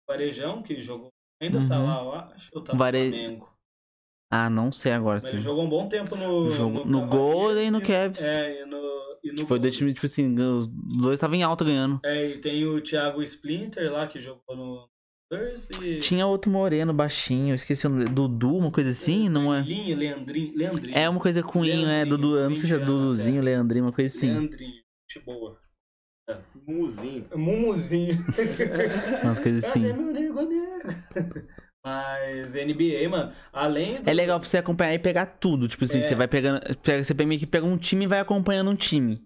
[0.07, 1.09] Varejão, que jogou,
[1.41, 1.85] ainda tá Uhum.
[1.85, 3.53] lá, eu acho, ou tá no Vare- Flamengo.
[4.31, 5.39] Ah, não sei agora, Ele sim.
[5.39, 8.21] jogou um bom tempo no, Jogou no, no Golden e no Cavs.
[8.21, 8.77] É, e no,
[9.23, 11.99] e no Que foi dois times, tipo assim, os dois estavam em alta ganhando.
[12.05, 14.89] É, e tem o Thiago Splinter lá, que jogou no
[15.83, 15.99] e...
[15.99, 19.61] Tinha outro moreno, baixinho, esqueci o nome, Dudu, uma coisa assim, não é?
[19.61, 20.97] Leandrinho, Leandrinho.
[20.97, 23.85] É uma coisa com inho, é, Leandrinho, Dudu, eu não sei se é Duduzinho, Leandrinho,
[23.85, 24.27] uma coisa assim.
[24.27, 24.73] Leandrinho,
[25.09, 25.59] gente boa.
[26.67, 27.25] Muzinho.
[27.35, 28.25] Mumuzinho.
[29.23, 29.81] Umas coisas assim.
[29.81, 31.47] Cadê meu nego, nego?
[31.85, 34.09] Mas NBA, mano, além do...
[34.09, 35.69] É legal pra você acompanhar e pegar tudo.
[35.69, 36.07] Tipo assim, É.
[36.07, 36.59] você vai pegando.
[36.79, 39.25] Pega, você meio que pega um time e vai acompanhando um time.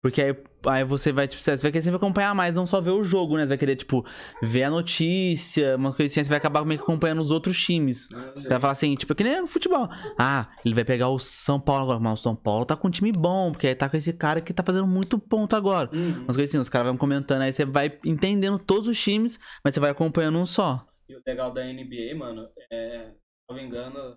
[0.00, 0.36] Porque aí,
[0.66, 3.36] aí você vai, tipo, você vai querer sempre acompanhar mais, não só ver o jogo,
[3.36, 3.42] né?
[3.44, 4.04] Você vai querer, tipo,
[4.42, 8.08] ver a notícia, uma coisa assim, você vai acabar meio que acompanhando os outros times.
[8.34, 9.88] Você vai falar assim, tipo, que nem futebol.
[10.18, 12.00] Ah, ele vai pegar o São Paulo agora.
[12.00, 14.40] Mas o São Paulo tá com um time bom, porque aí tá com esse cara
[14.40, 15.90] que tá fazendo muito ponto agora.
[15.92, 16.22] Uhum.
[16.24, 19.74] Umas coisas assim, os caras vão comentando, aí você vai entendendo todos os times, mas
[19.74, 20.86] você vai acompanhando um só.
[21.08, 23.16] E o legal da NBA, mano, é, se
[23.48, 24.16] não me engano,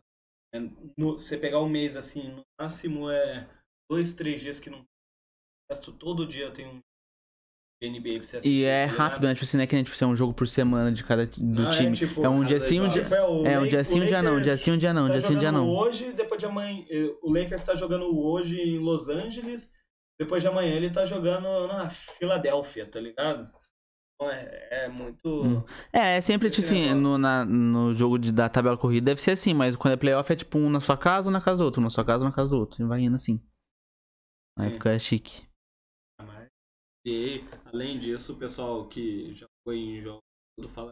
[0.53, 0.59] é
[0.97, 3.47] no- você pegar um mês assim, no máximo é
[3.89, 4.85] dois, três dias que não.
[5.80, 6.80] Todo dia tem um
[7.81, 8.53] NBA pra você assistir.
[8.57, 9.34] E é tá rápido, né?
[9.34, 11.26] Tipo assim, não é que nem tipo, assim, é um jogo por semana de cada
[11.26, 11.95] do Não, é time.
[11.95, 13.03] tipo, É um dia sim, um dia.
[13.43, 15.03] É, É um dia sim, um dia não, um dia Lakers sim, um dia não,
[15.03, 15.69] um tá dia sim, um dia não.
[15.69, 19.73] Hoje, depois de amanhã, eh, o Lakers tá jogando hoje em Los Angeles,
[20.19, 23.52] depois de amanhã ele tá jogando na Filadélfia, tá ligado?
[24.15, 25.27] Então é, é muito.
[25.27, 25.64] Hum.
[25.91, 29.31] É, é sempre, tipo assim, no, na- no jogo de, da tabela corrida deve ser
[29.31, 31.65] assim, mas quando é playoff é tipo um na sua casa ou na casa do
[31.65, 32.84] outro, na sua casa ou na casa do outro.
[32.84, 33.41] E vai indo assim.
[34.60, 34.73] Aí Sim.
[34.73, 35.51] fica chique.
[37.65, 40.22] Além disso, o pessoal que já foi em jogos
[40.57, 40.91] tudo fala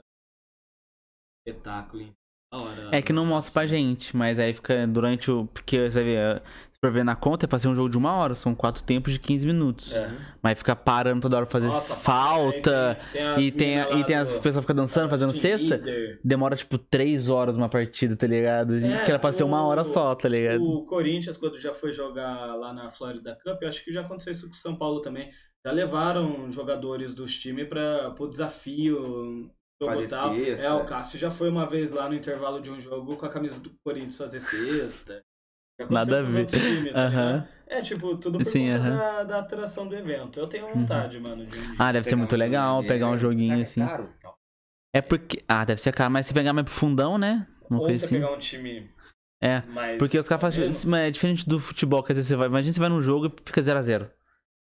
[1.46, 2.12] espetáculo,
[2.54, 2.90] hora.
[2.92, 5.46] É que não mostra pra gente, mas aí fica durante o.
[5.48, 7.98] Porque você vai ver, se for ver na conta, é pra ser um jogo de
[7.98, 9.94] uma hora, são quatro tempos de 15 minutos.
[9.96, 10.10] É.
[10.42, 12.98] Mas fica parando toda hora pra fazer Nossa, falta.
[13.12, 15.82] tem- E tem, a- e tem as pessoas ficam dançando, fazendo Team cesta.
[16.24, 18.76] Demora tipo três horas uma partida, tá ligado?
[18.78, 20.64] É, que era pra ser uma o- hora só, tá ligado?
[20.64, 24.32] O Corinthians, quando já foi jogar lá na Florida Cup, eu acho que já aconteceu
[24.32, 25.30] isso com o São Paulo também.
[25.66, 29.52] Já levaram jogadores dos times para o desafio.
[29.82, 30.36] Jogo tal.
[30.36, 33.30] É, o Cássio já foi uma vez lá no intervalo de um jogo com a
[33.30, 34.40] camisa do Corinthians fazer
[35.84, 36.46] aconteceu Nada a ver.
[36.46, 37.48] times, tá ligado?
[37.68, 38.80] É, tipo, tudo por Sim, conta.
[38.80, 38.98] Uhum.
[38.98, 40.40] da, da atração do evento.
[40.40, 41.46] Eu tenho vontade, mano.
[41.46, 41.58] De.
[41.78, 43.82] Ah, deve ser muito um legal joguinho, pegar um é, joguinho será assim.
[43.82, 44.36] que é caro?
[44.96, 45.44] É porque.
[45.48, 47.48] Ah, deve ser caro, mas se pegar mais pro fundão, né?
[47.70, 48.16] Uma Ou coisa você assim.
[48.16, 48.92] pegar um time
[49.42, 49.62] É.
[49.68, 49.98] mais.
[50.00, 50.96] Porque os caras fazem.
[50.96, 52.48] é diferente do futebol, quer dizer, você vai.
[52.48, 54.10] Imagina você vai num jogo e fica 0x0.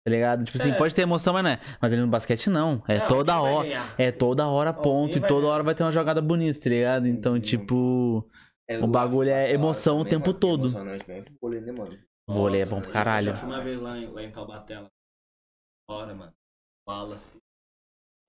[0.06, 0.44] Tá ligado?
[0.44, 0.78] Tipo assim, É.
[0.78, 1.60] pode ter emoção, mas não é.
[1.82, 2.80] Mas ali no basquete não.
[2.86, 3.68] É Não, toda hora.
[3.98, 5.18] É toda hora ponto.
[5.18, 5.52] E toda ganhar.
[5.54, 7.08] hora vai ter uma jogada bonita, tá ligado?
[7.08, 7.40] Então, Sim.
[7.40, 8.24] tipo.
[8.70, 10.60] É, O eu bagulho é emoção o tempo mano, todo.
[10.68, 11.36] Emocionante mesmo.
[11.42, 11.98] Vôlei, né, mano?
[12.28, 13.26] Vôlei é bom pra eu caralho.
[13.26, 14.78] Já fui uma vez lá em, lá em Taubaté.
[14.78, 14.88] lá.
[15.90, 16.32] Bora, mano.
[16.88, 17.38] Wallace.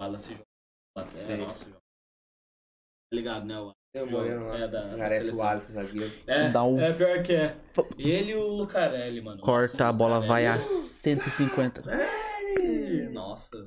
[0.02, 0.46] Wallace joga.
[0.96, 1.38] Taubaté, Sei.
[1.38, 1.78] nossa, joga.
[3.12, 3.60] Tá ligado, né?
[3.60, 4.58] O Lá.
[4.60, 5.48] é da, Parece o seleção.
[5.50, 6.14] Alisson zagueiro.
[6.28, 7.58] É, Dá um- é pior que é.
[7.98, 9.38] Ele e o Lucarelli, mano.
[9.42, 11.84] Nossa, Corta, o a bola vai a Lucarelli- 150.
[12.60, 13.58] Ih, Nossa,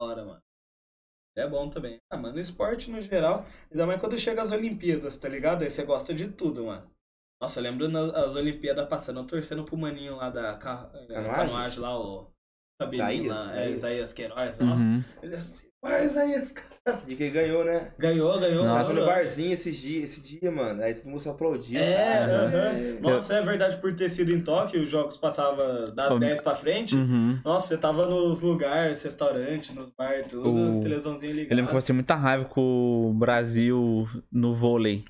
[0.00, 0.40] hora, mano.
[1.36, 1.98] É bom também.
[2.10, 5.62] Ah, mano, esporte no geral, ainda mais quando chega as Olimpíadas, tá ligado?
[5.62, 6.90] Aí você gosta de tudo, mano.
[7.40, 10.90] Nossa, eu lembro nas Olimpíadas passando, torcendo pro maninho lá da ca...
[10.94, 11.34] eh, Canoagem?
[11.46, 12.30] canoagem lá, o
[12.78, 13.34] cabelinho Isaías?
[13.34, 14.12] lá, é, Isaías.
[14.12, 14.58] Queiroz.
[14.60, 15.02] Nossa, Uhum.
[15.22, 15.36] ele
[15.82, 16.72] assim, vai Isaías, cara.
[17.06, 17.92] De que ganhou, né?
[17.96, 18.64] Ganhou, ganhou.
[18.64, 18.90] Nossa.
[18.90, 20.82] Tava no barzinho esse dia, esse dia, mano.
[20.82, 21.78] Aí todo mundo se aplaudiu.
[21.80, 23.00] É, aham.
[23.00, 26.18] Nossa, é verdade, por ter sido em Tóquio, os jogos passavam das Hum.
[26.18, 26.96] 10 pra frente.
[26.96, 27.38] Uhum.
[27.44, 31.52] Nossa, você tava nos lugares, restaurante, nos bar, tudo, O- televisãozinha ligada.
[31.52, 35.04] Eu lembro que eu passei muita raiva com o Brasil no vôlei.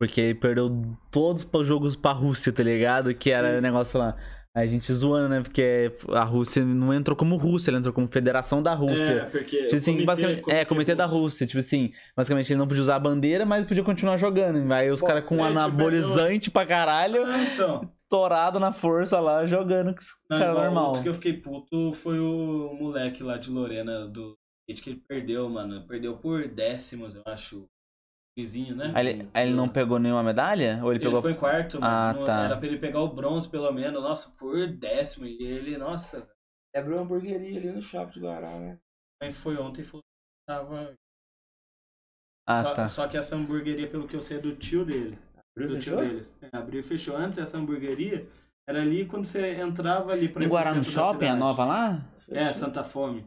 [0.00, 0.70] Porque ele perdeu
[1.10, 3.12] todos os jogos pra Rússia, tá ligado?
[3.12, 4.16] Que era o negócio lá.
[4.54, 5.40] A gente zoando, né?
[5.42, 9.28] Porque a Rússia não entrou como Rússia, ele entrou como Federação da É, Rússia.
[9.30, 9.62] porque.
[9.64, 11.18] Tipo assim, comitê- basicamente, é, comitê da russo.
[11.20, 11.46] Rússia.
[11.46, 14.72] Tipo assim, basicamente ele não podia usar a bandeira, mas podia continuar jogando.
[14.72, 17.92] Aí os caras com é, tipo, anabolizante pra caralho, Ah, então.
[18.08, 20.86] torado na força lá, jogando com os Não, caras normal.
[20.88, 24.34] Outro que eu fiquei puto foi o moleque lá de Lorena do
[24.66, 25.86] que ele perdeu, mano.
[25.86, 27.66] Perdeu por décimos, eu acho.
[28.38, 28.92] Vizinho, né?
[28.94, 30.78] Aí ele, aí ele não pegou nenhuma medalha?
[30.82, 31.16] Ou ele Ele pegou.
[31.20, 31.92] ficou em quarto, mano.
[31.92, 32.44] Ah, Não- tá.
[32.44, 34.00] Era pra ele pegar o bronze, pelo menos.
[34.00, 35.26] Nossa, por décimo.
[35.26, 36.28] E ele, nossa,
[36.76, 38.78] Abriu uma hamburgueria ali no shopping de Guará, né?
[39.20, 40.94] Aí foi ontem e falou que tava.
[42.46, 42.88] Ah, só, tá.
[42.88, 45.18] só que essa hamburgueria, pelo que eu sei, é do tio dele.
[45.56, 46.08] Abriu, do tio fechou?
[46.08, 46.38] deles.
[46.40, 47.16] É, abriu e fechou.
[47.16, 48.28] Antes, essa hamburgueria
[48.68, 52.00] era ali quando você entrava ali pra ir No Guará no shopping, a nova lá?
[52.28, 53.26] É, Santa Fome.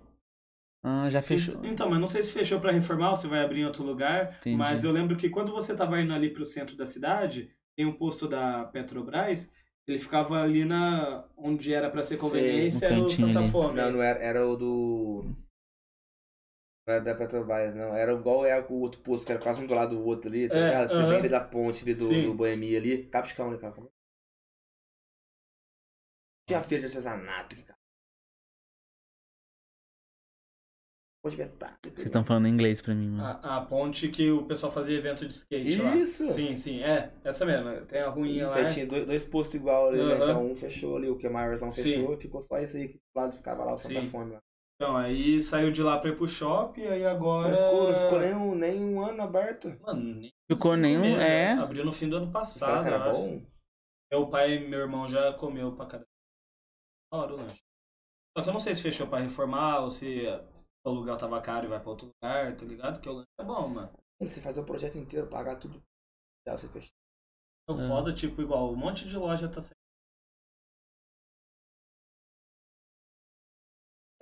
[0.84, 1.56] Ah, já fechou.
[1.64, 3.84] Ent- Então, mas não sei se fechou pra reformar ou se vai abrir em outro
[3.84, 4.36] lugar.
[4.40, 4.58] Entendi.
[4.58, 7.94] Mas eu lembro que quando você tava indo ali pro centro da cidade, tem um
[7.94, 9.52] posto da Petrobras,
[9.88, 13.52] ele ficava ali na onde era pra ser conveniência, era o Santa ali.
[13.52, 13.76] Fome.
[13.76, 15.26] Não, não era, era o do.
[16.88, 17.95] Não era da Petrobras, não.
[17.95, 20.48] Era igual é o outro posto, que era quase um do lado do outro ali,
[20.48, 20.88] tá É?
[20.88, 21.08] Você aham.
[21.10, 22.24] vem ali da ponte ali do, Sim.
[22.24, 23.06] do Boemia ali.
[23.08, 23.74] Capicão, né, cara?
[26.48, 27.80] Tinha feira de artesanato, cara.
[31.23, 31.77] Pode vetar.
[31.85, 33.23] Vocês estão falando inglês pra mim, mano.
[33.43, 35.95] A, a ponte que o pessoal fazia evento de skate lá.
[35.95, 36.27] Isso!
[36.30, 37.14] Sim, sim, é.
[37.23, 37.85] Essa mesmo.
[37.85, 38.61] Tem a ruinha Isso lá.
[38.68, 40.15] aí tinha dois, dois postos igual ali, né?
[40.15, 42.95] Então um fechou ali, o que é maiorzão fechou, e ficou só esse aí que
[42.95, 44.10] do lado ficava lá, o Santa Sim.
[44.10, 44.34] Fome.
[44.34, 44.39] Lá.
[44.81, 47.49] Então, aí saiu de lá pra ir pro shopping, aí agora.
[47.52, 49.77] Não ficou, não ficou nem um, nem um ano aberto.
[49.81, 51.52] Mano, nem Ficou nenhum, meses, é.
[51.52, 52.81] Abriu no fim do ano Será passado.
[52.81, 53.22] que era eu acho.
[53.22, 53.41] bom?
[54.11, 56.03] Meu pai e meu irmão já comeu pra cada
[57.14, 57.61] hora o lanche.
[58.35, 60.26] Só que eu não sei se fechou pra reformar ou se
[60.90, 63.02] aluguel tava caro e vai pra outro lugar, tá ligado?
[63.02, 63.91] Que o lanche é bom, mano.
[64.20, 65.82] Você fazer o projeto inteiro, pagar tudo.
[66.48, 66.91] Já você fechou.
[67.70, 67.88] O É.
[67.88, 69.76] foda, tipo, igual, um monte de loja tá saindo.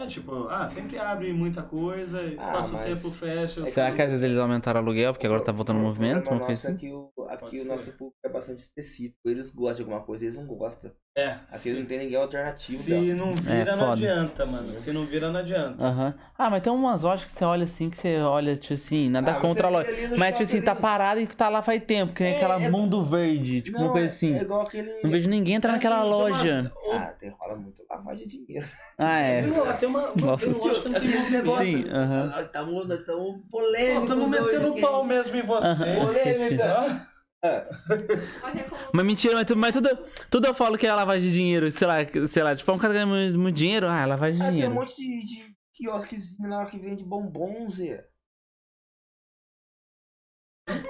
[0.01, 3.61] É tipo, ah, sempre abre muita coisa, e Ah, passa o tempo, fecha.
[3.61, 5.83] os Será que às vezes eles aumentaram o aluguel porque agora tá voltando o O
[5.83, 6.29] movimento?
[6.29, 6.77] Uma coisa é assim?
[6.77, 7.69] que o, aqui Pode o ser.
[7.69, 9.19] nosso público é bastante específico.
[9.25, 10.89] Eles gostam de alguma coisa, eles não gostam.
[11.19, 12.77] É, Aqui se, não tem ninguém alternativo.
[12.77, 13.15] se Del.
[13.15, 13.91] não vira, não foda.
[13.93, 14.73] adianta, mano.
[14.73, 15.87] Se não vira, não adianta.
[15.87, 16.13] Aham.
[16.37, 19.31] Ah, mas tem umas lojas que você olha assim, que você olha, tipo assim, nada
[19.33, 20.15] Ah, contra a você loja.
[20.17, 22.69] Mas, tipo assim, tá parado e tá lá faz tempo, que nem É, aquela é-
[22.69, 24.33] mundo verde, tipo não, uma coisa é- assim.
[24.37, 24.89] É igual aquele.
[25.03, 26.71] Não vejo ninguém entrar naquela Tem- tem uma- loja.
[26.85, 28.67] Ô, Ah, tem rola muito lavagem de dinheiro.
[28.97, 29.41] Ah, é.
[29.45, 31.31] Lá tem uma, uma Nossa, tem loja que não tem movimento.
[31.31, 32.25] negócio- Sim, aham.
[32.27, 34.07] Nós estamos nós estamos Pô, polêmicos.
[34.09, 35.81] tamo metendo pau mesmo em vocês.
[35.81, 36.05] Aham.
[36.05, 37.08] Polêmica.
[37.41, 39.89] Como Mas mentira, mas, tu- mas tudo,
[40.29, 41.95] tudo eu falo que é lavagem de dinheiro, sei lá,
[42.27, 44.53] sei lá, tipo, um cara ganha muito, muito dinheiro, ah, é lavagem de Ah, tem
[44.53, 44.75] um dinheiro.
[44.75, 48.05] monte de, de quiosquezinho lá que vende bombons, Zé.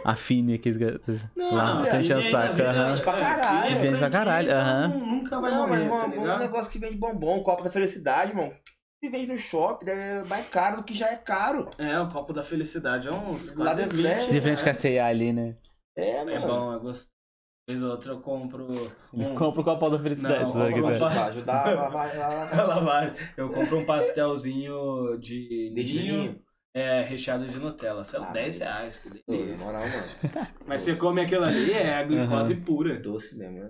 [0.04, 0.78] A Fini, aqueles.
[1.36, 2.88] Não, Lá, não, tá é, o e saco, ainda aham.
[2.90, 3.72] vende pra caralho.
[3.72, 4.88] é Vende pra caralho, aham.
[4.90, 5.90] nu- Nunca vai Não, mas morrer,
[6.26, 8.54] tá um negócio que vende bombom, copo da felicidade, irmão.
[9.02, 11.70] Se vende no shopping, é mais caro do que já é caro.
[11.78, 14.08] É, o copo da felicidade é uns Lá quase dentro 20.
[14.08, 14.74] é- De frente com a.
[14.74, 15.56] C&A ali, né?
[16.04, 16.48] É, É mano.
[16.48, 17.10] bom, eu gosto.
[17.68, 18.68] Vez ou outra eu compro
[19.14, 19.36] um...
[19.36, 20.44] Compra o copo da felicidade.
[20.44, 20.98] Não, compra que um?
[20.98, 22.60] Pra ajudar a lavar, lavar.
[22.60, 23.16] a lavagem.
[23.38, 26.42] Eu compro um pastelzinho de Deixa ninho ninho.
[26.74, 28.04] é, recheado de Nutella.
[28.04, 29.66] Sei lá, Ah, 10 mas- reais, que delícia.
[29.68, 30.48] moral, mano.
[30.66, 33.00] Mas você come aquilo ali, é a glicose pura.
[33.00, 33.70] Doce mesmo, né?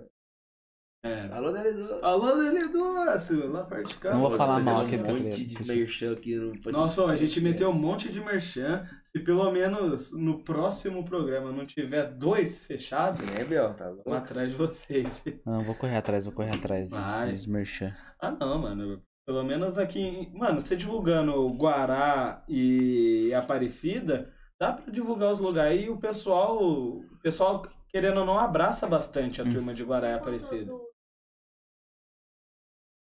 [1.02, 1.30] É.
[1.32, 2.04] Alô, Dele Doce.
[2.04, 4.14] Alô, Lele Doce, lá perto de casa.
[4.14, 6.72] Não vou falar mal aqui, Um monte de merchan aqui no podcast.
[6.72, 8.86] Nossa, ó, a gente meteu um monte de merchan.
[9.02, 14.12] Se pelo menos no próximo programa não tiver dois fechados, É, Bel, tá louco?
[14.12, 15.24] atrás de vocês.
[15.46, 17.32] Não, vou correr atrás, vou correr atrás dos, Vai.
[17.32, 17.94] dos merchan.
[18.20, 19.02] Ah, não, mano.
[19.26, 20.00] Pelo menos aqui.
[20.00, 25.82] em- Mano, você divulgando Guará e Aparecida, dá pra divulgar os lugares.
[25.82, 26.62] E o pessoal.
[26.62, 30.70] O pessoal, querendo ou não, abraça bastante a turma de Guará e Aparecida.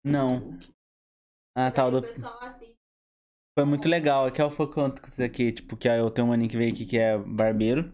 [0.06, 0.58] Não.
[1.56, 2.02] Ah, tá, o do...
[3.58, 4.26] Foi muito legal.
[4.26, 6.98] Aqui é o foconto aqui, tipo, que eu tenho um maninho que veio aqui que
[6.98, 7.90] é barbeiro.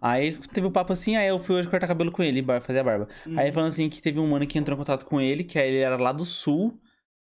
[0.00, 2.84] Aí teve um papo assim, aí eu fui hoje cortar cabelo com ele, fazer a
[2.84, 3.08] barba.
[3.26, 3.38] Hum.
[3.38, 5.68] Aí falando assim que teve um mano que entrou em contato com ele, que aí
[5.68, 6.72] ele era lá do sul,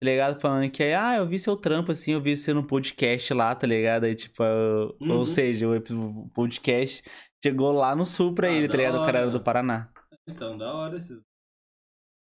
[0.01, 0.41] tá ligado?
[0.41, 3.55] Falando que aí, ah, eu vi seu trampo assim, eu vi você no podcast lá,
[3.55, 4.05] tá ligado?
[4.05, 5.19] Aí, tipo, eu- Uhum.
[5.19, 7.03] ou seja, o podcast
[7.45, 8.95] chegou lá no sul pra Ah, ele, tá ligado?
[8.97, 9.39] O cara era hora.
[9.39, 9.91] do Paraná.
[10.29, 11.21] Então, da hora esses.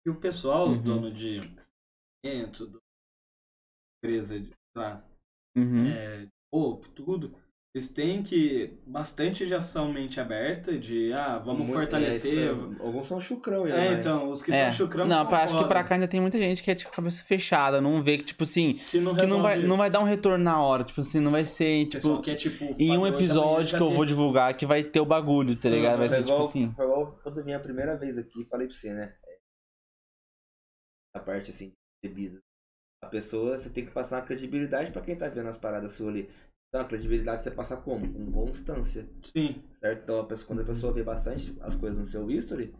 [0.06, 0.84] E o pessoal, os Uhum.
[0.84, 1.38] donos de
[2.66, 2.78] do...
[4.02, 5.04] empresa de lá,
[5.56, 5.86] Uhum.
[5.88, 6.26] é,
[6.94, 7.36] tudo,
[7.74, 12.32] eles têm que bastante já são mente aberta de ah, vamos Muito- fortalecer.
[12.38, 13.98] é, isso é- alguns são chucrão, já, É, né?
[14.00, 14.70] então, os que É.
[14.70, 16.90] são chucrão Não, são acho que pra cá ainda tem muita gente que é tipo
[16.92, 20.00] cabeça fechada, não vê que, tipo assim, que não, que não vai, não vai dar
[20.00, 23.76] um retorno na hora, tipo assim, não vai ser, tipo, quer, tipo, em um episódio
[23.76, 23.94] que eu ter.
[23.94, 25.98] vou divulgar que vai ter o bagulho, tá ligado?
[25.98, 26.72] Vai Foi ser tipo igual, assim.
[26.74, 29.16] foi igual quando eu vim a primeira vez aqui, falei pra você, né?
[31.14, 31.72] A parte assim,
[32.08, 32.40] de.
[33.02, 36.10] A pessoa, você tem que passar uma credibilidade pra quem tá vendo as paradas suas
[36.10, 36.30] ali.
[36.68, 38.12] Então a credibilidade você passa como?
[38.12, 40.02] Com constância, Sim, certo?
[40.04, 42.74] Então a pessoa, quando a pessoa vê bastante as coisas no seu history,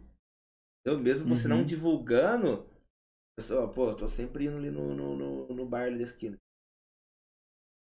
[0.85, 1.49] eu mesmo você Uhum.
[1.49, 2.67] não divulgando,
[3.33, 6.37] a pessoa, pô, eu tô sempre indo ali no, no, no, no bar da esquina.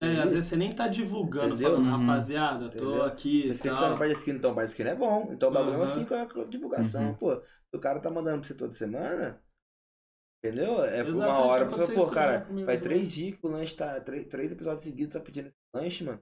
[0.02, 1.58] é, às vezes você nem tá divulgando, Entendeu?
[1.58, 1.86] falando, Uhum.
[1.86, 3.04] rapaziada, tô Entendeu?
[3.04, 5.32] aqui Você sempre tá no bar da esquina, então o bar da esquina é bom.
[5.34, 5.84] Então o bagulho é Uhum.
[5.84, 7.14] assim com a com a divulgação.
[7.14, 7.18] Uhum.
[7.18, 9.42] Pô, se o cara tá mandando pra você toda semana,
[10.44, 10.84] entendeu?
[10.86, 11.66] É por uma hora.
[11.66, 14.00] A pessoa, pô, isso cara, faz três dias que o lanche tá.
[14.02, 16.20] Três, três episódios seguidos tá pedindo esse lanche, mano.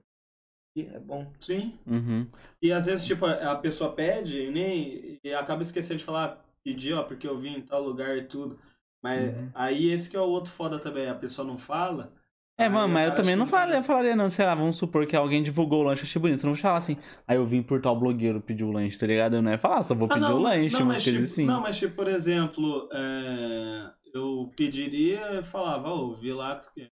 [0.76, 1.32] E é bom.
[1.40, 1.72] Sim.
[1.86, 2.26] Uhum.
[2.60, 5.18] E às vezes, tipo, a pessoa pede e nem.
[5.24, 8.58] E acaba esquecendo de falar, pedir, ó, porque eu vim em tal lugar e tudo.
[9.02, 9.50] Mas Uhum.
[9.54, 12.12] aí esse que é o outro foda também, a pessoa não fala.
[12.58, 15.14] É, mano, mas eu também não tá- falaria, falaria, não, sei lá, vamos supor que
[15.14, 16.40] alguém divulgou o lanche, eu achei bonito.
[16.40, 16.96] Eu não vou falar assim,
[17.28, 19.36] aí eu vim por tal blogueiro pedir o lanche, tá ligado?
[19.36, 21.44] Eu não ia falar, só vou Ah, pedir não, o lanche, não, mas, tipo, assim.
[21.44, 26.90] não, mas tipo, por exemplo, é, eu pediria e falava, ó, vi lá que.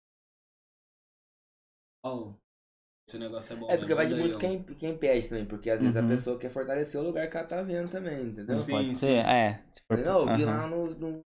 [2.05, 2.35] Ó,
[3.09, 3.71] esse negócio é bom.
[3.71, 3.95] É porque né?
[3.97, 4.39] vai de muito ó.
[4.39, 6.09] quem, quem pede também, porque às vezes a Uhum.
[6.09, 8.55] pessoa quer fortalecer o lugar que ela tá vendo também, entendeu?
[8.55, 8.95] Sim, Pode sim.
[8.95, 9.65] ser, é.
[9.71, 9.99] Se for...
[9.99, 10.57] Não, eu vi Aham.
[10.61, 11.21] lá no, no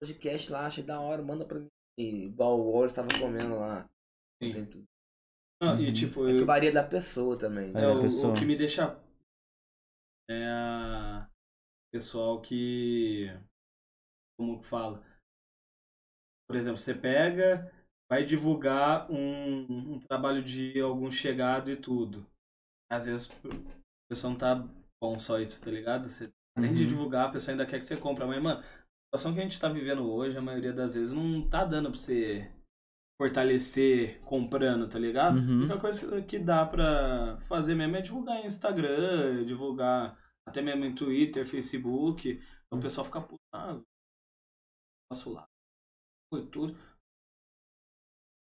[0.00, 1.68] podcast lá, achei da hora, manda pra mim.
[1.98, 3.88] Igual o Wallace tava comendo lá.
[4.42, 4.86] Sim.
[5.62, 5.92] Não, E Uhum.
[5.92, 7.72] tipo, É que eu- varia da pessoa também.
[7.76, 8.32] É, É, o, pessoa.
[8.32, 9.00] o que me deixa.
[10.28, 11.30] É a.
[11.92, 13.26] Pessoal que.
[14.36, 15.04] Como que fala?
[16.46, 17.70] Por exemplo, você pega,
[18.10, 22.26] vai divulgar um, um trabalho de algum chegado e tudo.
[22.90, 24.68] Às vezes a pessoa não tá
[25.02, 26.08] bom só isso, tá ligado?
[26.08, 26.88] Você, além de Uhum.
[26.88, 28.24] divulgar, a pessoa ainda quer que você compre.
[28.26, 31.48] Mas, mano, a situação que a gente tá vivendo hoje, a maioria das vezes, não
[31.48, 32.50] tá dando pra você
[33.20, 35.36] fortalecer comprando, tá ligado?
[35.36, 35.60] Uhum.
[35.60, 40.84] A única coisa que dá pra fazer mesmo é divulgar em Instagram, divulgar até mesmo
[40.84, 42.30] em Twitter, Facebook.
[42.66, 43.80] Então o pessoal fica puto, ah,
[45.08, 45.48] posso lá.
[46.34, 46.74] Foi tudo.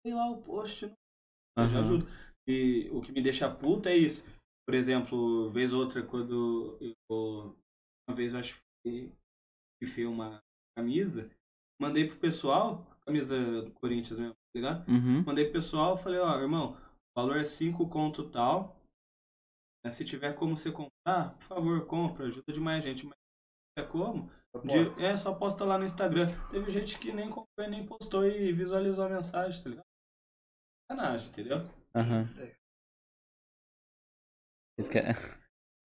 [0.05, 0.93] Sei lá o post, eu
[1.57, 1.79] já Aham.
[1.81, 2.07] ajudo.
[2.47, 4.25] E o que me deixa puto é isso.
[4.65, 7.53] Por exemplo, vez ou outra, quando eu.
[8.07, 9.11] Uma vez eu acho que
[9.83, 10.41] fiz uma
[10.77, 11.29] camisa,
[11.81, 14.89] mandei pro pessoal, camisa do Corinthians mesmo, tá ligado?
[14.89, 15.23] Uhum.
[15.23, 18.79] Mandei pro pessoal, falei, ó, irmão, o valor é 5 conto tal.
[19.83, 23.05] né, Se tiver como você comprar, por favor, compra, ajuda demais gente.
[23.05, 24.31] Mas se tiver como,
[24.63, 26.33] de- é, só posta lá no Instagram.
[26.49, 29.85] Teve gente que nem comprou nem postou e visualizou a mensagem, tá ligado?
[30.91, 31.57] Sacanagem, entendeu?
[31.95, 32.25] Aham.
[34.91, 35.11] Que é-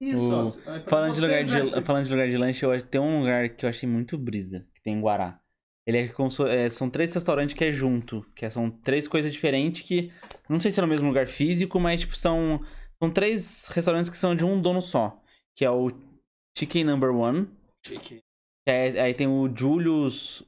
[0.02, 1.82] Isso, O- é pra Falando de, lugar de, né?
[1.82, 4.82] falando de lugar de lanche, eu tem um lugar que eu achei muito brisa, que
[4.82, 5.40] tem em Guará.
[5.86, 9.32] Ele é como é, são três restaurantes que é junto, que é- são três coisas
[9.32, 10.12] diferentes que
[10.48, 12.60] não sei se é no mesmo lugar físico, mas tipo são
[13.02, 15.22] São três restaurantes que são de um dono só.
[15.56, 15.90] Que é o
[16.56, 17.48] Chicken Number One.
[17.86, 18.20] Chique.
[18.66, 20.42] É- aí tem o Julius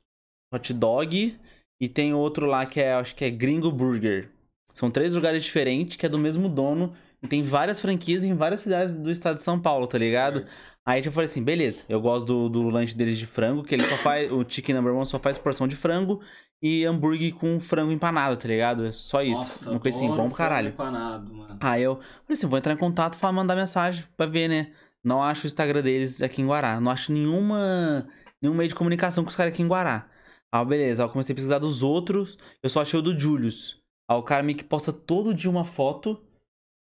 [0.52, 1.36] Hot Dog.
[1.80, 4.30] E tem outro lá que é, acho que é Gringo Burger.
[4.72, 6.94] São três lugares diferentes, que é do mesmo dono.
[7.20, 10.40] E tem várias franquias em várias cidades do estado de São Paulo, tá ligado?
[10.40, 10.52] Certo.
[10.86, 13.84] Aí eu falei assim, beleza, eu gosto do, do lanche deles de frango, que ele
[13.84, 14.30] só faz.
[14.30, 16.20] O Chicken Number One só faz porção de frango
[16.62, 18.86] e hambúrguer com frango empanado, tá ligado?
[18.86, 19.40] É só isso.
[19.40, 20.68] Nossa, Uma coisa assim, bom pra caralho.
[20.68, 21.56] Empanado, mano.
[21.60, 24.72] Aí eu falei assim, vou entrar em contato, falar, mandar mensagem pra ver, né?
[25.04, 26.80] Não acho o Instagram deles aqui em Guará.
[26.80, 28.06] Não acho nenhuma
[28.40, 30.08] nenhum meio de comunicação com os caras aqui em Guará.
[30.52, 31.02] Ah, beleza.
[31.02, 32.36] Aí eu comecei a pesquisar dos outros.
[32.62, 33.80] Eu só achei o do Julius.
[34.10, 36.22] Aí o cara meio que posta todo dia uma foto.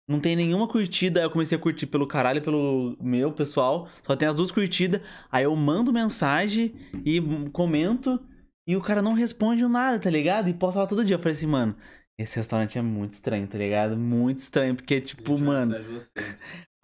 [0.06, 1.20] Não tem nenhuma curtida.
[1.20, 3.88] Aí eu comecei a curtir pelo caralho, pelo meu pessoal.
[4.06, 5.00] Só tem as duas curtidas.
[5.32, 7.20] Aí eu mando mensagem e
[7.52, 8.20] comento.
[8.66, 10.48] E o cara não responde nada, tá ligado?
[10.48, 11.16] E posta lá todo dia.
[11.16, 11.74] Eu falei assim, mano,
[12.18, 13.96] esse restaurante é muito estranho, tá ligado?
[13.96, 14.74] Muito estranho.
[14.74, 15.74] Porque, tipo, mano.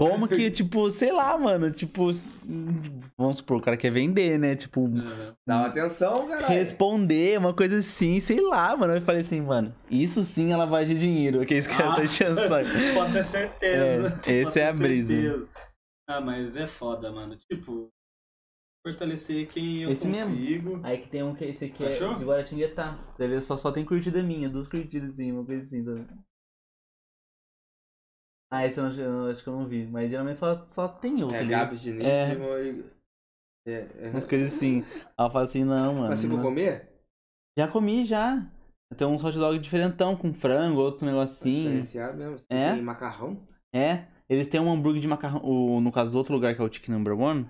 [0.00, 2.10] Como que, tipo, sei lá, mano, tipo,
[3.18, 4.56] vamos supor, o cara quer vender, né?
[4.56, 4.88] Tipo.
[5.46, 6.48] Dá uma atenção, caralho.
[6.48, 8.94] responder, uma coisa assim, sei lá, mano.
[8.94, 11.96] Eu falei assim, mano, isso sim é lavagem de dinheiro, que esse cara Ah.
[11.96, 12.36] tá enchendo.
[12.48, 14.20] Pode ter certeza.
[14.26, 15.12] É, esse é a brisa.
[15.12, 15.48] certeza.
[16.08, 17.36] Ah, mas é foda, mano.
[17.36, 17.88] Tipo,
[18.86, 20.34] fortalecer quem eu Esse mesmo.
[20.34, 20.80] consigo.
[20.82, 22.12] Aí que tem um que esse aqui Achou?
[22.12, 22.98] é de Guaratinguetá.
[23.14, 25.84] Você vê, só, só tem curtida minha, duas curtidas assim, uma coisa assim.
[25.84, 25.92] Tá?
[28.52, 31.22] Ah, esse eu, não, eu acho que eu não vi, mas geralmente só, só tem
[31.22, 31.48] outro É, ali.
[31.50, 32.34] Gabs Diniz É.
[32.34, 32.84] e...
[33.66, 34.10] É, é.
[34.10, 34.80] Umas coisas assim.
[34.80, 36.08] Eu falo assim, não, mano.
[36.08, 36.42] Mas você não.
[36.42, 36.88] comer?
[37.58, 38.50] Já comi, já.
[38.96, 41.62] Tem um hot dog diferentão, com frango, outros negocinho.
[41.64, 42.38] Diferenciado mesmo.
[42.38, 42.72] Você É?
[42.72, 43.46] Tem macarrão?
[43.72, 45.42] É, eles têm um hambúrguer de macarrão.
[45.44, 47.48] O, no caso do outro lugar, que é o Chicken Number One,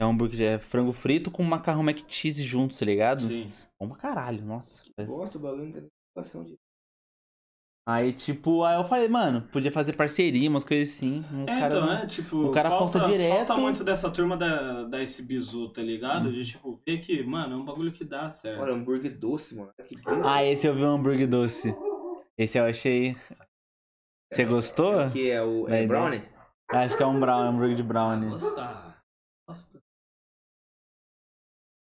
[0.00, 3.22] é um hambúrguer de é, frango frito com macarrão mac cheese junto, tá ligado?
[3.22, 3.52] Sim.
[3.80, 4.82] Bom pra caralho, nossa.
[5.06, 6.56] Gosto, o bagulho não tem situação de...
[7.88, 11.24] Aí, tipo, aí eu falei, mano, podia fazer parceria, umas coisas assim.
[11.32, 13.46] Um É, cara então, não- é, tipo, o cara falta, direto.
[13.48, 16.28] falta muito dessa turma da, da esse bizu, tá ligado?
[16.28, 16.32] Hum.
[16.32, 18.60] De, tipo, ver que, mano, é um bagulho que dá certo.
[18.62, 19.72] Olha, hambúrguer doce, mano.
[19.88, 20.30] Que delícia.
[20.30, 21.74] Ah, esse eu vi um hambúrguer doce.
[22.38, 23.16] Esse eu achei.
[24.30, 25.06] Você gostou?
[25.06, 26.22] O que é o é brownie?
[26.70, 28.28] Acho que é um brown, hambúrguer de brownie.
[28.30, 29.02] Nossa.
[29.48, 29.82] Nossa.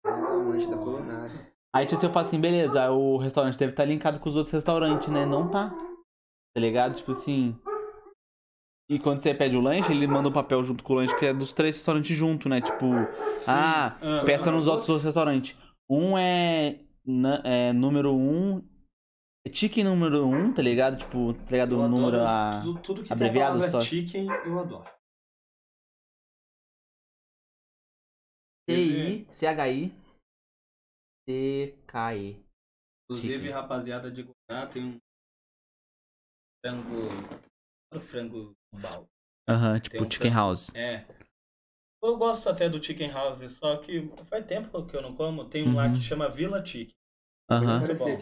[0.05, 1.54] Ah, da culinária.
[1.75, 5.09] Aí tipo, você fala assim, beleza, o restaurante deve estar linkado com os outros restaurantes,
[5.09, 5.27] né?
[5.27, 5.71] Não tá.
[6.55, 6.95] Tá ligado?
[6.95, 7.59] Tipo assim.
[8.89, 11.27] E quando você pede o lanche, ele manda um papel junto com o lanche que
[11.27, 12.61] é dos três restaurantes junto, né?
[12.61, 12.87] Tipo,
[13.39, 13.51] Sim.
[13.51, 14.25] ah, Aham.
[14.25, 15.59] peça nos outros dois restaurantes.
[15.91, 16.79] Um é,
[17.43, 18.63] é número um.
[19.45, 20.97] É chicken número um, tá ligado?
[20.97, 21.77] Tipo, tá ligado?
[21.77, 22.61] O número a.
[22.63, 23.81] tudo, tudo que abreviado tem a só.
[23.81, 24.89] chicken, eu adoro.
[28.71, 29.27] C-I,
[31.29, 32.45] C-K-E.
[33.05, 33.53] Inclusive, Chicken.
[33.53, 34.99] rapaziada de Guará, tem um
[36.65, 37.09] frango...
[37.93, 39.07] Olha o frango bal.
[39.49, 40.35] Aham, tipo um Chicken frango.
[40.35, 40.75] House.
[40.75, 41.07] É.
[42.03, 45.49] Eu gosto até do Chicken House, só que faz tempo que eu não como.
[45.49, 45.95] Tem um lá Uhum.
[45.95, 46.95] que chama Villa Chicken.
[47.51, 47.79] Aham.
[47.79, 48.19] Muito bom.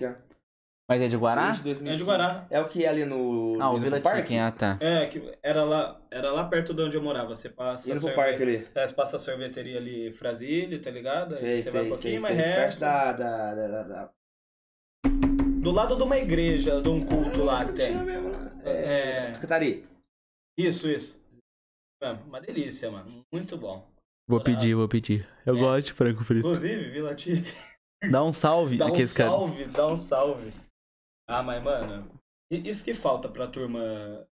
[0.92, 1.46] Mas é de Guará?
[1.46, 1.94] Desde 2015.
[1.94, 2.46] É de Guará.
[2.50, 3.56] É o que é ali no.
[3.60, 4.36] Ah, o Vila parque?
[4.36, 4.76] Ah tá.
[4.80, 7.34] É, que era lá, era lá perto de onde eu morava.
[7.34, 7.88] Você passa.
[7.90, 8.68] Indo pro sorvete- parque ali.
[8.74, 11.36] É, você passa a sorveteria ali Frasile, tá ligado?
[11.36, 12.44] Sei, você vai um sei, pouquinho sei, mais sei.
[12.44, 12.80] Perto reto.
[12.80, 14.10] da, da, da, da, da...
[15.62, 17.94] Do lado de uma igreja, de um culto lá que tem.
[17.96, 18.52] Mesmo, né?
[18.64, 19.28] É.
[19.28, 19.34] É...
[19.34, 19.84] Secretaria.
[20.58, 21.22] Isso, isso.
[22.02, 23.06] É, uma delícia, mano.
[23.32, 23.86] Muito bom.
[24.28, 25.26] Vou pedir, vou pedir.
[25.46, 25.58] Eu É.
[25.60, 26.40] gosto de frango frito.
[26.40, 27.52] Inclusive, Vila Chicken.
[28.10, 28.76] Dá um salve.
[28.76, 30.52] Dá um aqueles cara- salve, dá um salve.
[31.32, 32.10] Ah, mas, mano,
[32.50, 34.26] isso que falta pra turma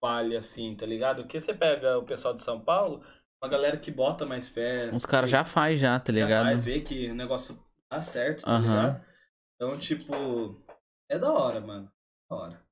[0.00, 1.22] falha assim, tá ligado?
[1.22, 3.02] Porque você pega o pessoal de São Paulo,
[3.42, 4.90] uma galera que bota mais fé.
[4.92, 6.44] Uns caras já faz já, tá já ligado?
[6.44, 7.58] faz, vê que o negócio
[7.90, 8.60] dá certo, tá Aham.
[8.60, 9.06] ligado?
[9.56, 10.62] Então, tipo,
[11.10, 11.90] é da hora, mano.
[12.30, 12.66] Da hora.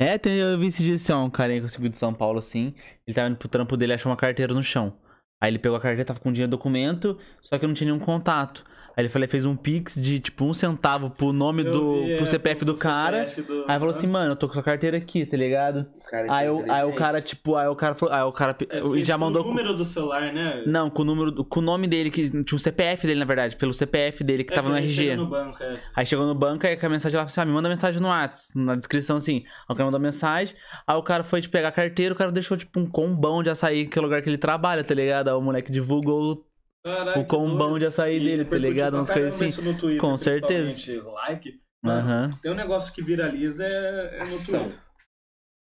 [0.00, 2.38] É, tem, eu vi esse dia assim, ó, um carinha que conseguiu de São Paulo,
[2.38, 2.74] assim.
[3.06, 4.98] Ele tava indo pro trampo dele e achou uma carteira no chão.
[5.38, 8.64] Aí ele pegou a carteira, tava com dinheiro documento, só que não tinha nenhum contato.
[9.00, 12.02] Aí ele falou, fez um pix de tipo um centavo pro nome Eu do.
[12.02, 13.26] vi, pro é, CPF do pro cara.
[13.28, 15.86] CPF do- Aí falou assim, mano, eu tô com sua carteira aqui, tá ligado?
[15.98, 18.14] Os caras Aí, o- aí o cara, tipo, aí o cara falou.
[18.14, 18.54] Aí o cara.
[18.68, 19.42] É, e já com mandou.
[19.42, 20.62] o número do celular, né?
[20.66, 21.42] Não, com o número.
[21.44, 24.52] Com o nome dele, que tinha um CPF dele, na verdade, pelo CPF dele que
[24.52, 25.16] É tava no RG.
[25.16, 25.70] No banco, é.
[25.96, 28.08] Aí chegou no banco, aí com a mensagem lá, assim, ah, me manda mensagem no
[28.08, 29.44] WhatsApp, na descrição assim.
[29.68, 30.54] Aí o cara mandou mensagem,
[30.86, 33.48] aí o cara foi de pegar a carteira, o cara deixou tipo um combão de
[33.48, 35.28] açaí, que é o lugar que ele trabalha, tá ligado?
[35.28, 36.44] Aí o moleque divulgou
[36.84, 38.94] Caralho, o combão de açaí E dele, tá ligado?
[38.94, 39.46] Umas coisas assim.
[39.46, 41.02] isso no Twitter, Com certeza.
[41.12, 41.60] Like.
[41.84, 42.30] Mano, Aham.
[42.42, 44.68] Tem um negócio que viraliza é, é no Ação.
[44.68, 44.90] Twitter.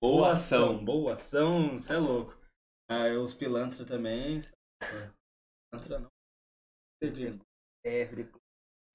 [0.02, 2.38] Boa ação, boa ação, você é louco.
[2.90, 4.40] Aí os pilantra também.
[4.84, 5.12] é.
[5.72, 6.08] Pilantra não.
[7.02, 7.40] Acredito.
[7.86, 8.04] É.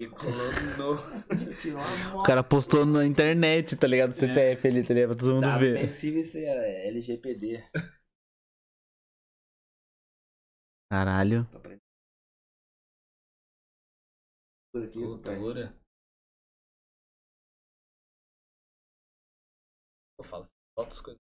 [0.00, 0.16] E uma
[2.20, 4.10] O cara postou na internet, tá ligado?
[4.10, 5.10] O CPF ali, tá ligado?
[5.10, 5.78] Pra todo mundo Dados ver.
[5.78, 7.62] sensíveis é LGPD.
[10.91, 11.47] Caralho.
[14.78, 14.99] Aqui.
[14.99, 15.75] Cultura.
[20.18, 21.32] Eu falo assim, outras coisas.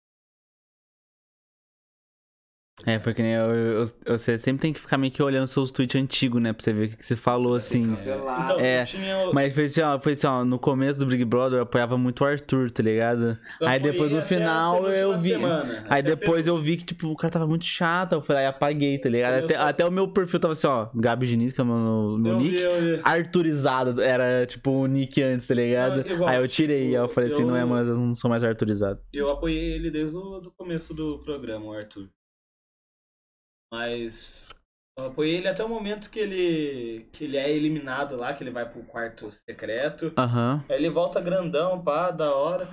[2.87, 5.47] É, foi que nem eu, eu- eu- você sempre tem que ficar meio que olhando
[5.47, 6.53] seus tweets antigos, né?
[6.53, 7.95] Pra você ver o que, que você falou, assim.
[7.95, 8.43] Cancelado.
[8.45, 9.31] Então, É, eu tinha.
[9.33, 12.23] Mas foi assim, ó, foi assim, ó, no começo do Big Brother eu apoiava muito
[12.23, 13.39] o Arthur, tá ligado?
[13.61, 15.29] eu aí depois no final eu vi.
[15.31, 18.43] semana, Aí depois eu vi que, tipo, o cara tava muito chato, eu fui lá
[18.43, 19.45] e apaguei, tá ligado?
[19.45, 22.19] Até, só- até o meu perfil tava assim, ó, Gabi Diniz, que é o meu,
[22.19, 22.63] meu Eu vi, nick.
[22.63, 23.01] eu vi.
[23.05, 26.05] Arturizado, era tipo o nick antes, tá ligado?
[26.05, 28.13] Não, igual, aí eu tirei, tipo, aí eu falei assim, não é mais, eu não
[28.13, 28.99] sou mais Arturizado.
[29.13, 32.09] Eu apoiei ele desde o do começo do programa, o Arthur.
[33.73, 34.51] Mas
[34.99, 38.51] eu apoiei ele até o momento que ele que ele é eliminado lá, que ele
[38.51, 40.13] vai pro quarto secreto.
[40.17, 40.63] Aham.
[40.69, 42.69] Aí ele volta grandão, pá, da hora.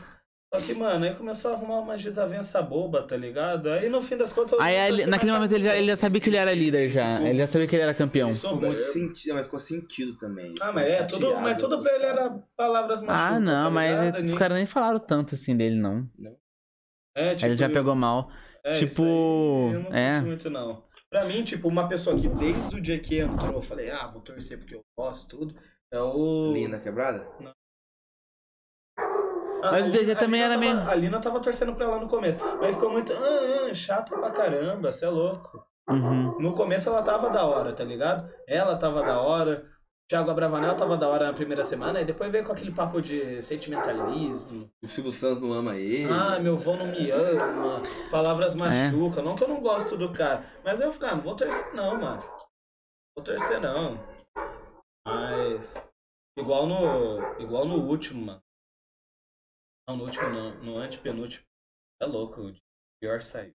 [0.54, 3.70] Só que, mano, aí começou a arrumar uma desavença boba, tá ligado?
[3.70, 4.60] Aí no fim das contas.
[4.60, 6.90] Aí não ele- naquele mais momento ele já, ele já sabia que ele era líder
[6.90, 7.14] já.
[7.14, 8.30] Ficou- Ele já sabia que ele era campeão.
[8.32, 8.42] Isso.
[8.42, 10.54] Ficou muito sentido, mas ficou sentido também.
[10.60, 13.36] Ah, mas é, tudo, mas tudo pra ele era palavras machucas.
[13.38, 14.24] Ah, não, tá mas ligado?
[14.24, 16.10] os Nem- caras nem falaram tanto assim dele, não.
[17.16, 18.32] É, Aí ele já tipo, pegou mal.
[18.64, 20.22] É, Tipo, isso aí eu não é.
[20.22, 20.84] muito, não.
[21.12, 24.22] Pra mim, tipo, uma pessoa que desde o dia que entrou, eu falei, ah, vou
[24.22, 25.56] torcer porque eu gosto tudo,
[25.92, 26.52] é o...
[26.54, 27.28] Linda quebrada?
[28.98, 31.86] Ah, Mas o DG Lina- também Lina era tava- meio- A Lina tava torcendo pra
[31.86, 35.66] ela no começo, mas ficou muito ah, ah, chato pra caramba, você é louco.
[35.90, 36.40] Uhum.
[36.40, 38.32] No começo ela tava da hora, tá ligado?
[38.48, 39.66] Ela tava da hora,
[40.10, 43.00] o Thiago Abravanel tava da hora na primeira semana, e depois veio com aquele papo
[43.00, 44.68] de sentimentalismo.
[44.82, 46.12] O Silvio Santos não ama ele.
[46.12, 47.80] Ah, meu avô não me ama.
[48.10, 49.24] Palavras machucam.
[49.24, 50.44] Não que eu não gosto do cara.
[50.64, 52.24] Mas eu falei, ah, não vou torcer não, mano.
[53.16, 54.00] Vou torcer não.
[55.06, 55.76] Mas.
[56.36, 57.40] Igual no.
[57.40, 58.42] Igual no último, mano.
[59.88, 60.56] Não, no último não.
[60.64, 61.46] No antepenúltimo.
[62.02, 62.42] É louco.
[62.42, 62.54] O
[63.00, 63.54] pior saiu.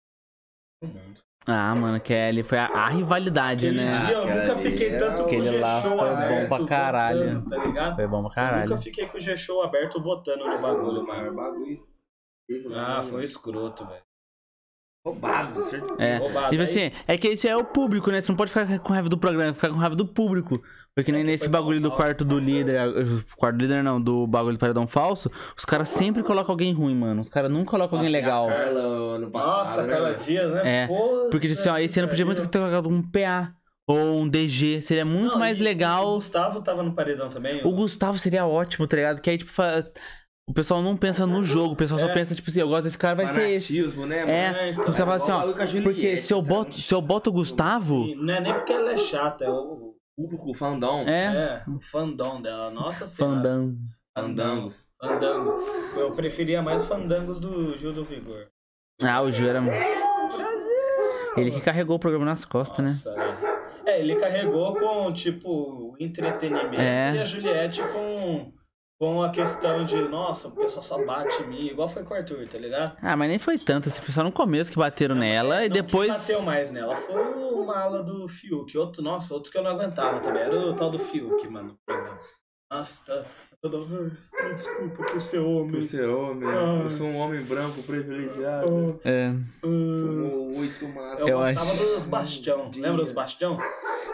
[0.81, 1.21] Do mundo.
[1.47, 3.93] Ah, mano, ali foi a, a rivalidade, Aquele né?
[3.93, 6.49] dia eu nunca fiquei é tanto com o Aquele lá G-Show foi bom aberto.
[6.49, 7.19] pra caralho.
[7.43, 7.97] votando, tá ligado?
[7.97, 8.69] Foi bom pra Eu caralho.
[8.71, 11.85] nunca fiquei com o G-Show aberto votando no bagulho, Maior mano.
[12.75, 14.04] Ah, foi escroto, velho.
[15.05, 15.95] Roubado, certeza.
[16.03, 16.17] É.
[16.17, 16.51] Roubado.
[16.51, 18.21] Tipo Aí- assim, é que isso é o público, né?
[18.21, 20.63] Você não pode ficar com raiva do programa, ficar com raiva do público.
[20.97, 24.29] Porque nem É nesse bagulho do quarto do líder, o quarto do líder não, do
[24.29, 27.21] bagulho do paredão falso, os caras sempre colocam alguém ruim, mano.
[27.21, 28.47] Os caras nunca colocam alguém legal.
[28.47, 30.15] Carla passado, Nossa, né, Carla?
[30.15, 30.83] Dias, né?
[30.85, 33.53] É, Pô, Porque assim, ó, esse ano podia muito ter colocado um PA
[33.89, 36.15] ou um DG, seria muito Não, mais e O legal.
[36.15, 37.61] Gustavo tava no paredão também.
[37.67, 39.21] O Gustavo seria ótimo, tá ligado?
[39.21, 39.85] Que aí, tipo, fa-
[40.47, 42.15] o pessoal não pensa no jogo, o pessoal só É.
[42.15, 43.73] pensa, tipo assim, eu gosto desse cara, vai ser esse.
[43.77, 44.31] Fanatismo, né, mano?
[44.31, 44.85] É, É, então.
[44.85, 48.35] porque fala assim, ó, porque se eu boto, se eu boto o Gustavo, Sim, não
[48.35, 51.01] é nem porque ela é chata, é o, Público, o fandom.
[51.09, 52.71] é, é, o fandom dela.
[52.71, 53.37] Nossa senhora.
[53.37, 53.77] fandão.
[54.17, 54.87] Fandangos.
[55.01, 55.55] Fandangos.
[55.97, 58.47] Eu preferia mais fandangos do Gil do Vigor.
[59.03, 59.61] Ah, o Gil era...
[61.37, 62.91] Ele que carregou o programa nas costas, né?
[62.91, 63.11] Nossa,
[63.87, 63.95] é.
[63.95, 67.17] É, ele carregou com, tipo, entretenimento É.
[67.17, 68.53] e a Juliette com,
[69.05, 72.17] com a questão de, nossa, o pessoal só bate em mim, igual foi com o
[72.17, 72.97] Arthur, tá ligado?
[73.03, 75.75] Ah, mas nem foi tanto, assim, foi só no começo que bateram nela e Não,
[75.75, 76.09] depois...
[76.09, 78.79] Quem bateu mais nela foi uma ala do Fiuk.
[78.79, 80.41] Outro, nossa, outro que eu não aguentava também.
[80.43, 81.79] Era o tal do Fiuk, mano.
[82.73, 83.13] Nossa, tá.
[83.13, 83.27] Toda...
[83.27, 83.44] "Ai,
[84.55, 85.71] Desculpa por ser homem.
[85.71, 86.83] Por ser homem, Ah.
[86.85, 89.01] eu sou um homem branco privilegiado.
[89.05, 89.35] Ah, É, ah.
[89.63, 91.21] Fumou oito maços.
[91.21, 92.71] Eu, Eu gostava acho- dos Bastião.
[92.77, 93.59] Lembra dos Bastião?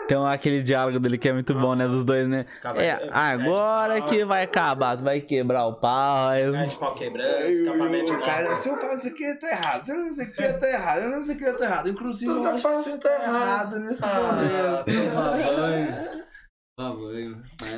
[0.07, 2.45] tem aquele diálogo dele que é muito bom, né, dos dois, né?
[2.63, 6.95] Cava- É, agora que vai acabar, tu vai quebrar o pau, os- Cai de pau
[6.95, 9.83] quebrando, escapamento o cara, se eu faço isso aqui, eu tô errado.
[9.85, 11.01] Se eu faço isso aqui, eu tô errado.
[11.03, 11.89] Eu não sei o que, eu tô errado.
[11.89, 13.43] Inclusive, Tudo eu eu acho que faço você tá errado.
[13.43, 14.85] errado nesse Ah, momento.
[14.87, 15.11] banho.
[15.11, 16.21] Toma banho.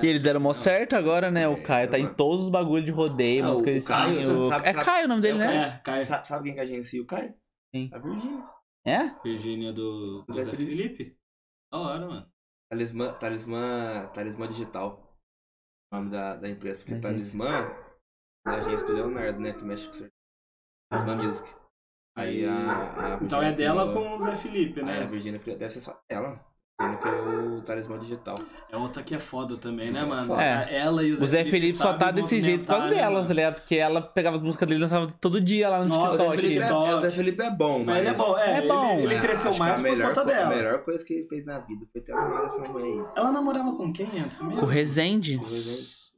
[0.03, 1.47] E eles deram mó certo agora, né?
[1.49, 4.19] O Caio tá em todos os bagulhos de rodeio, Ah, umas coisas assim.
[4.65, 5.57] É Caio o nome dele, né?
[5.67, 6.07] É, Caio.
[6.07, 7.35] Sabe, sabe quem que agencia o Caio?
[7.73, 7.91] Quem?
[7.93, 8.45] A Virgínia.
[8.85, 9.09] É?
[9.23, 11.17] Virgínia do Zé Felipe.
[11.73, 12.33] Da hora, mano.
[12.71, 15.17] Talismã, talismã, talismã digital.
[15.93, 16.79] O nome da, da empresa.
[16.79, 17.11] Porque Agência.
[17.11, 17.47] talismã
[18.47, 19.53] é a agência do Leonardo, né?
[19.53, 20.09] Que mexe com isso.
[20.91, 21.49] Talismã Music.
[22.17, 23.15] Aí a.
[23.15, 25.07] a Então é dela criou- com o Zé Felipe, Aí a né?
[25.07, 26.45] Virgínia deve ser só ela.
[26.79, 28.35] A Virgínia criou o talismã digital.
[28.71, 30.33] É outra que é foda também, né, É mano?
[30.33, 32.95] Os- Ela e o Zé, O Zé Felipe só tá desse jeito por causa né,
[32.97, 33.29] dela, mano?
[33.29, 33.55] tá ligado?
[33.57, 36.39] Porque ela pegava as músicas dele e dançava todo dia lá no Nossa, O Zé.
[36.39, 38.51] Felipe é, o Zé Felipe é bom, Mas ele é bom, é.
[38.55, 38.99] É ele- bom.
[38.99, 40.49] Ele, Ah, cresceu que mais a por melhor conta co- A dela.
[40.57, 43.05] melhor coisa que ele fez na vida foi ter arrumado essa mulher aí.
[43.17, 44.57] Ela namorava com quem antes mesmo?
[44.59, 45.39] Com o Rezende.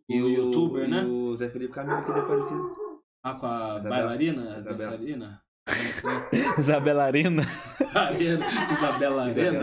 [0.08, 1.02] E o youtuber, e né?
[1.04, 2.74] o Zé Felipe Camilo que deu parecido.
[3.22, 3.88] Ah, com a Isabela.
[3.96, 4.42] bailarina?
[4.58, 4.62] Isabela.
[4.76, 5.43] Dançarina?
[6.04, 6.54] Né?
[6.58, 7.04] Isabela.
[7.04, 9.60] Arena, Isabela Arena.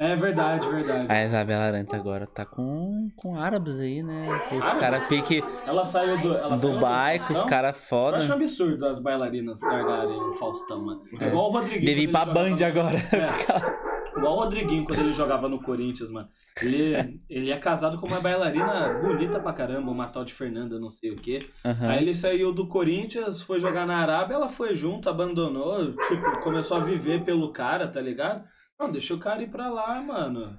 [0.00, 1.12] É verdade, verdade.
[1.12, 4.28] A Isabela Arantes agora tá com, com árabes aí, né?
[4.50, 6.34] Os caras pique Ela saiu do.
[6.34, 8.16] Ela Dubai, do com os caras Eu foda.
[8.16, 11.02] acho um absurdo as bailarinas largarem o Faustão, mano.
[11.20, 11.84] É igual o Rodriguinho.
[11.84, 12.98] Deve ir pra jogava Band agora.
[14.10, 16.28] É, igual o Rodriguinho quando ele jogava no Corinthians, mano.
[16.62, 20.88] Ele, ele é casado com uma bailarina bonita pra caramba, uma tal de Fernanda, não
[20.88, 21.46] sei o quê.
[21.62, 21.88] Aham.
[21.88, 26.78] Aí ele saiu do Corinthians, foi jogar na Arábia, ela foi junto, abandonou, tipo, começou
[26.78, 28.42] a viver pelo cara, tá ligado?
[28.80, 30.58] Não, deixa o cara ir pra lá, mano.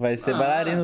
[0.00, 0.38] Vai ser Ah.
[0.38, 0.82] bailarino.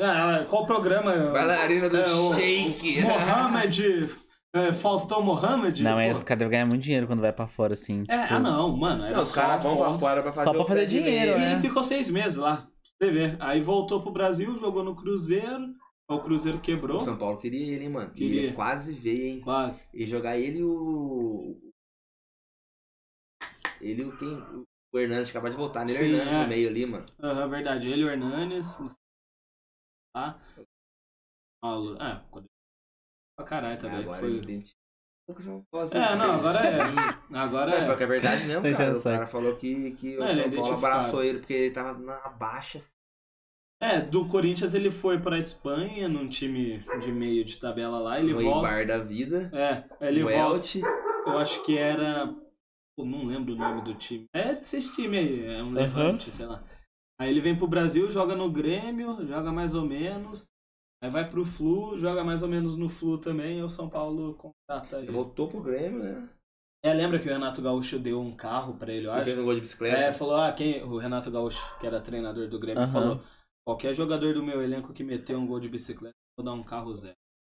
[0.00, 1.12] Ah, qual programa?
[1.32, 3.00] Bailarina do É, o- Shake.
[3.02, 4.16] Mohamed.
[4.54, 5.82] é, Faustão Mohamed?
[5.82, 6.12] Não, Pô.
[6.12, 8.04] os caras devem ganhar muito dinheiro quando vai pra fora, assim.
[8.08, 9.04] É, tipo- ah, não, mano.
[9.04, 11.36] Era Não, os caras vão pra fora pra fazer Só pra o fazer dinheiro, meia.
[11.36, 11.52] E né?
[11.52, 12.68] ele ficou seis meses lá.
[13.00, 13.36] Você vê.
[13.40, 15.74] Aí voltou pro Brasil, jogou no Cruzeiro.
[16.08, 16.98] O Cruzeiro quebrou.
[16.98, 18.10] O São Paulo queria ele, hein, mano.
[18.12, 18.42] Queria.
[18.44, 19.40] Ele quase veio, hein.
[19.42, 19.84] Quase.
[19.92, 21.60] E jogar ele o.
[23.80, 24.42] Ele o quem.
[24.92, 25.92] O Hernandes acabou de voltar, né?
[25.92, 26.42] Sim, Hernandes é.
[26.42, 27.06] no meio ali, mano.
[27.22, 27.88] Aham, verdade.
[27.88, 28.78] Ele e o Hernanes.
[30.14, 30.40] Tá?
[31.62, 31.96] Paulo.
[32.00, 32.46] É, quando.
[33.36, 33.78] Pra caralho
[34.18, 34.36] foi...
[34.36, 34.76] identifica
[35.28, 35.90] o São Paulo.
[35.92, 36.80] É, não, agora é.
[37.36, 37.86] Agora É, é.
[37.86, 38.96] porque é verdade mesmo, cara.
[38.96, 40.86] O cara falou que, que o Não, é São Paulo identificado.
[40.86, 42.82] abraçou ele porque ele tava na baixa.
[43.78, 48.18] É, do Corinthians ele foi pra Espanha, num time de meio de tabela lá.
[48.18, 48.86] Ele no volta.
[48.86, 49.50] Da vida.
[49.52, 50.56] É, ele o volta.
[50.56, 50.80] Elche.
[50.80, 52.34] Eu acho que era.
[52.96, 54.24] Pô, não lembro o nome do time.
[54.34, 56.64] É desse time aí, é um levante, sei lá.
[57.20, 60.50] Aí ele vem pro Brasil, joga no Grêmio, joga mais ou menos.
[61.02, 64.34] Aí vai pro Flu, joga mais ou menos no Flu também, e o São Paulo
[64.34, 65.12] contrata ele.
[65.12, 66.28] Voltou pro Grêmio, né?
[66.82, 69.42] É, lembra que o Renato Gaúcho deu um carro pra ele, eu Ele fez acho?
[69.42, 69.96] um gol de bicicleta.
[69.96, 70.82] É, falou, ah, quem.
[70.84, 72.92] O Renato Gaúcho, que era treinador do Grêmio, Aham.
[72.92, 73.20] falou:
[73.64, 76.62] qualquer jogador do meu elenco que meteu um gol de bicicleta, eu vou dar um
[76.64, 77.16] carro zero.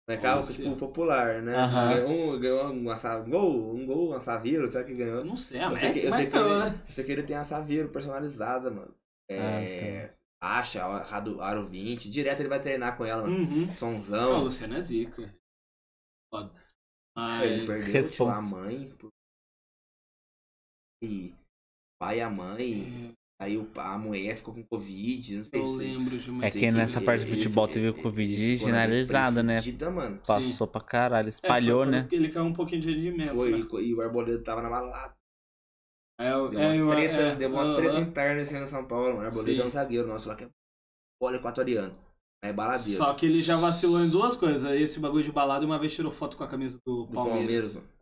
[0.10, 0.54] É carro Nossa.
[0.54, 1.56] tipo popular, né?
[1.56, 1.94] Aham.
[1.94, 5.18] Ganhou um, ganhou um, assa- um gol, um gol, uma Saveiro, será que ganhou?
[5.18, 6.82] Eu não sei, Eu mas, sei que, eu sei que ele, né?
[6.88, 8.96] eu sei que ele tem a Saveiro personalizada, mano.
[9.30, 10.14] É.
[10.42, 12.10] Acha, Aro, Aro 20.
[12.10, 13.36] Direto ele vai treinar com ela, mano.
[13.38, 13.66] Uhum.
[13.66, 14.44] Não, o Sonzão.
[14.46, 15.34] Luciano é zica.
[16.30, 16.52] Foda.
[17.42, 17.66] Ele Mas.
[17.66, 18.40] perdeu tipo, Responsa.
[18.40, 18.94] a mãe.
[21.04, 21.34] E
[22.00, 23.14] pai e a mãe.
[23.40, 25.38] Aí o, a mulher ficou com Covid.
[25.38, 25.78] Não sei Eu se.
[25.78, 29.60] lembro de uma É que nessa parte do futebol teve o ele- Covid generalizada, né?
[29.94, 30.20] mano.
[30.26, 32.08] Passou pra caralho, espalhou, É, né?
[32.12, 33.36] Ele caiu um pouquinho de rendimento.
[33.36, 33.68] Foi, né?
[33.84, 35.16] e o Arboleda tava na balada.
[36.20, 39.18] É, o- Deu é, uma o- treta, é, deu uma treta interna em São Paulo.
[39.18, 39.62] O Arboleda Sim.
[39.62, 40.50] é um zagueiro nosso lá que é
[41.22, 41.96] bola equatoriano.
[42.44, 42.98] É baladeiro.
[42.98, 44.64] Só que ele já vacilou em duas coisas.
[44.80, 47.74] Esse bagulho de balada e uma vez tirou foto com a camisa do do Palmeiras.
[47.74, 47.97] Palmeiras.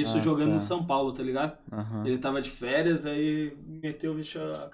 [0.00, 0.54] Isso Ah, jogando tá.
[0.54, 1.58] no São Paulo, tá ligado?
[1.72, 2.06] Aham.
[2.06, 4.70] Ele tava de férias, aí meteu o bicho a.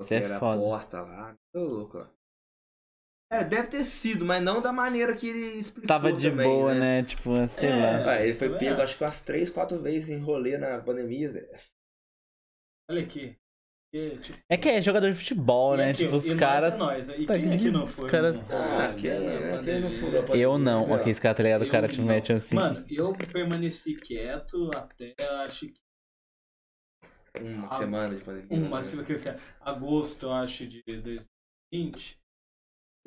[0.00, 0.56] Isso é foda.
[0.62, 1.36] aposta lá.
[1.52, 2.06] Tô louco, ó.
[3.30, 6.74] É, deve ter sido, mas não da maneira que ele explicou Tava de também, boa,
[6.74, 7.02] né?
[7.04, 7.76] Tipo, sei É.
[8.04, 8.12] lá.
[8.12, 8.58] Ah, ele foi Isso é.
[8.58, 11.48] pego acho que umas 3, 4 vezes em rolê na pandemia, Zé.
[12.90, 13.36] Olha aqui.
[13.92, 15.90] E, tipo, É que é jogador de futebol, e né?
[15.90, 16.74] aqui, tipo, os caras.
[16.74, 17.08] é nós.
[17.08, 18.10] E tá quem aqui, aqui não os foi?
[18.10, 19.32] cara- num Ah, quem, né, né?
[19.56, 19.90] na Quem não pandemia?
[19.92, 20.42] furou a pandemia?
[20.42, 20.86] Eu não.
[20.86, 21.62] né, Ok, esse cara tá ligado?
[21.64, 22.06] O cara te não.
[22.06, 22.54] mete assim.
[22.54, 25.80] Mano, eu permaneci quieto até acho que
[27.40, 28.48] Uma Ah, semana de pandemia.
[28.66, 28.82] uma, né?
[28.82, 32.18] se que esse- agosto, eu acho, de 2020.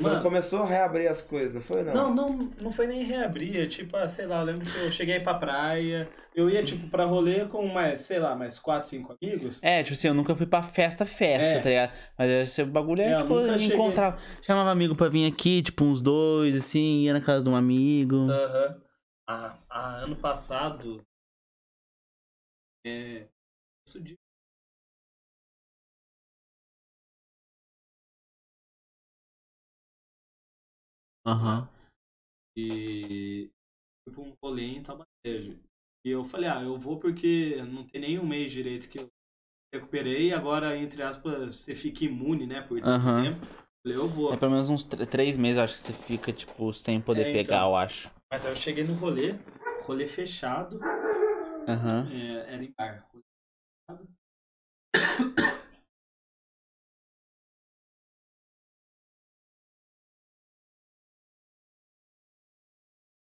[0.02, 1.94] Quando Mano, começou a reabrir as coisas, não foi, não?
[1.94, 3.58] não, não, não foi nem reabrir.
[3.62, 6.10] é Tipo, ah, sei lá, eu lembro que eu cheguei pra praia.
[6.34, 9.62] Eu ia, tipo, pra rolê com mais, sei lá, mais 4, 5 amigos.
[9.64, 11.60] É, tipo assim, eu nunca fui pra festa, festa, É.
[11.60, 11.92] tá ligado?
[12.18, 14.22] Mas esse bagulho é, É, eu tipo, nunca cheguei- encontrar.
[14.42, 18.30] Chamava amigo pra vir aqui, tipo, uns dois, assim, ia na casa de um amigo.
[18.30, 18.82] Aham.
[19.28, 21.02] Ah, ah, ano passado.
[22.86, 23.28] É.
[23.86, 24.18] Isso de.
[31.26, 31.68] Aham.
[32.58, 33.50] E
[34.04, 35.60] fui pra um rolê em Tabatejo.
[36.06, 39.10] E eu falei, ah, eu vou porque não tem nem um mês direito que eu
[39.74, 43.24] recuperei agora, entre aspas, você fica imune, né, por tanto Aham.
[43.24, 43.46] tempo.
[43.84, 44.34] Falei, eu vou.
[44.34, 47.22] É pelo menos uns tr- três meses, eu acho que você fica, tipo, sem poder
[47.22, 47.42] É, então.
[47.44, 48.12] pegar, eu acho.
[48.32, 49.36] Mas aí eu cheguei no rolê,
[49.84, 50.80] rolê fechado,
[51.68, 52.08] Aham.
[52.12, 53.08] é, era em bar.
[53.12, 53.24] rolê
[53.90, 54.10] fechado.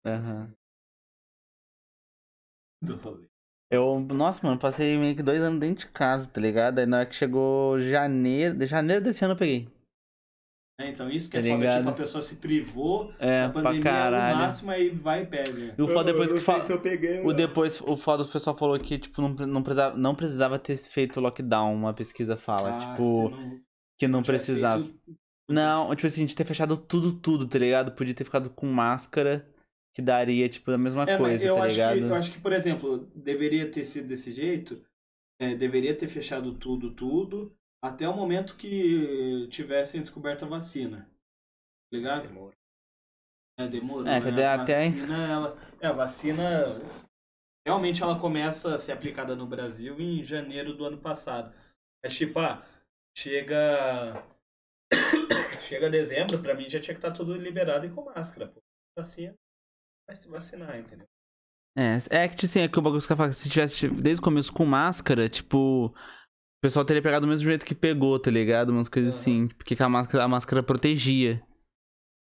[0.08, 0.52] Aham.
[2.82, 3.26] Do rolê.
[3.72, 6.80] Eu, nossa, mano, passei meio que dois anos dentro de casa, tá ligado?
[6.80, 9.68] Aí na hora que chegou janeiro, de janeiro desse ano eu peguei.
[10.80, 11.78] É, então isso que é Tá foda, ligado?
[11.80, 14.38] tipo, a pessoa se privou É, da pra pandemia caralho.
[14.38, 15.76] no máximo, aí vai e pega.
[15.78, 16.64] E o foda depois que fala.
[16.70, 17.26] eu peguei.
[17.26, 20.78] O depois, o foda, o pessoal falou que, tipo, não, não, precisava, não precisava ter
[20.78, 22.70] feito lockdown, uma pesquisa fala.
[22.78, 23.62] Ah, tipo, se não
[24.00, 24.84] que não tivesse precisava.
[24.84, 25.00] feito-
[25.50, 27.92] Não, tipo assim, a gente ter fechado tudo, tudo, tá ligado?
[27.94, 29.50] Podia ter ficado com máscara,
[29.98, 31.98] que daria, tipo, a mesma É, coisa, eu tá acho ligado?
[31.98, 34.80] Que, eu acho que, por exemplo, deveria ter sido desse jeito.
[35.42, 37.52] é, deveria ter fechado tudo, tudo.
[37.84, 41.10] até o momento que tivessem descoberto a vacina.
[41.90, 42.28] Tá ligado?
[42.28, 42.56] Demora.
[43.60, 44.08] É, demorou.
[44.08, 44.30] É, né?
[44.30, 46.82] até- a até- vacina, ela, é, a vacina
[47.68, 51.52] realmente ela começa a ser aplicada no Brasil em janeiro do ano passado.
[52.04, 52.64] É tipo, ah,
[53.18, 54.24] chega
[55.68, 58.62] chega dezembro, pra mim já tinha que estar tudo liberado e com máscara, pô.
[58.98, 59.34] Vacina,
[60.08, 61.06] vai se vacinar, entendeu?
[61.78, 64.52] É, é que assim, é que o bagulho que falam, se tivesse desde o começo
[64.52, 68.70] com máscara, tipo, o pessoal teria pegado do mesmo jeito que pegou, tá ligado?
[68.70, 69.22] Umas coisas Aham.
[69.22, 71.44] assim, porque a máscara, a máscara protegia.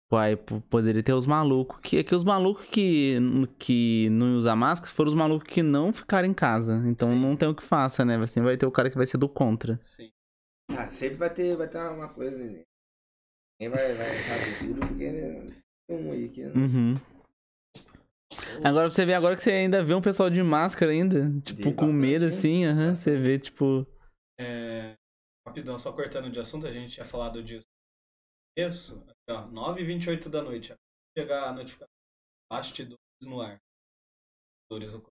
[0.09, 3.17] Pô, poderia ter os malucos, que é que os malucos que,
[3.59, 6.81] que não usam máscara foram os malucos que não ficaram em casa.
[6.87, 7.21] Então Sim.
[7.21, 8.17] não tem o que faça, né?
[8.17, 9.81] Assim, vai ter o cara que vai ser do contra.
[9.83, 10.13] Sim.
[10.71, 12.63] Ah, sempre vai ter, vai ter uma coisa, né?
[13.59, 16.53] Ninguém vai, vai saber tudo, porque né, tem um aí que né?
[16.55, 17.16] Uhum.
[18.65, 21.63] Agora pra você ver, agora que você ainda vê um pessoal de máscara ainda, tipo,
[21.63, 23.87] com bastante, medo assim, aham, você vê, tipo.
[24.39, 24.95] É,
[25.47, 27.67] rapidão, só cortando de assunto, a gente tinha falado disso.
[28.59, 30.75] Isso, aqui, ó, 9h28 da noite.
[31.17, 31.89] Chegar a notificação.
[32.51, 33.59] Bastidores no ar.
[34.71, 35.03] Bastidores no-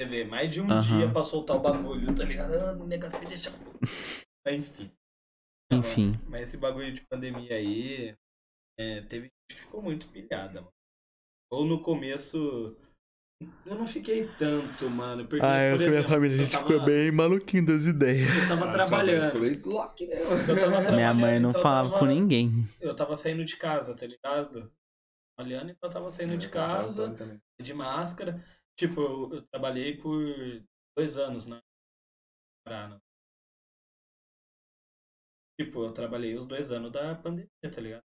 [0.00, 2.52] Você vê, mais de um dia pra soltar o bagulho, tá ligado?
[2.54, 3.50] Ah, o negócio me deixa.
[4.48, 4.90] Enfim.
[5.72, 6.12] Enfim.
[6.28, 8.14] Mas esse bagulho de pandemia aí.
[8.78, 10.72] é, teve gente que ficou muito pilhada, mano.
[11.50, 12.76] Ou no começo.
[13.64, 15.22] Eu não fiquei tanto, mano.
[15.26, 18.28] Porque, por exemplo, eu tava, bem maluquinho das ideias.
[18.36, 19.26] eu tava Ah, trabalhando.
[19.26, 20.14] ficou meio Loki, né?
[20.16, 22.50] Eu tava Minha trabalhando, mãe não então eu falava tava- com ninguém.
[22.80, 24.72] Eu tava saindo de casa, tá ligado?
[25.38, 27.40] Olhando, então eu tava saindo de Eu tava casa, usando também.
[27.60, 28.44] de máscara.
[28.78, 30.22] Tipo, eu, eu trabalhei por
[30.96, 31.60] dois anos na
[32.64, 33.00] Paraná.
[35.58, 38.02] Tipo, eu trabalhei os dois anos da pandemia, tá ligado?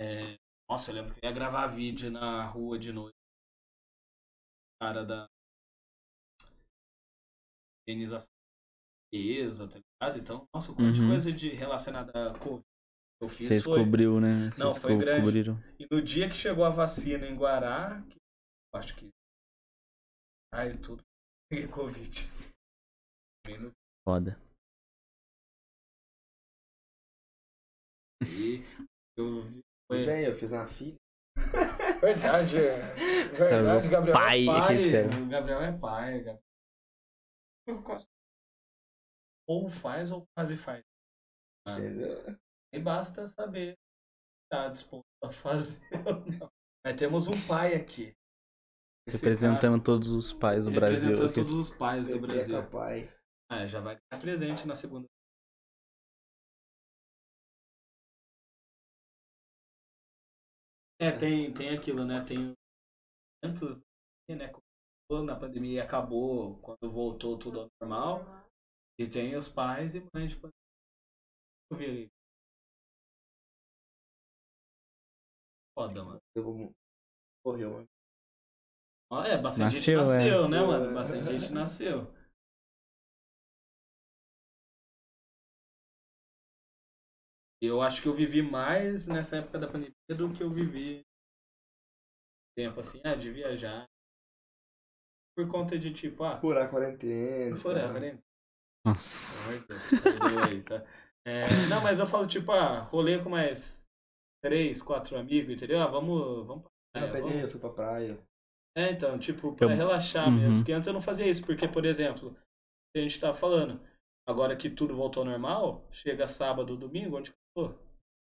[0.00, 0.36] É,
[0.70, 3.16] Nossa, eu lembro que eu ia gravar vídeo na rua de noite.
[4.80, 5.26] Cara da
[7.88, 10.18] indenização da limpeza, tá ligado?
[10.20, 11.08] Então, nossa, um monte de Uhum.
[11.08, 12.64] coisa de relacionada a Covid.
[13.20, 14.44] Eu fiz Vocês foi- cobriu, né?
[14.56, 15.26] Não, Vocês foi grande.
[15.26, 15.54] cobriram.
[15.78, 18.16] E no dia que chegou a vacina em Guará, que
[18.74, 19.08] acho que.
[20.54, 21.02] Ai, tudo.
[21.50, 22.10] Peguei Covid.
[24.08, 24.38] Foda.
[28.22, 28.62] E
[29.18, 29.60] eu vi.
[29.90, 30.06] Foi...
[30.06, 30.96] bem, eu fiz uma filha.
[32.00, 32.94] Verdade, é.
[33.34, 35.22] Verdade, Gabriel pai é pai.
[35.22, 36.18] O Gabriel é pai.
[36.18, 36.42] Gabriel.
[37.66, 38.08] Eu gosto.
[39.48, 40.84] Ou faz ou quase faz.
[41.66, 41.76] Ah.
[42.72, 46.48] E basta saber se tá disposto a fazer ou não.
[46.86, 48.14] Mas temos um pai aqui.
[49.08, 51.10] Esse Representando todos os pais do cara, Brasil.
[51.10, 52.62] Representando todos os pais do é Brasil.
[52.62, 53.12] papai.
[53.50, 55.08] Ah, já vai estar presente na segunda.
[61.00, 62.22] É, tem, tem aquilo, né?
[62.24, 62.52] Tem
[63.42, 63.78] antes,
[64.28, 64.52] né?
[65.08, 68.20] Quando na pandemia acabou, quando voltou tudo ao normal.
[68.98, 70.36] E tem os pais e mães de
[71.72, 72.08] pandemia.
[75.74, 76.20] Foda, mano.
[76.36, 76.72] Eu vou-
[77.46, 77.88] Morreu, mano.
[79.26, 80.04] É, bastante gente Nasceu, é.
[80.04, 80.90] nasceu, né, Nasceu, mano?
[80.90, 80.94] é.
[80.94, 82.19] Bastante gente nasceu.
[87.62, 91.02] Eu acho que eu vivi mais nessa época da pandemia do que eu vivi
[92.56, 93.86] tempo assim, ah, de viajar.
[95.36, 97.50] Por conta de tipo, ah, Furar a quarentena.
[97.50, 97.88] não for é, tá?
[97.90, 98.22] quarentena.
[98.86, 99.50] Nossa.
[99.50, 100.86] Ai, Deus, tá?
[101.26, 103.86] É, não, mas eu falo tipo, ah, rolê com mais
[104.42, 105.80] três, quatro amigos, entendeu?
[105.80, 108.18] Ah, vamos, vamos pra Eu praia, peguei, vamos- eu fui pra praia.
[108.76, 110.36] É, então, tipo, pra Eu- relaxar Uhum.
[110.36, 110.64] mesmo.
[110.64, 112.34] Que antes eu não fazia isso, porque, por exemplo,
[112.96, 113.80] a gente tá falando,
[114.26, 117.74] agora que tudo voltou ao normal, chega sábado, domingo, onde tô?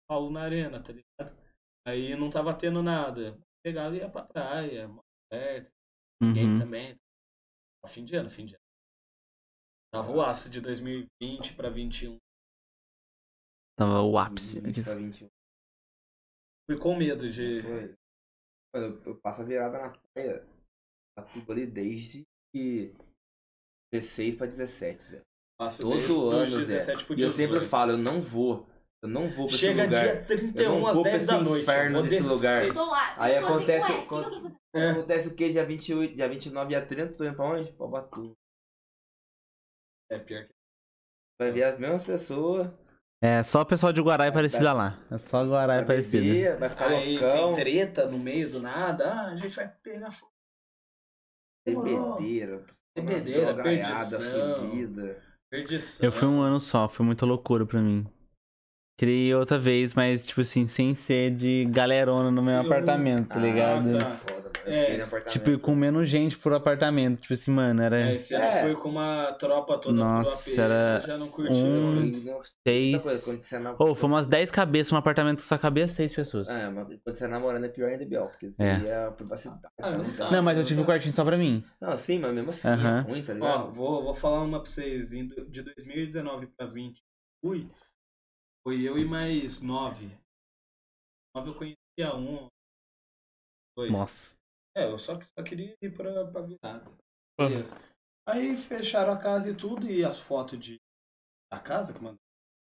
[0.09, 1.35] Paulo na arena, tá ligado?
[1.87, 3.37] Aí não tava tendo nada.
[3.63, 4.87] Pegava e ia pra praia,
[5.31, 5.71] perto,
[6.21, 6.59] ninguém Uhum.
[6.59, 6.95] também.
[7.87, 8.61] Fim de ano, fim de ano.
[9.93, 12.17] Tava o aço de 2020 pra 21.
[13.77, 14.59] Tava o ápice.
[14.59, 15.27] 20 pra 21.
[16.69, 17.61] Fui com medo de.
[17.61, 17.93] Foi.
[18.73, 20.45] Mano, eu, eu passo a virada na praia.
[21.17, 22.23] Tá tudo ali desde
[22.53, 22.93] que
[23.93, 25.21] 16 pra 17, Zé.
[25.57, 26.77] Passo Todo ano, Zé.
[26.77, 27.69] 17 pro E eu sempre 18.
[27.69, 28.65] falo, eu não vou.
[29.05, 30.03] Eu não vou pra Chega esse lugar.
[30.03, 31.49] dia 31 Eu não às vou pra 10 da noite.
[31.49, 32.33] eu inferno vou desse descer.
[32.33, 32.73] lugar.
[32.73, 33.15] Tô lá.
[33.17, 34.55] Aí eu tô assim, acontece- que eu tô fazendo?
[34.75, 34.89] É.
[34.91, 35.49] Acontece o quê?
[35.51, 37.71] Dia 28, dia 29, dia 30, tô indo pra onde?
[37.73, 38.33] Pra Batu.
[40.11, 40.53] É pior que.
[41.41, 42.69] Vai ver as mesmas pessoas.
[43.23, 44.99] É só o pessoal de Guará e Aparecida lá.
[45.09, 46.57] É só Guará e Vai Aparecida.
[46.57, 47.53] vai ficar Aí loucão.
[47.53, 49.05] tem treta no meio do nada.
[49.11, 50.31] Ah, a gente vai pegar fogo.
[51.65, 52.17] Demorou.
[52.17, 52.65] Bebedeira.
[52.95, 54.55] Bebedeira, perdição.
[54.59, 55.23] fudida.
[55.49, 56.05] Perdição.
[56.05, 58.05] Eu fui um ano só, foi muita loucura pra mim.
[59.01, 63.39] Ir outra vez, mas, tipo assim, sem ser de galerona no meu Eu- apartamento, tá
[63.39, 63.97] ligado?
[63.97, 64.11] Ah, tá.
[64.11, 65.33] Foda, É, fiquei no apartamento.
[65.33, 67.19] Tipo, ir com menos gente por apartamento.
[67.21, 68.61] Tipo assim, mano, era É, esse ano É.
[68.63, 71.55] foi com uma tropa toda Nossa, pro AP, era já não curtiu.
[71.55, 73.01] um- seis.
[73.03, 76.15] coisa, quando você na- Ô, foi umas 10 cabeças num apartamento que só cabia 6
[76.15, 76.47] pessoas.
[76.49, 78.71] É, mas quando você é namorando é pior ainda, Biel, porque É.
[78.75, 79.59] aí é a privacidade.
[79.81, 80.31] Ah, não tá.
[80.31, 81.61] Não, mas eu tive um quartinho só pra mim.
[81.81, 82.99] Não, sim, mas mesmo assim Aham.
[82.99, 83.71] é ruim, tá Ó, ligado?
[83.73, 85.09] vou, vou falar uma pra vocês.
[85.09, 87.03] De 2019 pra 20,
[87.41, 87.67] fui.
[88.65, 90.07] Foi eu e mais nove.
[91.35, 92.47] Nove eu conhecia um.
[93.77, 93.91] Dois.
[93.91, 94.39] Nossa.
[94.75, 96.91] É, eu só, só queria ir pra, pra virada.
[97.37, 97.75] Beleza.
[98.27, 100.81] Aí fecharam a casa e tudo, e as fotos de,
[101.53, 102.17] da casa que mandaram.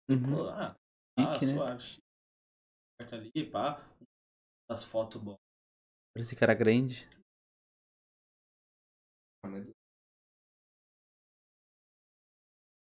[0.08, 0.36] Uhum.
[0.36, 0.76] Pô, Ah,
[1.18, 1.54] ah Chique, né?
[1.54, 1.98] suave.
[2.96, 3.84] Quarto ali, pá.
[4.70, 5.38] As fotos boas.
[6.14, 7.08] Parecia que era grande.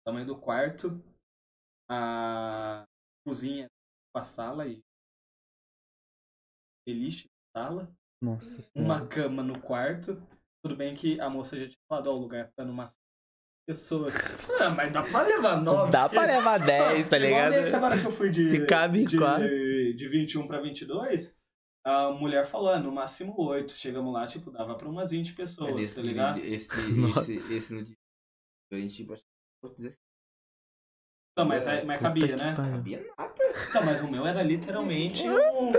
[0.05, 0.89] Tamanho do quarto.
[1.89, 2.85] A
[3.27, 3.67] cozinha
[4.13, 4.81] com a sala e.
[6.87, 7.25] Beliche
[7.55, 7.91] na sala.
[8.21, 9.07] Nossa Uma senhora.
[9.07, 10.15] cama no quarto.
[10.63, 12.99] Tudo bem que a moça já tinha falado, ó, o lugar pra no máximo
[13.67, 14.13] pessoas.
[14.61, 15.91] Ah, mas dá pra levar nove.
[15.91, 17.51] Dá pra levar 10, tá Igual ligado?
[17.51, 19.47] nesse agora que eu fui de, Se cabe em de, quatro.
[19.47, 21.37] de 21 pra 22,
[21.85, 23.73] a mulher falou, no máximo 8.
[23.73, 26.39] Chegamos lá, tipo, dava pra umas 20 É, pessoas, nesse, tá ligado?
[26.39, 27.31] esse, Nossa.
[27.31, 27.95] esse, esse no dia.
[28.71, 29.95] A gente tipo, acho que 16
[31.37, 32.53] Não, mas, é- mas cabia, que né?
[32.55, 32.71] pariu.
[32.73, 33.33] sabia nada.
[33.69, 35.71] Então, mas o meu era literalmente um-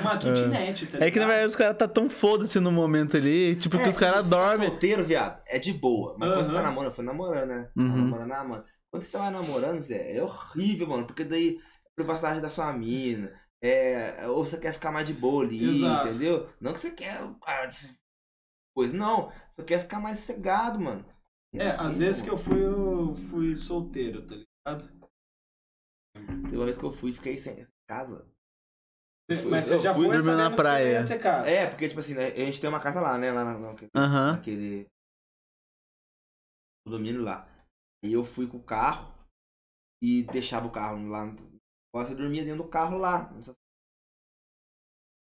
[0.00, 3.54] uma kitnet, tá É que na verdade os caras tá tão foda-se no momento ali,
[3.56, 4.68] tipo, que É, os caras quando você tá dormem.
[4.70, 6.16] solteiro, viado, é de boa.
[6.18, 7.62] Mas quando você tá namorando, foi namorando, né?
[7.64, 7.96] Tá Uhum.
[7.96, 8.64] namorando, ah, mano.
[8.90, 11.06] Quando você tava namorando, Zé, é horrível, mano.
[11.06, 13.32] Porque daí, a privacidade da sua mina.
[13.62, 16.08] É, ou você quer ficar mais de boa ali, Exato.
[16.08, 16.48] entendeu?
[16.60, 17.18] Não que você quer.
[17.46, 17.70] ah,
[18.76, 19.30] Coisa, não.
[19.50, 21.04] Você quer ficar mais cegado, mano.
[21.54, 24.44] É, às vezes que eu fui, eu fui solteiro, tá ligado?
[24.64, 28.26] Teve uma vez que eu fui e fiquei sem casa.
[29.28, 31.04] fui- Mas você eu já fui foi dormir na praia.
[31.46, 33.30] É, porque, tipo assim, né, a gente tem uma casa lá, né?
[33.32, 34.32] Lá na, naquele, Aham.
[34.32, 34.86] naquele
[36.84, 37.46] condomínio lá.
[38.02, 39.12] E eu fui com o carro
[40.02, 41.26] e deixava o carro lá.
[41.94, 43.32] Você dormia dentro do carro lá.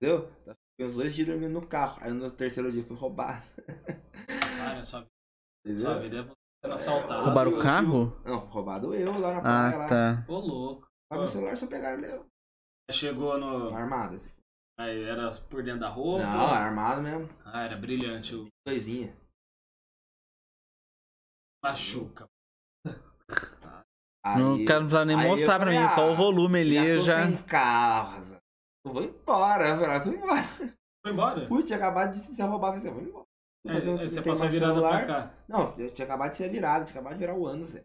[0.00, 0.30] Entendeu?
[0.72, 1.98] Fiquei uns dois dias dormindo no carro.
[2.02, 3.42] Aí no terceiro dia fui roubado.
[4.56, 5.06] Cara, sua,
[5.76, 7.24] sua vida é assaltado.
[7.24, 8.12] Roubaram o carro?
[8.24, 9.74] Não, roubado eu lá na praia.
[9.74, 9.88] Ah, lá.
[9.88, 10.24] tá.
[10.28, 10.88] Ô, louco.
[11.10, 12.26] Mas meu celular só pegaram meu.
[12.90, 13.74] Chegou no.
[13.74, 14.16] Armado.
[14.16, 14.30] Assim.
[14.78, 16.24] Aí era por dentro da roupa.
[16.24, 17.28] Não, armado mesmo.
[17.44, 18.34] Ah, era brilhante.
[18.34, 19.14] O Doisinha.
[21.64, 22.26] machuca.
[24.24, 26.98] Aí, Não quero precisar nem mostrar pra mim, só ah, o volume ali já eu
[26.98, 27.24] tô já.
[27.24, 28.40] sem carro.
[28.86, 29.68] Eu vou embora.
[29.68, 30.42] Eu ah, vou embora.
[31.04, 31.48] Foi embora?
[31.48, 32.76] Fui, tinha acabado de ser roubado.
[32.76, 33.26] Eu falei, vou embora.
[33.66, 35.04] É, aí você passou virada celular.
[35.04, 35.30] pra cá.
[35.48, 37.84] Não, eu tinha acabado de ser virado, tinha acabado de virar o ano, Zé.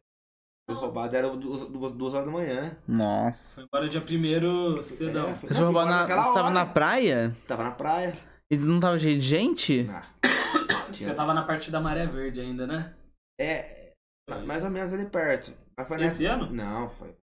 [0.69, 1.61] Foi roubado, era duas,
[1.93, 2.75] duas, horas da manhã.
[2.85, 3.61] Foi Nossa.
[3.61, 5.30] embora dia primeiro cedão.
[5.30, 6.23] É, foi- Você não, foi embora na.
[6.23, 7.35] Você tava na praia?
[7.47, 8.15] Tava na praia.
[8.51, 9.88] E não tava cheio de gente?
[9.89, 10.03] Ah,
[10.91, 12.93] Você tava na parte da Maré Verde ainda, né?
[13.39, 13.91] É,
[14.30, 15.53] ma- mais ou menos ali perto.
[15.77, 16.51] Mas foi Esse nessa- ano?
[16.51, 17.15] Não, foi.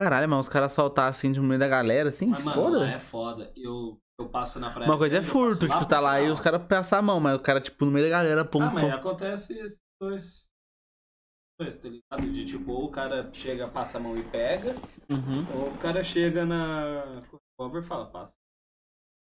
[0.00, 2.78] Caralho, mas os caras saltar assim de meio da galera, assim, Mas, mano, foda.
[2.80, 3.52] lá é foda.
[3.56, 4.88] Eu, eu passo na praia.
[4.90, 7.42] Uma coisa é furto, tipo, tá lá e os caras passam a mão, mas o
[7.42, 8.90] cara, tipo, no meio da galera, pum, Ah, mas pum.
[8.92, 10.46] acontece esses dois.
[11.60, 12.32] Dois, tá ligado?
[12.32, 14.74] De tipo, ou o cara chega, passa a mão e pega,
[15.10, 15.46] Uhum.
[15.54, 17.22] ou o cara chega na.
[17.58, 18.34] Cover e fala, passa.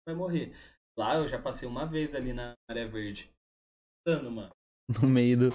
[0.07, 0.55] Vai morrer.
[0.97, 3.31] Lá eu já passei uma vez ali na Maré Verde.
[4.05, 4.49] Dando, mano.
[5.01, 5.49] No meio do.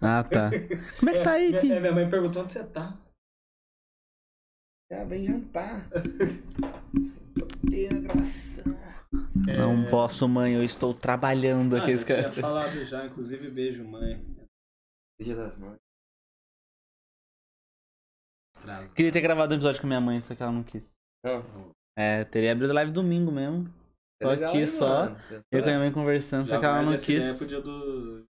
[0.00, 0.50] Ah, tá.
[0.98, 1.80] Como é que tá aí, minha, filho?
[1.80, 2.96] minha mãe perguntou onde você tá.
[4.90, 5.88] Já vem jantar.
[7.70, 8.64] Pena, gravação.
[9.46, 11.90] Não posso, mãe, eu estou trabalhando Ah, aqui.
[11.92, 12.32] eu esse tinha cara.
[12.32, 14.20] falado já, inclusive beijo, mãe.
[15.20, 15.78] Dia das mães.
[18.94, 20.92] Queria ter gravado um episódio com a minha mãe, só que ela não quis.
[21.24, 21.70] Não.
[21.96, 23.68] É, teria abrido live domingo mesmo.
[24.20, 25.08] É Tô legal, aqui hein, só?
[25.52, 27.38] Eu com a minha mãe conversando, só Já que ela não quis.
[27.38, 28.24] pro dia do...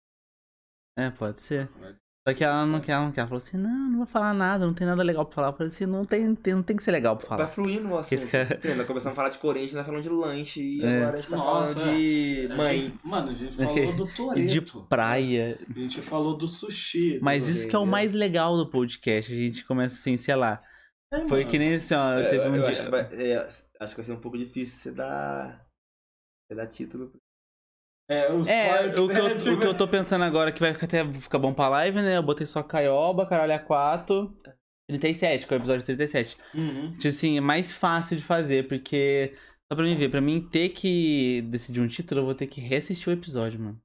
[0.98, 1.67] É, pode ser.
[1.69, 1.98] Guarda.
[2.26, 3.19] Só que ela não quer, ela não quer.
[3.22, 5.48] Ela falou assim, não, não vou falar nada, não tem nada legal pra falar.
[5.50, 7.48] Eu falei assim, não tem, tem- não tem que ser legal pra falar.
[7.48, 8.14] fluir no assunto.
[8.14, 10.98] Esse cara- Nós começamos a falar de Corinthians, nós falamos de lanche e É.
[11.02, 12.82] agora a gente tá Nossa, falando de A mãe.
[12.82, 14.48] gente- mano, a gente falou do E Toreto.
[14.48, 15.60] de praia.
[15.69, 17.18] A gente falou do sushi.
[17.19, 19.30] do- Mas isso que é o mais legal do podcast.
[19.32, 20.64] A gente começa assim, sei lá.
[21.11, 21.52] É, Foi mano.
[21.52, 22.14] que nem assim, ó.
[22.14, 22.69] É, Teve um eu dia.
[22.72, 23.38] acho, que vai, é,
[23.82, 25.64] acho que vai ser um pouco difícil você dar.
[26.48, 27.11] Você dar título.
[28.09, 30.59] É, os É, o que, né, eu, tipo- o que eu tô pensando agora que
[30.59, 32.17] vai até ficar bom pra live, né?
[32.17, 34.30] Eu botei só Caioba, Caralho A4,
[34.90, 36.38] 37, que é o episódio 37.
[36.53, 36.91] Uhum.
[36.93, 39.33] Tipo assim, é mais fácil de fazer, porque.
[39.72, 42.59] Só pra mim ver, pra mim ter que decidir um título, eu vou ter que
[42.61, 43.80] reassistir o episódio, mano.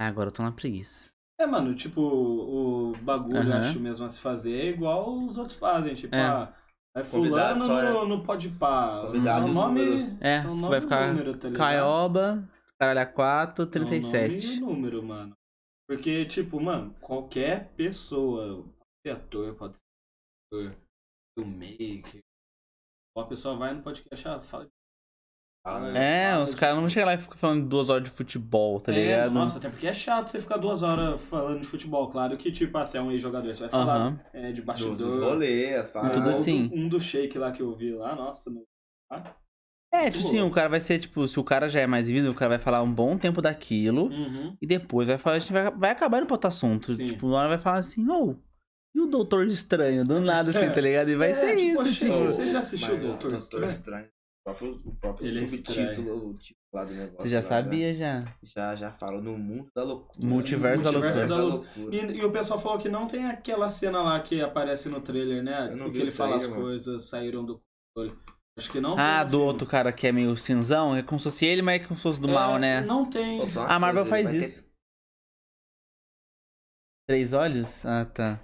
[0.00, 1.10] Ah, agora eu tô na preguiça.
[1.38, 3.58] É, mano, tipo, o bagulho, Aham.
[3.58, 5.92] acho mesmo a se fazer, é igual os outros fazem.
[5.94, 6.20] Tipo, É.
[6.22, 6.54] ah,
[6.94, 9.02] vai Convidado fulano só é- no, no pode pá.
[9.06, 10.16] Convidado o no nome.
[10.20, 11.58] É, o nome vai ficar número, tá ligado?
[11.66, 12.48] Caioba,
[12.80, 14.46] caralho, a 4, É o nome 37.
[14.46, 15.34] e o número, mano.
[15.88, 18.74] Porque, tipo, mano, qualquer pessoa, pode
[19.06, 19.84] ser ator, pode ser
[20.52, 20.76] ator,
[21.38, 22.20] filmmaker,
[23.16, 24.66] a pessoa vai no podcast, ah, fala
[25.64, 28.04] Fala, É, fala os de- caras não vão chegar lá e ficar falando duas horas
[28.04, 29.32] de futebol, tá É, ligado?
[29.32, 32.08] Nossa, até porque é chato você ficar duas horas falando de futebol.
[32.08, 34.20] Claro que, tipo, ah, se é um ex-jogador, você vai falar Aham.
[34.32, 34.94] é, de bastidor.
[34.96, 35.90] dos rolês.
[35.90, 36.70] Tudo assim.
[36.72, 38.48] Um do shake lá que eu vi lá, nossa.
[38.48, 38.64] no-
[40.04, 40.52] É, tipo assim, louco.
[40.52, 42.58] o cara vai ser, tipo, se o cara já é mais vídeo, o cara vai
[42.58, 44.06] falar um bom tempo daquilo.
[44.08, 44.56] Uhum.
[44.60, 46.92] E depois vai falar, a gente vai, vai acabar indo pro outro assunto.
[46.92, 47.06] Sim.
[47.06, 48.36] Tipo, uma hora vai falar assim, ô,
[48.94, 50.04] e o Doutor Estranho?
[50.04, 51.10] Do nada, assim, tá ligado?
[51.10, 52.24] E vai É, ser tipo, isso, achei- tipo.
[52.24, 53.68] Você já assistiu Mas, o Doutor Estranho?
[53.68, 54.06] Estranho?
[54.06, 56.16] O próprio, o próprio Ele é subtítulo, estranho.
[56.28, 57.16] o título lá do negócio.
[57.24, 58.24] Você já lá, sabia já.
[58.44, 60.24] Já, já falou no mundo da loucura.
[60.24, 61.36] Multiverso da Multiverso loucura.
[61.36, 61.44] da
[61.82, 61.96] loucura.
[61.96, 65.42] E, e o pessoal falou que não tem aquela cena lá que aparece no trailer,
[65.42, 65.68] né?
[65.72, 66.70] Eu não Que vi ele o fala as trailer, mano.
[66.70, 67.60] coisas, saíram do
[67.96, 68.16] controle.
[68.58, 69.44] Acho que não Ah, do filme.
[69.44, 72.02] outro cara que é meio cinzão, é como se fosse ele, mas é como se
[72.02, 72.80] fosse do É, mal, né?
[72.80, 73.40] Não tem.
[73.68, 74.70] A Marvel coisa, faz vai ter isso.
[77.08, 77.84] Três olhos?
[77.84, 78.40] Ah, tá.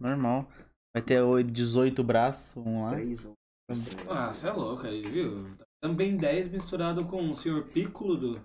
[0.00, 0.48] Normal.
[0.94, 2.90] Vai ter oito- 18 braços, vamos lá.
[2.92, 3.34] Três ou
[4.10, 5.50] Ah, você é louco aí, viu?
[5.82, 7.64] Também 10 misturado com o Sr.
[7.72, 8.44] Piccolo do.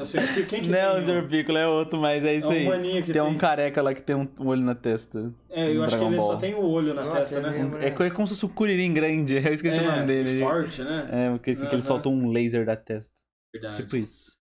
[0.00, 0.46] É o.
[0.46, 1.22] Quem que Não, o tem?
[1.22, 1.28] Sr.
[1.28, 2.66] Piccolo é outro, mas é isso é aí.
[2.66, 3.30] um maninho que Tem tem.
[3.30, 5.34] um careca lá que tem um olho na testa.
[5.50, 6.38] É, eu acho que Dragon ele só Ball.
[6.38, 7.84] tem o olho na Nossa, testa, é né?
[7.84, 10.38] É, é como se fosse o Kuririn grande, eu esqueci o nome dele.
[10.38, 11.08] Forte, né?
[11.10, 11.82] É, porque que ele Aham.
[11.82, 13.12] solta um laser da testa.
[13.52, 13.82] Verdade.
[13.82, 14.38] Tipo isso.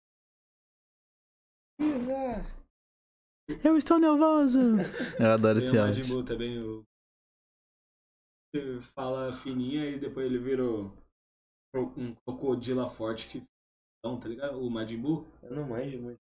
[3.63, 4.59] Eu estou nervoso.
[5.19, 6.15] Eu adoro Tem esse o Majin áudio.
[6.15, 6.83] Buu também, o...
[8.55, 10.91] Ele fala fininha e depois ele vira o-
[11.97, 13.43] um crocodila forte que...
[14.05, 14.59] Então, tá ligado?
[14.59, 15.25] O Majin Buu.
[15.41, 16.19] Eu não manjo muito.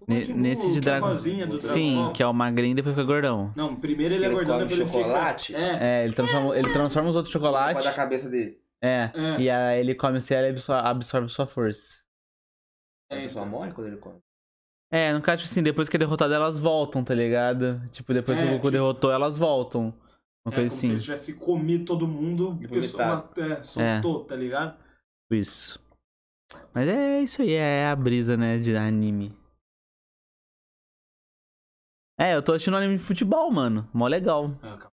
[0.00, 2.12] O Ne- nesse de é Dragon- Dragon Sim, Ball.
[2.12, 3.50] que é o magrinho e depois fica gordão.
[3.56, 5.46] Não, primeiro ele é ele gordão, come depois ele chocolate?
[5.54, 5.58] fica...
[5.58, 7.94] É, É, ele transforma, ele transforma os outros Pode da chocolates.
[7.96, 8.60] cabeça dele.
[8.82, 9.40] É, é.
[9.40, 11.98] e aí ele come o céu e absorve, absorve sua força.
[13.10, 13.58] A é, pessoa então.
[13.58, 14.18] morre quando ele come.
[14.92, 17.80] É, no caso, tipo assim, depois que é derrotado, elas voltam, tá ligado?
[17.90, 19.94] Tipo, depois que É, o Goku tipo- derrotou, elas voltam.
[20.44, 20.92] Uma É coisa como se assim.
[20.94, 23.40] ele tivesse comido todo mundo, E a pessoa vomitado.
[23.52, 24.76] é, soltou, tá ligado?
[25.30, 25.78] Isso.
[26.74, 29.36] Mas é isso aí, é a brisa, né, de anime.
[32.18, 33.88] É, eu tô assistindo anime de futebol, mano.
[33.94, 34.50] Mó legal.
[34.62, 34.90] É, cara.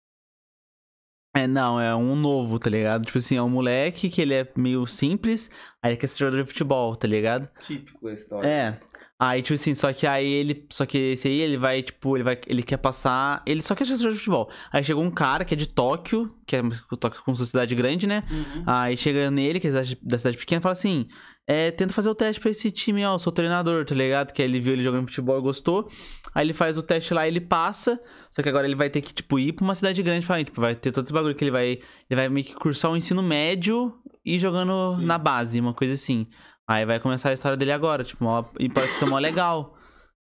[1.36, 3.06] É, não, é um novo, tá ligado?
[3.06, 5.52] Tipo assim, é um moleque que ele é meio simples,
[5.84, 7.48] aí ele quer ser jogador de futebol, tá ligado?
[7.60, 8.48] Típico a história.
[8.48, 8.80] É.
[9.20, 10.66] Aí, tipo assim, só que aí ele.
[10.72, 12.40] Só que esse aí, ele vai, tipo, ele vai.
[12.48, 13.42] Ele quer passar.
[13.46, 14.50] Ele só quer ser jogador de futebol.
[14.72, 16.62] Aí chegou um cara que é de Tóquio, que é
[17.00, 18.24] Tóquio com sociedade grande, né?
[18.32, 18.64] Uhum.
[18.66, 21.08] Aí chega nele, que é da cidade- da cidade pequena, e fala assim:
[21.50, 24.34] é, tenta fazer o teste pra esse time, ó, sou treinador, tá ligado?
[24.34, 25.90] Que aí ele viu ele jogando futebol e gostou.
[26.36, 27.98] Aí ele faz o teste lá, ele passa.
[28.30, 30.60] Só que agora ele vai ter que, tipo, ir pra uma cidade grande pra tipo,
[30.60, 31.68] vai ter todo esse bagulho que ele vai.
[31.70, 35.06] Ele vai meio que cursar o ensino médio e jogando Sim.
[35.06, 36.28] na base, uma coisa assim.
[36.70, 38.26] Aí vai começar a história dele agora, tipo,
[38.60, 39.74] e pode ser mó legal.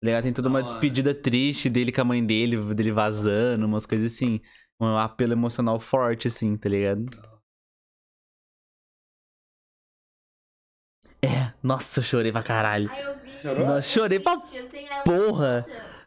[0.00, 0.24] Tá ligado?
[0.24, 4.40] Tem toda uma despedida triste dele com a mãe dele, dele vazando, umas coisas assim.
[4.80, 7.04] Um apelo emocional forte, assim, tá ligado?
[11.24, 12.90] É, nossa, eu chorei pra caralho.
[12.90, 13.30] Aí eu vi.
[13.40, 13.66] Chorou?
[13.66, 15.64] Nossa, chorei pra Gente, assim, porra.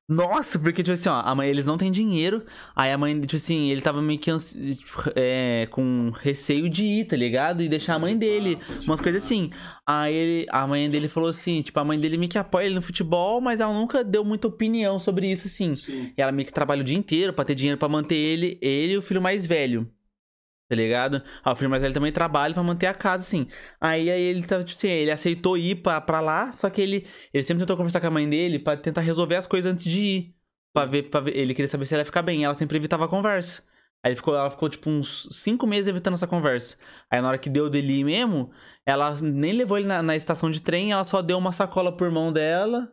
[0.08, 2.46] Nossa, porque, tipo assim, ó, a mãe, eles não têm dinheiro.
[2.76, 4.32] Aí a mãe, tipo assim, ele tava meio que
[4.76, 7.64] tipo, é, com receio de ir, tá ligado?
[7.64, 8.60] E deixar a mãe dele.
[8.84, 9.50] Umas coisas assim.
[9.88, 12.76] Aí ele, a mãe dele falou assim, tipo, a mãe dele meio que apoia ele
[12.76, 15.76] no futebol, mas ela nunca deu muita opinião sobre isso, assim.
[15.76, 16.14] Sim.
[16.16, 18.94] E ela meio que trabalha o dia inteiro pra ter dinheiro pra manter ele, ele
[18.94, 19.90] e o filho mais velho.
[20.68, 21.22] Tá ligado?
[21.44, 23.48] Ah, o filho mais velho também trabalha pra manter a casa, assim.
[23.80, 27.08] Aí, aí ele tava, tipo assim, ele aceitou ir pra, pra lá, só que ele,
[27.32, 30.00] ele sempre tentou conversar com a mãe dele pra tentar resolver as coisas antes de
[30.00, 30.36] ir.
[30.74, 32.44] Pra ver, pra ver, ele queria saber se ela ia ficar bem.
[32.44, 33.64] Ela sempre evitava a conversa.
[34.04, 36.78] Aí ele ficou, ela ficou, tipo, uns cinco meses evitando essa conversa.
[37.10, 38.52] Aí na hora que deu dele mesmo,
[38.86, 42.12] ela nem levou ele na, na estação de trem, ela só deu uma sacola por
[42.12, 42.92] mão dela,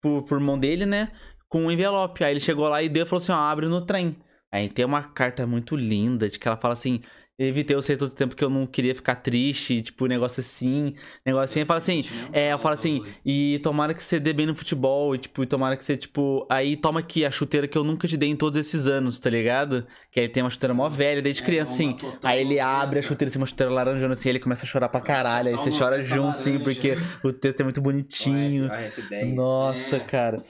[0.00, 1.10] por, por mão dele, né?
[1.48, 2.22] Com um envelope.
[2.24, 4.16] Aí ele chegou lá e deu e falou assim: ó, abre no trem.
[4.54, 7.00] Aí tem uma carta muito linda de que ela fala assim:
[7.36, 10.94] evitei você todo o tempo que eu não queria ficar triste, tipo, negócio assim,
[11.26, 11.58] negócio assim.
[11.58, 12.00] Aí fala assim:
[12.32, 15.46] é, eu falo assim, e tomara que você dê bem no futebol, e tipo, e
[15.46, 18.36] tomara que você, tipo, aí toma aqui a chuteira que eu nunca te dei em
[18.36, 19.84] todos esses anos, tá ligado?
[20.12, 21.96] Que aí tem uma chuteira mó velha, desde É, criança, assim.
[22.22, 25.00] Aí ele abre a chuteira, assim, uma chuteira laranjona, assim, ele começa a chorar pra
[25.00, 28.70] caralho, aí você chora junto, assim, porque o texto é muito bonitinho.
[28.70, 29.34] A F10.
[29.34, 29.98] Nossa, É.
[29.98, 30.40] cara.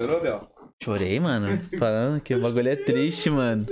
[0.00, 0.54] Chorou, Bel?
[0.82, 1.46] Chorei, mano.
[1.78, 3.66] Falando que o bagulho é triste, mano.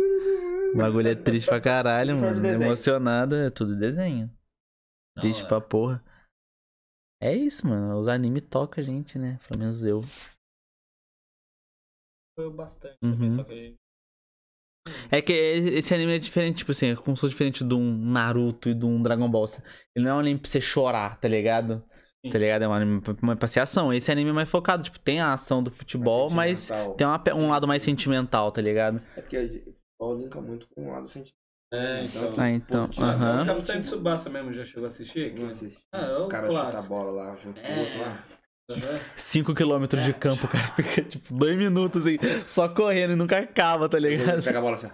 [0.74, 2.42] O bagulho é triste pra caralho, Tudo mano.
[2.42, 2.62] desenho.
[2.64, 4.28] Emocionado, é tudo desenho.
[5.16, 5.48] Da Triste hora.
[5.48, 6.04] pra porra.
[7.22, 7.98] É isso, mano.
[7.98, 9.38] Os animes tocam a gente, né?
[9.48, 10.02] Pelo menos eu.
[12.38, 13.12] Foi bastante Uhum.
[13.12, 13.74] também, só que
[15.10, 17.98] É que esse anime é diferente, tipo assim, é como se fosse diferente de um
[18.10, 19.46] Naruto e de um Dragon Ball.
[19.94, 21.84] Ele não é um anime pra você chorar, tá ligado?
[22.24, 22.32] Sim.
[22.32, 22.62] Tá ligado?
[22.62, 23.92] É um anime pra, pra ser ação.
[23.92, 27.32] Esse anime é mais focado, tipo, tem a ação do futebol, mas tem uma pe-
[27.32, 27.90] um Sim, lado mais sim.
[27.90, 29.00] sentimental, tá ligado?
[29.16, 31.38] É porque o futebol linka muito com o lado sentimental.
[31.72, 32.34] É, então.
[32.38, 33.42] Ah, então, aham.
[33.42, 35.38] O Capitão Tsubasa mesmo já chegou a assistir?
[35.38, 35.78] Não assisti.
[35.92, 36.88] Ah, é o o cara chuta a clássico.
[36.94, 37.78] bola lá junto com o É.
[37.80, 38.18] outro lá.
[38.70, 39.00] Aham.
[39.16, 43.38] 5 km de campo, o cara fica, tipo, dois minutos assim, só correndo e nunca
[43.38, 44.42] acaba, tá ligado?
[44.42, 44.90] Pega a bola assim, ó.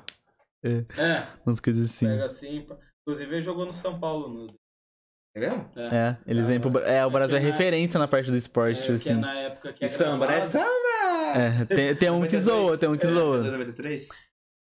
[0.66, 2.06] É, Umas coisas assim.
[2.06, 2.66] pega assim.
[3.02, 4.28] Inclusive ele jogou no São Paulo.
[4.28, 4.54] No...
[5.36, 5.64] É mesmo?
[5.76, 6.70] É, eles vêm pro.
[6.70, 9.08] Bra- É, o Brasil é que na- referência na parte do esporte, É, tipo que
[9.08, 9.20] é assim.
[9.20, 10.34] na época que é samba, né?
[10.36, 10.50] gravado.
[10.52, 11.38] Samba!
[11.38, 13.38] É, tem, tem um que zoa, tem um que zoa.
[13.42, 14.06] 93?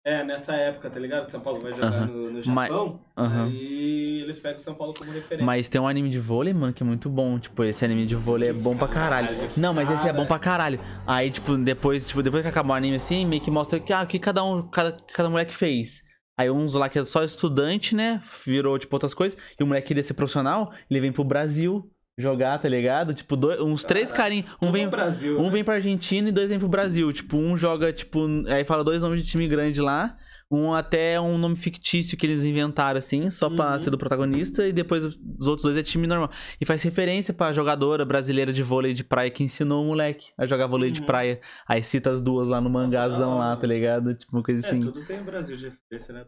[0.05, 1.29] É, nessa época, tá ligado?
[1.29, 2.05] São Paulo vai jogar Aham.
[2.07, 2.99] no, no Mas- Japão.
[3.15, 3.47] aham.
[3.53, 5.45] E eles pegam São Paulo como referência.
[5.45, 7.39] Mas tem um anime de vôlei, mano, que é muito bom.
[7.39, 9.27] Tipo, esse anime de vôlei é bom pra caralho.
[9.29, 10.77] Caralho, Não, mas esse é bom pra caralho.
[11.07, 14.01] Aí, tipo, depois, tipo, depois que acabou o anime assim, meio que mostra que, ah,
[14.01, 16.02] o que cada um, cada, cada moleque fez.
[16.37, 18.21] Aí uns lá que é só estudante, né?
[18.45, 19.37] Virou, tipo, outras coisas.
[19.59, 23.13] E o moleque queria ser profissional, ele vem pro Brasil jogar, tá ligado?
[23.13, 24.49] Tipo, dois, uns três carinhos.
[24.61, 25.39] Um vem, Brasil.
[25.39, 25.49] um né?
[25.49, 27.11] vem pra Argentina e dois vem pro Brasil.
[27.11, 30.17] Tipo, um joga, tipo, aí fala dois nomes de time grande lá.
[30.55, 33.81] Um até um nome fictício que eles inventaram, assim, só pra Uhum.
[33.81, 34.67] ser do protagonista.
[34.67, 36.29] E depois os os outros dois é time normal.
[36.61, 40.45] E faz referência pra jogadora brasileira de vôlei de praia que ensinou o moleque a
[40.45, 41.05] jogar vôlei de Uhum.
[41.07, 41.41] praia.
[41.67, 44.13] Aí cita as duas lá no mangazão lá, tá ligado?
[44.15, 44.79] Tipo, uma coisa É, assim.
[44.79, 46.25] tudo tem o Brasil de referência, né?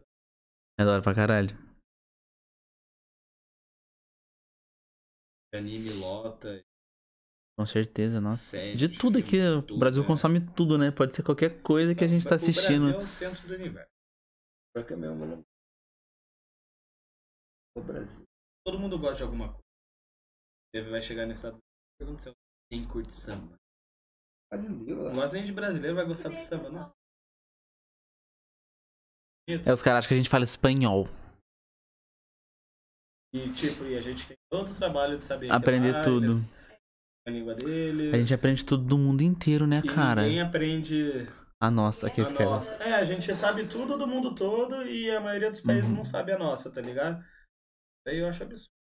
[0.80, 1.56] É da hora pra caralho.
[5.54, 6.62] Anime, lota,
[7.58, 8.38] Com certeza, nossa.
[8.38, 8.76] série.
[8.76, 9.38] De tudo aqui,
[9.72, 10.08] o Brasil né?
[10.08, 10.92] consome tudo, né?
[10.92, 12.84] Pode ser qualquer coisa que a gente tá O assistindo.
[12.84, 13.95] Brasil é o centro do universo.
[14.76, 15.42] Pior que é mesmo, né?
[17.78, 18.24] O Brasil.
[18.66, 19.64] Todo mundo gosta de alguma coisa.
[20.74, 21.58] Ele vai chegar no estado
[21.98, 22.32] pergunta se
[22.70, 23.56] quem curte samba.
[24.52, 25.14] Brasileiro, Não lá.
[25.14, 26.94] gosta nem de brasileiro, vai gostar de samba, não.
[29.48, 31.06] É, os caras acham que a gente fala espanhol.
[33.34, 36.26] E tipo, e a gente tem todo o trabalho de saber Aprender que lá tudo.
[36.26, 36.44] eles-
[37.28, 38.14] a língua deles.
[38.14, 40.22] A gente aprende tudo do mundo inteiro, né, e cara?
[40.24, 41.26] ninguém aprende
[41.62, 42.50] A nossa, aqui a esse cara.
[42.50, 42.84] nossa.
[42.84, 45.98] É, a gente sabe tudo do mundo todo e a maioria dos países Uhum.
[45.98, 47.24] não sabe a nossa, tá ligado?
[48.06, 48.72] Daí eu acho absurdo.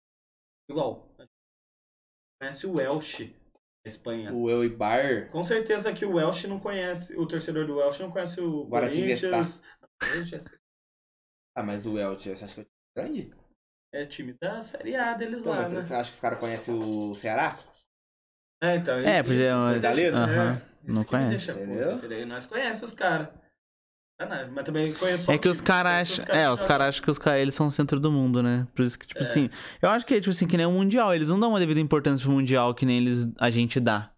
[0.69, 1.09] Igual.
[2.39, 3.33] Conhece o Welsh,
[3.83, 4.33] da Espanha.
[4.33, 5.29] O Eu e Bar.
[5.31, 8.67] Com certeza que o Welsh não conhece, o torcedor do Welsh não conhece o.
[8.67, 9.63] Corinthians.
[9.99, 10.53] Corinthians
[11.55, 13.33] Ah, mas o Elche, você acha que é grande?
[13.93, 15.81] É time da Série A deles Então, lá, mas né?
[15.81, 17.57] você acha que os caras conhecem o Ceará?
[18.61, 18.95] É, então.
[18.99, 20.17] É, porque isso é que Fortaleza?
[20.17, 21.51] Aham, é, isso não que me conhece.
[21.53, 23.27] deixa puto, nós conhecemos os caras.
[24.53, 26.33] Mas também conheço É que os caras acham.
[26.33, 28.65] É, os caras acham que os caras eles são o centro do mundo, né?
[28.73, 29.23] Por isso que, tipo É.
[29.23, 29.49] assim.
[29.81, 31.13] Eu acho que é, tipo assim, que nem o Mundial.
[31.13, 34.11] Eles não dão uma devida importância pro Mundial que nem eles a gente dá.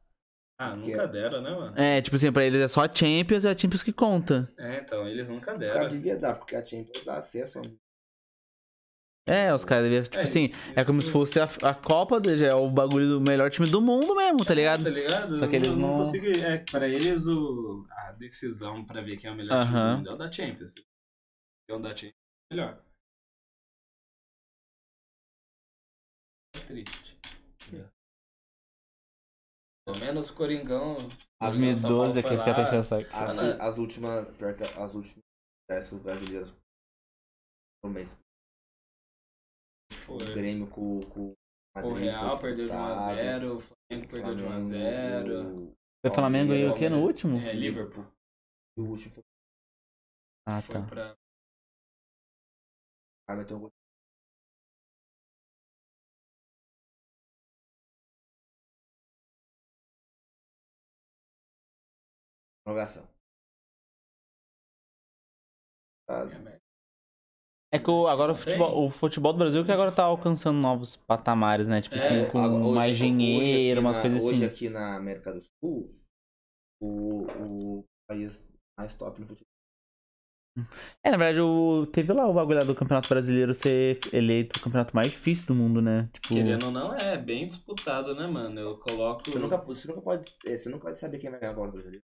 [0.60, 1.74] Ah, nunca deram, né, mano?
[1.76, 4.48] É, tipo assim, pra eles é só a Champions e é a Champions que conta.
[4.58, 5.74] É, então, eles nunca Os deram.
[5.74, 7.60] caras deviam dar, porque a Champions dá acesso.
[9.28, 10.04] É, os caras deviam.
[10.04, 12.70] Tipo É, assim, é como isso- se fosse a, a Copa, do- já é o
[12.70, 14.84] bagulho do melhor time do mundo mesmo, tá ligado?
[14.86, 15.38] Tá ligado?
[15.38, 16.26] Só que eles não- consigo.
[16.28, 17.86] É, pra eles, o...
[17.92, 19.92] a decisão pra ver quem é o melhor time Aham.
[19.92, 20.74] do mundo é o da Champions.
[21.70, 22.14] É o da Champions
[22.52, 22.84] é o melhor.
[26.56, 27.18] É triste.
[29.86, 30.98] Pelo menos o Coringão.
[31.42, 33.10] As 2012 aqui, os caras o saco.
[33.16, 34.30] As, Mano, as últimas.
[34.38, 35.24] Pior que as últimas
[35.70, 36.54] peças brasileiras.
[37.84, 38.16] Realmente.
[39.92, 40.16] Foi.
[40.16, 41.36] O Grêmio com, com O
[41.76, 45.74] Madrid Real foi perdeu de 1x0, disputado, o Flamengo perdeu de Flamengo, 1x0.
[46.02, 47.38] Foi Flamengo e o que no último?
[47.40, 48.06] É, Liverpool.
[48.78, 49.24] E o último foi.
[50.46, 50.82] Ah, Foi tá.
[50.86, 51.18] pra.
[53.28, 53.74] Ah, vai ter um gol.
[62.64, 63.08] Prorrogação.
[66.08, 66.57] Ah, É
[67.80, 71.68] que o- agora o futebol, o futebol do Brasil que agora tá alcançando novos patamares,
[71.68, 71.82] né?
[71.82, 74.46] Tipo É, assim, com Hoje- mais hoje dinheiro, umas na- coisas Hoje assim.
[74.46, 75.94] aqui na América do Sul,
[76.82, 77.26] o,
[77.80, 78.40] o país
[78.80, 79.48] mais top no futebol.
[81.04, 81.86] É, na verdade, o...
[81.86, 85.82] teve lá o bagulho do Campeonato Brasileiro ser eleito o campeonato mais difícil do mundo,
[85.84, 86.10] né?
[86.14, 88.60] Tipo, Querendo ou não, é bem disputado, né, mano?
[88.60, 89.24] Eu coloco.
[89.30, 90.34] Você nunca, você nunca pode.
[90.46, 92.04] é, Você nunca pode saber quem vai ganhar a bola brasileira.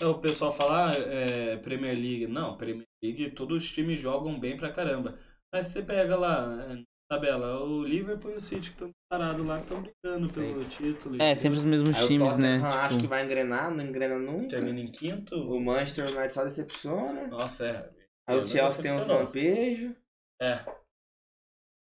[0.00, 2.26] O pessoal fala, ah, é, Premier League.
[2.26, 5.18] Não, Premier League, todos os times jogam bem pra caramba.
[5.52, 9.56] Mas você pega lá, é, tabela, o Liverpool e o City que estão parados lá,
[9.56, 11.22] que estão brigando pelo título.
[11.22, 12.58] É, sempre os mesmos Aí o times, né?
[12.58, 14.48] Tottenham acho que Tipo, vai engrenar, não engrena nunca.
[14.48, 15.36] Termina em quinto.
[15.36, 17.26] O Manchester United só decepciona.
[17.28, 17.90] Nossa, é.
[18.28, 19.94] Aí o Chelsea tem uns lampejos.
[20.42, 20.64] É,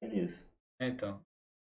[0.02, 0.46] É isso.
[0.80, 1.20] então.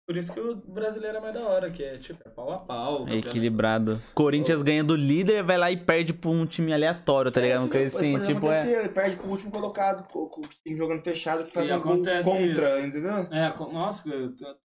[0.06, 2.58] Por isso que o brasileiro é mais da hora, que é tipo, é pau a
[2.58, 3.08] pau.
[3.08, 4.02] É equilibrado.
[4.14, 7.62] Corinthians ganha do líder, vai lá e perde pra um time aleatório, tá ligado?
[7.62, 8.80] Uma coisa Isso assim, tipo, é.
[8.82, 12.20] Ele perde pro último colocado, com, o time jogando fechado, que faz E um contra,
[12.20, 12.38] isso.
[12.86, 13.28] entendeu?
[13.32, 14.04] É, nossa,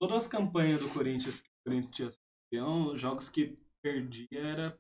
[0.01, 2.19] todas as campanhas do Corinthians, que o Corinthians
[2.51, 4.79] campeão, os jogos que perdia era.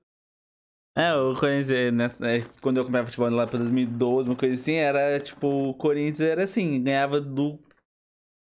[0.97, 4.75] É, o Corinthians, nessa, é, quando eu acompanhava futebol lá pra 2012, uma coisa assim,
[4.75, 7.61] era tipo, o Corinthians era assim, ganhava do.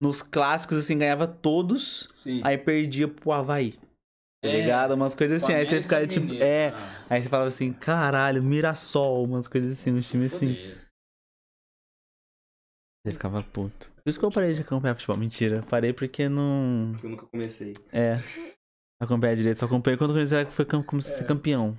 [0.02, 2.40] Nos clássicos, assim, ganhava todos, Sim.
[2.44, 3.72] aí perdia pro Havaí.
[4.42, 4.92] Tá É, ligado?
[4.94, 6.32] Umas coisas assim, aí você ficava tipo.
[6.34, 6.72] É.
[7.08, 10.54] Aí você falava assim, caralho, Mirassol, umas coisas assim, nos times assim.
[13.06, 13.90] Você ficava puto.
[14.02, 15.16] Por isso que eu parei de acompanhar futebol.
[15.16, 16.90] Mentira, parei porque não.
[16.92, 17.74] Porque eu nunca comecei.
[17.92, 18.18] É.
[19.00, 21.26] Acompanhar direito, só acompanhei quando o Corinthians foi começou a ser É.
[21.26, 21.76] campeão.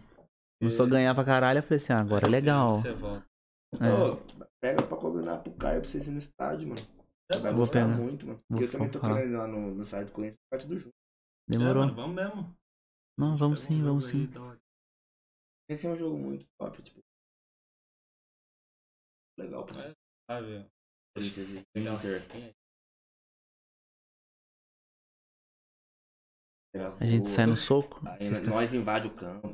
[0.61, 2.73] Começou a ganhar pra caralho, eu falei assim, ah, agora é legal.
[2.73, 3.25] Você volta.
[3.79, 3.93] É.
[3.93, 4.17] Ô,
[4.61, 6.81] pega pra combinar pro Caio pra vocês irem no estádio, mano.
[7.31, 7.97] Você vai Vou gostar pegar.
[7.97, 8.39] muito, mano.
[8.49, 9.15] Vou E eu também tô falar.
[9.15, 10.93] querendo ir lá no, no site do Corinthians, parte do junto.
[11.47, 11.83] Demorou.
[11.83, 12.55] É, mano, vamos mesmo.
[13.17, 14.25] Não, vamos um sim, jogo vamos aí, sim.
[14.27, 14.57] dá uma-
[15.69, 16.99] Esse é um jogo muito top, tipo.
[19.39, 19.87] Legal pra É.
[19.89, 19.95] você.
[20.29, 20.69] Ah.
[21.15, 21.79] Corinthians e.
[21.79, 22.27] Inter.
[22.29, 22.53] Quem é?
[26.99, 28.01] A gente sai no soco.
[28.19, 29.47] Aí nós invade o campo.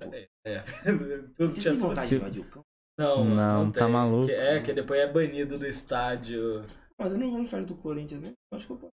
[0.45, 0.61] É.
[1.35, 2.65] Tudo Você tinha tudo vontade de invadir o campo?
[2.97, 3.35] Não, mano,
[3.65, 3.91] Não, tá tem.
[3.93, 4.31] maluco.
[4.31, 6.65] É, que depois é banido do estádio.
[7.01, 8.33] Mas eu não vou no estádio do Corinthians, né?
[8.51, 8.91] Eu acho que eu posso.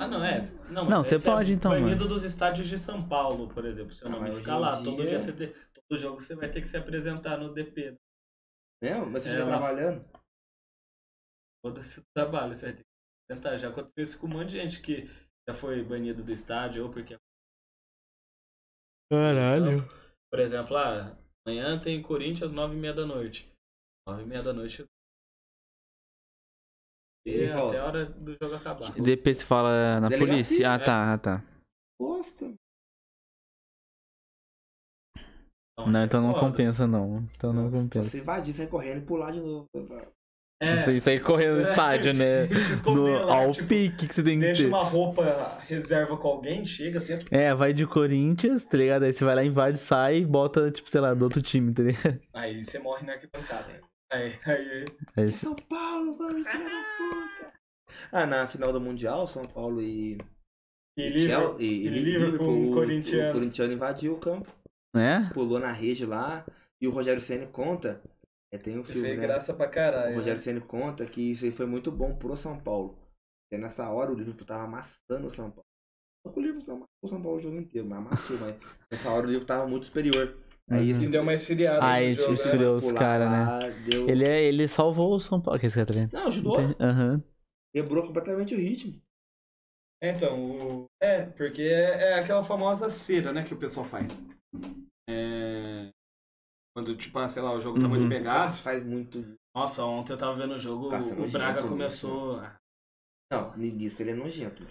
[0.00, 0.38] Ah, não, é.
[0.70, 2.08] Não, mas Não, você é pode, então, Banido mano.
[2.08, 3.92] dos estádios de São Paulo, por exemplo.
[3.92, 4.76] Seu Ah, nome mas fica lá.
[4.82, 5.52] Todo dia- dia você tem.
[5.88, 7.96] Todo jogo você vai ter que se apresentar no DP.
[8.82, 10.08] É, mas você É, já lá- trabalhando?
[11.64, 13.58] Todo esse trabalho você vai ter que se apresentar.
[13.58, 15.06] Já aconteceu isso com um monte de gente que
[15.48, 17.16] já foi banido do estádio ou porque.
[19.10, 19.78] Caralho.
[20.30, 23.50] Por exemplo, ah, amanhã tem Corinthians, nove e meia da noite.
[24.06, 24.84] Nove e meia da noite.
[27.26, 27.74] E volta.
[27.74, 28.96] até a hora do jogo acabar.
[28.96, 30.70] E depois você fala na Delegacia, polícia.
[30.72, 30.78] Ah, é.
[30.78, 31.44] tá, ah, tá.
[32.00, 32.54] Gosta.
[35.86, 36.46] Não, então não é foda.
[36.46, 37.28] compensa, não.
[37.36, 38.18] Então não se compensa.
[38.18, 39.66] invadir, sair correndo e pular de novo.
[40.60, 42.48] É, Você isso aí correndo no estádio, né?
[42.66, 44.68] Se No, lá, ao tipo, pique que você tem que Deixa ter.
[44.68, 47.24] uma roupa reserva com alguém, chega, senta.
[47.30, 49.04] É, vai de Corinthians, tá ligado?
[49.04, 51.84] Aí você vai lá, invade, sai e bota, tipo, sei lá, do outro time, tá
[51.84, 52.20] ligado?
[52.34, 53.80] Aí você morre na arquibancada.
[54.10, 54.84] Aí, aí,
[55.16, 57.52] Aí você- São Paulo, mano, filha da puta.
[58.12, 60.18] Ah, na final do Mundial, São Paulo e.
[60.96, 63.30] e Liverpool, e, e Liverpool, o- corintiano.
[63.30, 64.50] O corintiano invadiu o campo,
[64.94, 65.30] né?
[65.34, 66.46] pulou na rede lá.
[66.80, 68.02] E o Rogério Senna conta.
[68.50, 69.26] É, tem um filme, fez né?
[69.26, 70.14] graça pra O caralho.
[70.16, 72.98] Rogério Senna conta que isso aí foi muito bom pro São Paulo.
[73.50, 75.66] Porque nessa hora o Liverpool tava amassando o São Paulo.
[76.26, 78.56] Só que o Liverpool amassou o São Paulo o jogo inteiro, mas amassou, mas
[78.90, 80.34] nessa hora o Liverpool tava muito superior.
[80.70, 81.10] Aí Uhum.
[81.10, 82.34] deu uma esfriada Aí, jogo, tipo, né?
[82.34, 83.70] esfriou os caras, né?
[83.88, 84.08] Deu...
[84.08, 85.58] Ele, é, ele salvou o São Paulo.
[85.58, 86.12] Que esse cara tá vendo?
[86.12, 86.56] Não, ajudou.
[86.78, 87.22] Aham.
[87.74, 89.00] Quebrou completamente o ritmo.
[90.02, 90.84] Então, o...
[91.02, 94.22] é, porque é, é aquela famosa cera, né, que o pessoal faz.
[95.10, 95.88] É...
[96.76, 98.08] Quando, tipo, ah, sei lá, o jogo tá muito Uhum.
[98.08, 98.44] pegado.
[98.50, 99.24] Nossa, faz muito.
[99.56, 101.68] Nossa, ontem eu tava vendo o jogo, Nossa, é o Braga mesmo.
[101.70, 102.40] começou...
[103.32, 104.64] Não, nisso ele é nojento.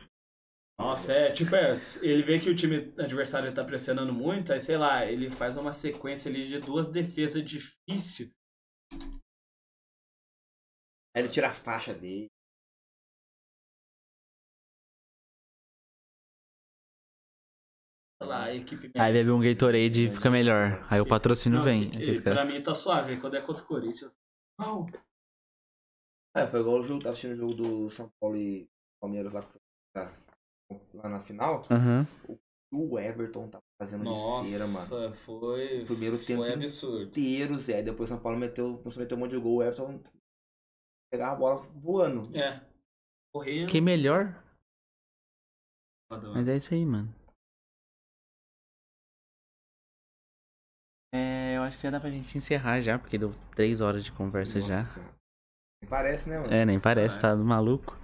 [0.79, 1.71] Nossa, é, tipo, é,
[2.03, 5.71] ele vê que o time adversário tá pressionando muito, aí, sei lá, ele faz uma
[5.71, 8.31] sequência ali de duas defesas difíceis.
[11.15, 12.27] Aí ele tira a faixa dele.
[18.21, 18.91] Sei lá, a equipe...
[18.95, 20.85] Aí bebe um Gatorade e fica melhor.
[20.91, 21.89] Aí o patrocínio Não, vem.
[21.99, 24.11] e- e pra mim tá suave, quando é contra o Corinthians...
[24.59, 24.85] Não,
[26.35, 28.69] É, foi igual o jogo, tava assistindo o jogo do São Paulo e
[29.01, 29.59] Palmeiras lá, foi
[30.93, 31.65] lá, na final.
[31.69, 32.07] Aham.
[32.71, 34.73] O Everton tava fazendo de cera, mano.
[34.73, 35.85] Nossa, foi.
[35.85, 37.03] Primeiro tempo Foi absurdo.
[37.03, 37.81] Inteiro, Zé.
[37.81, 39.57] Depois o São Paulo meteu, começou a meter um monte de gol.
[39.57, 40.01] O Everton
[41.09, 42.37] pegava a bola voando.
[42.37, 42.61] É.
[43.33, 43.67] Correndo.
[43.67, 44.43] Fiquei melhor.
[46.33, 47.13] Mas é isso aí, mano.
[51.13, 54.11] É, eu acho que já dá pra gente encerrar já, porque deu três horas de
[54.11, 54.85] conversa Nossa já.
[54.85, 55.15] Senhora.
[55.81, 56.53] Nem Parece, né, mano?
[56.53, 57.97] É, nem parece, tá maluco.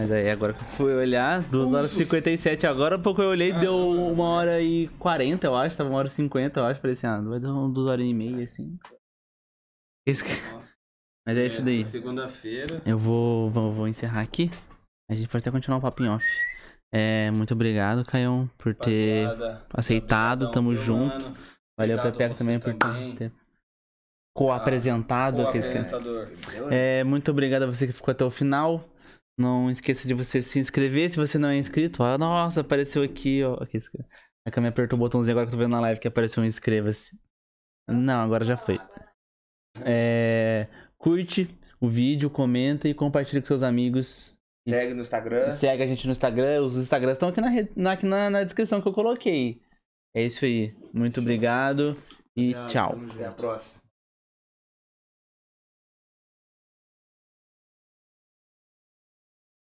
[0.00, 1.98] Mas aí, agora que eu fui olhar, 2 horas e Usos.
[2.06, 2.66] 57.
[2.66, 5.76] Agora, pouco eu olhei, deu Ah, uma hora e 40, eu acho.
[5.76, 6.80] Tava uma hora e 50, eu acho.
[6.80, 8.78] Falei assim, ah, vai dar um 2 horas e meia, assim.
[10.06, 10.74] Esse Nossa.
[11.28, 11.84] Mas é isso daí.
[11.84, 12.80] Segunda-feira.
[12.86, 14.50] Eu vou, vou, vou encerrar aqui.
[15.10, 16.24] A gente pode até continuar o papo off.
[16.94, 19.66] É, muito obrigado, Caião, por ter rapaziada.
[19.74, 20.42] aceitado.
[20.46, 21.24] Obrigadão, Tamo junto.
[21.24, 21.36] mano?
[21.78, 23.14] Valeu, Pepeco, também por também.
[23.16, 23.30] ter
[24.34, 25.42] co-apresentado.
[25.42, 26.28] O aqueles que- apresentador.
[26.70, 28.88] É, muito obrigado a você que ficou até o final.
[29.38, 32.02] Não esqueça de você se inscrever se você não é inscrito.
[32.02, 33.54] Ah, nossa, apareceu aqui, ó.
[33.62, 34.04] Aqui, inscre-
[34.46, 36.46] a câmera apertou o botãozinho agora que eu tô vendo na live que apareceu um
[36.46, 37.18] inscreva-se.
[37.88, 38.78] Não, agora já foi.
[39.84, 40.66] É,
[40.98, 41.48] curte
[41.80, 44.36] o vídeo, comenta e compartilha com seus amigos.
[44.68, 45.50] Segue no Instagram.
[45.52, 46.62] Segue a gente no Instagram.
[46.62, 49.60] Os Instagrams estão aqui, na, re- na, aqui na, na descrição que eu coloquei.
[50.14, 50.74] É isso aí.
[50.92, 51.96] Muito obrigado
[52.36, 52.98] e tchau.
[53.14, 53.79] Até a próxima.